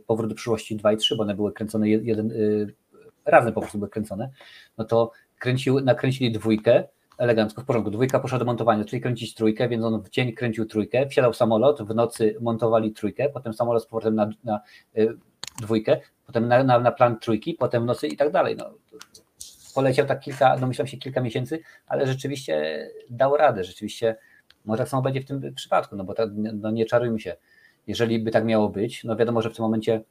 Powrót 0.07 0.29
do 0.29 0.35
przyszłości 0.35 0.77
2 0.77 0.93
i 0.93 0.97
3, 0.97 1.17
bo 1.17 1.23
one 1.23 1.35
były 1.35 1.53
kręcone 1.53 1.89
jeden, 1.89 2.33
razem 3.29 3.53
po 3.53 3.61
prostu 3.61 3.79
były 3.79 3.91
kręcone, 3.91 4.31
no 4.79 4.85
to 4.85 5.13
kręcił, 5.39 5.81
nakręcili 5.81 6.33
dwójkę, 6.33 6.85
elegancko, 7.19 7.63
w 7.63 7.65
porządku. 7.65 7.91
Dwójka 7.91 8.21
poszła 8.21 8.39
do 8.39 8.45
montowania, 8.45 8.85
czyli 8.85 9.03
kręcić 9.03 9.35
trójkę, 9.35 9.69
więc 9.69 9.85
on 9.85 10.03
w 10.03 10.11
dzień 10.11 10.33
kręcił 10.33 10.67
trójkę, 10.67 11.09
wsiadał 11.09 11.33
samolot, 11.33 11.83
w 11.83 11.95
nocy 11.95 12.37
montowali 12.41 12.93
trójkę, 12.93 13.29
potem 13.29 13.53
samolot 13.53 13.83
z 13.83 13.87
powrotem 13.87 14.15
na, 14.15 14.31
na 14.45 14.61
y, 14.99 15.19
dwójkę, 15.61 16.01
potem 16.27 16.49
na, 16.49 16.65
na, 16.65 16.79
na, 16.79 16.93
plan 16.93 17.19
trójki, 17.19 17.55
potem 17.55 17.83
w 17.83 17.87
nocy 17.87 18.07
i 18.07 18.17
tak 18.17 18.33
dalej. 18.33 18.57
No, 18.57 18.71
poleciał 19.75 20.07
tak 20.07 20.21
kilka, 20.21 20.57
no 20.61 20.67
myślałem 20.67 20.89
się 20.89 20.97
kilka 20.97 21.21
miesięcy, 21.21 21.61
ale 21.87 22.07
rzeczywiście 22.07 22.87
dał 23.11 23.37
radę, 23.37 23.65
rzeczywiście 23.65 24.17
może 24.65 24.79
tak 24.79 24.89
samo 24.89 25.03
będzie 25.03 25.21
w 25.21 25.25
tym 25.25 25.55
przypadku, 25.55 25.97
no 25.97 26.05
bo 26.05 26.15
tak, 26.15 26.29
no 26.35 26.71
nie 26.71 26.87
czarujmy 26.87 27.21
się. 27.21 27.37
Jeżeli 27.87 28.19
by 28.19 28.31
tak 28.31 28.45
miało 28.45 28.69
być, 28.69 29.05
no 29.05 29.17
wiadomo, 29.17 29.43
że 29.43 29.51
w 29.51 29.57
tym 29.57 29.63
momencie 29.63 30.03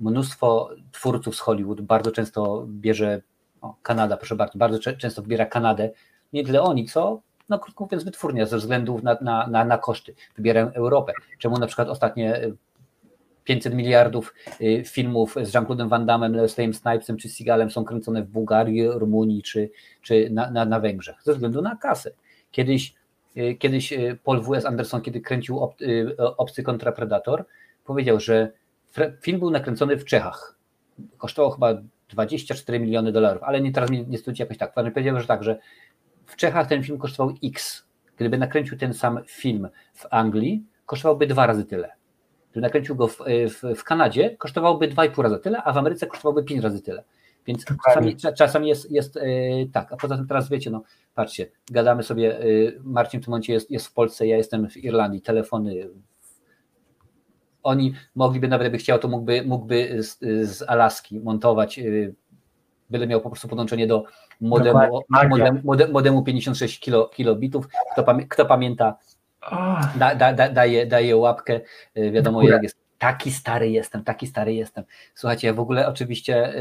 mnóstwo 0.00 0.70
twórców 0.92 1.36
z 1.36 1.40
Hollywood 1.40 1.80
bardzo 1.80 2.12
często 2.12 2.66
bierze 2.68 3.22
o, 3.60 3.74
Kanada, 3.82 4.16
proszę 4.16 4.36
bardzo, 4.36 4.58
bardzo 4.58 4.78
często 4.94 5.22
wybiera 5.22 5.46
Kanadę 5.46 5.90
nie 6.32 6.44
tyle 6.44 6.62
oni, 6.62 6.84
co 6.84 7.20
no 7.48 7.58
krótko 7.58 7.84
mówiąc 7.84 8.04
wytwórnia 8.04 8.46
ze 8.46 8.56
względu 8.56 9.00
na, 9.02 9.16
na, 9.20 9.46
na, 9.46 9.64
na 9.64 9.78
koszty. 9.78 10.14
Wybierają 10.36 10.72
Europę. 10.72 11.12
Czemu 11.38 11.58
na 11.58 11.66
przykład 11.66 11.88
ostatnie 11.88 12.40
500 13.44 13.72
y, 13.72 13.76
miliardów 13.76 14.34
y, 14.60 14.84
filmów 14.86 15.34
z 15.42 15.54
Jean-Claude'em 15.54 15.88
Van 15.88 16.06
Damme, 16.06 16.28
Leslie'em 16.28 16.72
Snipesem 16.72 17.16
czy 17.16 17.28
Seagalem 17.28 17.70
są 17.70 17.84
kręcone 17.84 18.22
w 18.22 18.28
Bułgarii, 18.28 18.88
Rumunii 18.88 19.42
czy, 19.42 19.70
czy 20.02 20.30
na, 20.30 20.50
na, 20.50 20.64
na 20.64 20.80
Węgrzech? 20.80 21.16
Ze 21.22 21.32
względu 21.32 21.62
na 21.62 21.76
kasę. 21.76 22.10
Kiedyś, 22.50 22.94
kiedyś 23.58 23.94
Paul 24.24 24.42
W.S. 24.42 24.66
Anderson, 24.66 25.00
kiedy 25.00 25.20
kręcił 25.20 25.60
ob, 25.60 25.74
Obcy 26.18 26.62
kontra 26.62 26.92
Predator, 26.92 27.44
powiedział, 27.84 28.20
że 28.20 28.52
film 29.20 29.38
był 29.38 29.50
nakręcony 29.50 29.96
w 29.96 30.04
Czechach. 30.04 30.58
Kosztował 31.18 31.50
chyba 31.50 31.74
24 32.08 32.80
miliony 32.80 33.12
dolarów, 33.12 33.42
ale 33.42 33.60
nie, 33.60 33.72
teraz 33.72 33.90
nie, 33.90 34.04
nie 34.04 34.18
studzi 34.18 34.42
jakoś 34.42 34.58
tak. 34.58 34.74
Pan 34.74 34.90
powiedział, 34.90 35.20
że 35.20 35.26
tak, 35.26 35.44
że 35.44 35.58
w 36.26 36.36
Czechach 36.36 36.66
ten 36.66 36.82
film 36.82 36.98
kosztował 36.98 37.34
X. 37.44 37.86
Gdyby 38.16 38.38
nakręcił 38.38 38.78
ten 38.78 38.94
sam 38.94 39.20
film 39.26 39.68
w 39.94 40.06
Anglii, 40.10 40.64
kosztowałby 40.86 41.26
dwa 41.26 41.46
razy 41.46 41.64
tyle. 41.64 41.92
Gdyby 42.50 42.62
nakręcił 42.66 42.96
go 42.96 43.08
w, 43.08 43.18
w, 43.26 43.76
w 43.76 43.84
Kanadzie, 43.84 44.36
kosztowałby 44.36 44.88
dwa 44.88 45.04
i 45.04 45.10
pół 45.10 45.22
razy 45.22 45.38
tyle, 45.38 45.62
a 45.62 45.72
w 45.72 45.78
Ameryce 45.78 46.06
kosztowałby 46.06 46.44
pięć 46.44 46.64
razy 46.64 46.82
tyle. 46.82 47.04
Więc 47.46 47.64
czasami, 47.84 48.16
czasami 48.16 48.68
jest, 48.68 48.90
jest 48.90 49.16
yy, 49.16 49.68
tak, 49.72 49.92
a 49.92 49.96
poza 49.96 50.16
tym 50.16 50.26
teraz 50.26 50.48
wiecie, 50.48 50.70
no 50.70 50.82
patrzcie, 51.14 51.46
gadamy 51.70 52.02
sobie, 52.02 52.22
yy, 52.22 52.80
Marcin 52.84 53.20
w 53.20 53.24
tym 53.24 53.30
momencie 53.30 53.52
jest, 53.52 53.70
jest 53.70 53.86
w 53.86 53.92
Polsce, 53.92 54.26
ja 54.26 54.36
jestem 54.36 54.70
w 54.70 54.76
Irlandii, 54.76 55.22
telefony, 55.22 55.88
oni 57.66 57.94
mogliby, 58.14 58.48
nawet 58.48 58.66
gdyby 58.66 58.78
chciał, 58.78 58.98
to 58.98 59.08
mógłby, 59.08 59.42
mógłby 59.42 60.02
z, 60.02 60.18
z 60.48 60.62
Alaski 60.62 61.20
montować, 61.20 61.78
yy, 61.78 62.14
byle 62.90 63.06
miał 63.06 63.20
po 63.20 63.30
prostu 63.30 63.48
podłączenie 63.48 63.86
do 63.86 64.04
modemu, 64.40 65.02
modemu, 65.64 65.92
modemu 65.92 66.22
56 66.22 66.80
kilo, 66.80 67.08
kilobitów. 67.08 67.68
Kto, 67.92 68.04
pamię, 68.04 68.26
kto 68.26 68.46
pamięta, 68.46 68.96
da, 69.96 70.14
da, 70.14 70.32
da, 70.32 70.48
daje, 70.48 70.86
daje 70.86 71.16
łapkę. 71.16 71.60
Y, 71.96 72.10
wiadomo, 72.10 72.42
jak 72.42 72.62
jest. 72.62 72.76
Taki 72.98 73.32
stary 73.32 73.70
jestem, 73.70 74.04
taki 74.04 74.26
stary 74.26 74.54
jestem. 74.54 74.84
Słuchajcie, 75.14 75.46
ja 75.46 75.54
w 75.54 75.60
ogóle 75.60 75.88
oczywiście 75.88 76.60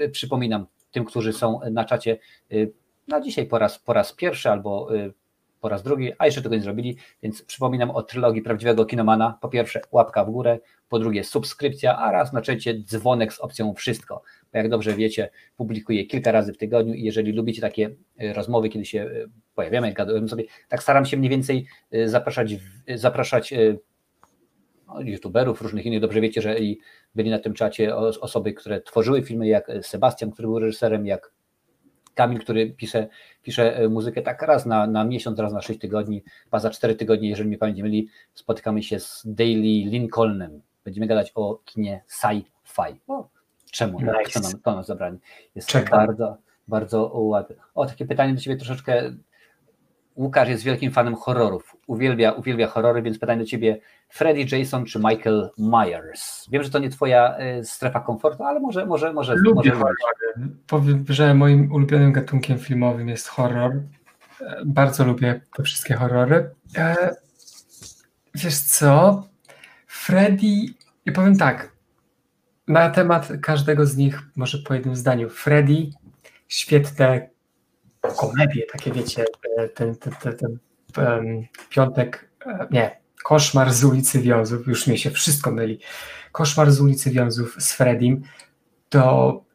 y, 0.00 0.10
przypominam 0.12 0.66
tym, 0.90 1.04
którzy 1.04 1.32
są 1.32 1.60
na 1.70 1.84
czacie, 1.84 2.18
y, 2.52 2.72
na 3.08 3.20
dzisiaj 3.20 3.46
po 3.46 3.58
raz, 3.58 3.78
po 3.78 3.92
raz 3.92 4.12
pierwszy 4.12 4.50
albo 4.50 4.94
y, 4.94 5.12
po 5.66 5.70
raz 5.70 5.82
drugi, 5.82 6.12
a 6.18 6.26
jeszcze 6.26 6.42
tego 6.42 6.54
nie 6.54 6.60
zrobili, 6.60 6.96
więc 7.22 7.42
przypominam 7.42 7.90
o 7.90 8.02
trylogii 8.02 8.42
prawdziwego 8.42 8.84
kinomana. 8.84 9.38
Po 9.40 9.48
pierwsze, 9.48 9.80
łapka 9.92 10.24
w 10.24 10.30
górę, 10.30 10.58
po 10.88 10.98
drugie, 10.98 11.24
subskrypcja, 11.24 11.98
a 11.98 12.12
raz 12.12 12.32
na 12.32 12.40
trzecie 12.40 12.74
dzwonek 12.74 13.32
z 13.32 13.40
opcją 13.40 13.74
wszystko. 13.74 14.22
Bo 14.52 14.58
jak 14.58 14.68
dobrze 14.68 14.94
wiecie, 14.94 15.30
publikuję 15.56 16.04
kilka 16.04 16.32
razy 16.32 16.52
w 16.52 16.58
tygodniu 16.58 16.94
i 16.94 17.02
jeżeli 17.02 17.32
lubicie 17.32 17.60
takie 17.60 17.90
e, 18.18 18.32
rozmowy, 18.32 18.68
kiedy 18.68 18.84
się 18.84 19.00
e, 19.00 19.26
pojawiamy, 19.54 19.92
gadujemy 19.92 20.28
sobie, 20.28 20.44
tak 20.68 20.82
staram 20.82 21.06
się 21.06 21.16
mniej 21.16 21.30
więcej 21.30 21.66
e, 21.90 22.08
zapraszać, 22.08 22.54
zapraszać 22.94 23.54
no, 24.86 25.00
youtuberów, 25.00 25.62
różnych 25.62 25.86
innych. 25.86 26.00
Dobrze 26.00 26.20
wiecie, 26.20 26.42
że 26.42 26.56
byli 27.14 27.30
na 27.30 27.38
tym 27.38 27.54
czacie 27.54 27.96
osoby, 27.96 28.52
które 28.52 28.80
tworzyły 28.80 29.22
filmy, 29.22 29.46
jak 29.46 29.70
Sebastian, 29.82 30.30
który 30.30 30.48
był 30.48 30.58
reżyserem, 30.58 31.06
jak 31.06 31.35
Kamil, 32.16 32.40
który 32.40 32.70
pisze, 32.70 33.08
pisze 33.42 33.88
muzykę 33.88 34.22
tak 34.22 34.42
raz 34.42 34.66
na, 34.66 34.86
na 34.86 35.04
miesiąc, 35.04 35.38
raz 35.38 35.52
na 35.52 35.62
sześć 35.62 35.80
tygodni, 35.80 36.22
a 36.50 36.58
za 36.58 36.70
cztery 36.70 36.94
tygodnie, 36.94 37.28
jeżeli 37.28 37.48
mnie 37.48 37.58
pamięć 37.58 37.82
myli, 37.82 38.08
spotykamy 38.34 38.82
się 38.82 39.00
z 39.00 39.22
Daily 39.26 39.90
Lincolnem. 39.90 40.62
Będziemy 40.84 41.06
gadać 41.06 41.32
o 41.34 41.60
kinie 41.64 42.04
sci-fi. 42.08 42.96
Czemu? 43.70 44.00
Nice. 44.00 44.12
Kto, 44.24 44.40
nam, 44.40 44.52
nam 44.76 44.84
zabrani? 44.84 45.18
Jest 45.54 45.68
Czekam. 45.68 46.06
bardzo, 46.06 46.36
bardzo 46.68 47.06
ładne. 47.06 47.56
O, 47.74 47.86
takie 47.86 48.06
pytanie 48.06 48.34
do 48.34 48.40
Ciebie 48.40 48.56
troszeczkę. 48.56 49.12
Łukasz 50.16 50.48
jest 50.48 50.64
wielkim 50.64 50.92
fanem 50.92 51.14
horrorów. 51.14 51.76
Uwielbia, 51.86 52.32
uwielbia 52.32 52.66
horrory, 52.66 53.02
więc 53.02 53.18
pytanie 53.18 53.40
do 53.40 53.46
Ciebie. 53.46 53.80
Freddy 54.08 54.56
Jason 54.56 54.84
czy 54.84 54.98
Michael 54.98 55.50
Myers? 55.58 56.48
Wiem, 56.50 56.62
że 56.62 56.70
to 56.70 56.78
nie 56.78 56.90
Twoja 56.90 57.36
y, 57.60 57.64
strefa 57.64 58.00
komfortu, 58.00 58.44
ale 58.44 58.60
może 58.60 58.86
może 58.86 59.12
może 59.12 59.34
Lubię 59.34 59.54
może 59.54 59.70
horrory. 59.70 60.50
Powiem, 60.66 61.04
że 61.08 61.34
moim 61.34 61.72
ulubionym 61.72 62.12
gatunkiem 62.12 62.58
filmowym 62.58 63.08
jest 63.08 63.28
horror. 63.28 63.72
E, 64.40 64.62
bardzo 64.64 65.04
lubię 65.04 65.40
te 65.56 65.62
wszystkie 65.62 65.94
horrory. 65.94 66.50
E, 66.76 67.16
wiesz 68.34 68.58
co? 68.58 69.24
Freddy, 69.86 70.46
ja 71.06 71.12
powiem 71.12 71.36
tak, 71.36 71.72
na 72.68 72.90
temat 72.90 73.28
każdego 73.42 73.86
z 73.86 73.96
nich, 73.96 74.22
może 74.36 74.58
po 74.58 74.74
jednym 74.74 74.96
zdaniu. 74.96 75.30
Freddy, 75.30 75.90
świetne 76.48 77.28
komedie, 78.12 78.66
takie 78.72 78.92
wiecie, 78.92 79.24
e, 79.58 79.68
ten, 79.68 79.96
ten, 79.96 80.12
ten, 80.12 80.36
ten 80.36 80.58
um, 81.06 81.46
piątek, 81.70 82.30
e, 82.46 82.66
nie, 82.70 83.00
koszmar 83.24 83.72
z 83.72 83.84
ulicy 83.84 84.20
Wiązów, 84.20 84.66
już 84.66 84.86
mi 84.86 84.98
się 84.98 85.10
wszystko 85.10 85.50
myli, 85.50 85.80
koszmar 86.32 86.70
z 86.70 86.80
ulicy 86.80 87.10
Wiązów 87.10 87.56
z 87.58 87.72
Fredim, 87.72 88.22
to 88.88 89.46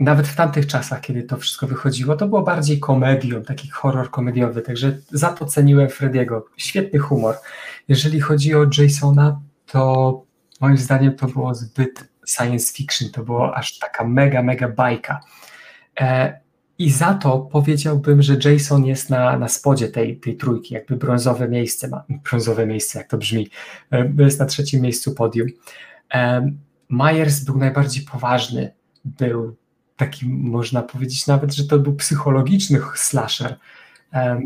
nawet 0.00 0.28
w 0.28 0.36
tamtych 0.36 0.66
czasach, 0.66 1.00
kiedy 1.00 1.22
to 1.22 1.36
wszystko 1.36 1.66
wychodziło, 1.66 2.16
to 2.16 2.28
było 2.28 2.42
bardziej 2.42 2.80
komedią, 2.80 3.42
taki 3.42 3.70
horror 3.70 4.10
komediowy, 4.10 4.62
także 4.62 4.98
za 5.10 5.28
to 5.28 5.46
ceniłem 5.46 5.88
Frediego. 5.88 6.46
Świetny 6.56 6.98
humor. 6.98 7.34
Jeżeli 7.88 8.20
chodzi 8.20 8.54
o 8.54 8.66
Jasona, 8.78 9.40
to 9.66 10.22
moim 10.60 10.76
zdaniem 10.76 11.16
to 11.16 11.26
było 11.26 11.54
zbyt 11.54 12.08
science 12.26 12.72
fiction, 12.72 13.10
to 13.10 13.22
było 13.22 13.56
aż 13.56 13.78
taka 13.78 14.04
mega, 14.04 14.42
mega 14.42 14.68
bajka. 14.68 15.20
E, 16.00 16.40
I 16.78 16.90
za 16.90 17.14
to 17.14 17.38
powiedziałbym, 17.38 18.22
że 18.22 18.36
Jason 18.44 18.84
jest 18.84 19.10
na, 19.10 19.38
na 19.38 19.48
spodzie 19.48 19.88
tej, 19.88 20.20
tej 20.20 20.36
trójki, 20.36 20.74
jakby 20.74 20.96
brązowe 20.96 21.48
miejsce 21.48 21.88
ma, 21.88 22.04
brązowe 22.30 22.66
miejsce, 22.66 22.98
jak 22.98 23.08
to 23.08 23.18
brzmi, 23.18 23.48
e, 23.92 24.12
jest 24.18 24.40
na 24.40 24.46
trzecim 24.46 24.80
miejscu 24.80 25.14
podium. 25.14 25.48
E, 26.14 26.50
Myers 26.88 27.44
był 27.44 27.58
najbardziej 27.58 28.04
poważny, 28.04 28.72
był 29.04 29.56
taki, 29.96 30.28
można 30.28 30.82
powiedzieć 30.82 31.26
nawet, 31.26 31.54
że 31.54 31.64
to 31.64 31.78
był 31.78 31.94
psychologiczny 31.94 32.80
slasher, 32.94 33.56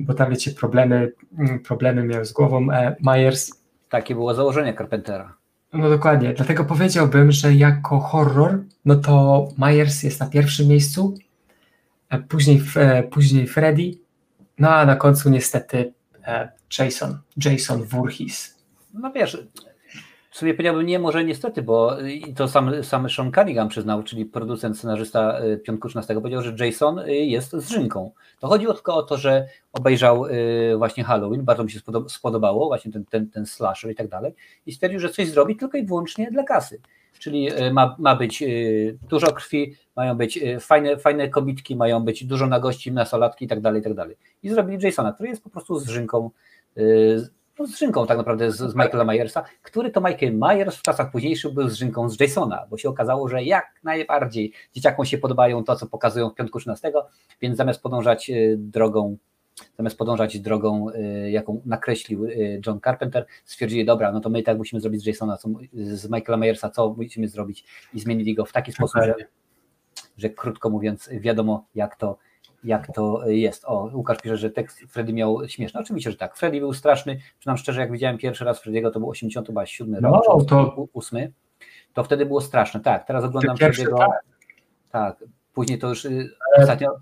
bo 0.01 0.15
tam 0.15 0.31
wiecie, 0.31 0.51
problemy, 0.51 1.13
mm, 1.39 1.61
problemy 1.61 2.05
miał 2.05 2.25
z 2.25 2.33
głową 2.33 2.67
Myers. 3.01 3.53
Takie 3.89 4.15
było 4.15 4.35
założenie 4.35 4.75
Carpentera. 4.75 5.37
No 5.73 5.91
dokładnie, 5.91 6.35
dlatego 6.35 6.65
powiedziałbym, 6.65 7.33
że 7.33 7.55
jako 7.55 8.01
horror, 8.01 8.65
no 8.85 8.97
to 8.97 9.49
Myers 9.59 10.03
jest 10.03 10.21
na 10.21 10.27
pierwszym 10.27 10.69
miejscu, 10.69 11.15
później, 12.19 12.63
e, 12.77 13.03
później 13.03 13.47
Freddy, 13.47 13.91
no 14.59 14.69
a 14.69 14.87
na 14.87 14.97
końcu 14.97 15.31
niestety 15.31 15.93
e, 16.27 16.49
Jason, 16.79 17.19
Jason 17.45 17.85
Voorhees. 17.85 18.65
No 18.95 19.13
wiesz, 19.13 19.39
sobie 20.31 20.55
powiedziałbym 20.55 20.87
nie, 20.87 20.99
może 20.99 21.25
niestety, 21.25 21.63
bo 21.63 21.97
to 22.37 22.49
sam, 22.49 22.85
sam 22.85 23.11
Sean 23.11 23.33
Cunningham 23.33 23.69
przyznał, 23.69 24.03
czyli 24.03 24.25
producent, 24.25 24.79
scenarzysta 24.79 25.39
e, 25.39 25.57
Piątku 25.57 25.89
13, 25.89 26.15
powiedział, 26.15 26.43
że 26.43 26.67
Jason 26.67 27.01
jest 27.09 27.53
zrzynką. 27.53 28.11
To 28.41 28.49
chodziło 28.49 28.75
tylko 28.75 28.95
o 28.97 29.03
to, 29.03 29.17
że 29.17 29.47
obejrzał 29.73 30.25
właśnie 30.79 31.05
Halloween, 31.05 31.45
bardzo 31.45 31.65
mi 31.65 31.71
się 31.71 31.81
spodobało, 32.09 32.67
właśnie 32.67 32.93
ten, 32.93 33.05
ten, 33.05 33.31
ten 33.31 33.47
slasher 33.47 33.91
i 33.91 33.95
tak 33.95 34.09
dalej 34.09 34.35
i 34.67 34.73
stwierdził, 34.73 35.01
że 35.01 35.09
coś 35.09 35.29
zrobi 35.29 35.57
tylko 35.57 35.79
i 35.79 35.87
wyłącznie 35.87 36.31
dla 36.31 36.43
kasy 36.43 36.81
czyli 37.19 37.53
e, 37.53 37.73
ma, 37.73 37.97
ma 37.99 38.17
być 38.17 38.43
e, 38.43 38.47
dużo 39.09 39.33
krwi, 39.33 39.75
mają 39.97 40.15
być 40.15 40.39
e, 40.39 40.61
fajne, 40.61 40.97
fajne 40.97 41.29
kobitki, 41.29 41.77
mają 41.77 42.01
być 42.01 42.25
dużo 42.25 42.47
nagości, 42.47 42.93
nasolatki 42.93 43.45
i 43.45 43.49
tak 43.49 43.61
dalej, 43.61 43.81
i 43.81 43.85
tak 43.85 43.95
dalej. 43.95 44.17
I 44.43 44.49
zrobili 44.51 44.85
Jasona, 44.85 45.13
który 45.13 45.29
jest 45.29 45.45
po 45.45 45.51
prostu 45.51 45.79
z 45.79 45.89
Rzynką, 45.89 46.31
no 47.59 47.67
z 47.67 47.79
Rzynką 47.79 48.07
tak 48.07 48.19
naprawdę 48.19 48.53
z, 48.53 48.57
z 48.57 48.75
Michaela 48.75 49.05
Myersa, 49.05 49.45
który 49.63 49.91
to 49.91 50.01
Michael 50.01 50.35
Myers 50.39 50.77
w 50.77 50.83
czasach 50.83 51.11
późniejszych 51.11 51.55
był 51.55 51.69
z 51.69 51.75
Rzynką 51.75 52.09
z 52.09 52.21
Jasona, 52.21 52.67
bo 52.71 52.79
się 52.79 52.89
okazało, 52.89 53.29
że 53.29 53.45
jak 53.45 53.67
najbardziej 53.85 54.53
dzieciakom 54.75 55.05
się 55.05 55.19
podobają 55.19 55.65
to, 55.65 55.77
co 55.77 55.87
pokazują 55.87 56.31
w 56.31 56.35
piątku 56.35 56.59
13, 56.59 56.93
więc 57.41 57.57
zamiast 57.57 57.83
podążać 57.83 58.31
drogą 58.57 59.17
zamiast 59.77 59.99
podążać 59.99 60.41
drogą, 60.41 60.91
y, 60.91 61.31
jaką 61.31 61.61
nakreślił 61.65 62.25
y, 62.25 62.61
John 62.67 62.81
Carpenter, 62.81 63.27
stwierdzili, 63.45 63.85
dobra, 63.85 64.13
no 64.13 64.21
to 64.21 64.31
my 64.31 64.43
tak 64.43 64.59
musimy 64.59 64.81
zrobić 64.81 65.03
z 65.03 65.07
Jasona, 65.07 65.37
co, 65.37 65.49
z 65.73 66.11
Michaela 66.11 66.37
Myersa, 66.37 66.71
co 66.71 66.95
musimy 66.97 67.29
zrobić 67.29 67.65
i 67.95 68.01
zmienili 68.01 68.35
go 68.35 68.45
w 68.45 68.53
taki 68.53 68.73
sposób, 68.73 69.03
że, 69.03 69.15
że 70.17 70.31
krótko 70.31 70.71
mówiąc 70.71 71.11
wiadomo 71.13 71.65
jak 71.75 71.97
to, 71.97 72.19
jak 72.65 72.93
to 72.93 73.29
jest. 73.29 73.65
O, 73.65 73.91
Łukasz 73.95 74.19
pisze, 74.19 74.37
że 74.37 74.51
tekst 74.51 74.81
Freddy 74.89 75.13
miał 75.13 75.49
śmieszny. 75.49 75.81
Oczywiście, 75.81 76.11
że 76.11 76.17
tak. 76.17 76.37
Freddy 76.37 76.61
był 76.61 76.73
straszny. 76.73 77.21
Przynam 77.39 77.57
szczerze, 77.57 77.81
jak 77.81 77.93
widziałem 77.93 78.19
pierwszy 78.19 78.45
raz 78.45 78.67
Freddy'ego, 78.67 78.91
to 78.93 79.01
był 79.01 79.09
87 79.09 79.97
no, 80.03 80.11
rok, 80.11 80.49
to... 80.49 80.87
8. 80.95 81.33
To 81.93 82.05
wtedy 82.05 82.27
było 82.27 82.41
straszne. 82.41 82.81
Tak, 82.81 83.07
teraz 83.07 83.25
oglądam 83.25 83.57
Freddy'ego. 83.57 83.99
Tak. 83.99 84.25
tak. 84.91 85.25
Później 85.55 85.79
to 85.79 85.89
już 85.89 86.05
y, 86.05 86.31
ostatnio 86.59 86.97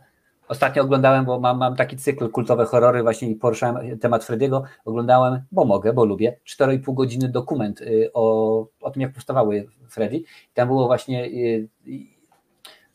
Ostatnio 0.48 0.82
oglądałem, 0.82 1.24
bo 1.24 1.40
mam, 1.40 1.58
mam 1.58 1.76
taki 1.76 1.96
cykl 1.96 2.30
kultowe 2.30 2.64
horrory, 2.64 3.02
właśnie 3.02 3.30
i 3.30 3.34
poruszałem 3.34 3.98
temat 3.98 4.24
Frediego. 4.24 4.62
Oglądałem, 4.84 5.42
bo 5.52 5.64
mogę, 5.64 5.92
bo 5.92 6.04
lubię, 6.04 6.40
4,5 6.46 6.94
godziny 6.94 7.28
dokument 7.28 7.80
y, 7.80 8.10
o, 8.14 8.66
o 8.80 8.90
tym, 8.90 9.02
jak 9.02 9.12
powstawały 9.12 9.68
Freddy. 9.88 10.22
Tam 10.54 10.68
było 10.68 10.86
właśnie 10.86 11.24
y, 11.26 11.68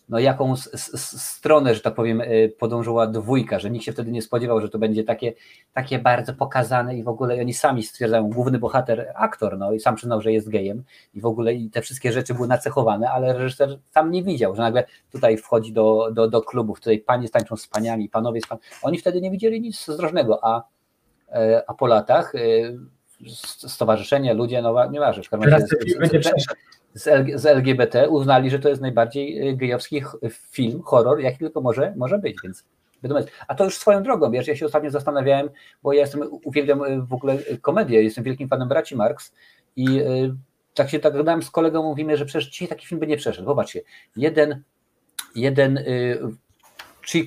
no 0.09 0.19
jaką 0.19 0.55
stronę, 0.55 1.75
że 1.75 1.81
tak 1.81 1.95
powiem, 1.95 2.21
y, 2.21 2.53
podążyła 2.59 3.07
dwójka, 3.07 3.59
że 3.59 3.69
nikt 3.69 3.85
się 3.85 3.91
wtedy 3.91 4.11
nie 4.11 4.21
spodziewał, 4.21 4.61
że 4.61 4.69
to 4.69 4.80
będzie 4.80 5.03
takie, 5.03 5.34
takie 5.73 5.99
bardzo 5.99 6.34
pokazane 6.34 6.97
i 6.97 7.03
w 7.03 7.07
ogóle 7.07 7.41
oni 7.41 7.53
sami 7.53 7.84
stwierdzają, 7.84 8.30
główny 8.30 8.59
bohater, 8.59 9.11
aktor, 9.15 9.57
no 9.57 9.73
i 9.73 9.80
sam 9.80 9.95
przyznał, 9.95 10.21
że 10.21 10.31
jest 10.31 10.49
gejem 10.49 10.84
i 11.13 11.21
w 11.21 11.25
ogóle 11.25 11.53
i 11.53 11.69
te 11.69 11.81
wszystkie 11.81 12.11
rzeczy 12.11 12.34
były 12.34 12.47
nacechowane, 12.47 13.11
ale 13.11 13.34
reżyser 13.34 13.80
sam 13.91 14.11
nie 14.11 14.23
widział, 14.23 14.55
że 14.55 14.61
nagle 14.61 14.84
tutaj 15.11 15.38
wchodzi 15.38 15.73
do, 15.73 16.09
do, 16.11 16.27
do 16.27 16.41
klubów, 16.41 16.80
tutaj 16.80 16.99
panie 16.99 17.30
tańczą 17.30 17.57
z 17.57 17.67
paniami, 17.67 18.09
panowie 18.09 18.41
z 18.41 18.47
pan... 18.47 18.57
Oni 18.81 18.97
wtedy 18.97 19.21
nie 19.21 19.31
widzieli 19.31 19.61
nic 19.61 19.88
zdrożnego, 19.88 20.39
a, 20.43 20.63
e, 21.31 21.63
a 21.67 21.73
po 21.73 21.88
latach 21.88 22.34
e, 23.25 23.69
stowarzyszenia, 23.69 24.33
ludzie, 24.33 24.61
no 24.61 24.89
nieważne, 24.91 25.23
w 25.23 25.29
każdym 25.29 25.49
razie 25.49 25.65
z, 26.93 27.41
z 27.41 27.45
LGBT 27.45 28.09
uznali, 28.09 28.49
że 28.49 28.59
to 28.59 28.69
jest 28.69 28.81
najbardziej 28.81 29.49
y, 29.49 29.57
gejowski 29.57 30.03
film, 30.51 30.81
horror, 30.81 31.19
jaki 31.19 31.37
tylko 31.37 31.61
może, 31.61 31.93
może 31.97 32.17
być, 32.17 32.37
więc 32.43 32.65
wiadomo 33.03 33.21
A 33.47 33.55
to 33.55 33.63
już 33.63 33.77
swoją 33.77 34.03
drogą, 34.03 34.31
wiesz, 34.31 34.47
ja 34.47 34.55
się 34.55 34.65
ostatnio 34.65 34.91
zastanawiałem, 34.91 35.49
bo 35.83 35.93
ja 35.93 36.01
jestem, 36.01 36.21
uwielbiam 36.43 36.83
y, 36.83 37.01
w 37.01 37.13
ogóle 37.13 37.37
komedię, 37.61 38.03
jestem 38.03 38.23
wielkim 38.23 38.47
fanem 38.49 38.67
braci 38.67 38.95
Marx 38.95 39.33
i 39.75 39.99
y, 39.99 40.35
tak 40.73 40.89
się 40.89 40.99
tak 40.99 41.13
gadałem 41.13 41.43
z 41.43 41.51
kolegą, 41.51 41.83
mówimy, 41.83 42.17
że 42.17 42.25
przecież 42.25 42.49
dzisiaj 42.49 42.67
taki 42.67 42.87
film 42.87 42.99
by 42.99 43.07
nie 43.07 43.17
przeszedł. 43.17 43.47
Zobaczcie, 43.47 43.81
jeden, 44.15 44.63
jeden 45.35 45.79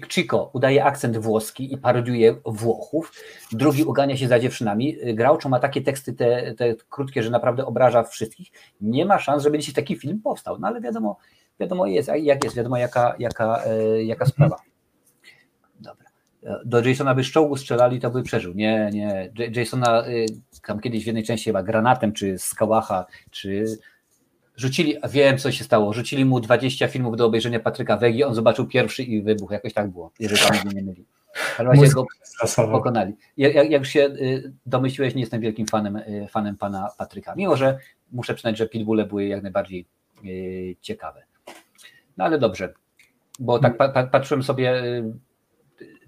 Chico 0.09 0.51
udaje 0.53 0.85
akcent 0.85 1.19
włoski 1.19 1.75
i 1.75 1.79
parodiuje 1.79 2.37
Włochów, 2.45 3.13
drugi 3.53 3.85
ugania 3.85 4.17
się 4.17 4.29
za 4.29 4.39
dziewczynami. 4.39 4.97
Groucho 5.15 5.49
ma 5.49 5.61
takie 5.61 5.83
teksty, 5.83 6.13
te, 6.13 6.55
te 6.55 6.75
krótkie, 6.91 7.23
że 7.23 7.31
naprawdę 7.31 7.67
obraża 7.67 8.03
wszystkich. 8.03 8.49
Nie 8.81 9.07
ma 9.07 9.19
szans, 9.19 9.43
żeby 9.43 9.59
dzisiaj 9.59 9.75
taki 9.75 9.97
film 9.97 10.21
powstał, 10.21 10.59
no 10.59 10.69
ale 10.69 10.81
wiadomo, 10.81 11.19
wiadomo 11.61 11.87
jest, 11.87 12.11
jak 12.23 12.45
jest, 12.45 12.57
wiadomo 12.57 12.77
jaka, 12.77 13.15
jaka, 13.19 13.63
e, 13.65 14.05
jaka 14.05 14.27
sprawa. 14.27 14.57
Dobra. 15.81 16.07
Do 16.65 16.81
Jasona 16.81 17.15
by 17.15 17.25
z 17.25 17.27
czołgu 17.27 17.57
strzelali, 17.57 18.01
to 18.01 18.11
by 18.11 18.23
przeżył. 18.23 18.55
Nie, 18.55 18.91
nie. 18.93 19.33
Jasona 19.55 20.05
e, 20.07 20.13
tam 20.67 20.81
kiedyś 20.81 21.05
w 21.05 21.07
jednej 21.07 21.25
części 21.25 21.45
chyba 21.45 21.63
granatem, 21.63 22.13
czy 22.13 22.39
z 22.39 22.55
kałacha, 22.55 23.07
czy 23.31 23.65
rzucili, 24.57 24.97
wiem 25.11 25.39
co 25.39 25.53
się 25.53 25.65
stało, 25.65 25.93
rzucili 25.93 26.25
mu 26.25 26.41
20 26.41 26.89
filmów 26.89 27.17
do 27.17 27.27
obejrzenia 27.27 27.61
Patryka 27.61 27.97
Wegi, 27.97 28.25
on 28.25 28.35
zobaczył 28.35 28.67
pierwszy 28.67 29.03
i 29.03 29.23
wybuch, 29.23 29.51
jakoś 29.51 29.73
tak 29.73 29.91
było, 29.91 30.13
jeżeli 30.21 30.41
pan 30.49 30.75
nie 30.75 30.83
myli. 30.83 31.05
Ale 31.59 31.69
właśnie 31.69 31.89
go 31.89 32.07
pokonali. 32.57 33.17
Jak, 33.37 33.55
jak 33.55 33.81
już 33.81 33.89
się 33.89 34.01
y, 34.01 34.53
domyśliłeś, 34.67 35.15
nie 35.15 35.21
jestem 35.21 35.41
wielkim 35.41 35.67
fanem, 35.67 35.97
y, 35.97 36.27
fanem 36.31 36.57
pana 36.57 36.89
Patryka, 36.99 37.35
mimo 37.37 37.57
że 37.57 37.79
muszę 38.13 38.35
przyznać, 38.35 38.59
że 38.59 38.69
Pitbulle 38.69 39.07
były 39.07 39.25
jak 39.25 39.43
najbardziej 39.43 39.87
y, 40.25 40.77
ciekawe. 40.81 41.23
No 42.17 42.25
ale 42.25 42.39
dobrze, 42.39 42.75
bo 43.39 43.59
tak 43.59 43.77
pa, 43.77 43.89
pa, 43.89 44.07
patrzyłem 44.07 44.43
sobie, 44.43 44.83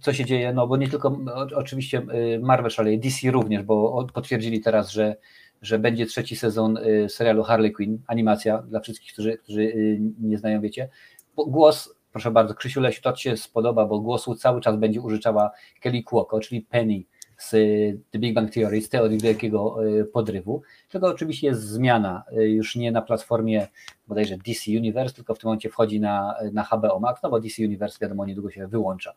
co 0.01 0.12
się 0.12 0.25
dzieje, 0.25 0.53
no 0.53 0.66
bo 0.66 0.77
nie 0.77 0.89
tylko 0.89 1.19
oczywiście 1.55 2.03
Marvel 2.41 2.70
szaleje, 2.70 2.99
DC 2.99 3.31
również, 3.31 3.62
bo 3.62 4.07
potwierdzili 4.15 4.61
teraz, 4.61 4.91
że 4.91 5.16
że 5.63 5.79
będzie 5.79 6.07
trzeci 6.07 6.37
sezon 6.37 6.77
y, 6.77 7.09
serialu 7.09 7.43
Harley 7.43 7.73
Quinn, 7.73 7.99
animacja 8.07 8.63
dla 8.63 8.81
wszystkich, 8.81 9.13
którzy, 9.13 9.39
którzy 9.39 9.63
y, 9.63 10.01
nie 10.21 10.39
znają, 10.39 10.61
wiecie. 10.61 10.89
Głos, 11.37 11.95
proszę 12.13 12.31
bardzo, 12.31 12.55
Krzysiu 12.55 12.81
Lesiu, 12.81 13.03
to 13.03 13.13
Ci 13.13 13.23
się 13.23 13.37
spodoba, 13.37 13.87
bo 13.87 14.01
głosu 14.01 14.35
cały 14.35 14.61
czas 14.61 14.77
będzie 14.77 15.01
użyczała 15.01 15.51
Kelly 15.81 16.03
Cuoco, 16.03 16.41
czyli 16.41 16.61
Penny 16.61 17.03
z 17.39 17.55
y, 17.55 18.01
The 18.11 18.19
Big 18.19 18.35
Bang 18.35 18.53
Theory, 18.53 18.83
z 18.83 18.89
teorii 18.89 19.19
wielkiego 19.19 19.77
podrywu. 20.13 20.63
Tylko 20.89 21.07
oczywiście 21.07 21.47
jest 21.47 21.63
zmiana, 21.63 22.25
już 22.33 22.77
nie 22.77 22.93
na 22.93 23.03
platformie 23.03 23.69
bodajże 24.09 24.37
DC 24.37 24.71
Universe, 24.71 25.15
tylko 25.15 25.35
w 25.35 25.39
tym 25.39 25.49
momencie 25.49 25.71
wchodzi 25.71 26.01
na, 26.01 26.35
na 26.53 26.65
HBO 26.65 27.01
Max, 27.01 27.23
no 27.23 27.31
bo 27.31 27.41
DC 27.41 27.63
Universe 27.63 27.99
wiadomo 28.01 28.27
niedługo 28.27 28.51
się 28.51 28.69
wyłącza. 28.69 29.15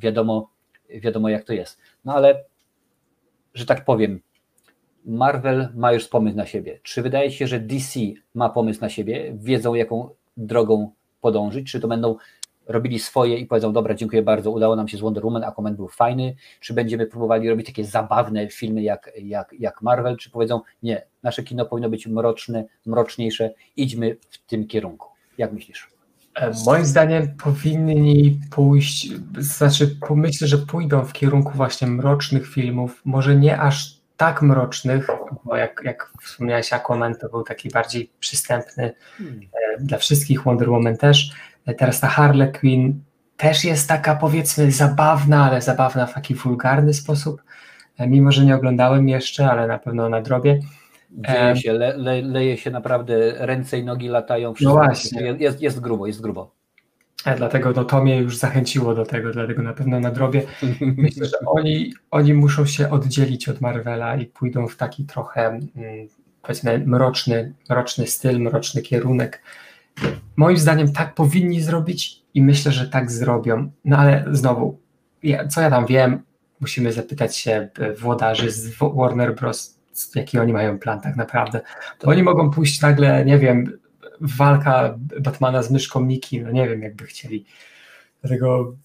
Wiadomo, 0.00 0.50
wiadomo 0.90 1.28
jak 1.28 1.44
to 1.44 1.52
jest. 1.52 1.78
No 2.04 2.14
ale, 2.14 2.44
że 3.54 3.66
tak 3.66 3.84
powiem, 3.84 4.20
Marvel 5.08 5.68
ma 5.74 5.92
już 5.92 6.08
pomysł 6.08 6.36
na 6.36 6.46
siebie. 6.46 6.80
Czy 6.82 7.02
wydaje 7.02 7.30
się, 7.30 7.46
że 7.46 7.60
DC 7.60 8.00
ma 8.34 8.48
pomysł 8.48 8.80
na 8.80 8.88
siebie, 8.88 9.32
wiedzą 9.34 9.74
jaką 9.74 10.08
drogą 10.36 10.90
podążyć, 11.20 11.72
czy 11.72 11.80
to 11.80 11.88
będą 11.88 12.16
robili 12.66 12.98
swoje 12.98 13.38
i 13.38 13.46
powiedzą, 13.46 13.72
dobra, 13.72 13.94
dziękuję 13.94 14.22
bardzo, 14.22 14.50
udało 14.50 14.76
nam 14.76 14.88
się 14.88 14.96
z 14.96 15.00
Wonder 15.00 15.24
Woman, 15.24 15.44
Aquaman 15.44 15.76
był 15.76 15.88
fajny, 15.88 16.34
czy 16.60 16.74
będziemy 16.74 17.06
próbowali 17.06 17.48
robić 17.48 17.66
takie 17.66 17.84
zabawne 17.84 18.48
filmy 18.48 18.82
jak, 18.82 19.12
jak, 19.22 19.54
jak 19.58 19.82
Marvel, 19.82 20.16
czy 20.16 20.30
powiedzą, 20.30 20.60
nie, 20.82 21.02
nasze 21.22 21.42
kino 21.42 21.64
powinno 21.64 21.90
być 21.90 22.06
mroczne, 22.06 22.64
mroczniejsze, 22.86 23.50
idźmy 23.76 24.16
w 24.30 24.46
tym 24.46 24.66
kierunku. 24.66 25.08
Jak 25.38 25.52
myślisz? 25.52 25.88
E, 26.34 26.52
moim 26.66 26.84
zdaniem 26.84 27.36
powinni 27.42 28.40
pójść, 28.50 29.12
znaczy 29.38 29.96
myślę, 30.10 30.48
że 30.48 30.58
pójdą 30.58 31.04
w 31.04 31.12
kierunku 31.12 31.52
właśnie 31.54 31.88
mrocznych 31.88 32.48
filmów, 32.48 33.02
może 33.04 33.36
nie 33.36 33.60
aż 33.60 33.97
tak 34.18 34.42
mrocznych, 34.42 35.06
bo 35.44 35.56
jak, 35.56 35.80
jak 35.84 36.12
wspomniałeś, 36.22 36.72
Aquaman 36.72 37.14
to 37.14 37.28
był 37.28 37.42
taki 37.42 37.68
bardziej 37.68 38.10
przystępny 38.20 38.94
hmm. 39.18 39.40
E, 39.42 39.80
dla 39.80 39.98
wszystkich, 39.98 40.42
Wonder 40.42 40.70
Woman 40.70 40.96
też. 40.96 41.30
E, 41.66 41.74
teraz 41.74 42.00
ta 42.00 42.08
Harley 42.08 42.52
Quinn 42.52 43.02
też 43.36 43.64
jest 43.64 43.88
taka 43.88 44.16
powiedzmy 44.16 44.72
zabawna, 44.72 45.44
ale 45.44 45.62
zabawna 45.62 46.06
w 46.06 46.14
taki 46.14 46.34
wulgarny 46.34 46.94
sposób. 46.94 47.42
Mimo, 47.98 48.32
że 48.32 48.44
nie 48.44 48.54
oglądałem 48.54 49.08
jeszcze, 49.08 49.50
ale 49.50 49.66
na 49.66 49.78
pewno 49.78 50.08
na 50.08 50.22
drobie. 50.22 50.60
Dzieje 51.10 51.56
się, 51.56 51.72
le, 51.72 51.96
le, 51.96 52.22
leje 52.22 52.56
się 52.56 52.70
naprawdę, 52.70 53.14
ręce 53.46 53.78
i 53.78 53.84
nogi 53.84 54.08
latają. 54.08 54.54
No 54.60 54.72
właśnie. 54.72 55.22
Jest, 55.22 55.40
jest, 55.40 55.60
jest 55.60 55.80
grubo, 55.80 56.06
jest 56.06 56.20
grubo. 56.20 56.57
A 57.24 57.34
dlatego 57.34 57.72
no, 57.76 57.84
to 57.84 58.04
mnie 58.04 58.18
już 58.18 58.36
zachęciło 58.36 58.94
do 58.94 59.06
tego, 59.06 59.32
dlatego 59.32 59.62
na 59.62 59.72
pewno 59.72 60.00
na 60.00 60.10
drobie. 60.10 60.42
Myślę, 60.80 61.26
że 61.26 61.36
oni, 61.46 61.94
oni 62.10 62.34
muszą 62.34 62.66
się 62.66 62.90
oddzielić 62.90 63.48
od 63.48 63.60
Marvela 63.60 64.16
i 64.16 64.26
pójdą 64.26 64.68
w 64.68 64.76
taki 64.76 65.04
trochę 65.04 65.46
mm, 65.46 65.68
powiedzmy 66.42 66.82
mroczny, 66.86 67.52
mroczny 67.70 68.06
styl, 68.06 68.40
mroczny 68.40 68.82
kierunek. 68.82 69.42
Moim 70.36 70.56
zdaniem 70.56 70.92
tak 70.92 71.14
powinni 71.14 71.60
zrobić 71.60 72.22
i 72.34 72.42
myślę, 72.42 72.72
że 72.72 72.88
tak 72.88 73.10
zrobią. 73.10 73.70
No 73.84 73.96
ale 73.96 74.24
znowu, 74.30 74.78
co 75.50 75.60
ja 75.60 75.70
tam 75.70 75.86
wiem, 75.86 76.22
musimy 76.60 76.92
zapytać 76.92 77.36
się 77.36 77.68
włodarzy 77.98 78.50
z 78.50 78.78
Warner 78.96 79.34
Bros 79.34 79.78
jaki 80.14 80.38
oni 80.38 80.52
mają 80.52 80.78
plan 80.78 81.00
tak 81.00 81.16
naprawdę. 81.16 81.60
To 81.98 82.08
oni 82.08 82.22
mogą 82.22 82.50
pójść 82.50 82.80
nagle, 82.80 83.24
nie 83.24 83.38
wiem, 83.38 83.78
walka 84.20 84.94
Batmana 85.20 85.62
z 85.62 85.70
myszką 85.70 86.00
Miki, 86.00 86.40
no 86.40 86.50
nie 86.50 86.68
wiem, 86.68 86.82
jakby 86.82 87.06
chcieli. 87.06 87.44
Dlatego, 88.20 88.76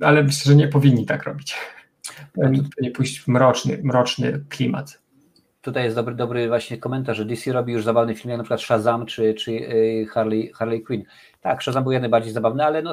ale 0.00 0.22
myślę, 0.22 0.52
że 0.52 0.56
nie 0.56 0.68
powinni 0.68 1.06
tak 1.06 1.24
robić. 1.24 1.54
Nie 2.80 2.90
pójść 2.90 3.20
w 3.20 3.28
mroczny, 3.28 3.80
mroczny 3.82 4.44
klimat. 4.48 4.98
Tutaj 5.60 5.84
jest 5.84 5.96
dobry, 5.96 6.14
dobry 6.14 6.48
właśnie 6.48 6.78
komentarz, 6.78 7.16
że 7.16 7.24
DC 7.24 7.52
robi 7.52 7.72
już 7.72 7.84
zabawny 7.84 8.14
film, 8.14 8.30
jak 8.30 8.38
na 8.38 8.44
przykład 8.44 8.60
Shazam 8.60 9.06
czy, 9.06 9.34
czy 9.34 9.52
y, 9.52 10.06
Harley, 10.10 10.52
Harley 10.54 10.82
Quinn. 10.82 11.04
Tak, 11.40 11.62
Shazam 11.62 11.82
był 11.82 11.92
jak 11.92 12.02
najbardziej 12.02 12.32
zabawny, 12.32 12.64
ale 12.64 12.82
no 12.82 12.92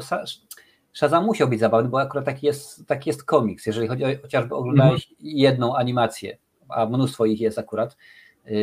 Shazam 0.94 1.26
musiał 1.26 1.48
być 1.48 1.60
zabawny, 1.60 1.90
bo 1.90 2.02
akurat 2.02 2.26
taki 2.26 2.46
jest, 2.46 2.88
taki 2.88 3.10
jest 3.10 3.24
komiks. 3.24 3.66
Jeżeli 3.66 3.88
chodzi 3.88 4.06
o, 4.06 4.08
chociażby 4.22 4.56
oglądałeś 4.56 5.08
mm 5.08 5.18
-hmm. 5.18 5.38
jedną 5.38 5.76
animację, 5.76 6.38
a 6.70 6.86
mnóstwo 6.86 7.26
ich 7.26 7.42
jest 7.42 7.60
akurat 7.60 7.98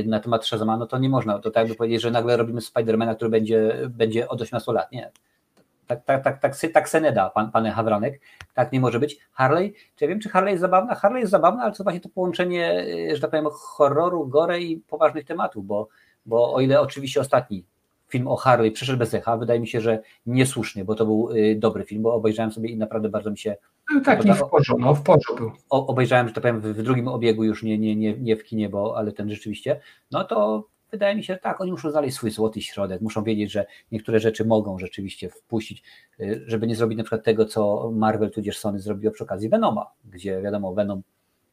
na 0.06 0.20
temat 0.20 0.46
Shazama, 0.46 0.76
no 0.76 0.86
to 0.86 0.98
nie 0.98 1.08
można, 1.08 1.38
to 1.38 1.50
tak 1.50 1.62
jakby 1.62 1.74
powiedzieć, 1.74 2.02
że 2.02 2.10
nagle 2.10 2.36
robimy 2.36 2.60
Spidermana, 2.60 3.14
który 3.14 3.30
będzie, 3.30 3.88
będzie 3.88 4.28
od 4.28 4.40
18 4.40 4.72
lat, 4.72 4.92
nie. 4.92 5.10
Tak, 5.86 6.04
tak, 6.04 6.24
tak, 6.24 6.40
tak, 6.40 6.56
tak 6.72 6.88
se 6.88 7.00
nie 7.00 7.12
da, 7.12 7.30
pan, 7.30 7.50
panie 7.50 7.70
Hawranek, 7.70 8.20
tak 8.54 8.72
nie 8.72 8.80
może 8.80 9.00
być. 9.00 9.18
Harley, 9.32 9.74
czy 9.96 10.04
ja 10.04 10.08
wiem, 10.08 10.20
czy 10.20 10.28
Harley 10.28 10.50
jest 10.50 10.60
zabawna? 10.60 10.94
Harley 10.94 11.20
jest 11.20 11.30
zabawna, 11.30 11.62
ale 11.62 11.72
to 11.72 11.82
właśnie 11.82 12.00
to 12.00 12.08
połączenie, 12.08 12.86
y, 13.10 13.16
że 13.16 13.20
tak 13.20 13.30
powiem, 13.30 13.46
horroru, 13.52 14.28
gore 14.28 14.60
i 14.60 14.76
poważnych 14.76 15.24
tematów, 15.24 15.66
bo, 15.66 15.88
bo 16.26 16.54
o 16.54 16.60
ile 16.60 16.80
oczywiście 16.80 17.20
ostatni 17.20 17.64
film 18.10 18.28
o 18.28 18.36
Harley 18.36 18.70
przeszedł 18.70 18.98
bez 18.98 19.14
echa. 19.14 19.36
Wydaje 19.36 19.60
mi 19.60 19.68
się, 19.68 19.80
że 19.80 20.02
niesłusznie, 20.26 20.84
bo 20.84 20.94
to 20.94 21.06
był 21.06 21.30
y, 21.30 21.56
dobry 21.58 21.84
film, 21.84 22.02
bo 22.02 22.14
obejrzałem 22.14 22.52
sobie 22.52 22.70
i 22.70 22.76
naprawdę 22.76 23.08
bardzo 23.08 23.30
mi 23.30 23.38
się. 23.38 23.56
No 23.94 24.00
tak, 24.00 24.24
nie 24.24 24.34
w 24.34 24.38
porządku, 24.38 24.86
no 24.86 24.94
w 24.94 25.02
porządku 25.02 25.36
był. 25.36 25.52
Obejrzałem, 25.70 26.28
że 26.28 26.34
tak 26.34 26.42
powiem, 26.42 26.60
w, 26.60 26.82
drugim 26.82 27.08
obiegu 27.08 27.44
już 27.44 27.62
nie, 27.62 27.78
nie, 27.78 27.96
nie, 27.96 28.18
nie 28.18 28.36
w 28.36 28.44
kinie, 28.44 28.68
bo 28.68 28.96
ale 28.96 29.12
ten 29.12 29.30
rzeczywiście. 29.30 29.80
No 30.10 30.24
to 30.24 30.68
wydaje 30.90 31.16
mi 31.16 31.24
się, 31.24 31.34
że 31.34 31.40
tak, 31.40 31.60
oni 31.60 31.70
muszą 31.70 31.90
znaleźć 31.90 32.16
swój 32.16 32.30
złoty 32.30 32.62
środek, 32.62 33.00
muszą 33.00 33.24
wiedzieć, 33.24 33.52
że 33.52 33.66
niektóre 33.92 34.20
rzeczy 34.20 34.44
mogą 34.44 34.78
rzeczywiście 34.78 35.28
wpuścić, 35.28 35.82
y, 36.20 36.44
żeby 36.46 36.66
nie 36.66 36.76
zrobić 36.76 36.98
na 36.98 37.04
przykład 37.04 37.24
tego, 37.24 37.44
co 37.44 37.90
Marvel 37.94 38.30
tudzież 38.30 38.58
Sony 38.58 38.80
zrobiło 38.80 39.12
przy 39.12 39.24
okazji 39.24 39.48
Venoma, 39.48 39.86
gdzie 40.04 40.42
wiadomo, 40.42 40.74
Venom 40.74 41.02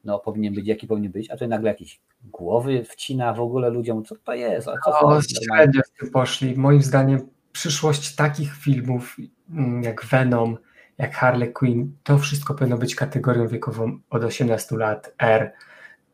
no, 0.03 0.19
powinien 0.19 0.53
być, 0.53 0.67
jaki 0.67 0.87
powinien 0.87 1.11
być, 1.11 1.29
a 1.29 1.33
tutaj 1.33 1.47
nagle 1.47 1.69
jakieś 1.69 2.01
głowy 2.23 2.83
wcina 2.83 3.33
w 3.33 3.39
ogóle 3.39 3.69
ludziom, 3.69 4.05
co 4.05 4.15
to 4.15 4.33
jest? 4.33 4.67
A 4.67 4.73
co 4.85 4.99
o, 4.99 5.21
średnio 5.21 5.81
poszli. 6.13 6.57
Moim 6.57 6.81
zdaniem 6.81 7.29
przyszłość 7.51 8.15
takich 8.15 8.55
filmów 8.55 9.17
mm, 9.49 9.83
jak 9.83 10.05
Venom, 10.05 10.57
jak 10.97 11.15
Harley 11.15 11.53
Quinn, 11.53 11.91
to 12.03 12.17
wszystko 12.17 12.53
powinno 12.53 12.77
być 12.77 12.95
kategorią 12.95 13.47
wiekową 13.47 13.99
od 14.09 14.23
18 14.23 14.77
lat 14.77 15.13
R. 15.19 15.53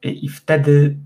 I, 0.04 0.26
i 0.26 0.30
wtedy 0.30 0.98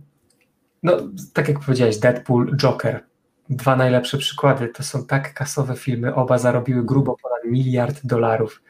no, 0.83 0.97
tak 1.33 1.47
jak 1.47 1.59
powiedziałeś, 1.59 1.97
Deadpool, 1.97 2.57
Joker, 2.57 3.03
dwa 3.49 3.75
najlepsze 3.75 4.17
przykłady, 4.17 4.67
to 4.67 4.83
są 4.83 5.05
tak 5.05 5.33
kasowe 5.33 5.75
filmy, 5.75 6.15
oba 6.15 6.37
zarobiły 6.37 6.85
grubo 6.85 7.17
ponad 7.23 7.45
miliard 7.45 7.99
dolarów 8.03 8.61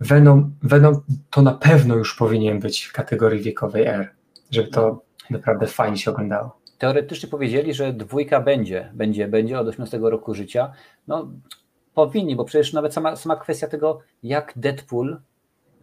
Venom, 0.00 0.54
Venom 0.62 1.00
to 1.30 1.42
na 1.42 1.52
pewno 1.52 1.96
już 1.96 2.16
powinien 2.16 2.60
być 2.60 2.84
w 2.84 2.92
kategorii 2.92 3.42
wiekowej 3.42 3.86
R, 3.86 4.10
żeby 4.50 4.68
to 4.68 5.02
naprawdę 5.30 5.66
fajnie 5.66 5.98
się 5.98 6.10
oglądało. 6.10 6.58
Teoretycznie 6.78 7.28
powiedzieli, 7.28 7.74
że 7.74 7.92
dwójka 7.92 8.40
będzie, 8.40 8.90
będzie, 8.94 9.28
będzie 9.28 9.60
od 9.60 9.68
18 9.68 9.98
roku 9.98 10.34
życia. 10.34 10.72
No 11.08 11.30
powinni, 11.94 12.36
bo 12.36 12.44
przecież 12.44 12.72
nawet 12.72 12.94
sama, 12.94 13.16
sama 13.16 13.36
kwestia 13.36 13.66
tego, 13.66 14.00
jak 14.22 14.52
Deadpool, 14.56 15.20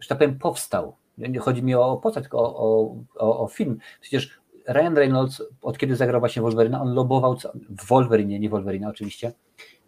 że 0.00 0.08
tak 0.08 0.18
powiem, 0.18 0.38
powstał. 0.38 0.96
Nie 1.18 1.40
chodzi 1.40 1.62
mi 1.62 1.74
o 1.74 1.96
postać, 1.96 2.24
tylko 2.24 2.38
o, 2.38 2.96
o, 3.16 3.40
o, 3.40 3.48
film. 3.48 3.78
Przecież 4.00 4.40
Ryan 4.68 4.96
Reynolds, 4.96 5.42
od 5.62 5.78
kiedy 5.78 5.96
zagrał 5.96 6.20
właśnie 6.20 6.42
Wolverine, 6.42 6.80
on 6.80 6.94
lobował, 6.94 7.36
w 7.54 7.86
Wolverine, 7.86 8.38
nie 8.38 8.50
Wolverine 8.50 8.88
oczywiście, 8.88 9.32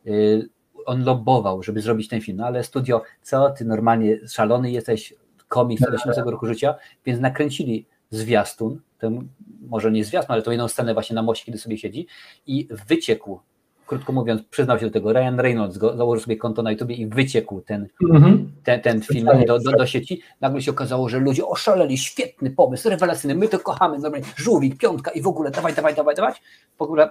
y, 0.06 0.48
on 0.86 1.04
lobował, 1.04 1.62
żeby 1.62 1.80
zrobić 1.80 2.08
ten 2.08 2.20
film, 2.20 2.36
no 2.36 2.46
ale 2.46 2.64
studio, 2.64 3.02
co 3.22 3.50
ty 3.50 3.64
normalnie 3.64 4.28
szalony 4.28 4.70
jesteś, 4.70 5.14
komiks 5.48 5.82
od 5.82 5.94
18 5.94 6.22
roku 6.22 6.46
życia, 6.46 6.74
więc 7.06 7.20
nakręcili 7.20 7.86
zwiastun, 8.10 8.80
ten, 8.98 9.28
może 9.68 9.92
nie 9.92 10.04
zwiastun, 10.04 10.32
ale 10.32 10.42
to 10.42 10.50
jedną 10.50 10.68
scenę 10.68 10.94
właśnie 10.94 11.14
na 11.14 11.22
moście, 11.22 11.46
kiedy 11.46 11.58
sobie 11.58 11.78
siedzi 11.78 12.06
i 12.46 12.68
wyciekł, 12.88 13.40
krótko 13.86 14.12
mówiąc, 14.12 14.42
przyznał 14.50 14.78
się 14.78 14.86
do 14.86 14.92
tego, 14.92 15.12
Ryan 15.12 15.40
Reynolds 15.40 15.78
go, 15.78 15.96
założył 15.96 16.22
sobie 16.24 16.36
konto 16.36 16.62
na 16.62 16.70
YouTube 16.70 16.90
i 16.90 17.06
wyciekł 17.06 17.60
ten, 17.60 17.88
mhm. 18.10 18.52
ten, 18.64 18.80
ten 18.80 19.02
film 19.02 19.28
do, 19.46 19.58
do, 19.58 19.72
do, 19.72 19.86
sieci. 19.86 20.22
Nagle 20.40 20.62
się 20.62 20.70
okazało, 20.70 21.08
że 21.08 21.18
ludzie 21.18 21.46
oszaleli, 21.46 21.98
świetny 21.98 22.50
pomysł, 22.50 22.88
rewelacyjny, 22.88 23.34
my 23.34 23.48
to 23.48 23.58
kochamy, 23.58 23.98
normalnie, 23.98 24.26
żółwik, 24.36 24.78
piątka 24.78 25.10
i 25.10 25.22
w 25.22 25.26
ogóle 25.26 25.50
dawaj, 25.50 25.74
dawaj, 25.74 25.94
dawaj, 25.94 26.14
dawaj. 26.14 26.32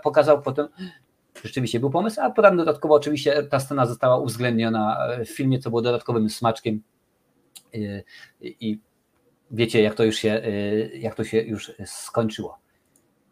Pokazał 0.03 0.41
potem, 0.41 0.67
rzeczywiście 1.43 1.79
był 1.79 1.89
pomysł, 1.89 2.21
a 2.21 2.29
potem 2.29 2.57
dodatkowo 2.57 2.95
oczywiście 2.95 3.43
ta 3.43 3.59
scena 3.59 3.85
została 3.85 4.17
uwzględniona 4.17 4.97
w 5.25 5.29
filmie, 5.29 5.59
co 5.59 5.69
było 5.69 5.81
dodatkowym 5.81 6.29
smaczkiem 6.29 6.81
y, 7.75 8.03
i 8.41 8.79
wiecie, 9.51 9.81
jak 9.81 9.95
to 9.95 10.03
już 10.03 10.15
się, 10.15 10.41
y, 10.45 10.91
jak 10.99 11.15
to 11.15 11.23
się 11.23 11.41
już 11.41 11.71
skończyło. 11.85 12.57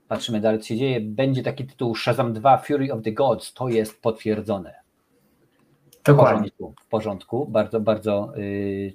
Patrzymy 0.08 0.42
dalej, 0.42 0.60
co 0.60 0.68
się 0.68 0.78
dzieje. 0.78 1.02
Będzie 1.02 1.44
taki 1.44 1.66
tytuł 1.66 1.96
Shazam 1.96 2.34
2 2.34 2.58
Fury 2.58 2.94
of 2.94 3.04
the 3.04 3.12
Gods. 3.12 3.54
To 3.54 3.70
jest 3.70 4.02
potwierdzone. 4.02 4.74
Dokładnie. 6.06 6.50
W 6.50 6.54
porządku, 6.54 6.76
w 6.86 6.88
porządku. 6.88 7.48
bardzo, 7.48 7.80
bardzo, 7.80 8.34
yy, 8.36 8.94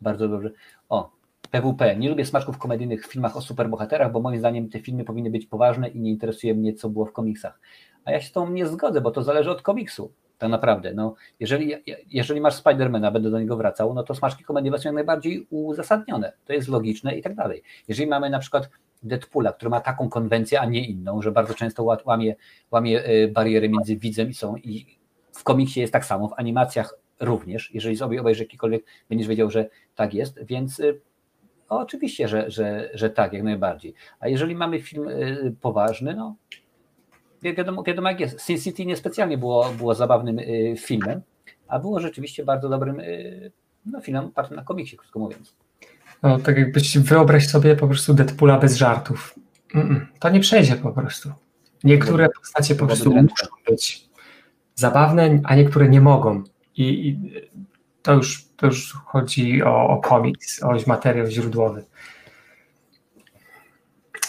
bardzo 0.00 0.28
dobrze. 0.28 0.50
O, 0.88 1.10
PWP. 1.50 1.96
Nie 1.96 2.08
lubię 2.08 2.24
smaczków 2.24 2.58
komedyjnych 2.58 3.06
w 3.06 3.12
filmach 3.12 3.36
o 3.36 3.40
superbohaterach, 3.40 4.12
bo 4.12 4.20
moim 4.20 4.38
zdaniem 4.38 4.68
te 4.68 4.80
filmy 4.80 5.04
powinny 5.04 5.30
być 5.30 5.46
poważne 5.46 5.88
i 5.88 6.00
nie 6.00 6.10
interesuje 6.10 6.54
mnie, 6.54 6.74
co 6.74 6.88
było 6.88 7.06
w 7.06 7.12
komiksach. 7.12 7.60
A 8.04 8.12
ja 8.12 8.20
się 8.20 8.28
z 8.28 8.32
tą 8.32 8.50
nie 8.50 8.66
zgodzę, 8.66 9.00
bo 9.00 9.10
to 9.10 9.22
zależy 9.22 9.50
od 9.50 9.62
komiksu. 9.62 10.12
Tak 10.38 10.50
naprawdę. 10.50 10.94
No, 10.94 11.14
jeżeli, 11.40 11.74
jeżeli 12.10 12.40
masz 12.40 12.54
Spidermana, 12.54 13.10
będę 13.10 13.30
do 13.30 13.40
niego 13.40 13.56
wracał, 13.56 13.94
no 13.94 14.02
to 14.02 14.14
smaczki 14.14 14.44
komediowe 14.44 14.78
są 14.78 14.88
jak 14.88 14.94
najbardziej 14.94 15.46
uzasadnione. 15.50 16.32
To 16.44 16.52
jest 16.52 16.68
logiczne 16.68 17.18
i 17.18 17.22
tak 17.22 17.34
dalej. 17.34 17.62
Jeżeli 17.88 18.08
mamy 18.08 18.30
na 18.30 18.38
przykład 18.38 18.70
Deadpoola, 19.02 19.52
który 19.52 19.70
ma 19.70 19.80
taką 19.80 20.08
konwencję, 20.08 20.60
a 20.60 20.66
nie 20.66 20.86
inną, 20.86 21.22
że 21.22 21.32
bardzo 21.32 21.54
często 21.54 21.96
łamie, 22.04 22.36
łamie 22.70 23.08
y, 23.08 23.28
bariery 23.28 23.68
między 23.68 23.96
widzem 23.96 24.28
i 24.28 24.34
są 24.34 24.56
i 24.56 24.98
w 25.32 25.44
komiksie 25.44 25.80
jest 25.80 25.92
tak 25.92 26.04
samo, 26.04 26.28
w 26.28 26.32
animacjach 26.36 26.94
również. 27.20 27.74
Jeżeli 27.74 27.96
sobie 27.96 28.20
obejrzysz 28.20 28.40
jakikolwiek, 28.40 28.84
będziesz 29.08 29.28
wiedział, 29.28 29.50
że 29.50 29.68
tak 29.94 30.14
jest, 30.14 30.44
więc 30.44 30.80
y, 30.80 31.00
oczywiście, 31.68 32.28
że, 32.28 32.50
że, 32.50 32.90
że 32.94 33.10
tak, 33.10 33.32
jak 33.32 33.42
najbardziej. 33.42 33.94
A 34.20 34.28
jeżeli 34.28 34.54
mamy 34.54 34.80
film 34.80 35.08
y, 35.08 35.54
poważny, 35.60 36.14
no 36.14 36.36
wiadomo, 37.42 37.82
wiadomo 37.82 38.08
jak 38.08 38.20
jest. 38.20 38.40
Sin 38.40 38.58
City 38.58 38.86
niespecjalnie 38.86 39.38
było, 39.38 39.70
było 39.70 39.94
zabawnym 39.94 40.38
y, 40.38 40.74
filmem, 40.78 41.22
a 41.68 41.78
było 41.78 42.00
rzeczywiście 42.00 42.44
bardzo 42.44 42.68
dobrym 42.68 43.00
y, 43.00 43.52
no, 43.86 44.00
filmem 44.00 44.24
opartym 44.24 44.56
na 44.56 44.64
komiksie, 44.64 44.96
krótko 44.96 45.18
mówiąc. 45.18 45.54
No, 46.22 46.38
tak 46.38 46.58
jakbyś 46.58 46.98
wyobraź 46.98 47.46
sobie 47.46 47.76
po 47.76 47.88
prostu 47.88 48.14
Deadpoola 48.14 48.58
bez 48.58 48.76
żartów. 48.76 49.34
Mm-mm, 49.74 50.06
to 50.18 50.28
nie 50.28 50.40
przejdzie 50.40 50.76
po 50.76 50.92
prostu. 50.92 51.32
Niektóre 51.84 52.28
postacie 52.28 52.74
po 52.74 52.86
prostu 52.86 53.10
muszą 53.10 53.46
być 53.70 54.08
zabawne, 54.74 55.40
a 55.44 55.54
niektóre 55.54 55.88
nie 55.88 56.00
mogą. 56.00 56.44
I, 56.76 57.08
i 57.08 57.18
to, 58.02 58.14
już, 58.14 58.48
to 58.56 58.66
już 58.66 58.92
chodzi 58.92 59.62
o, 59.62 59.88
o 59.88 60.00
komiks, 60.00 60.62
o 60.62 60.76
materiał 60.86 61.26
źródłowy. 61.26 61.84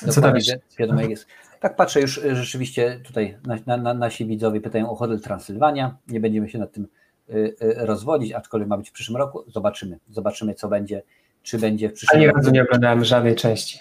Co 0.10 0.22
tam 0.22 0.34
Wiadomo 0.80 1.02
jak 1.02 1.10
jest. 1.10 1.28
Tak 1.60 1.76
patrzę 1.76 2.02
już 2.02 2.18
y, 2.18 2.36
rzeczywiście 2.36 3.00
tutaj 3.06 3.38
na, 3.46 3.58
na, 3.66 3.78
na, 3.78 3.94
nasi 3.94 4.26
widzowie 4.26 4.62
pytają 4.62 4.90
o 4.90 4.96
Hotel 4.96 5.22
Transylwania. 5.22 5.98
Nie 6.08 6.20
będziemy 6.20 6.50
się 6.50 6.58
nad 6.58 6.72
tym 6.72 6.88
rozwodzić, 7.78 8.34
aczkolwiek 8.34 8.70
ma 8.70 8.78
być 8.78 8.90
w 8.90 8.94
przyszłym 8.94 9.18
roku. 9.18 9.44
Zobaczymy, 9.48 10.00
zobaczymy 10.10 10.54
co 10.54 10.68
będzie, 10.68 11.04
czy 11.44 11.58
będzie 11.58 11.90
w 11.90 11.94
przyszłym 11.94 12.18
Ani 12.18 12.28
roku. 12.28 12.38
razu 12.38 12.52
nie 12.52 12.64
oglądałem 12.64 13.04
żadnej 13.04 13.36
części. 13.36 13.80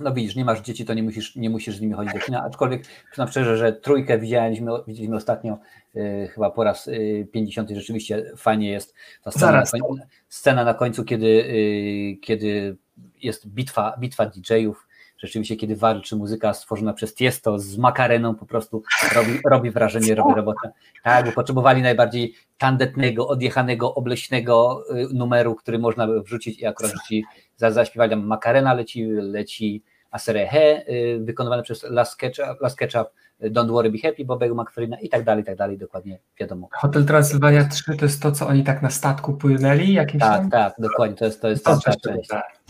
No 0.00 0.12
widzisz, 0.12 0.36
nie 0.36 0.44
masz 0.44 0.60
dzieci, 0.60 0.84
to 0.84 0.94
nie 0.94 1.02
musisz, 1.02 1.36
nie 1.36 1.50
musisz 1.50 1.76
z 1.76 1.80
nimi 1.80 1.92
chodzić 1.92 2.12
do 2.14 2.18
kina, 2.18 2.42
aczkolwiek 2.42 2.82
przyznam 3.06 3.28
szczerze, 3.28 3.56
że 3.56 3.72
trójkę 3.72 4.18
widzieliśmy, 4.18 4.70
widzieliśmy 4.86 5.16
ostatnio 5.16 5.58
y, 5.96 6.28
chyba 6.34 6.50
po 6.50 6.64
raz 6.64 6.88
y, 6.88 7.28
50. 7.32 7.70
Rzeczywiście 7.70 8.32
fajnie 8.36 8.70
jest 8.70 8.94
ta 9.22 9.30
scena, 9.30 9.52
na 9.52 9.62
końcu, 9.62 9.96
scena 10.28 10.64
na 10.64 10.74
końcu, 10.74 11.04
kiedy, 11.04 11.26
y, 11.26 12.18
kiedy 12.22 12.76
jest 13.22 13.48
bitwa, 13.48 13.96
bitwa 13.98 14.26
DJ-ów, 14.26 14.88
rzeczywiście 15.20 15.56
kiedy 15.56 15.76
walczy 15.76 16.16
muzyka 16.16 16.54
stworzona 16.54 16.92
przez 16.92 17.14
Tiesto 17.14 17.58
z 17.58 17.78
makareną 17.78 18.34
po 18.34 18.46
prostu 18.46 18.82
robi, 19.14 19.40
robi 19.50 19.70
wrażenie, 19.70 20.14
robi 20.14 20.34
robotę. 20.34 20.70
Tak, 21.04 21.26
bo 21.26 21.32
potrzebowali 21.32 21.82
najbardziej 21.82 22.34
tandetnego, 22.58 23.28
odjechanego, 23.28 23.94
obleśnego 23.94 24.84
y, 24.96 25.08
numeru, 25.14 25.54
który 25.54 25.78
można 25.78 26.06
by 26.06 26.22
wrzucić 26.22 26.58
i 26.58 26.66
akurat 26.66 26.92
rzuci, 26.92 27.24
zaśpiewali 27.56 28.10
tam 28.10 28.26
makarena 28.26 28.74
leci, 28.74 29.04
leci 29.10 29.82
Aserehe, 30.10 30.82
y, 30.88 31.18
wykonywane 31.20 31.62
przez 31.62 31.82
Last 31.82 32.16
Ketchup, 32.16 32.60
Last 32.60 32.76
Ketchup 32.76 33.08
Don't 33.40 33.70
Worry 33.70 33.90
Be 33.90 33.98
Happy, 33.98 34.24
Bobego 34.24 34.54
McFerrina 34.54 35.00
i 35.00 35.08
tak 35.08 35.24
dalej, 35.24 35.42
i 35.42 35.46
tak 35.46 35.56
dalej, 35.56 35.78
dokładnie 35.78 36.18
wiadomo. 36.40 36.68
Hotel 36.72 37.04
Transylwania 37.04 37.64
3 37.64 37.96
to 37.96 38.04
jest 38.04 38.22
to, 38.22 38.32
co 38.32 38.46
oni 38.46 38.64
tak 38.64 38.82
na 38.82 38.90
statku 38.90 39.32
płynęli? 39.32 39.92
Jakimś 39.92 40.20
tak, 40.20 40.40
tam? 40.40 40.50
tak, 40.50 40.74
dokładnie, 40.78 41.16
to 41.16 41.24
jest, 41.24 41.42
to 41.42 41.48
jest 41.48 41.64
To 41.64 41.78
ta 41.80 41.92
część. 41.96 42.28
tak. 42.28 42.60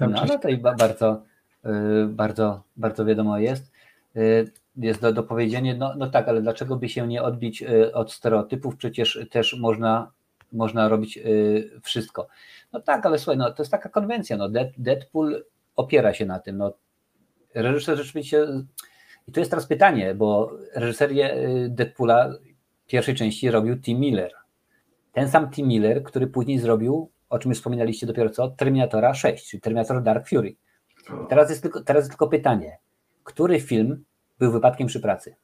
No, 0.00 0.24
no 0.28 0.38
to 0.38 0.48
i 0.48 0.56
ba- 0.58 0.74
bardzo, 0.74 1.12
y, 1.12 1.35
bardzo, 2.08 2.62
bardzo 2.76 3.04
wiadomo 3.04 3.38
jest. 3.38 3.72
Y, 4.16 4.52
Jest 4.76 5.00
do, 5.00 5.22
powiedzenia, 5.22 5.74
no, 5.76 5.94
no 5.98 6.06
tak, 6.10 6.28
ale 6.28 6.42
dlaczego 6.42 6.76
by 6.76 6.88
się 6.88 7.06
nie 7.08 7.22
odbić 7.22 7.62
y, 7.62 7.94
od 7.94 8.12
stereotypów? 8.12 8.76
Przecież 8.76 9.26
też 9.30 9.56
można, 9.60 10.12
można 10.52 10.88
robić 10.88 11.18
wszystko. 11.82 12.28
No 12.72 12.80
tak, 12.80 13.06
ale 13.06 13.18
słuchaj, 13.18 13.36
no, 13.36 13.52
to 13.52 13.62
jest 13.62 13.70
taka 13.70 13.88
konwencja. 13.88 14.36
No, 14.36 14.48
Dead- 14.48 14.72
Deadpool 14.78 15.44
opiera 15.76 16.14
się 16.14 16.26
na 16.26 16.38
tym. 16.38 16.56
No, 16.56 16.72
reżyser 17.54 17.96
rzeczywiście. 17.96 18.46
I 19.28 19.32
tu 19.32 19.40
jest 19.40 19.50
teraz 19.50 19.66
pytanie, 19.66 20.14
bo 20.14 20.52
reżyserię 20.74 21.36
Deadpoola 21.68 22.32
pierwszej 22.86 23.14
części 23.14 23.50
robił 23.50 23.80
Tim 23.80 24.00
Miller. 24.00 24.32
Ten 25.12 25.28
sam 25.28 25.50
Tim 25.50 25.68
Miller, 25.68 26.02
który 26.02 26.26
później 26.26 26.58
zrobił, 26.58 27.10
o 27.28 27.38
czym 27.38 27.48
już 27.50 27.58
wspominaliście 27.58 28.06
dopiero 28.06 28.30
co, 28.30 28.48
Terminatora 28.50 29.14
6, 29.14 29.50
czyli 29.50 29.60
Terminator 29.60 30.02
Dark 30.02 30.28
Fury. 30.28 30.56
Teraz 31.28 31.50
jest 31.50 31.62
tylko, 31.62 31.80
teraz 31.80 32.08
tylko 32.08 32.28
pytanie, 32.28 32.78
który 33.24 33.60
film 33.60 34.04
był 34.38 34.52
wypadkiem 34.52 34.86
przy 34.86 35.00
pracy? 35.00 35.36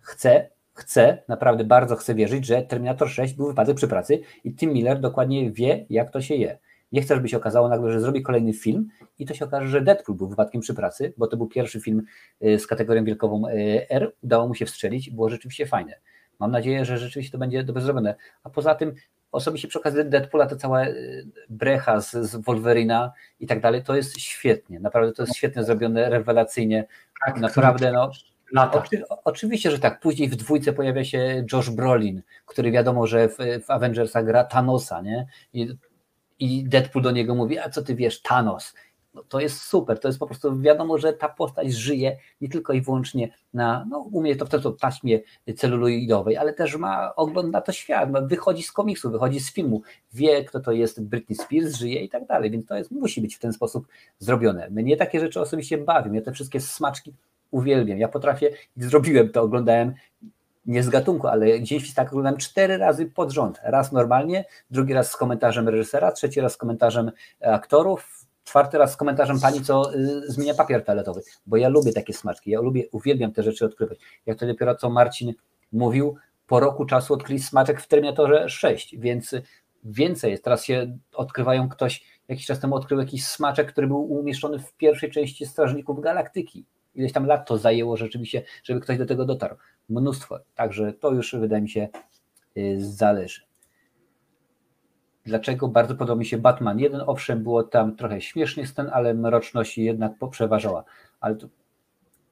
Chcę, 0.00 0.50
chcę, 0.74 1.22
naprawdę 1.28 1.64
bardzo 1.64 1.96
chcę 1.96 2.14
wierzyć, 2.14 2.46
że 2.46 2.62
Terminator 2.62 3.10
6 3.10 3.34
był 3.34 3.46
wypadek 3.46 3.76
przy 3.76 3.88
pracy 3.88 4.20
i 4.44 4.54
Tim 4.54 4.72
Miller 4.72 5.00
dokładnie 5.00 5.52
wie, 5.52 5.86
jak 5.90 6.10
to 6.10 6.20
się 6.20 6.34
je. 6.34 6.58
Nie 6.92 7.02
chcę, 7.02 7.14
żeby 7.14 7.28
się 7.28 7.36
okazało 7.36 7.68
nagle, 7.68 7.92
że 7.92 8.00
zrobi 8.00 8.22
kolejny 8.22 8.52
film 8.52 8.88
i 9.18 9.26
to 9.26 9.34
się 9.34 9.44
okaże, 9.44 9.68
że 9.68 9.80
Deadpool 9.80 10.18
był 10.18 10.28
wypadkiem 10.28 10.60
przy 10.60 10.74
pracy, 10.74 11.12
bo 11.16 11.26
to 11.26 11.36
był 11.36 11.46
pierwszy 11.46 11.80
film 11.80 12.02
y, 12.44 12.58
z 12.58 12.66
kategorią 12.66 13.04
wielkową 13.04 13.48
y, 13.48 13.86
R. 13.90 14.12
Udało 14.22 14.48
mu 14.48 14.54
się 14.54 14.66
wstrzelić 14.66 15.08
i 15.08 15.12
było 15.12 15.28
rzeczywiście 15.28 15.66
fajne. 15.66 15.94
Mam 16.38 16.50
nadzieję, 16.50 16.84
że 16.84 16.98
rzeczywiście 16.98 17.32
to 17.32 17.38
będzie 17.38 17.64
dobrze 17.64 17.82
zrobione. 17.82 18.14
A 18.44 18.50
poza 18.50 18.74
tym, 18.74 18.94
osobiście 19.32 19.68
przy 19.68 19.78
okazji 19.78 20.04
Deadpoola, 20.04 20.46
to 20.46 20.56
cała 20.56 20.86
y, 20.86 21.26
brecha 21.48 22.00
z, 22.00 22.10
z 22.10 22.36
Wolverina 22.36 23.12
i 23.40 23.46
tak 23.46 23.60
dalej, 23.60 23.82
to 23.82 23.96
jest 23.96 24.20
świetnie. 24.20 24.80
Naprawdę 24.80 25.12
to 25.12 25.22
jest 25.22 25.36
świetnie 25.36 25.64
zrobione, 25.64 26.10
rewelacyjnie. 26.10 26.86
tak, 27.26 27.40
Naprawdę, 27.40 27.92
no, 27.92 28.10
Lata. 28.52 28.82
Oczywiście, 29.24 29.70
że 29.70 29.78
tak. 29.78 30.00
Później 30.00 30.28
w 30.28 30.36
dwójce 30.36 30.72
pojawia 30.72 31.04
się 31.04 31.44
Josh 31.52 31.70
Brolin, 31.70 32.22
który 32.46 32.70
wiadomo, 32.70 33.06
że 33.06 33.28
w, 33.28 33.36
w 33.66 33.70
Avengersach 33.70 34.24
gra 34.24 34.44
Thanosa, 34.44 35.00
nie? 35.00 35.26
I, 35.52 35.74
I 36.38 36.64
Deadpool 36.64 37.02
do 37.02 37.10
niego 37.10 37.34
mówi, 37.34 37.58
a 37.58 37.68
co 37.70 37.82
ty 37.82 37.94
wiesz, 37.94 38.22
Thanos. 38.22 38.74
No, 39.14 39.22
to 39.22 39.40
jest 39.40 39.60
super, 39.60 40.00
to 40.00 40.08
jest 40.08 40.18
po 40.18 40.26
prostu 40.26 40.60
wiadomo, 40.60 40.98
że 40.98 41.12
ta 41.12 41.28
postać 41.28 41.72
żyje 41.72 42.16
nie 42.40 42.48
tylko 42.48 42.72
i 42.72 42.80
wyłącznie 42.80 43.28
na, 43.54 43.86
no 43.90 43.98
u 43.98 44.20
mnie 44.20 44.36
to 44.36 44.46
w 44.46 44.48
to 44.48 44.72
taśmie 44.72 45.20
celuloidowej, 45.56 46.36
ale 46.36 46.52
też 46.52 46.76
ma, 46.76 47.14
ogląda 47.16 47.60
to 47.60 47.72
świat, 47.72 48.28
wychodzi 48.28 48.62
z 48.62 48.72
komiksu, 48.72 49.10
wychodzi 49.10 49.40
z 49.40 49.52
filmu, 49.52 49.82
wie 50.12 50.44
kto 50.44 50.60
to 50.60 50.72
jest 50.72 51.02
Britney 51.02 51.36
Spears, 51.36 51.76
żyje 51.76 52.02
i 52.02 52.08
tak 52.08 52.26
dalej, 52.26 52.50
więc 52.50 52.66
to 52.66 52.76
jest, 52.76 52.90
musi 52.90 53.20
być 53.20 53.36
w 53.36 53.38
ten 53.38 53.52
sposób 53.52 53.86
zrobione. 54.18 54.70
Mnie 54.70 54.96
takie 54.96 55.20
rzeczy 55.20 55.40
osobiście 55.40 55.78
bawią, 55.78 56.12
ja 56.12 56.22
te 56.22 56.32
wszystkie 56.32 56.60
smaczki 56.60 57.14
uwielbiam. 57.50 57.98
Ja 57.98 58.08
potrafię, 58.08 58.50
zrobiłem 58.76 59.28
to, 59.28 59.42
oglądałem 59.42 59.94
nie 60.66 60.82
z 60.82 60.88
gatunku, 60.88 61.26
ale 61.26 61.58
gdzieś 61.58 61.94
tak 61.94 62.08
oglądałem 62.08 62.38
cztery 62.38 62.76
razy 62.76 63.06
pod 63.06 63.30
rząd. 63.30 63.60
Raz 63.62 63.92
normalnie, 63.92 64.44
drugi 64.70 64.94
raz 64.94 65.10
z 65.10 65.16
komentarzem 65.16 65.68
reżysera, 65.68 66.12
trzeci 66.12 66.40
raz 66.40 66.52
z 66.52 66.56
komentarzem 66.56 67.10
aktorów, 67.40 68.26
czwarty 68.48 68.78
raz 68.78 68.92
z 68.92 68.96
komentarzem 68.96 69.40
pani, 69.40 69.60
co 69.60 69.94
y, 69.94 70.22
zmienia 70.26 70.54
papier 70.54 70.84
toaletowy, 70.84 71.22
bo 71.46 71.56
ja 71.56 71.68
lubię 71.68 71.92
takie 71.92 72.12
smaczki, 72.12 72.50
ja 72.50 72.60
lubię, 72.60 72.88
uwielbiam 72.92 73.32
te 73.32 73.42
rzeczy 73.42 73.64
odkrywać. 73.64 73.98
Jak 74.26 74.38
to 74.38 74.46
dopiero 74.46 74.74
co 74.74 74.90
Marcin 74.90 75.34
mówił, 75.72 76.16
po 76.46 76.60
roku 76.60 76.84
czasu 76.84 77.14
odkryli 77.14 77.40
smaczek 77.40 77.80
w 77.80 77.88
Terminatorze 77.88 78.48
6, 78.48 78.96
więc 78.98 79.34
więcej 79.84 80.30
jest. 80.30 80.44
Teraz 80.44 80.64
się 80.64 80.98
odkrywają 81.14 81.68
ktoś, 81.68 82.04
jakiś 82.28 82.46
czas 82.46 82.60
temu 82.60 82.74
odkrył 82.76 83.00
jakiś 83.00 83.26
smaczek, 83.26 83.72
który 83.72 83.86
był 83.86 84.12
umieszczony 84.12 84.58
w 84.58 84.72
pierwszej 84.72 85.10
części 85.10 85.46
Strażników 85.46 86.00
Galaktyki 86.00 86.66
ileś 86.98 87.12
tam 87.12 87.26
lat 87.26 87.48
to 87.48 87.58
zajęło 87.58 87.96
rzeczywiście, 87.96 88.42
żeby 88.64 88.80
ktoś 88.80 88.98
do 88.98 89.06
tego 89.06 89.24
dotarł. 89.24 89.56
Mnóstwo. 89.88 90.38
Także 90.54 90.92
to 90.92 91.10
już 91.10 91.34
wydaje 91.34 91.62
mi 91.62 91.68
się 91.68 91.88
y, 92.56 92.76
zależy. 92.80 93.47
Dlaczego 95.28 95.68
bardzo 95.68 95.94
podoba 95.94 96.18
mi 96.18 96.26
się 96.26 96.38
Batman 96.38 96.78
1? 96.78 97.02
Owszem, 97.06 97.42
było 97.42 97.62
tam 97.62 97.96
trochę 97.96 98.20
śmiesznych 98.20 98.68
scen, 98.68 98.90
ale 98.92 99.14
mroczność 99.14 99.78
jednak 99.78 100.12
przeważała. 100.30 100.84
Ale 101.20 101.36
to, 101.36 101.46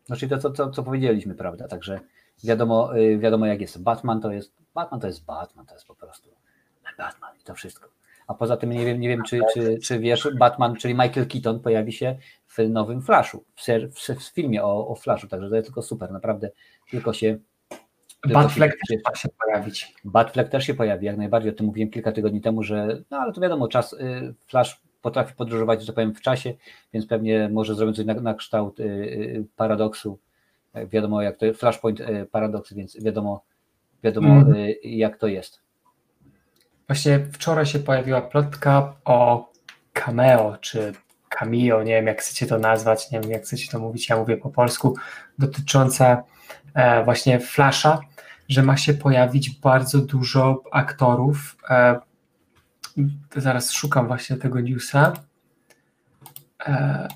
znaczy 0.07 0.29
to, 0.29 0.39
co, 0.39 0.51
co, 0.51 0.71
co 0.71 0.83
powiedzieliśmy, 0.83 1.35
prawda? 1.35 1.69
Także 1.69 2.01
wiadomo, 2.45 2.99
y, 2.99 3.19
wiadomo 3.19 3.47
jak 3.47 3.61
jest. 3.61 3.83
Batman 3.83 4.21
to 4.21 4.33
jest 4.33 4.53
Batman 4.75 5.01
to 5.01 5.07
jest 5.07 5.25
Batman, 5.25 5.67
to 5.67 5.75
jest 5.75 5.87
po 5.87 5.95
prostu 5.95 6.31
Batman 6.99 7.37
i 7.41 7.45
to 7.45 7.55
wszystko. 7.55 7.89
A 8.27 8.35
poza 8.35 8.57
tym 8.57 8.71
nie 8.71 8.85
wiem, 8.85 9.01
nie 9.01 9.09
wiem 9.09 9.23
czy, 9.23 9.41
czy, 9.55 9.79
czy 9.79 9.99
wiesz, 9.99 10.29
Batman, 10.39 10.77
czyli 10.77 10.95
Michael 10.95 11.29
Keaton 11.29 11.61
pojawi 11.61 11.93
się 11.93 12.19
w 12.47 12.59
nowym 12.69 13.03
Flashu, 13.03 13.45
w, 13.55 13.63
ser, 13.63 13.91
w, 13.91 13.99
w 13.99 14.35
filmie 14.35 14.65
o, 14.65 14.89
o 14.89 14.95
Flashu, 14.95 15.29
także 15.29 15.49
to 15.49 15.57
jest 15.57 15.69
tylko 15.69 15.83
super, 15.83 16.13
naprawdę 16.13 16.51
tylko 16.91 17.13
się 17.13 17.39
Batfleck 18.29 18.77
też 18.89 18.99
ma 19.05 19.15
się 19.15 19.29
pojawić. 19.29 19.95
Batfleck 20.05 20.51
też 20.51 20.67
się 20.67 20.75
pojawi, 20.75 21.07
jak 21.07 21.17
najbardziej, 21.17 21.53
o 21.53 21.55
tym 21.55 21.67
mówiłem 21.67 21.91
kilka 21.91 22.13
tygodni 22.13 22.41
temu, 22.41 22.63
że 22.63 23.03
no 23.11 23.17
ale 23.19 23.33
to 23.33 23.41
wiadomo, 23.41 23.69
czas, 23.69 23.93
y, 23.93 24.35
Flash 24.47 24.81
potrafi 25.03 25.35
podróżować, 25.35 25.81
że 25.81 25.87
tak 25.87 25.95
powiem, 25.95 26.15
w 26.15 26.21
czasie, 26.21 26.55
więc 26.93 27.07
pewnie 27.07 27.49
może 27.49 27.75
zrobić 27.75 27.97
coś 27.97 28.07
na, 28.07 28.15
na 28.15 28.35
kształt 28.35 28.81
y, 28.81 28.85
y, 28.85 29.47
paradoksu, 29.57 30.19
wiadomo 30.85 31.23
jak 31.23 31.37
to 31.37 31.47
jest, 31.47 31.61
Flashpoint 31.61 32.01
y, 32.01 32.27
paradoks, 32.33 32.73
więc 32.73 33.03
wiadomo, 33.03 33.45
wiadomo 34.03 34.41
y, 34.57 34.79
jak 34.83 35.17
to 35.17 35.27
jest. 35.27 35.61
Właśnie 36.87 37.27
wczoraj 37.33 37.67
się 37.67 37.79
pojawiła 37.79 38.23
plotka 38.23 38.95
o 39.05 39.51
cameo, 39.93 40.57
czy 40.61 40.93
cameo, 41.29 41.83
nie 41.83 41.93
wiem 41.93 42.07
jak 42.07 42.21
chcecie 42.21 42.47
to 42.47 42.59
nazwać, 42.59 43.11
nie 43.11 43.21
wiem 43.21 43.31
jak 43.31 43.43
chcecie 43.43 43.71
to 43.71 43.79
mówić, 43.79 44.09
ja 44.09 44.17
mówię 44.17 44.37
po 44.37 44.51
polsku, 44.51 44.97
dotyczące 45.39 46.07
e, 46.07 46.23
właśnie 47.05 47.41
Flasha, 47.41 48.01
że 48.49 48.63
ma 48.63 48.77
się 48.77 48.95
pojawić 48.95 49.61
bardzo 49.61 49.99
dużo 49.99 50.63
aktorów. 50.73 51.57
E, 51.71 52.01
zaraz 53.37 53.73
szukam 53.73 54.07
właśnie 54.07 54.37
tego 54.37 54.61
newsa. 54.61 55.13
E, 56.67 57.09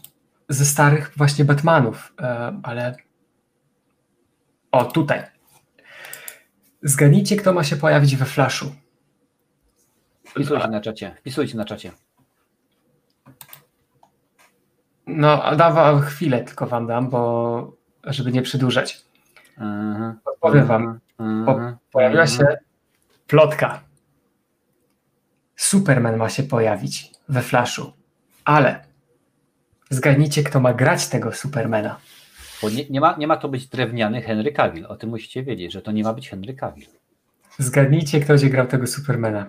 ze 0.49 0.65
starych 0.65 1.13
właśnie 1.17 1.45
Batmanów, 1.45 2.13
e, 2.21 2.61
ale 2.63 2.97
o 4.73 4.85
tutaj. 4.85 5.23
Zgadnijcie, 6.83 7.37
kto 7.37 7.53
ma 7.53 7.65
się 7.65 7.77
pojawić 7.77 8.17
we 8.17 8.25
Flashu. 8.25 8.75
Wpisujcie 10.25 10.69
na 10.69 10.81
czacie, 10.81 11.15
wpisujcie 11.19 11.57
na 11.57 11.65
czacie. 11.65 11.93
No, 15.07 15.45
a 15.45 15.57
dawa 15.57 16.01
chwilę 16.01 16.45
tylko 16.45 16.67
wam 16.67 16.87
dam, 16.87 17.11
bo 17.11 17.77
żeby 18.05 18.33
nie 18.33 18.43
przedłużać. 18.43 19.10
Mhm, 19.61 20.19
Powiem 20.41 20.67
wam, 20.67 21.01
mhm, 21.19 21.45
po, 21.47 21.53
mhm, 21.53 21.77
pojawiła 21.93 22.23
mhm. 22.23 22.39
się 22.39 22.59
plotka. 23.27 23.81
Superman 25.57 26.17
ma 26.17 26.29
się 26.29 26.43
pojawić 26.43 27.13
we 27.29 27.43
Flashu, 27.43 27.93
ale 28.45 28.85
zgadnijcie, 29.91 30.43
kto 30.43 30.61
ma 30.61 30.75
grać 30.75 31.09
tego 31.09 31.33
Supermana. 31.33 31.97
Bo 32.63 32.71
nie, 32.71 32.85
nie, 32.91 33.01
ma, 33.01 33.17
nie 33.19 33.27
ma 33.27 33.37
to 33.37 33.49
być 33.49 33.67
drewniany 33.67 34.23
Henry 34.23 34.53
Cavill, 34.53 34.87
o 34.87 34.97
tym 34.97 35.11
musicie 35.11 35.43
wiedzieć, 35.43 35.73
że 35.73 35.83
to 35.83 35.93
nie 35.93 36.03
ma 36.03 36.13
być 36.13 36.31
Henry 36.31 36.55
Cavill. 36.55 36.87
Zgadnijcie, 37.59 38.21
kto 38.21 38.33
będzie 38.33 38.51
grał 38.51 38.67
tego 38.67 38.87
Supermana. 38.87 39.47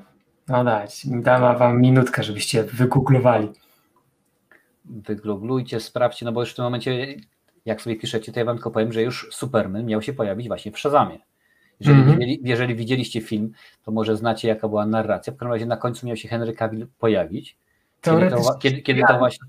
No 0.48 0.64
dać, 0.64 1.02
dam 1.06 1.58
wam 1.58 1.82
minutkę, 1.82 2.24
żebyście 2.24 2.64
wygooglowali. 2.64 3.50
Wygooglujcie, 4.86 5.80
sprawdźcie, 5.80 6.26
no 6.26 6.32
bo 6.32 6.42
już 6.42 6.52
w 6.52 6.56
tym 6.56 6.66
momencie, 6.66 7.16
jak 7.66 7.82
sobie 7.82 7.96
piszecie, 7.96 8.32
to 8.32 8.40
ja 8.40 8.46
wam 8.46 8.56
tylko 8.56 8.72
powiem, 8.72 8.94
że 8.94 9.02
już 9.02 9.28
Superman 9.32 9.86
miał 9.86 10.02
się 10.02 10.14
pojawić 10.14 10.48
właśnie 10.48 10.72
w 10.72 10.80
Shazamie. 10.80 11.20
Jeżeli, 11.80 12.02
mm 12.02 12.20
-hmm. 12.20 12.38
jeżeli 12.44 12.76
widzieliście 12.76 13.22
film, 13.22 13.52
to 13.86 13.92
może 13.92 14.18
znacie, 14.18 14.48
jaka 14.48 14.68
była 14.68 14.86
narracja. 14.86 15.34
W 15.34 15.36
każdym 15.36 15.54
razie 15.54 15.66
na 15.66 15.78
końcu 15.78 16.08
miał 16.08 16.16
się 16.16 16.28
Henry 16.28 16.54
Cavill 16.54 16.88
pojawić. 17.00 17.58
Kiedy 18.02 18.30
to, 18.30 18.58
kiedy, 18.60 18.82
kiedy 18.82 19.02
to 19.08 19.18
właśnie 19.18 19.48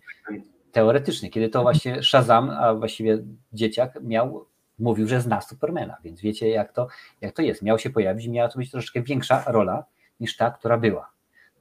teoretycznie, 0.73 1.31
kiedy 1.31 1.49
to 1.49 1.63
właśnie 1.63 2.03
Shazam, 2.03 2.51
a 2.51 2.75
właściwie 2.75 3.19
dzieciak 3.53 3.99
miał, 4.03 4.47
mówił, 4.79 5.09
że 5.09 5.21
zna 5.21 5.41
Supermana, 5.41 5.97
więc 6.05 6.21
wiecie 6.21 6.49
jak 6.49 6.73
to, 6.73 6.89
jak 7.21 7.35
to 7.35 7.43
jest. 7.43 7.63
Miał 7.63 7.79
się 7.79 7.91
pojawić, 7.91 8.29
miała 8.29 8.49
to 8.49 8.59
być 8.59 8.71
troszeczkę 8.71 9.03
większa 9.03 9.45
rola 9.47 9.85
niż 10.21 10.37
ta, 10.37 10.51
która 10.51 10.79
była. 10.79 11.11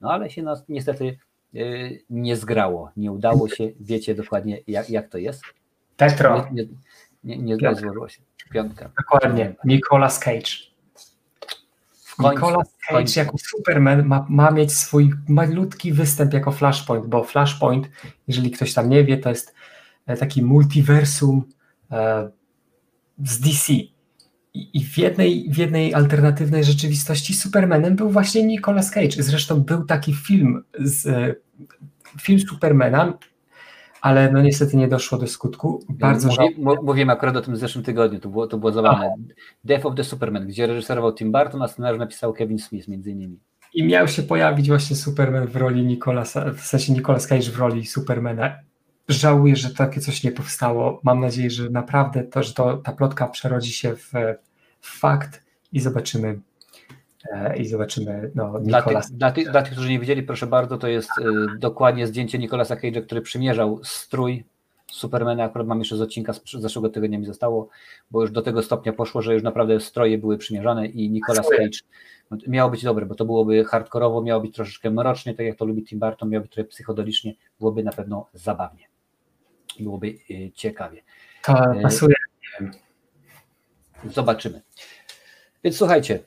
No 0.01 0.11
ale 0.11 0.29
się 0.29 0.43
no, 0.43 0.55
niestety 0.69 1.17
yy, 1.53 1.99
nie 2.09 2.35
zgrało, 2.35 2.91
nie 2.97 3.11
udało 3.11 3.49
się, 3.49 3.71
wiecie 3.79 4.15
dokładnie 4.15 4.59
jak, 4.67 4.89
jak 4.89 5.09
to 5.09 5.17
jest. 5.17 5.43
Tetro. 6.09 6.47
Nie, 6.51 6.65
nie, 7.23 7.37
nie, 7.37 7.55
nie 7.55 7.75
złożyło 7.75 8.09
się. 8.09 8.21
Piątka. 8.53 8.89
Dokładnie. 8.97 9.55
Nicolas 9.65 10.19
Cage. 10.19 10.51
Nicolas 12.19 12.75
Cage 12.89 13.13
jako 13.15 13.37
Superman 13.37 14.05
ma, 14.05 14.25
ma, 14.29 14.51
mieć 14.51 14.73
swój 14.73 15.13
malutki 15.27 15.93
występ 15.93 16.33
jako 16.33 16.51
Flashpoint, 16.51 17.07
bo 17.07 17.23
Flashpoint, 17.23 17.89
jeżeli 18.27 18.51
ktoś 18.51 18.73
tam 18.73 18.89
nie 18.89 19.03
wie, 19.03 19.17
to 19.17 19.29
jest 19.29 19.55
e, 20.05 20.17
taki 20.17 20.43
multiversum 20.43 21.43
e, 21.91 22.29
z 23.23 23.39
DC. 23.39 23.73
I, 24.53 24.85
w, 24.85 24.97
jednej, 24.97 25.49
w 25.49 25.57
jednej 25.57 25.93
alternatywnej 25.93 26.63
rzeczywistości 26.63 27.33
Supermanem 27.33 27.95
był 27.95 28.09
właśnie 28.09 28.43
Nicolas 28.43 28.91
Cage. 28.91 29.23
Zresztą 29.23 29.61
był 29.61 29.85
taki 29.85 30.13
film 30.13 30.63
z 30.79 31.07
e, 31.07 31.35
film 32.21 32.39
Supermana, 32.39 33.17
ale 34.01 34.31
no 34.31 34.41
niestety 34.41 34.77
nie 34.77 34.87
doszło 34.87 35.17
do 35.17 35.27
skutku. 35.27 35.83
Bardzo 35.89 36.29
Mówi, 36.29 36.55
Mówiłem 36.83 37.09
akurat 37.09 37.35
o 37.37 37.41
tym 37.41 37.53
w 37.53 37.57
zeszłym 37.57 37.83
tygodniu, 37.83 38.19
to 38.19 38.29
było, 38.29 38.47
to 38.47 38.57
było 38.57 38.71
zabawne. 38.71 39.15
Death 39.63 39.85
of 39.85 39.95
the 39.95 40.03
Superman, 40.03 40.47
gdzie 40.47 40.67
reżyserował 40.67 41.13
Tim 41.13 41.31
Burton, 41.31 41.61
a 41.61 41.67
scenariusz 41.67 41.99
napisał 41.99 42.33
Kevin 42.33 42.59
Smith 42.59 42.87
między 42.87 43.11
innymi. 43.11 43.39
I 43.73 43.83
miał 43.83 44.07
się 44.07 44.23
pojawić 44.23 44.67
właśnie 44.67 44.95
Superman 44.95 45.47
w 45.47 45.55
roli 45.55 45.85
Nicolasa, 45.85 46.51
w 46.53 46.61
sensie 46.61 46.93
Nicolas 46.93 47.27
Cage 47.27 47.51
w 47.51 47.59
roli 47.59 47.85
Supermana. 47.85 48.55
Żałuję, 49.07 49.55
że 49.55 49.69
takie 49.69 50.01
coś 50.01 50.23
nie 50.23 50.31
powstało. 50.31 50.99
Mam 51.03 51.19
nadzieję, 51.19 51.49
że 51.49 51.69
naprawdę 51.69 52.23
to, 52.23 52.43
że 52.43 52.53
to, 52.53 52.77
ta 52.77 52.91
plotka 52.91 53.27
przerodzi 53.27 53.71
się 53.73 53.95
w, 53.95 54.11
w 54.81 54.99
fakt 54.99 55.43
i 55.73 55.79
zobaczymy 55.79 56.39
i 57.57 57.67
zobaczymy 57.67 58.31
no, 58.35 58.59
Nicolas. 58.59 59.11
Dla, 59.11 59.31
tych, 59.31 59.51
dla 59.51 59.61
tych, 59.61 59.71
którzy 59.71 59.89
nie 59.89 59.99
widzieli, 59.99 60.23
proszę 60.23 60.47
bardzo, 60.47 60.77
to 60.77 60.87
jest 60.87 61.09
y, 61.17 61.23
dokładnie 61.59 62.07
zdjęcie 62.07 62.39
Nicolasa 62.39 62.75
Cage'a, 62.75 63.05
który 63.05 63.21
przymierzał 63.21 63.79
strój 63.83 64.43
Supermana, 64.91 65.43
akurat 65.43 65.67
mam 65.67 65.79
jeszcze 65.79 65.97
z 65.97 66.01
odcinka 66.01 66.33
z 66.33 66.41
zeszłego 66.51 66.89
tygodnia 66.89 67.19
mi 67.19 67.25
zostało, 67.25 67.69
bo 68.11 68.21
już 68.21 68.31
do 68.31 68.41
tego 68.41 68.63
stopnia 68.63 68.93
poszło, 68.93 69.21
że 69.21 69.33
już 69.33 69.43
naprawdę 69.43 69.79
stroje 69.79 70.17
były 70.17 70.37
przymierzane 70.37 70.87
i 70.87 71.09
Nicolas 71.09 71.49
Cage 71.49 71.79
no, 72.31 72.37
miało 72.47 72.71
być 72.71 72.83
dobre, 72.83 73.05
bo 73.05 73.15
to 73.15 73.25
byłoby 73.25 73.65
hardkorowo, 73.65 74.21
miało 74.21 74.41
być 74.41 74.55
troszeczkę 74.55 74.91
mrocznie, 74.91 75.33
tak 75.33 75.45
jak 75.45 75.57
to 75.57 75.65
lubi 75.65 75.83
Tim 75.83 75.99
Burton, 75.99 76.29
miało 76.29 76.41
być 76.41 76.51
trochę 76.51 76.69
psychodelicznie, 76.69 77.33
byłoby 77.59 77.83
na 77.83 77.91
pewno 77.91 78.27
zabawnie. 78.33 78.87
Byłoby 79.79 80.07
y, 80.07 80.51
ciekawie. 80.55 81.01
To 81.45 81.53
pasuje. 81.81 82.15
Zobaczymy. 84.03 84.61
Więc 85.63 85.77
słuchajcie, 85.77 86.19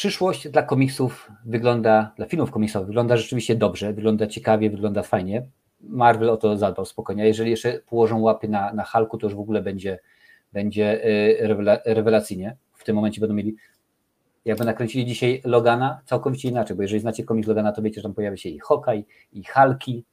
przyszłość 0.00 0.48
dla 0.48 0.62
komiksów 0.62 1.32
wygląda, 1.44 2.12
dla 2.16 2.26
filmów 2.26 2.50
komiksowych 2.50 2.86
wygląda 2.86 3.16
rzeczywiście 3.16 3.54
dobrze, 3.54 3.92
wygląda 3.92 4.26
ciekawie, 4.26 4.70
wygląda 4.70 5.02
fajnie. 5.02 5.46
Marvel 5.80 6.30
o 6.30 6.36
to 6.36 6.56
zadbał 6.56 6.84
spokojnie. 6.84 7.26
Jeżeli 7.26 7.50
jeszcze 7.50 7.80
położą 7.86 8.20
łapy 8.20 8.48
na, 8.48 8.72
na 8.72 8.84
Hulku, 8.84 9.18
to 9.18 9.26
już 9.26 9.34
w 9.34 9.40
ogóle 9.40 9.62
będzie, 9.62 9.98
będzie 10.52 11.04
y, 11.04 11.82
rewelacyjnie. 11.84 12.56
W 12.74 12.84
tym 12.84 12.96
momencie 12.96 13.20
będą 13.20 13.34
mieli, 13.34 13.56
jakby 14.44 14.64
nakręcili 14.64 15.06
dzisiaj 15.06 15.42
Logana, 15.44 16.00
całkowicie 16.04 16.48
inaczej, 16.48 16.76
bo 16.76 16.82
jeżeli 16.82 17.00
znacie 17.00 17.24
komiks 17.24 17.48
Logana, 17.48 17.72
to 17.72 17.82
wiecie, 17.82 17.96
że 17.96 18.02
tam 18.02 18.14
pojawia 18.14 18.36
się 18.36 18.48
i 18.48 18.58
Hawkeye, 18.58 19.02
i 19.32 19.44
Hulki, 19.44 20.04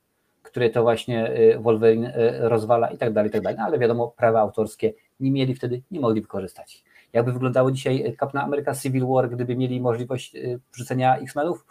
które 0.43 0.69
to 0.69 0.81
właśnie 0.81 1.37
y, 1.37 1.59
Wolverine 1.59 2.05
y, 2.05 2.49
rozwala 2.49 2.89
i 2.89 2.97
tak 2.97 3.13
dalej, 3.13 3.29
i 3.29 3.33
tak 3.33 3.41
dalej. 3.41 3.57
No, 3.59 3.65
ale 3.65 3.79
wiadomo, 3.79 4.13
prawa 4.17 4.39
autorskie 4.39 4.93
nie 5.19 5.31
mieli 5.31 5.55
wtedy, 5.55 5.81
nie 5.91 5.99
mogli 5.99 6.21
wykorzystać. 6.21 6.83
Jakby 7.13 7.33
wyglądało 7.33 7.71
dzisiaj 7.71 8.15
Captain 8.19 8.45
America 8.45 8.73
Civil 8.75 9.05
War, 9.07 9.29
gdyby 9.29 9.55
mieli 9.55 9.81
możliwość 9.81 10.35
y, 10.35 10.59
wrzucenia 10.73 11.17
X-Menów? 11.17 11.65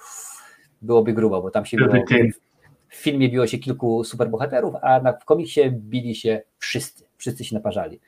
Byłoby 0.83 1.13
grubo, 1.13 1.43
bo 1.43 1.51
tam 1.51 1.67
się 1.67 1.77
było, 1.77 1.95
w 2.89 2.97
filmie 2.97 3.29
biło 3.29 3.47
się 3.47 3.59
kilku 3.59 4.05
superbohaterów, 4.05 4.75
a 4.83 5.13
w 5.13 5.25
komiksie 5.25 5.71
bili 5.71 6.15
się 6.15 6.43
wszyscy, 6.59 7.05
wszyscy 7.17 7.45
się 7.45 7.55
naparzali. 7.55 8.01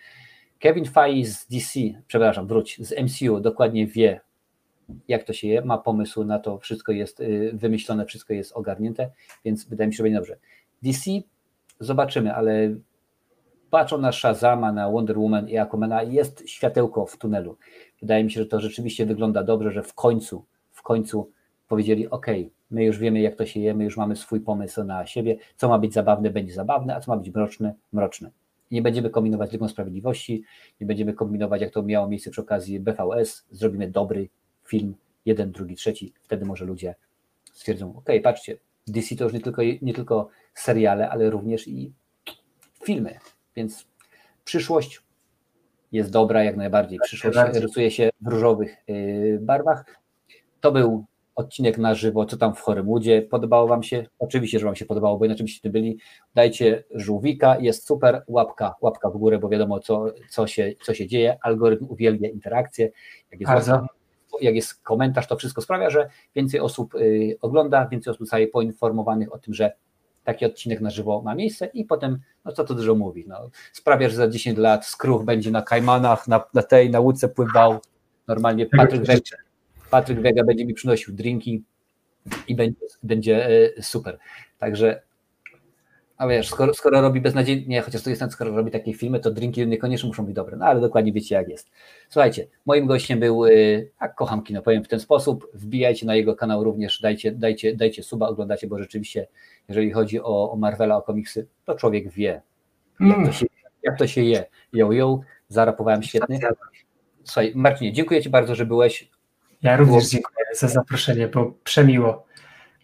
Kevin 0.58 0.84
Feige 0.84 1.26
z 1.26 1.46
DC, 1.46 1.80
przepraszam, 2.06 2.46
wróć, 2.46 2.78
z 2.80 2.92
MCU 3.02 3.40
dokładnie 3.40 3.86
wie, 3.86 4.20
jak 5.08 5.24
to 5.24 5.32
się 5.32 5.48
je, 5.48 5.62
ma 5.62 5.78
pomysł 5.78 6.24
na 6.24 6.38
to, 6.38 6.58
wszystko 6.58 6.92
jest 6.92 7.20
y, 7.20 7.50
wymyślone, 7.54 8.06
wszystko 8.06 8.34
jest 8.34 8.52
ogarnięte, 8.52 9.10
więc 9.44 9.64
wydaje 9.64 9.88
mi 9.88 9.94
się, 9.94 9.96
że 9.96 10.02
będzie 10.02 10.18
dobrze. 10.18 10.36
DC 10.82 11.10
zobaczymy, 11.80 12.34
ale 12.34 12.74
patrzą 13.70 13.98
na 13.98 14.12
Shazama, 14.12 14.72
na 14.72 14.90
Wonder 14.90 15.18
Woman 15.18 15.48
i 15.48 15.58
Aquamana 15.58 16.02
jest 16.02 16.48
światełko 16.48 17.06
w 17.06 17.16
tunelu. 17.16 17.56
Wydaje 18.00 18.24
mi 18.24 18.30
się, 18.30 18.40
że 18.40 18.46
to 18.46 18.60
rzeczywiście 18.60 19.06
wygląda 19.06 19.42
dobrze, 19.42 19.70
że 19.72 19.82
w 19.82 19.94
końcu, 19.94 20.44
w 20.72 20.82
końcu 20.82 21.30
powiedzieli, 21.68 22.10
ok, 22.10 22.26
my 22.70 22.84
już 22.84 22.98
wiemy 22.98 23.20
jak 23.20 23.36
to 23.36 23.46
się 23.46 23.60
je, 23.60 23.74
my 23.74 23.84
już 23.84 23.96
mamy 23.96 24.16
swój 24.16 24.40
pomysł 24.40 24.84
na 24.84 25.06
siebie, 25.06 25.36
co 25.56 25.68
ma 25.68 25.78
być 25.78 25.94
zabawne, 25.94 26.30
będzie 26.30 26.52
zabawne, 26.52 26.96
a 26.96 27.00
co 27.00 27.12
ma 27.12 27.16
być 27.16 27.34
mroczne, 27.34 27.74
mroczne. 27.92 28.30
Nie 28.70 28.82
będziemy 28.82 29.10
kombinować 29.10 29.52
Ligą 29.52 29.68
Sprawiedliwości, 29.68 30.42
nie 30.80 30.86
będziemy 30.86 31.12
kombinować 31.12 31.60
jak 31.60 31.70
to 31.70 31.82
miało 31.82 32.08
miejsce 32.08 32.30
przy 32.30 32.40
okazji 32.40 32.80
BVS, 32.80 33.46
zrobimy 33.50 33.90
dobry 33.90 34.28
film, 34.64 34.94
jeden, 35.26 35.52
drugi, 35.52 35.76
trzeci, 35.76 36.12
wtedy 36.22 36.46
może 36.46 36.64
ludzie 36.64 36.94
stwierdzą, 37.52 37.96
ok, 37.96 38.08
patrzcie, 38.22 38.56
DC 38.86 39.16
to 39.16 39.24
już 39.24 39.32
nie 39.32 39.40
tylko, 39.40 39.62
nie 39.82 39.94
tylko 39.94 40.28
seriale, 40.54 41.10
ale 41.10 41.30
również 41.30 41.68
i 41.68 41.92
filmy, 42.84 43.18
więc 43.58 43.86
przyszłość 44.44 45.02
jest 45.92 46.10
dobra 46.10 46.44
jak 46.44 46.56
najbardziej. 46.56 46.98
Przyszłość 47.02 47.38
rysuje 47.54 47.90
się 47.90 48.10
w 48.20 48.28
różowych 48.28 48.76
y, 48.88 49.38
barwach. 49.42 49.84
To 50.60 50.72
był 50.72 51.04
odcinek 51.34 51.78
na 51.78 51.94
żywo, 51.94 52.26
co 52.26 52.36
tam 52.36 52.54
w 52.54 52.60
Chorymłudzie. 52.60 53.22
Podobało 53.22 53.68
Wam 53.68 53.82
się? 53.82 54.06
Oczywiście, 54.18 54.58
że 54.58 54.66
Wam 54.66 54.76
się 54.76 54.84
podobało, 54.84 55.18
bo 55.18 55.24
inaczej 55.24 55.44
byście 55.44 55.60
tu 55.68 55.72
byli. 55.72 55.98
Dajcie 56.34 56.84
żółwika, 56.94 57.58
jest 57.58 57.86
super, 57.86 58.24
łapka, 58.28 58.74
łapka 58.80 59.10
w 59.10 59.16
górę, 59.16 59.38
bo 59.38 59.48
wiadomo, 59.48 59.80
co, 59.80 60.06
co, 60.30 60.46
się, 60.46 60.72
co 60.82 60.94
się 60.94 61.06
dzieje. 61.06 61.38
Algorytm 61.42 61.86
uwielbia 61.88 62.28
interakcje. 62.28 62.90
Jak 63.30 63.40
jest, 63.40 63.68
łapka, 63.68 63.86
jak 64.40 64.54
jest 64.54 64.82
komentarz, 64.82 65.26
to 65.26 65.36
wszystko 65.36 65.60
sprawia, 65.62 65.90
że 65.90 66.08
więcej 66.34 66.60
osób 66.60 66.94
y, 66.94 67.36
ogląda, 67.40 67.88
więcej 67.88 68.10
osób 68.10 68.20
zostaje 68.20 68.48
poinformowanych 68.48 69.32
o 69.32 69.38
tym, 69.38 69.54
że 69.54 69.72
taki 70.28 70.46
odcinek 70.46 70.80
na 70.80 70.90
żywo 70.90 71.22
ma 71.22 71.34
miejsce 71.34 71.66
i 71.66 71.84
potem, 71.84 72.18
no 72.44 72.52
co 72.52 72.64
to 72.64 72.74
dużo 72.74 72.94
mówi, 72.94 73.24
no, 73.28 73.50
sprawia, 73.72 74.08
że 74.08 74.16
za 74.16 74.28
10 74.28 74.58
lat 74.58 74.86
skruch 74.86 75.24
będzie 75.24 75.50
na 75.50 75.62
Kajmanach, 75.62 76.28
na, 76.28 76.44
na 76.54 76.62
tej, 76.62 76.90
na 76.90 77.00
łódce 77.00 77.28
pływał, 77.28 77.78
normalnie 78.26 78.66
Patryk 78.66 79.02
Wega, 79.02 79.20
Patryk 79.90 80.20
Wega 80.20 80.44
będzie 80.44 80.64
mi 80.64 80.74
przynosił 80.74 81.14
drinki 81.14 81.62
i 82.48 82.54
będzie, 82.54 82.76
będzie 83.02 83.48
e, 83.76 83.82
super. 83.82 84.18
Także 84.58 85.02
a 86.18 86.26
wiesz, 86.26 86.48
skoro, 86.48 86.74
skoro 86.74 87.00
robi 87.00 87.20
beznadziejnie, 87.20 87.80
chociaż 87.80 88.02
to 88.02 88.10
jest 88.10 88.32
skoro 88.32 88.56
robi 88.56 88.70
takie 88.70 88.94
filmy, 88.94 89.20
to 89.20 89.30
drinki 89.30 89.66
niekoniecznie 89.66 90.06
muszą 90.06 90.26
być 90.26 90.34
dobre, 90.34 90.56
no 90.56 90.66
ale 90.66 90.80
dokładnie 90.80 91.12
wiecie 91.12 91.34
jak 91.34 91.48
jest. 91.48 91.70
Słuchajcie, 92.08 92.48
moim 92.66 92.86
gościem 92.86 93.20
był, 93.20 93.44
a 93.98 94.08
kocham 94.08 94.42
kino, 94.42 94.62
powiem 94.62 94.84
w 94.84 94.88
ten 94.88 95.00
sposób, 95.00 95.50
wbijajcie 95.54 96.06
na 96.06 96.14
jego 96.14 96.36
kanał 96.36 96.64
również, 96.64 97.00
dajcie, 97.00 97.32
dajcie, 97.32 97.76
dajcie 97.76 98.02
suba, 98.02 98.28
oglądacie, 98.28 98.66
bo 98.66 98.78
rzeczywiście, 98.78 99.26
jeżeli 99.68 99.90
chodzi 99.90 100.20
o, 100.20 100.52
o 100.52 100.56
Marvela, 100.56 100.96
o 100.96 101.02
komiksy, 101.02 101.46
to 101.64 101.74
człowiek 101.74 102.10
wie, 102.10 102.42
jak 103.00 103.10
to 103.14 103.20
mm. 103.20 103.32
się, 103.32 103.46
jak 103.82 103.98
to 103.98 104.06
się 104.06 104.22
je. 104.22 104.44
Yo, 104.72 104.92
yo, 104.92 105.20
zarapowałem 105.48 106.02
świetnie. 106.02 106.40
Słuchaj, 107.24 107.52
Marcinie, 107.54 107.92
dziękuję 107.92 108.22
Ci 108.22 108.30
bardzo, 108.30 108.54
że 108.54 108.66
byłeś. 108.66 109.10
Ja 109.62 109.76
również 109.76 110.08
dziękuję 110.08 110.46
za 110.54 110.68
zaproszenie, 110.68 111.28
bo 111.28 111.52
przemiło. 111.64 112.26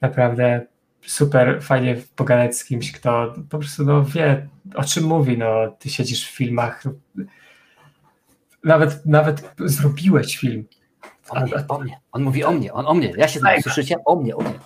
Naprawdę 0.01 0.67
super 1.07 1.63
fajnie 1.63 1.97
pogadać 2.17 2.57
z 2.57 2.65
kimś, 2.65 2.93
kto 2.93 3.35
po 3.51 3.59
prostu 3.59 3.85
no, 3.85 4.05
wie, 4.05 4.49
o 4.75 4.85
czym 4.85 5.05
mówi. 5.05 5.39
No, 5.39 5.77
ty 5.79 5.91
siedzisz 5.91 6.29
w 6.29 6.37
filmach, 6.37 6.85
nawet, 8.65 9.07
nawet 9.07 9.51
zrobiłeś 9.59 10.39
film. 10.39 10.65
On, 11.29 11.43
mówi 11.43 11.55
o 11.69 11.79
mnie, 11.79 12.01
on 12.13 12.23
mówi 12.23 12.45
o 12.45 12.53
mnie, 12.53 12.73
on 12.73 12.87
o 12.87 12.95
mnie, 12.95 13.13
ja 13.17 13.29
się 13.29 13.41
znam, 13.41 13.63
słyszycie? 13.63 13.97
O 14.05 14.17
mnie, 14.17 14.37
o 14.37 14.41
mnie. 14.41 14.59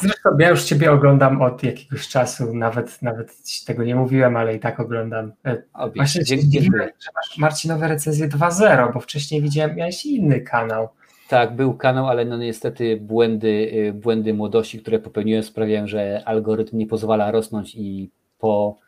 Zresztą 0.00 0.38
ja 0.38 0.50
już 0.50 0.64
Ciebie 0.64 0.92
oglądam 0.92 1.42
od 1.42 1.62
jakiegoś 1.62 2.08
czasu, 2.08 2.54
nawet, 2.54 3.02
nawet 3.02 3.36
tego 3.66 3.84
nie 3.84 3.96
mówiłem, 3.96 4.36
ale 4.36 4.54
i 4.54 4.60
tak 4.60 4.80
oglądam. 4.80 5.32
E, 5.46 5.62
właśnie 5.96 6.24
dziękuję. 6.24 6.62
że 7.00 7.10
masz 7.14 7.38
Marcinowe 7.38 7.88
recenzje 7.88 8.28
2.0, 8.28 8.92
bo 8.94 9.00
wcześniej 9.00 9.42
widziałem, 9.42 9.76
miałeś 9.76 10.06
inny 10.06 10.40
kanał. 10.40 10.88
Tak, 11.28 11.56
był 11.56 11.74
kanał, 11.74 12.06
ale 12.06 12.24
no 12.24 12.36
niestety 12.36 12.96
błędy, 12.96 13.70
y, 13.88 13.92
błędy 13.92 14.34
młodości, 14.34 14.80
które 14.80 14.98
popełniłem 14.98 15.42
sprawiają, 15.42 15.86
że 15.86 16.22
algorytm 16.24 16.78
nie 16.78 16.86
pozwala 16.86 17.30
rosnąć 17.30 17.74
i 17.74 18.10
po 18.38 18.78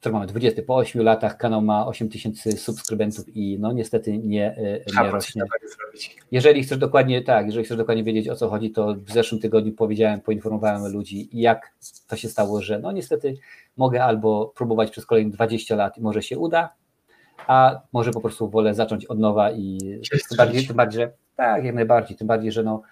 co 0.00 0.12
mamy, 0.12 0.26
20, 0.26 0.62
po 0.62 0.76
8 0.76 1.02
latach 1.02 1.36
kanał 1.36 1.62
ma 1.62 1.86
8 1.86 2.08
tysięcy 2.08 2.52
subskrybentów 2.52 3.36
i 3.36 3.58
no 3.60 3.72
niestety 3.72 4.18
nie, 4.18 4.56
nie 4.96 5.10
rośnie. 5.10 5.42
Jeżeli 6.30 6.62
chcesz 6.62 6.78
dokładnie, 6.78 7.22
tak, 7.22 7.46
jeżeli 7.46 7.64
chcesz 7.64 7.76
dokładnie 7.76 8.04
wiedzieć 8.04 8.28
o 8.28 8.36
co 8.36 8.48
chodzi, 8.48 8.70
to 8.70 8.94
w 8.94 9.10
zeszłym 9.10 9.40
tygodniu 9.40 9.72
powiedziałem, 9.72 10.20
poinformowałem 10.20 10.92
ludzi, 10.92 11.28
jak 11.32 11.74
to 12.08 12.16
się 12.16 12.28
stało, 12.28 12.62
że 12.62 12.78
no 12.78 12.92
niestety 12.92 13.34
mogę 13.76 14.04
albo 14.04 14.52
próbować 14.56 14.90
przez 14.90 15.06
kolejne 15.06 15.30
20 15.30 15.76
lat 15.76 15.98
i 15.98 16.00
może 16.00 16.22
się 16.22 16.38
uda, 16.38 16.74
a 17.46 17.80
może 17.92 18.10
po 18.10 18.20
prostu 18.20 18.50
wolę 18.50 18.74
zacząć 18.74 19.06
od 19.06 19.18
nowa 19.18 19.52
i 19.52 19.78
tym 20.28 20.36
bardziej, 20.36 20.66
tym 20.66 20.76
bardziej, 20.76 21.00
że 21.00 21.12
tak, 21.36 21.64
jak 21.64 21.74
najbardziej, 21.74 22.16
tym 22.16 22.26
bardziej, 22.26 22.52
że 22.52 22.62
no 22.62 22.82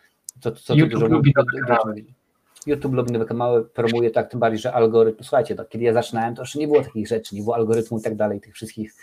to, 0.41 0.51
to 0.51 0.75
YouTube 0.75 0.93
dużo 0.93 1.07
lubi 1.07 1.33
YouTube 2.67 2.95
lubi 2.95 3.13
nowe 3.13 3.25
kanały, 3.25 3.65
promuje 3.65 4.11
tak, 4.11 4.31
tym 4.31 4.41
bardziej, 4.41 4.59
że 4.59 4.73
algorytm, 4.73 5.25
słuchajcie, 5.25 5.55
to, 5.55 5.65
kiedy 5.65 5.85
ja 5.85 5.93
zaczynałem, 5.93 6.35
to 6.35 6.43
jeszcze 6.43 6.59
nie 6.59 6.67
było 6.67 6.83
takich 6.83 7.09
rzeczy, 7.09 7.35
nie 7.35 7.43
było 7.43 7.55
algorytmu 7.55 7.99
i 7.99 8.03
tak 8.03 8.17
dalej, 8.17 8.41
tych 8.41 8.55
wszystkich 8.55 8.95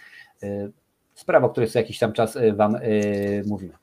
y, 0.44 0.72
spraw, 1.14 1.44
o 1.44 1.50
których 1.50 1.72
co 1.72 1.80
jakiś 1.80 2.00
tam 2.00 2.14
czas 2.14 2.36
y, 2.36 2.54
Wam 2.54 2.76
y, 2.76 3.44
mówimy. 3.48 3.74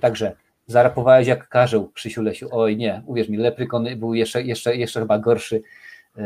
Także 0.00 0.36
zarapowałeś 0.66 1.28
jak 1.28 1.48
karzeł, 1.48 1.88
Krzysiu 1.88 2.22
Lesiu, 2.22 2.48
oj 2.50 2.76
nie, 2.76 3.02
uwierz 3.06 3.28
mi, 3.28 3.36
Leprykon 3.36 3.86
był 3.96 4.14
jeszcze, 4.14 4.42
jeszcze, 4.42 4.76
jeszcze 4.76 5.00
chyba 5.00 5.18
gorszy, 5.18 5.62
y, 6.18 6.22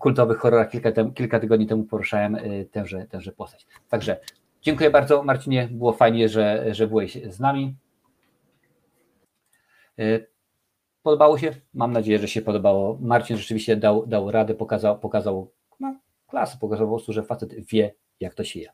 kultowych 0.00 0.38
horrorach 0.38 0.70
kilka, 0.70 0.92
tem, 0.92 1.14
kilka 1.14 1.40
tygodni 1.40 1.66
temu 1.66 1.84
poruszałem 1.84 2.34
y, 2.34 2.68
tęże, 2.72 3.06
tęże 3.06 3.32
postać. 3.32 3.66
Także 3.88 4.20
dziękuję 4.62 4.90
bardzo 4.90 5.22
Marcinie, 5.22 5.68
było 5.72 5.92
fajnie, 5.92 6.28
że, 6.28 6.74
że 6.74 6.86
byłeś 6.86 7.18
z 7.24 7.40
nami. 7.40 7.76
Y, 9.98 10.30
Podobało 11.02 11.38
się? 11.38 11.54
Mam 11.74 11.92
nadzieję, 11.92 12.18
że 12.18 12.28
się 12.28 12.42
podobało. 12.42 12.98
Marcin 13.00 13.36
rzeczywiście 13.36 13.76
dał, 13.76 14.06
dał 14.06 14.30
radę, 14.30 14.54
pokazał, 14.54 14.98
pokazał 14.98 15.52
no, 15.80 16.00
klasę, 16.26 16.58
pokazał 16.60 16.86
po 16.86 16.94
prostu, 16.94 17.12
że 17.12 17.22
facet 17.22 17.54
wie, 17.54 17.94
jak 18.20 18.34
to 18.34 18.44
się 18.44 18.60
je. 18.60 18.72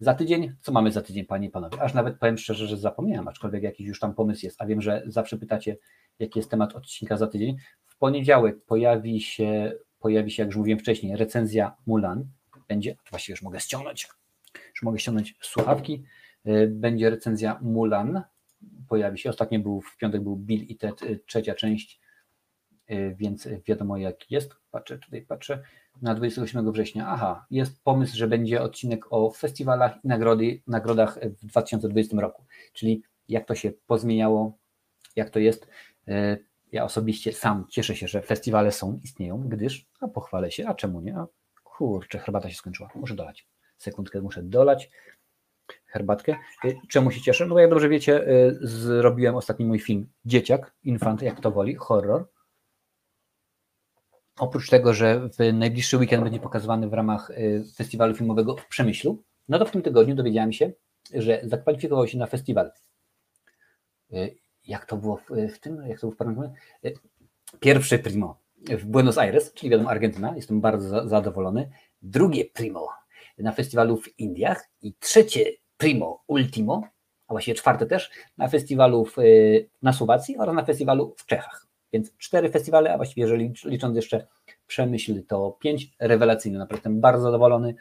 Za 0.00 0.14
tydzień, 0.14 0.52
co 0.60 0.72
mamy 0.72 0.92
za 0.92 1.02
tydzień, 1.02 1.24
panie 1.24 1.48
i 1.48 1.50
panowie? 1.50 1.82
Aż 1.82 1.94
nawet 1.94 2.18
powiem 2.18 2.38
szczerze, 2.38 2.66
że 2.66 2.76
zapomniałem, 2.76 3.28
aczkolwiek 3.28 3.62
jakiś 3.62 3.86
już 3.86 4.00
tam 4.00 4.14
pomysł 4.14 4.46
jest, 4.46 4.62
a 4.62 4.66
wiem, 4.66 4.82
że 4.82 5.02
zawsze 5.06 5.38
pytacie, 5.38 5.76
jaki 6.18 6.38
jest 6.38 6.50
temat 6.50 6.76
odcinka 6.76 7.16
za 7.16 7.26
tydzień. 7.26 7.56
W 7.84 7.96
poniedziałek 7.96 8.64
pojawi 8.64 9.20
się, 9.20 9.72
pojawi 10.06 10.30
się, 10.30 10.42
jak 10.42 10.48
już 10.48 10.56
mówiłem 10.56 10.78
wcześniej, 10.78 11.16
recenzja 11.16 11.76
Mulan. 11.86 12.24
Będzie, 12.68 12.96
właściwie 13.10 13.32
już 13.32 13.42
mogę 13.42 13.60
ściągnąć, 13.60 14.08
już 14.54 14.82
mogę 14.82 14.98
ściągnąć 14.98 15.34
słuchawki. 15.40 16.04
Y, 16.46 16.68
będzie 16.68 17.10
recenzja 17.10 17.58
Mulan, 17.62 18.22
pojawi 18.88 19.18
się. 19.18 19.30
Ostatnio 19.30 19.60
był 19.60 19.80
w 19.80 19.96
piątek 19.96 20.22
był 20.22 20.36
Bill 20.36 20.62
i 20.62 20.76
Ted, 20.76 21.02
y, 21.02 21.20
trzecia 21.26 21.54
część, 21.54 22.00
y, 22.90 23.14
więc 23.18 23.48
wiadomo 23.68 23.96
jak 23.96 24.30
jest. 24.30 24.56
Patrzę, 24.70 24.98
tutaj 24.98 25.22
patrzę. 25.22 25.62
Na 26.02 26.14
27 26.14 26.72
września. 26.72 27.08
Aha, 27.08 27.46
jest 27.50 27.84
pomysł, 27.84 28.16
że 28.16 28.28
będzie 28.28 28.62
odcinek 28.62 29.12
o 29.12 29.30
festiwalach 29.30 30.04
i 30.04 30.08
nagrody, 30.08 30.62
nagrodach 30.66 31.18
w 31.22 31.46
2020 31.46 32.20
roku. 32.20 32.44
Czyli 32.72 33.02
jak 33.28 33.46
to 33.46 33.54
się 33.54 33.72
pozmieniało, 33.86 34.58
jak 35.16 35.30
to 35.30 35.38
jest. 35.38 35.68
Ja 36.76 36.84
osobiście 36.84 37.32
sam 37.32 37.66
cieszę 37.68 37.96
się, 37.96 38.08
że 38.08 38.22
festiwale 38.22 38.72
są, 38.72 39.00
istnieją, 39.04 39.48
gdyż, 39.48 39.86
a 40.00 40.08
pochwalę 40.08 40.50
się, 40.50 40.66
a 40.68 40.74
czemu 40.74 41.00
nie? 41.00 41.16
A 41.16 41.26
kurczę, 41.64 42.18
herbata 42.18 42.50
się 42.50 42.56
skończyła. 42.56 42.88
Muszę 42.94 43.14
dolać. 43.14 43.46
Sekundkę 43.78 44.20
muszę 44.20 44.42
dolać 44.42 44.90
herbatkę. 45.86 46.36
Y, 46.64 46.76
czemu 46.88 47.10
się 47.10 47.20
cieszę? 47.20 47.46
No 47.46 47.54
bo 47.54 47.60
jak 47.60 47.70
dobrze 47.70 47.88
wiecie, 47.88 48.28
y, 48.28 48.58
zrobiłem 48.62 49.34
ostatni 49.36 49.64
mój 49.64 49.78
film 49.78 50.08
Dzieciak, 50.24 50.74
Infant, 50.84 51.22
jak 51.22 51.40
to 51.40 51.50
woli, 51.50 51.74
horror. 51.74 52.28
Oprócz 54.38 54.70
tego, 54.70 54.94
że 54.94 55.28
w 55.28 55.52
najbliższy 55.52 55.96
weekend 55.96 56.24
będzie 56.24 56.40
pokazywany 56.40 56.88
w 56.88 56.92
ramach 56.92 57.30
y, 57.30 57.64
festiwalu 57.76 58.14
filmowego 58.14 58.56
w 58.56 58.66
Przemyślu, 58.68 59.22
no 59.48 59.58
to 59.58 59.64
w 59.66 59.70
tym 59.70 59.82
tygodniu 59.82 60.14
dowiedziałem 60.14 60.52
się, 60.52 60.72
że 61.14 61.40
zakwalifikował 61.44 62.08
się 62.08 62.18
na 62.18 62.26
festiwal. 62.26 62.70
Jak 64.66 64.86
to 64.86 64.96
było 64.96 65.20
w, 65.52 65.58
tym, 65.58 65.82
jak 65.88 66.00
to 66.00 66.10
było 66.10 66.34
w? 66.34 66.50
Pierwszy 67.60 67.98
primo 67.98 68.40
w 68.68 68.84
Buenos 68.84 69.18
Aires, 69.18 69.52
czyli 69.52 69.70
wiadomo 69.70 69.90
Argentyna, 69.90 70.36
jestem 70.36 70.60
bardzo 70.60 71.08
zadowolony. 71.08 71.70
Drugie 72.02 72.44
primo 72.44 72.88
na 73.38 73.52
festiwalu 73.52 73.96
w 73.96 74.18
Indiach 74.18 74.68
i 74.82 74.94
trzecie 74.94 75.44
primo 75.76 76.24
ultimo, 76.26 76.88
a 77.28 77.34
właściwie 77.34 77.54
czwarte 77.54 77.86
też, 77.86 78.10
na 78.38 78.48
festiwalu 78.48 79.04
w, 79.04 79.18
y, 79.18 79.68
na 79.82 79.92
Słowacji 79.92 80.36
oraz 80.36 80.54
na 80.54 80.64
festiwalu 80.64 81.14
w 81.18 81.26
Czechach. 81.26 81.66
Więc 81.92 82.16
cztery 82.16 82.50
festiwale, 82.50 82.94
a 82.94 82.96
właściwie 82.96 83.22
jeżeli 83.22 83.52
licząc 83.64 83.96
jeszcze 83.96 84.26
Przemyśl, 84.66 85.22
to 85.26 85.56
pięć, 85.60 85.92
rewelacyjne, 85.98 86.58
naprawdę 86.58 86.78
jestem 86.78 87.00
bardzo 87.00 87.22
zadowolony, 87.22 87.74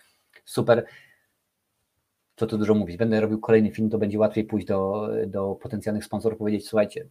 super. 0.46 0.86
Co 2.36 2.48
tu 2.48 2.58
dużo 2.58 2.74
mówić, 2.74 2.98
będę 2.98 3.22
robił 3.22 3.40
kolejny 3.40 3.72
film, 3.72 3.90
to 3.90 3.98
będzie 3.98 4.20
łatwiej 4.20 4.44
pójść 4.44 4.68
do, 4.68 5.10
do 5.28 5.56
potencjalnych 5.56 6.06
sponsorów, 6.06 6.40
powiedzieć, 6.40 6.68
słuchajcie, 6.68 7.08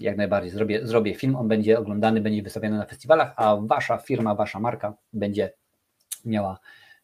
jak 0.00 0.16
najbardziej, 0.16 0.50
zrobię, 0.50 0.86
zrobię 0.86 1.14
film, 1.14 1.36
on 1.36 1.48
będzie 1.48 1.78
oglądany, 1.78 2.20
będzie 2.20 2.42
wystawiany 2.42 2.78
na 2.78 2.86
festiwalach, 2.86 3.32
a 3.36 3.56
wasza 3.56 3.98
firma, 3.98 4.34
wasza 4.34 4.60
marka 4.60 4.94
będzie 5.12 5.52
miała 6.24 6.60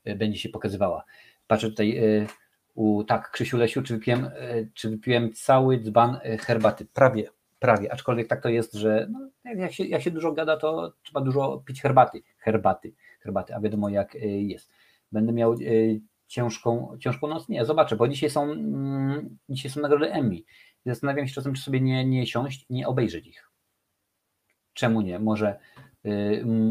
Y, 0.09 0.15
będzie 0.17 0.39
się 0.39 0.49
pokazywała. 0.49 1.05
Patrzę 1.47 1.71
tutaj 1.71 1.99
y, 1.99 2.27
u, 2.75 3.05
tak, 3.05 3.31
Krzysiu 3.31 3.57
Lesiu, 3.57 3.83
czy 3.83 3.95
wypiłem, 3.95 4.25
y, 4.25 4.71
czy 4.75 4.91
wypiłem 4.91 5.33
cały 5.33 5.81
dzban 5.81 6.19
herbaty? 6.41 6.87
Prawie, 6.95 7.29
prawie, 7.59 7.93
aczkolwiek 7.93 8.29
tak 8.29 8.43
to 8.43 8.49
jest, 8.49 8.73
że 8.73 9.09
no, 9.11 9.31
jak, 9.55 9.73
się, 9.73 9.85
jak 9.85 10.03
się 10.03 10.11
dużo 10.11 10.33
gada, 10.33 10.57
to 10.57 10.93
trzeba 11.03 11.21
dużo 11.21 11.63
pić 11.67 11.83
herbaty, 11.83 12.23
herbaty, 12.39 12.93
herbaty, 13.21 13.55
a 13.55 13.61
wiadomo 13.61 13.89
jak 13.89 14.15
jest. 14.25 14.71
Będę 15.13 15.33
miał 15.33 15.55
ciężką, 16.33 16.97
ciężką 17.01 17.29
noc? 17.29 17.49
Nie, 17.49 17.65
zobaczę, 17.65 17.97
bo 17.97 18.09
dzisiaj 18.09 18.31
są, 18.31 18.43
mm, 18.43 19.39
dzisiaj 19.49 19.71
są 19.71 19.81
nagrody 19.81 20.13
Emmy. 20.13 20.37
Zastanawiam 20.87 21.29
się 21.29 21.35
czasem, 21.35 21.55
czy 21.55 21.63
sobie 21.63 21.81
nie, 21.81 22.05
nie 22.05 22.27
siąść, 22.27 22.67
nie 22.71 22.89
obejrzeć 22.89 23.27
ich. 23.27 23.51
Czemu 24.73 25.01
nie? 25.01 25.19
Może, 25.19 25.59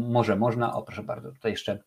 może 0.08 0.36
można, 0.36 0.74
o 0.74 0.82
proszę 0.82 1.02
bardzo, 1.02 1.32
tutaj 1.32 1.52
jeszcze 1.52 1.78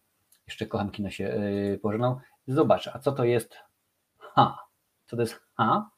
jeszcze 0.47 0.65
kocham 0.65 0.91
kino 0.91 1.09
się 1.09 1.23
yy, 1.23 1.79
pożegnał. 1.79 2.19
Zobacz, 2.47 2.87
a 2.87 2.99
co 2.99 3.11
to 3.11 3.23
jest 3.23 3.55
H? 4.17 4.57
Co 5.05 5.15
to 5.15 5.21
jest 5.21 5.41
H? 5.57 5.89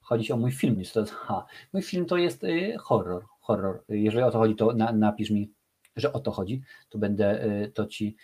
Chodzi 0.00 0.32
o 0.32 0.36
mój 0.36 0.52
film, 0.52 0.84
co 0.84 0.94
to 0.94 1.00
jest 1.00 1.12
H. 1.12 1.46
Mój 1.72 1.82
film 1.82 2.06
to 2.06 2.16
jest 2.16 2.42
yy, 2.42 2.78
horror. 2.78 3.24
horror. 3.40 3.84
Jeżeli 3.88 4.24
o 4.24 4.30
to 4.30 4.38
chodzi, 4.38 4.56
to 4.56 4.72
na, 4.72 4.92
napisz 4.92 5.30
mi, 5.30 5.52
że 5.96 6.12
o 6.12 6.20
to 6.20 6.30
chodzi, 6.30 6.62
to 6.88 6.98
będę, 6.98 7.46
yy, 7.46 7.70
to 7.70 7.86
ci 7.86 8.16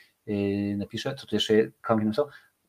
napiszę. 0.77 1.15
Co 1.15 1.27
tu 1.27 1.37
jeszcze 1.37 1.55
kocham 1.81 2.01
kino? 2.01 2.13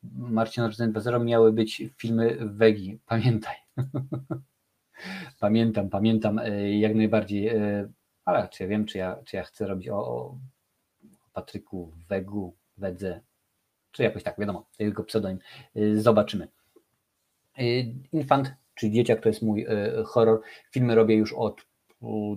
Marcin 0.04 0.64
Resident 0.64 0.98
2.0 0.98 1.26
miały 1.26 1.54
być 1.54 1.84
filmy 1.98 2.38
Wegi. 2.42 3.00
Pamiętaj. 3.06 3.56
pamiętam, 5.40 5.90
pamiętam 5.90 6.42
yy, 6.46 6.78
jak 6.78 6.96
najbardziej, 6.96 7.44
yy, 7.44 7.92
ale 8.26 8.50
czy 8.50 8.64
ja 8.64 8.70
wiem, 8.70 8.86
czy 8.86 8.98
ja, 8.98 9.18
czy 9.26 9.36
ja 9.36 9.44
chcę 9.44 9.68
robić 9.68 9.90
o, 9.90 9.98
o 9.98 10.38
Patryku 11.34 11.94
Wegu, 12.10 12.56
Wedze, 12.78 13.22
czy 13.92 14.04
jakoś 14.04 14.24
tak, 14.24 14.40
wiadomo, 14.40 14.66
jego 14.80 15.04
pseudonim, 15.04 15.40
y, 15.78 16.02
zobaczymy. 16.02 16.48
Infant, 18.12 18.54
czyli 18.76 18.92
Dzieciak, 18.92 19.22
to 19.22 19.30
jest 19.30 19.42
mój 19.42 19.66
horror. 20.06 20.42
Filmy 20.72 20.96
robię 20.96 21.16
już 21.16 21.34
od 21.34 21.66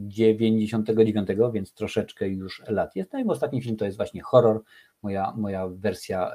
99, 0.01 1.29
więc 1.53 1.75
troszeczkę 1.75 2.29
już 2.29 2.63
lat 2.69 2.97
jest. 2.97 3.13
No 3.13 3.21
i 3.21 3.25
ostatni 3.25 3.63
film 3.63 3.77
to 3.77 3.85
jest 3.85 3.97
właśnie 3.97 4.23
horror, 4.23 4.63
moja, 5.03 5.33
moja 5.37 5.69
wersja 5.69 6.33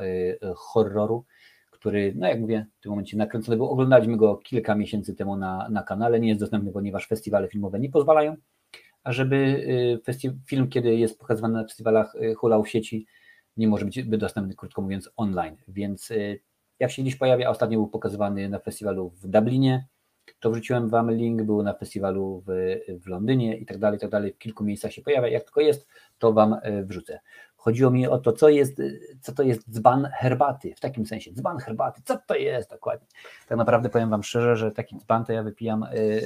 horroru, 0.56 1.26
który, 1.72 2.14
no 2.16 2.28
jak 2.28 2.40
mówię, 2.40 2.66
w 2.80 2.82
tym 2.82 2.90
momencie 2.90 3.18
nakręcony 3.18 3.58
był. 3.58 3.70
Oglądaliśmy 3.70 4.18
go 4.18 4.38
kilka 4.38 4.76
miesięcy 4.76 5.16
temu 5.16 5.36
na, 5.36 5.70
na 5.70 5.84
kanale. 5.84 6.20
Nie 6.20 6.28
jest 6.28 6.40
dostępny, 6.40 6.72
ponieważ 6.72 7.08
festiwale 7.08 7.48
filmowe 7.48 7.80
nie 7.80 7.90
pozwalają. 7.90 8.36
A 9.04 9.14
żeby 9.14 9.68
film, 10.48 10.70
kiedy 10.70 10.96
jest 10.96 11.20
pokazywany 11.20 11.54
na 11.54 11.64
festiwalach, 11.64 12.14
hulał 12.38 12.66
sieci, 12.66 13.08
nie 13.58 13.68
może 13.68 13.86
być 13.86 14.08
dostępny, 14.08 14.56
krótko 14.56 14.82
mówiąc, 14.82 15.10
online. 15.16 15.56
Więc 15.68 16.12
y, 16.12 16.40
jak 16.80 16.92
się 16.92 17.04
dziś 17.04 17.16
pojawia, 17.16 17.50
ostatnio 17.50 17.78
był 17.78 17.88
pokazywany 17.88 18.50
na 18.50 18.60
festiwalu 18.60 19.10
w 19.10 19.28
Dublinie, 19.28 19.88
to 20.40 20.52
wrzuciłem 20.52 20.90
Wam 20.90 21.12
link, 21.12 21.44
był 21.44 21.64
na 21.64 21.74
festiwalu 21.74 22.44
w, 22.48 22.76
w 23.04 23.08
Londynie 23.08 23.58
i 23.58 23.66
tak 23.66 23.78
dalej, 23.78 24.00
tak 24.00 24.10
dalej. 24.10 24.34
W 24.34 24.38
kilku 24.38 24.64
miejscach 24.64 24.94
się 24.94 25.02
pojawia. 25.02 25.28
Jak 25.28 25.44
tylko 25.44 25.62
jest, 25.62 25.88
to 26.18 26.34
Wam 26.34 26.54
y, 26.54 26.86
wrzucę. 26.86 27.20
Chodziło 27.58 27.92
mi 27.92 28.08
o 28.08 28.18
to, 28.18 28.34
co, 28.34 28.50
jest, 28.50 28.82
co 29.22 29.34
to 29.34 29.44
jest 29.44 29.70
dzban 29.70 30.10
herbaty, 30.14 30.74
w 30.76 30.80
takim 30.80 31.06
sensie, 31.06 31.34
dzban 31.34 31.58
herbaty, 31.58 32.02
co 32.06 32.18
to 32.28 32.36
jest 32.36 32.70
dokładnie. 32.70 33.08
Tak 33.48 33.58
naprawdę 33.58 33.90
powiem 33.90 34.10
Wam 34.10 34.24
szczerze, 34.24 34.56
że 34.56 34.72
taki 34.72 34.98
dzban 34.98 35.26
to 35.26 35.34
ja 35.34 35.44
wypijam 35.44 35.84
y, 35.84 36.22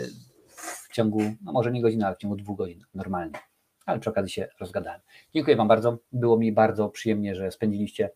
w 0.55 0.93
ciągu, 0.93 1.19
no 1.43 1.51
może 1.51 1.71
nie 1.71 1.81
godziny, 1.81 2.05
ale 2.05 2.15
w 2.15 2.17
ciągu 2.17 2.35
dwóch 2.35 2.57
godzin 2.57 2.83
normalnie 2.93 3.39
ale 3.85 3.99
przy 3.99 4.09
okazji 4.09 4.31
się 4.31 4.47
rozgadałem. 4.59 5.01
Dziękuję 5.33 5.55
Wam 5.55 5.67
bardzo. 5.67 5.97
Było 6.11 6.37
mi 6.37 6.51
bardzo 6.51 6.89
przyjemnie, 6.89 7.35
że 7.35 7.51
spędziliście 7.51 8.09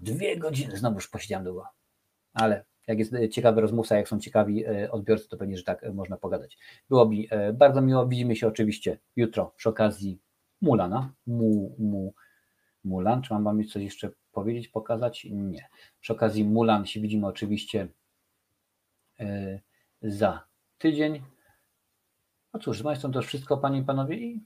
dwie 0.00 0.36
godziny. 0.36 0.76
Znowu 0.76 0.94
już 0.94 1.08
posiedziałem 1.08 1.44
długo, 1.44 1.66
ale 2.34 2.64
jak 2.86 2.98
jest 2.98 3.12
ciekawy 3.30 3.60
rozmówca, 3.60 3.96
jak 3.96 4.08
są 4.08 4.20
ciekawi 4.20 4.64
e, 4.66 4.90
odbiorcy, 4.90 5.28
to 5.28 5.36
pewnie, 5.36 5.56
że 5.56 5.64
tak 5.64 5.92
można 5.94 6.16
pogadać. 6.16 6.58
Było 6.88 7.08
mi 7.08 7.28
bardzo 7.54 7.80
miło. 7.80 8.06
Widzimy 8.06 8.36
się 8.36 8.46
oczywiście 8.48 8.98
jutro 9.16 9.52
przy 9.56 9.68
okazji 9.68 10.20
Mulana. 10.60 11.12
Mu, 11.26 11.76
mu, 11.78 12.14
Mulan. 12.84 13.22
Czy 13.22 13.32
mam 13.32 13.44
wam 13.44 13.64
coś 13.64 13.82
jeszcze 13.82 14.10
powiedzieć, 14.32 14.68
pokazać? 14.68 15.26
Nie. 15.30 15.68
Przy 16.00 16.12
okazji 16.12 16.44
Mulan 16.44 16.86
się 16.86 17.00
widzimy 17.00 17.26
oczywiście 17.26 17.88
yy, 19.18 19.60
za 20.02 20.44
tydzień. 20.78 21.22
No 22.54 22.60
cóż, 22.60 22.78
z 22.78 22.82
mojej 22.82 22.98
strony 22.98 23.12
to 23.12 23.18
już 23.18 23.26
wszystko, 23.26 23.56
panie 23.56 23.78
i 23.78 23.84
panowie. 23.84 24.16
I 24.16 24.44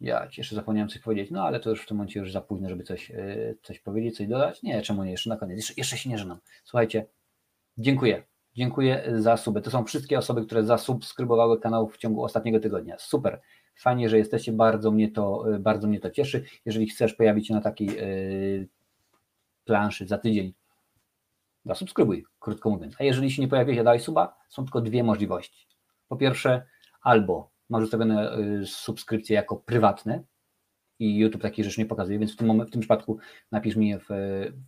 ja 0.00 0.28
jeszcze 0.36 0.56
zapomniałem 0.56 0.88
coś 0.88 1.02
powiedzieć, 1.02 1.30
no 1.30 1.42
ale 1.42 1.60
to 1.60 1.70
już 1.70 1.82
w 1.82 1.86
tym 1.86 1.96
momencie 1.96 2.20
już 2.20 2.32
za 2.32 2.40
późno, 2.40 2.68
żeby 2.68 2.84
coś, 2.84 3.10
yy, 3.10 3.58
coś 3.62 3.78
powiedzieć, 3.78 4.16
coś 4.16 4.26
dodać. 4.26 4.62
Nie, 4.62 4.82
czemu 4.82 5.04
nie, 5.04 5.10
jeszcze 5.10 5.30
na 5.30 5.36
koniec. 5.36 5.56
Jeszcze, 5.56 5.74
jeszcze 5.76 5.96
się 5.96 6.10
nie 6.10 6.18
żenam. 6.18 6.38
Słuchajcie, 6.64 7.06
dziękuję. 7.78 8.22
Dziękuję 8.54 9.12
za 9.14 9.36
suby. 9.36 9.62
To 9.62 9.70
są 9.70 9.84
wszystkie 9.84 10.18
osoby, 10.18 10.46
które 10.46 10.64
zasubskrybowały 10.64 11.60
kanał 11.60 11.88
w 11.88 11.96
ciągu 11.96 12.24
ostatniego 12.24 12.60
tygodnia. 12.60 12.98
Super. 12.98 13.40
Fajnie, 13.76 14.08
że 14.08 14.18
jesteście, 14.18 14.52
bardzo 14.52 14.90
mnie 14.90 15.10
to, 15.10 15.44
bardzo 15.60 15.88
mnie 15.88 16.00
to 16.00 16.10
cieszy. 16.10 16.44
Jeżeli 16.64 16.86
chcesz 16.86 17.14
pojawić 17.14 17.48
się 17.48 17.54
na 17.54 17.60
takiej 17.60 17.86
yy, 17.86 18.68
planszy 19.64 20.06
za 20.06 20.18
tydzień, 20.18 20.54
zasubskrybuj, 21.64 22.24
krótko 22.38 22.70
mówiąc. 22.70 22.94
A 22.98 23.04
jeżeli 23.04 23.30
się 23.30 23.42
nie 23.42 23.48
pojawi, 23.48 23.84
daj 23.84 24.00
suba, 24.00 24.36
są 24.48 24.64
tylko 24.64 24.80
dwie 24.80 25.04
możliwości. 25.04 25.66
Po 26.08 26.16
pierwsze, 26.16 26.66
albo 27.02 27.50
masz 27.68 27.84
ustawione 27.84 28.36
yy, 28.38 28.66
subskrypcje 28.66 29.36
jako 29.36 29.56
prywatne 29.56 30.22
i 30.98 31.18
YouTube 31.18 31.42
takich 31.42 31.64
rzeczy 31.64 31.80
nie 31.80 31.86
pokazuje, 31.86 32.18
więc 32.18 32.32
w 32.32 32.36
tym, 32.36 32.66
w 32.66 32.70
tym 32.70 32.80
przypadku 32.80 33.18
napisz 33.50 33.76
mi 33.76 33.98
w, 33.98 34.06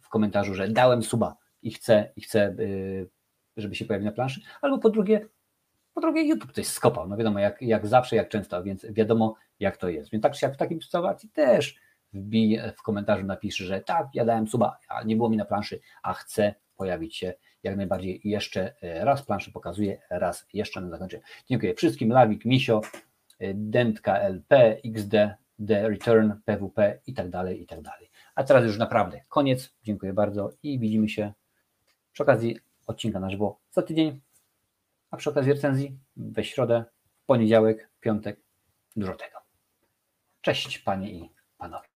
w 0.01 0.09
komentarzu, 0.09 0.55
że 0.55 0.69
dałem 0.69 1.03
suba 1.03 1.37
i 1.63 1.71
chcę, 1.71 2.13
i 2.17 2.21
chcę 2.21 2.55
yy, 2.59 3.09
żeby 3.57 3.75
się 3.75 3.85
pojawił 3.85 4.07
na 4.07 4.13
planszy, 4.13 4.41
albo 4.63 4.79
po 4.79 4.91
drugie, 4.91 5.29
po 5.97 6.01
drugie 6.01 6.23
YouTube 6.23 6.53
coś 6.53 6.67
skopał, 6.67 7.09
no 7.09 7.17
wiadomo, 7.17 7.39
jak, 7.39 7.63
jak 7.63 7.87
zawsze, 7.87 8.17
jak 8.17 8.29
często, 8.29 8.63
więc 8.63 8.87
wiadomo 8.91 9.35
jak 9.61 9.77
to 9.77 9.89
jest. 9.89 10.11
Więc 10.11 10.23
tak 10.23 10.43
jak 10.43 10.55
w 10.55 10.57
takiej 10.57 10.83
sytuacji 10.83 11.29
też 11.29 11.77
wbij 12.13 12.61
w 12.77 12.83
komentarzu, 12.83 13.25
napisz, 13.25 13.57
że 13.57 13.81
tak, 13.81 14.07
ja 14.15 14.25
dałem 14.25 14.49
suba, 14.49 14.79
a 14.89 15.03
nie 15.03 15.17
było 15.17 15.29
mi 15.29 15.37
na 15.37 15.45
planszy, 15.45 15.81
a 16.03 16.13
chcę 16.13 16.55
pojawić 16.77 17.17
się 17.17 17.35
jak 17.63 17.77
najbardziej 17.77 18.21
jeszcze 18.25 18.75
raz 18.83 19.23
planszy 19.23 19.53
pokazuję, 19.53 19.99
raz 20.11 20.47
jeszcze 20.53 20.81
na 20.81 20.91
zakończenie. 20.91 21.23
Dziękuję 21.49 21.75
wszystkim, 21.75 22.13
Lawik, 22.13 22.45
Misio, 22.45 22.81
Dentka 23.55 24.19
LP, 24.19 24.77
XD, 24.85 25.13
The 25.67 25.89
Return, 25.89 26.33
PWP 26.45 27.01
i 27.07 27.15
tak 27.15 27.31
dalej, 27.31 27.63
i 27.63 27.67
tak 27.67 27.83
dalej. 27.83 28.11
A 28.35 28.45
teraz 28.45 28.65
już 28.65 28.79
naprawdę 28.79 29.21
koniec, 29.29 29.75
dziękuję 29.83 30.13
bardzo 30.13 30.51
i 30.63 30.79
widzimy 30.79 31.09
się 31.09 31.33
przy 32.13 32.23
okazji 32.23 32.59
odcinka 32.87 33.21
na 33.21 33.31
żywo 33.31 33.59
za 33.71 33.83
tydzień, 33.83 34.21
przy 35.17 35.31
okazji 35.31 35.53
recenzji 35.53 35.99
we 36.17 36.45
środę, 36.45 36.85
w 37.23 37.25
poniedziałek, 37.27 37.91
piątek, 38.01 38.41
dużo 38.97 39.15
tego. 39.15 39.39
Cześć 40.41 40.79
Panie 40.79 41.11
i 41.11 41.31
Panowie. 41.59 41.96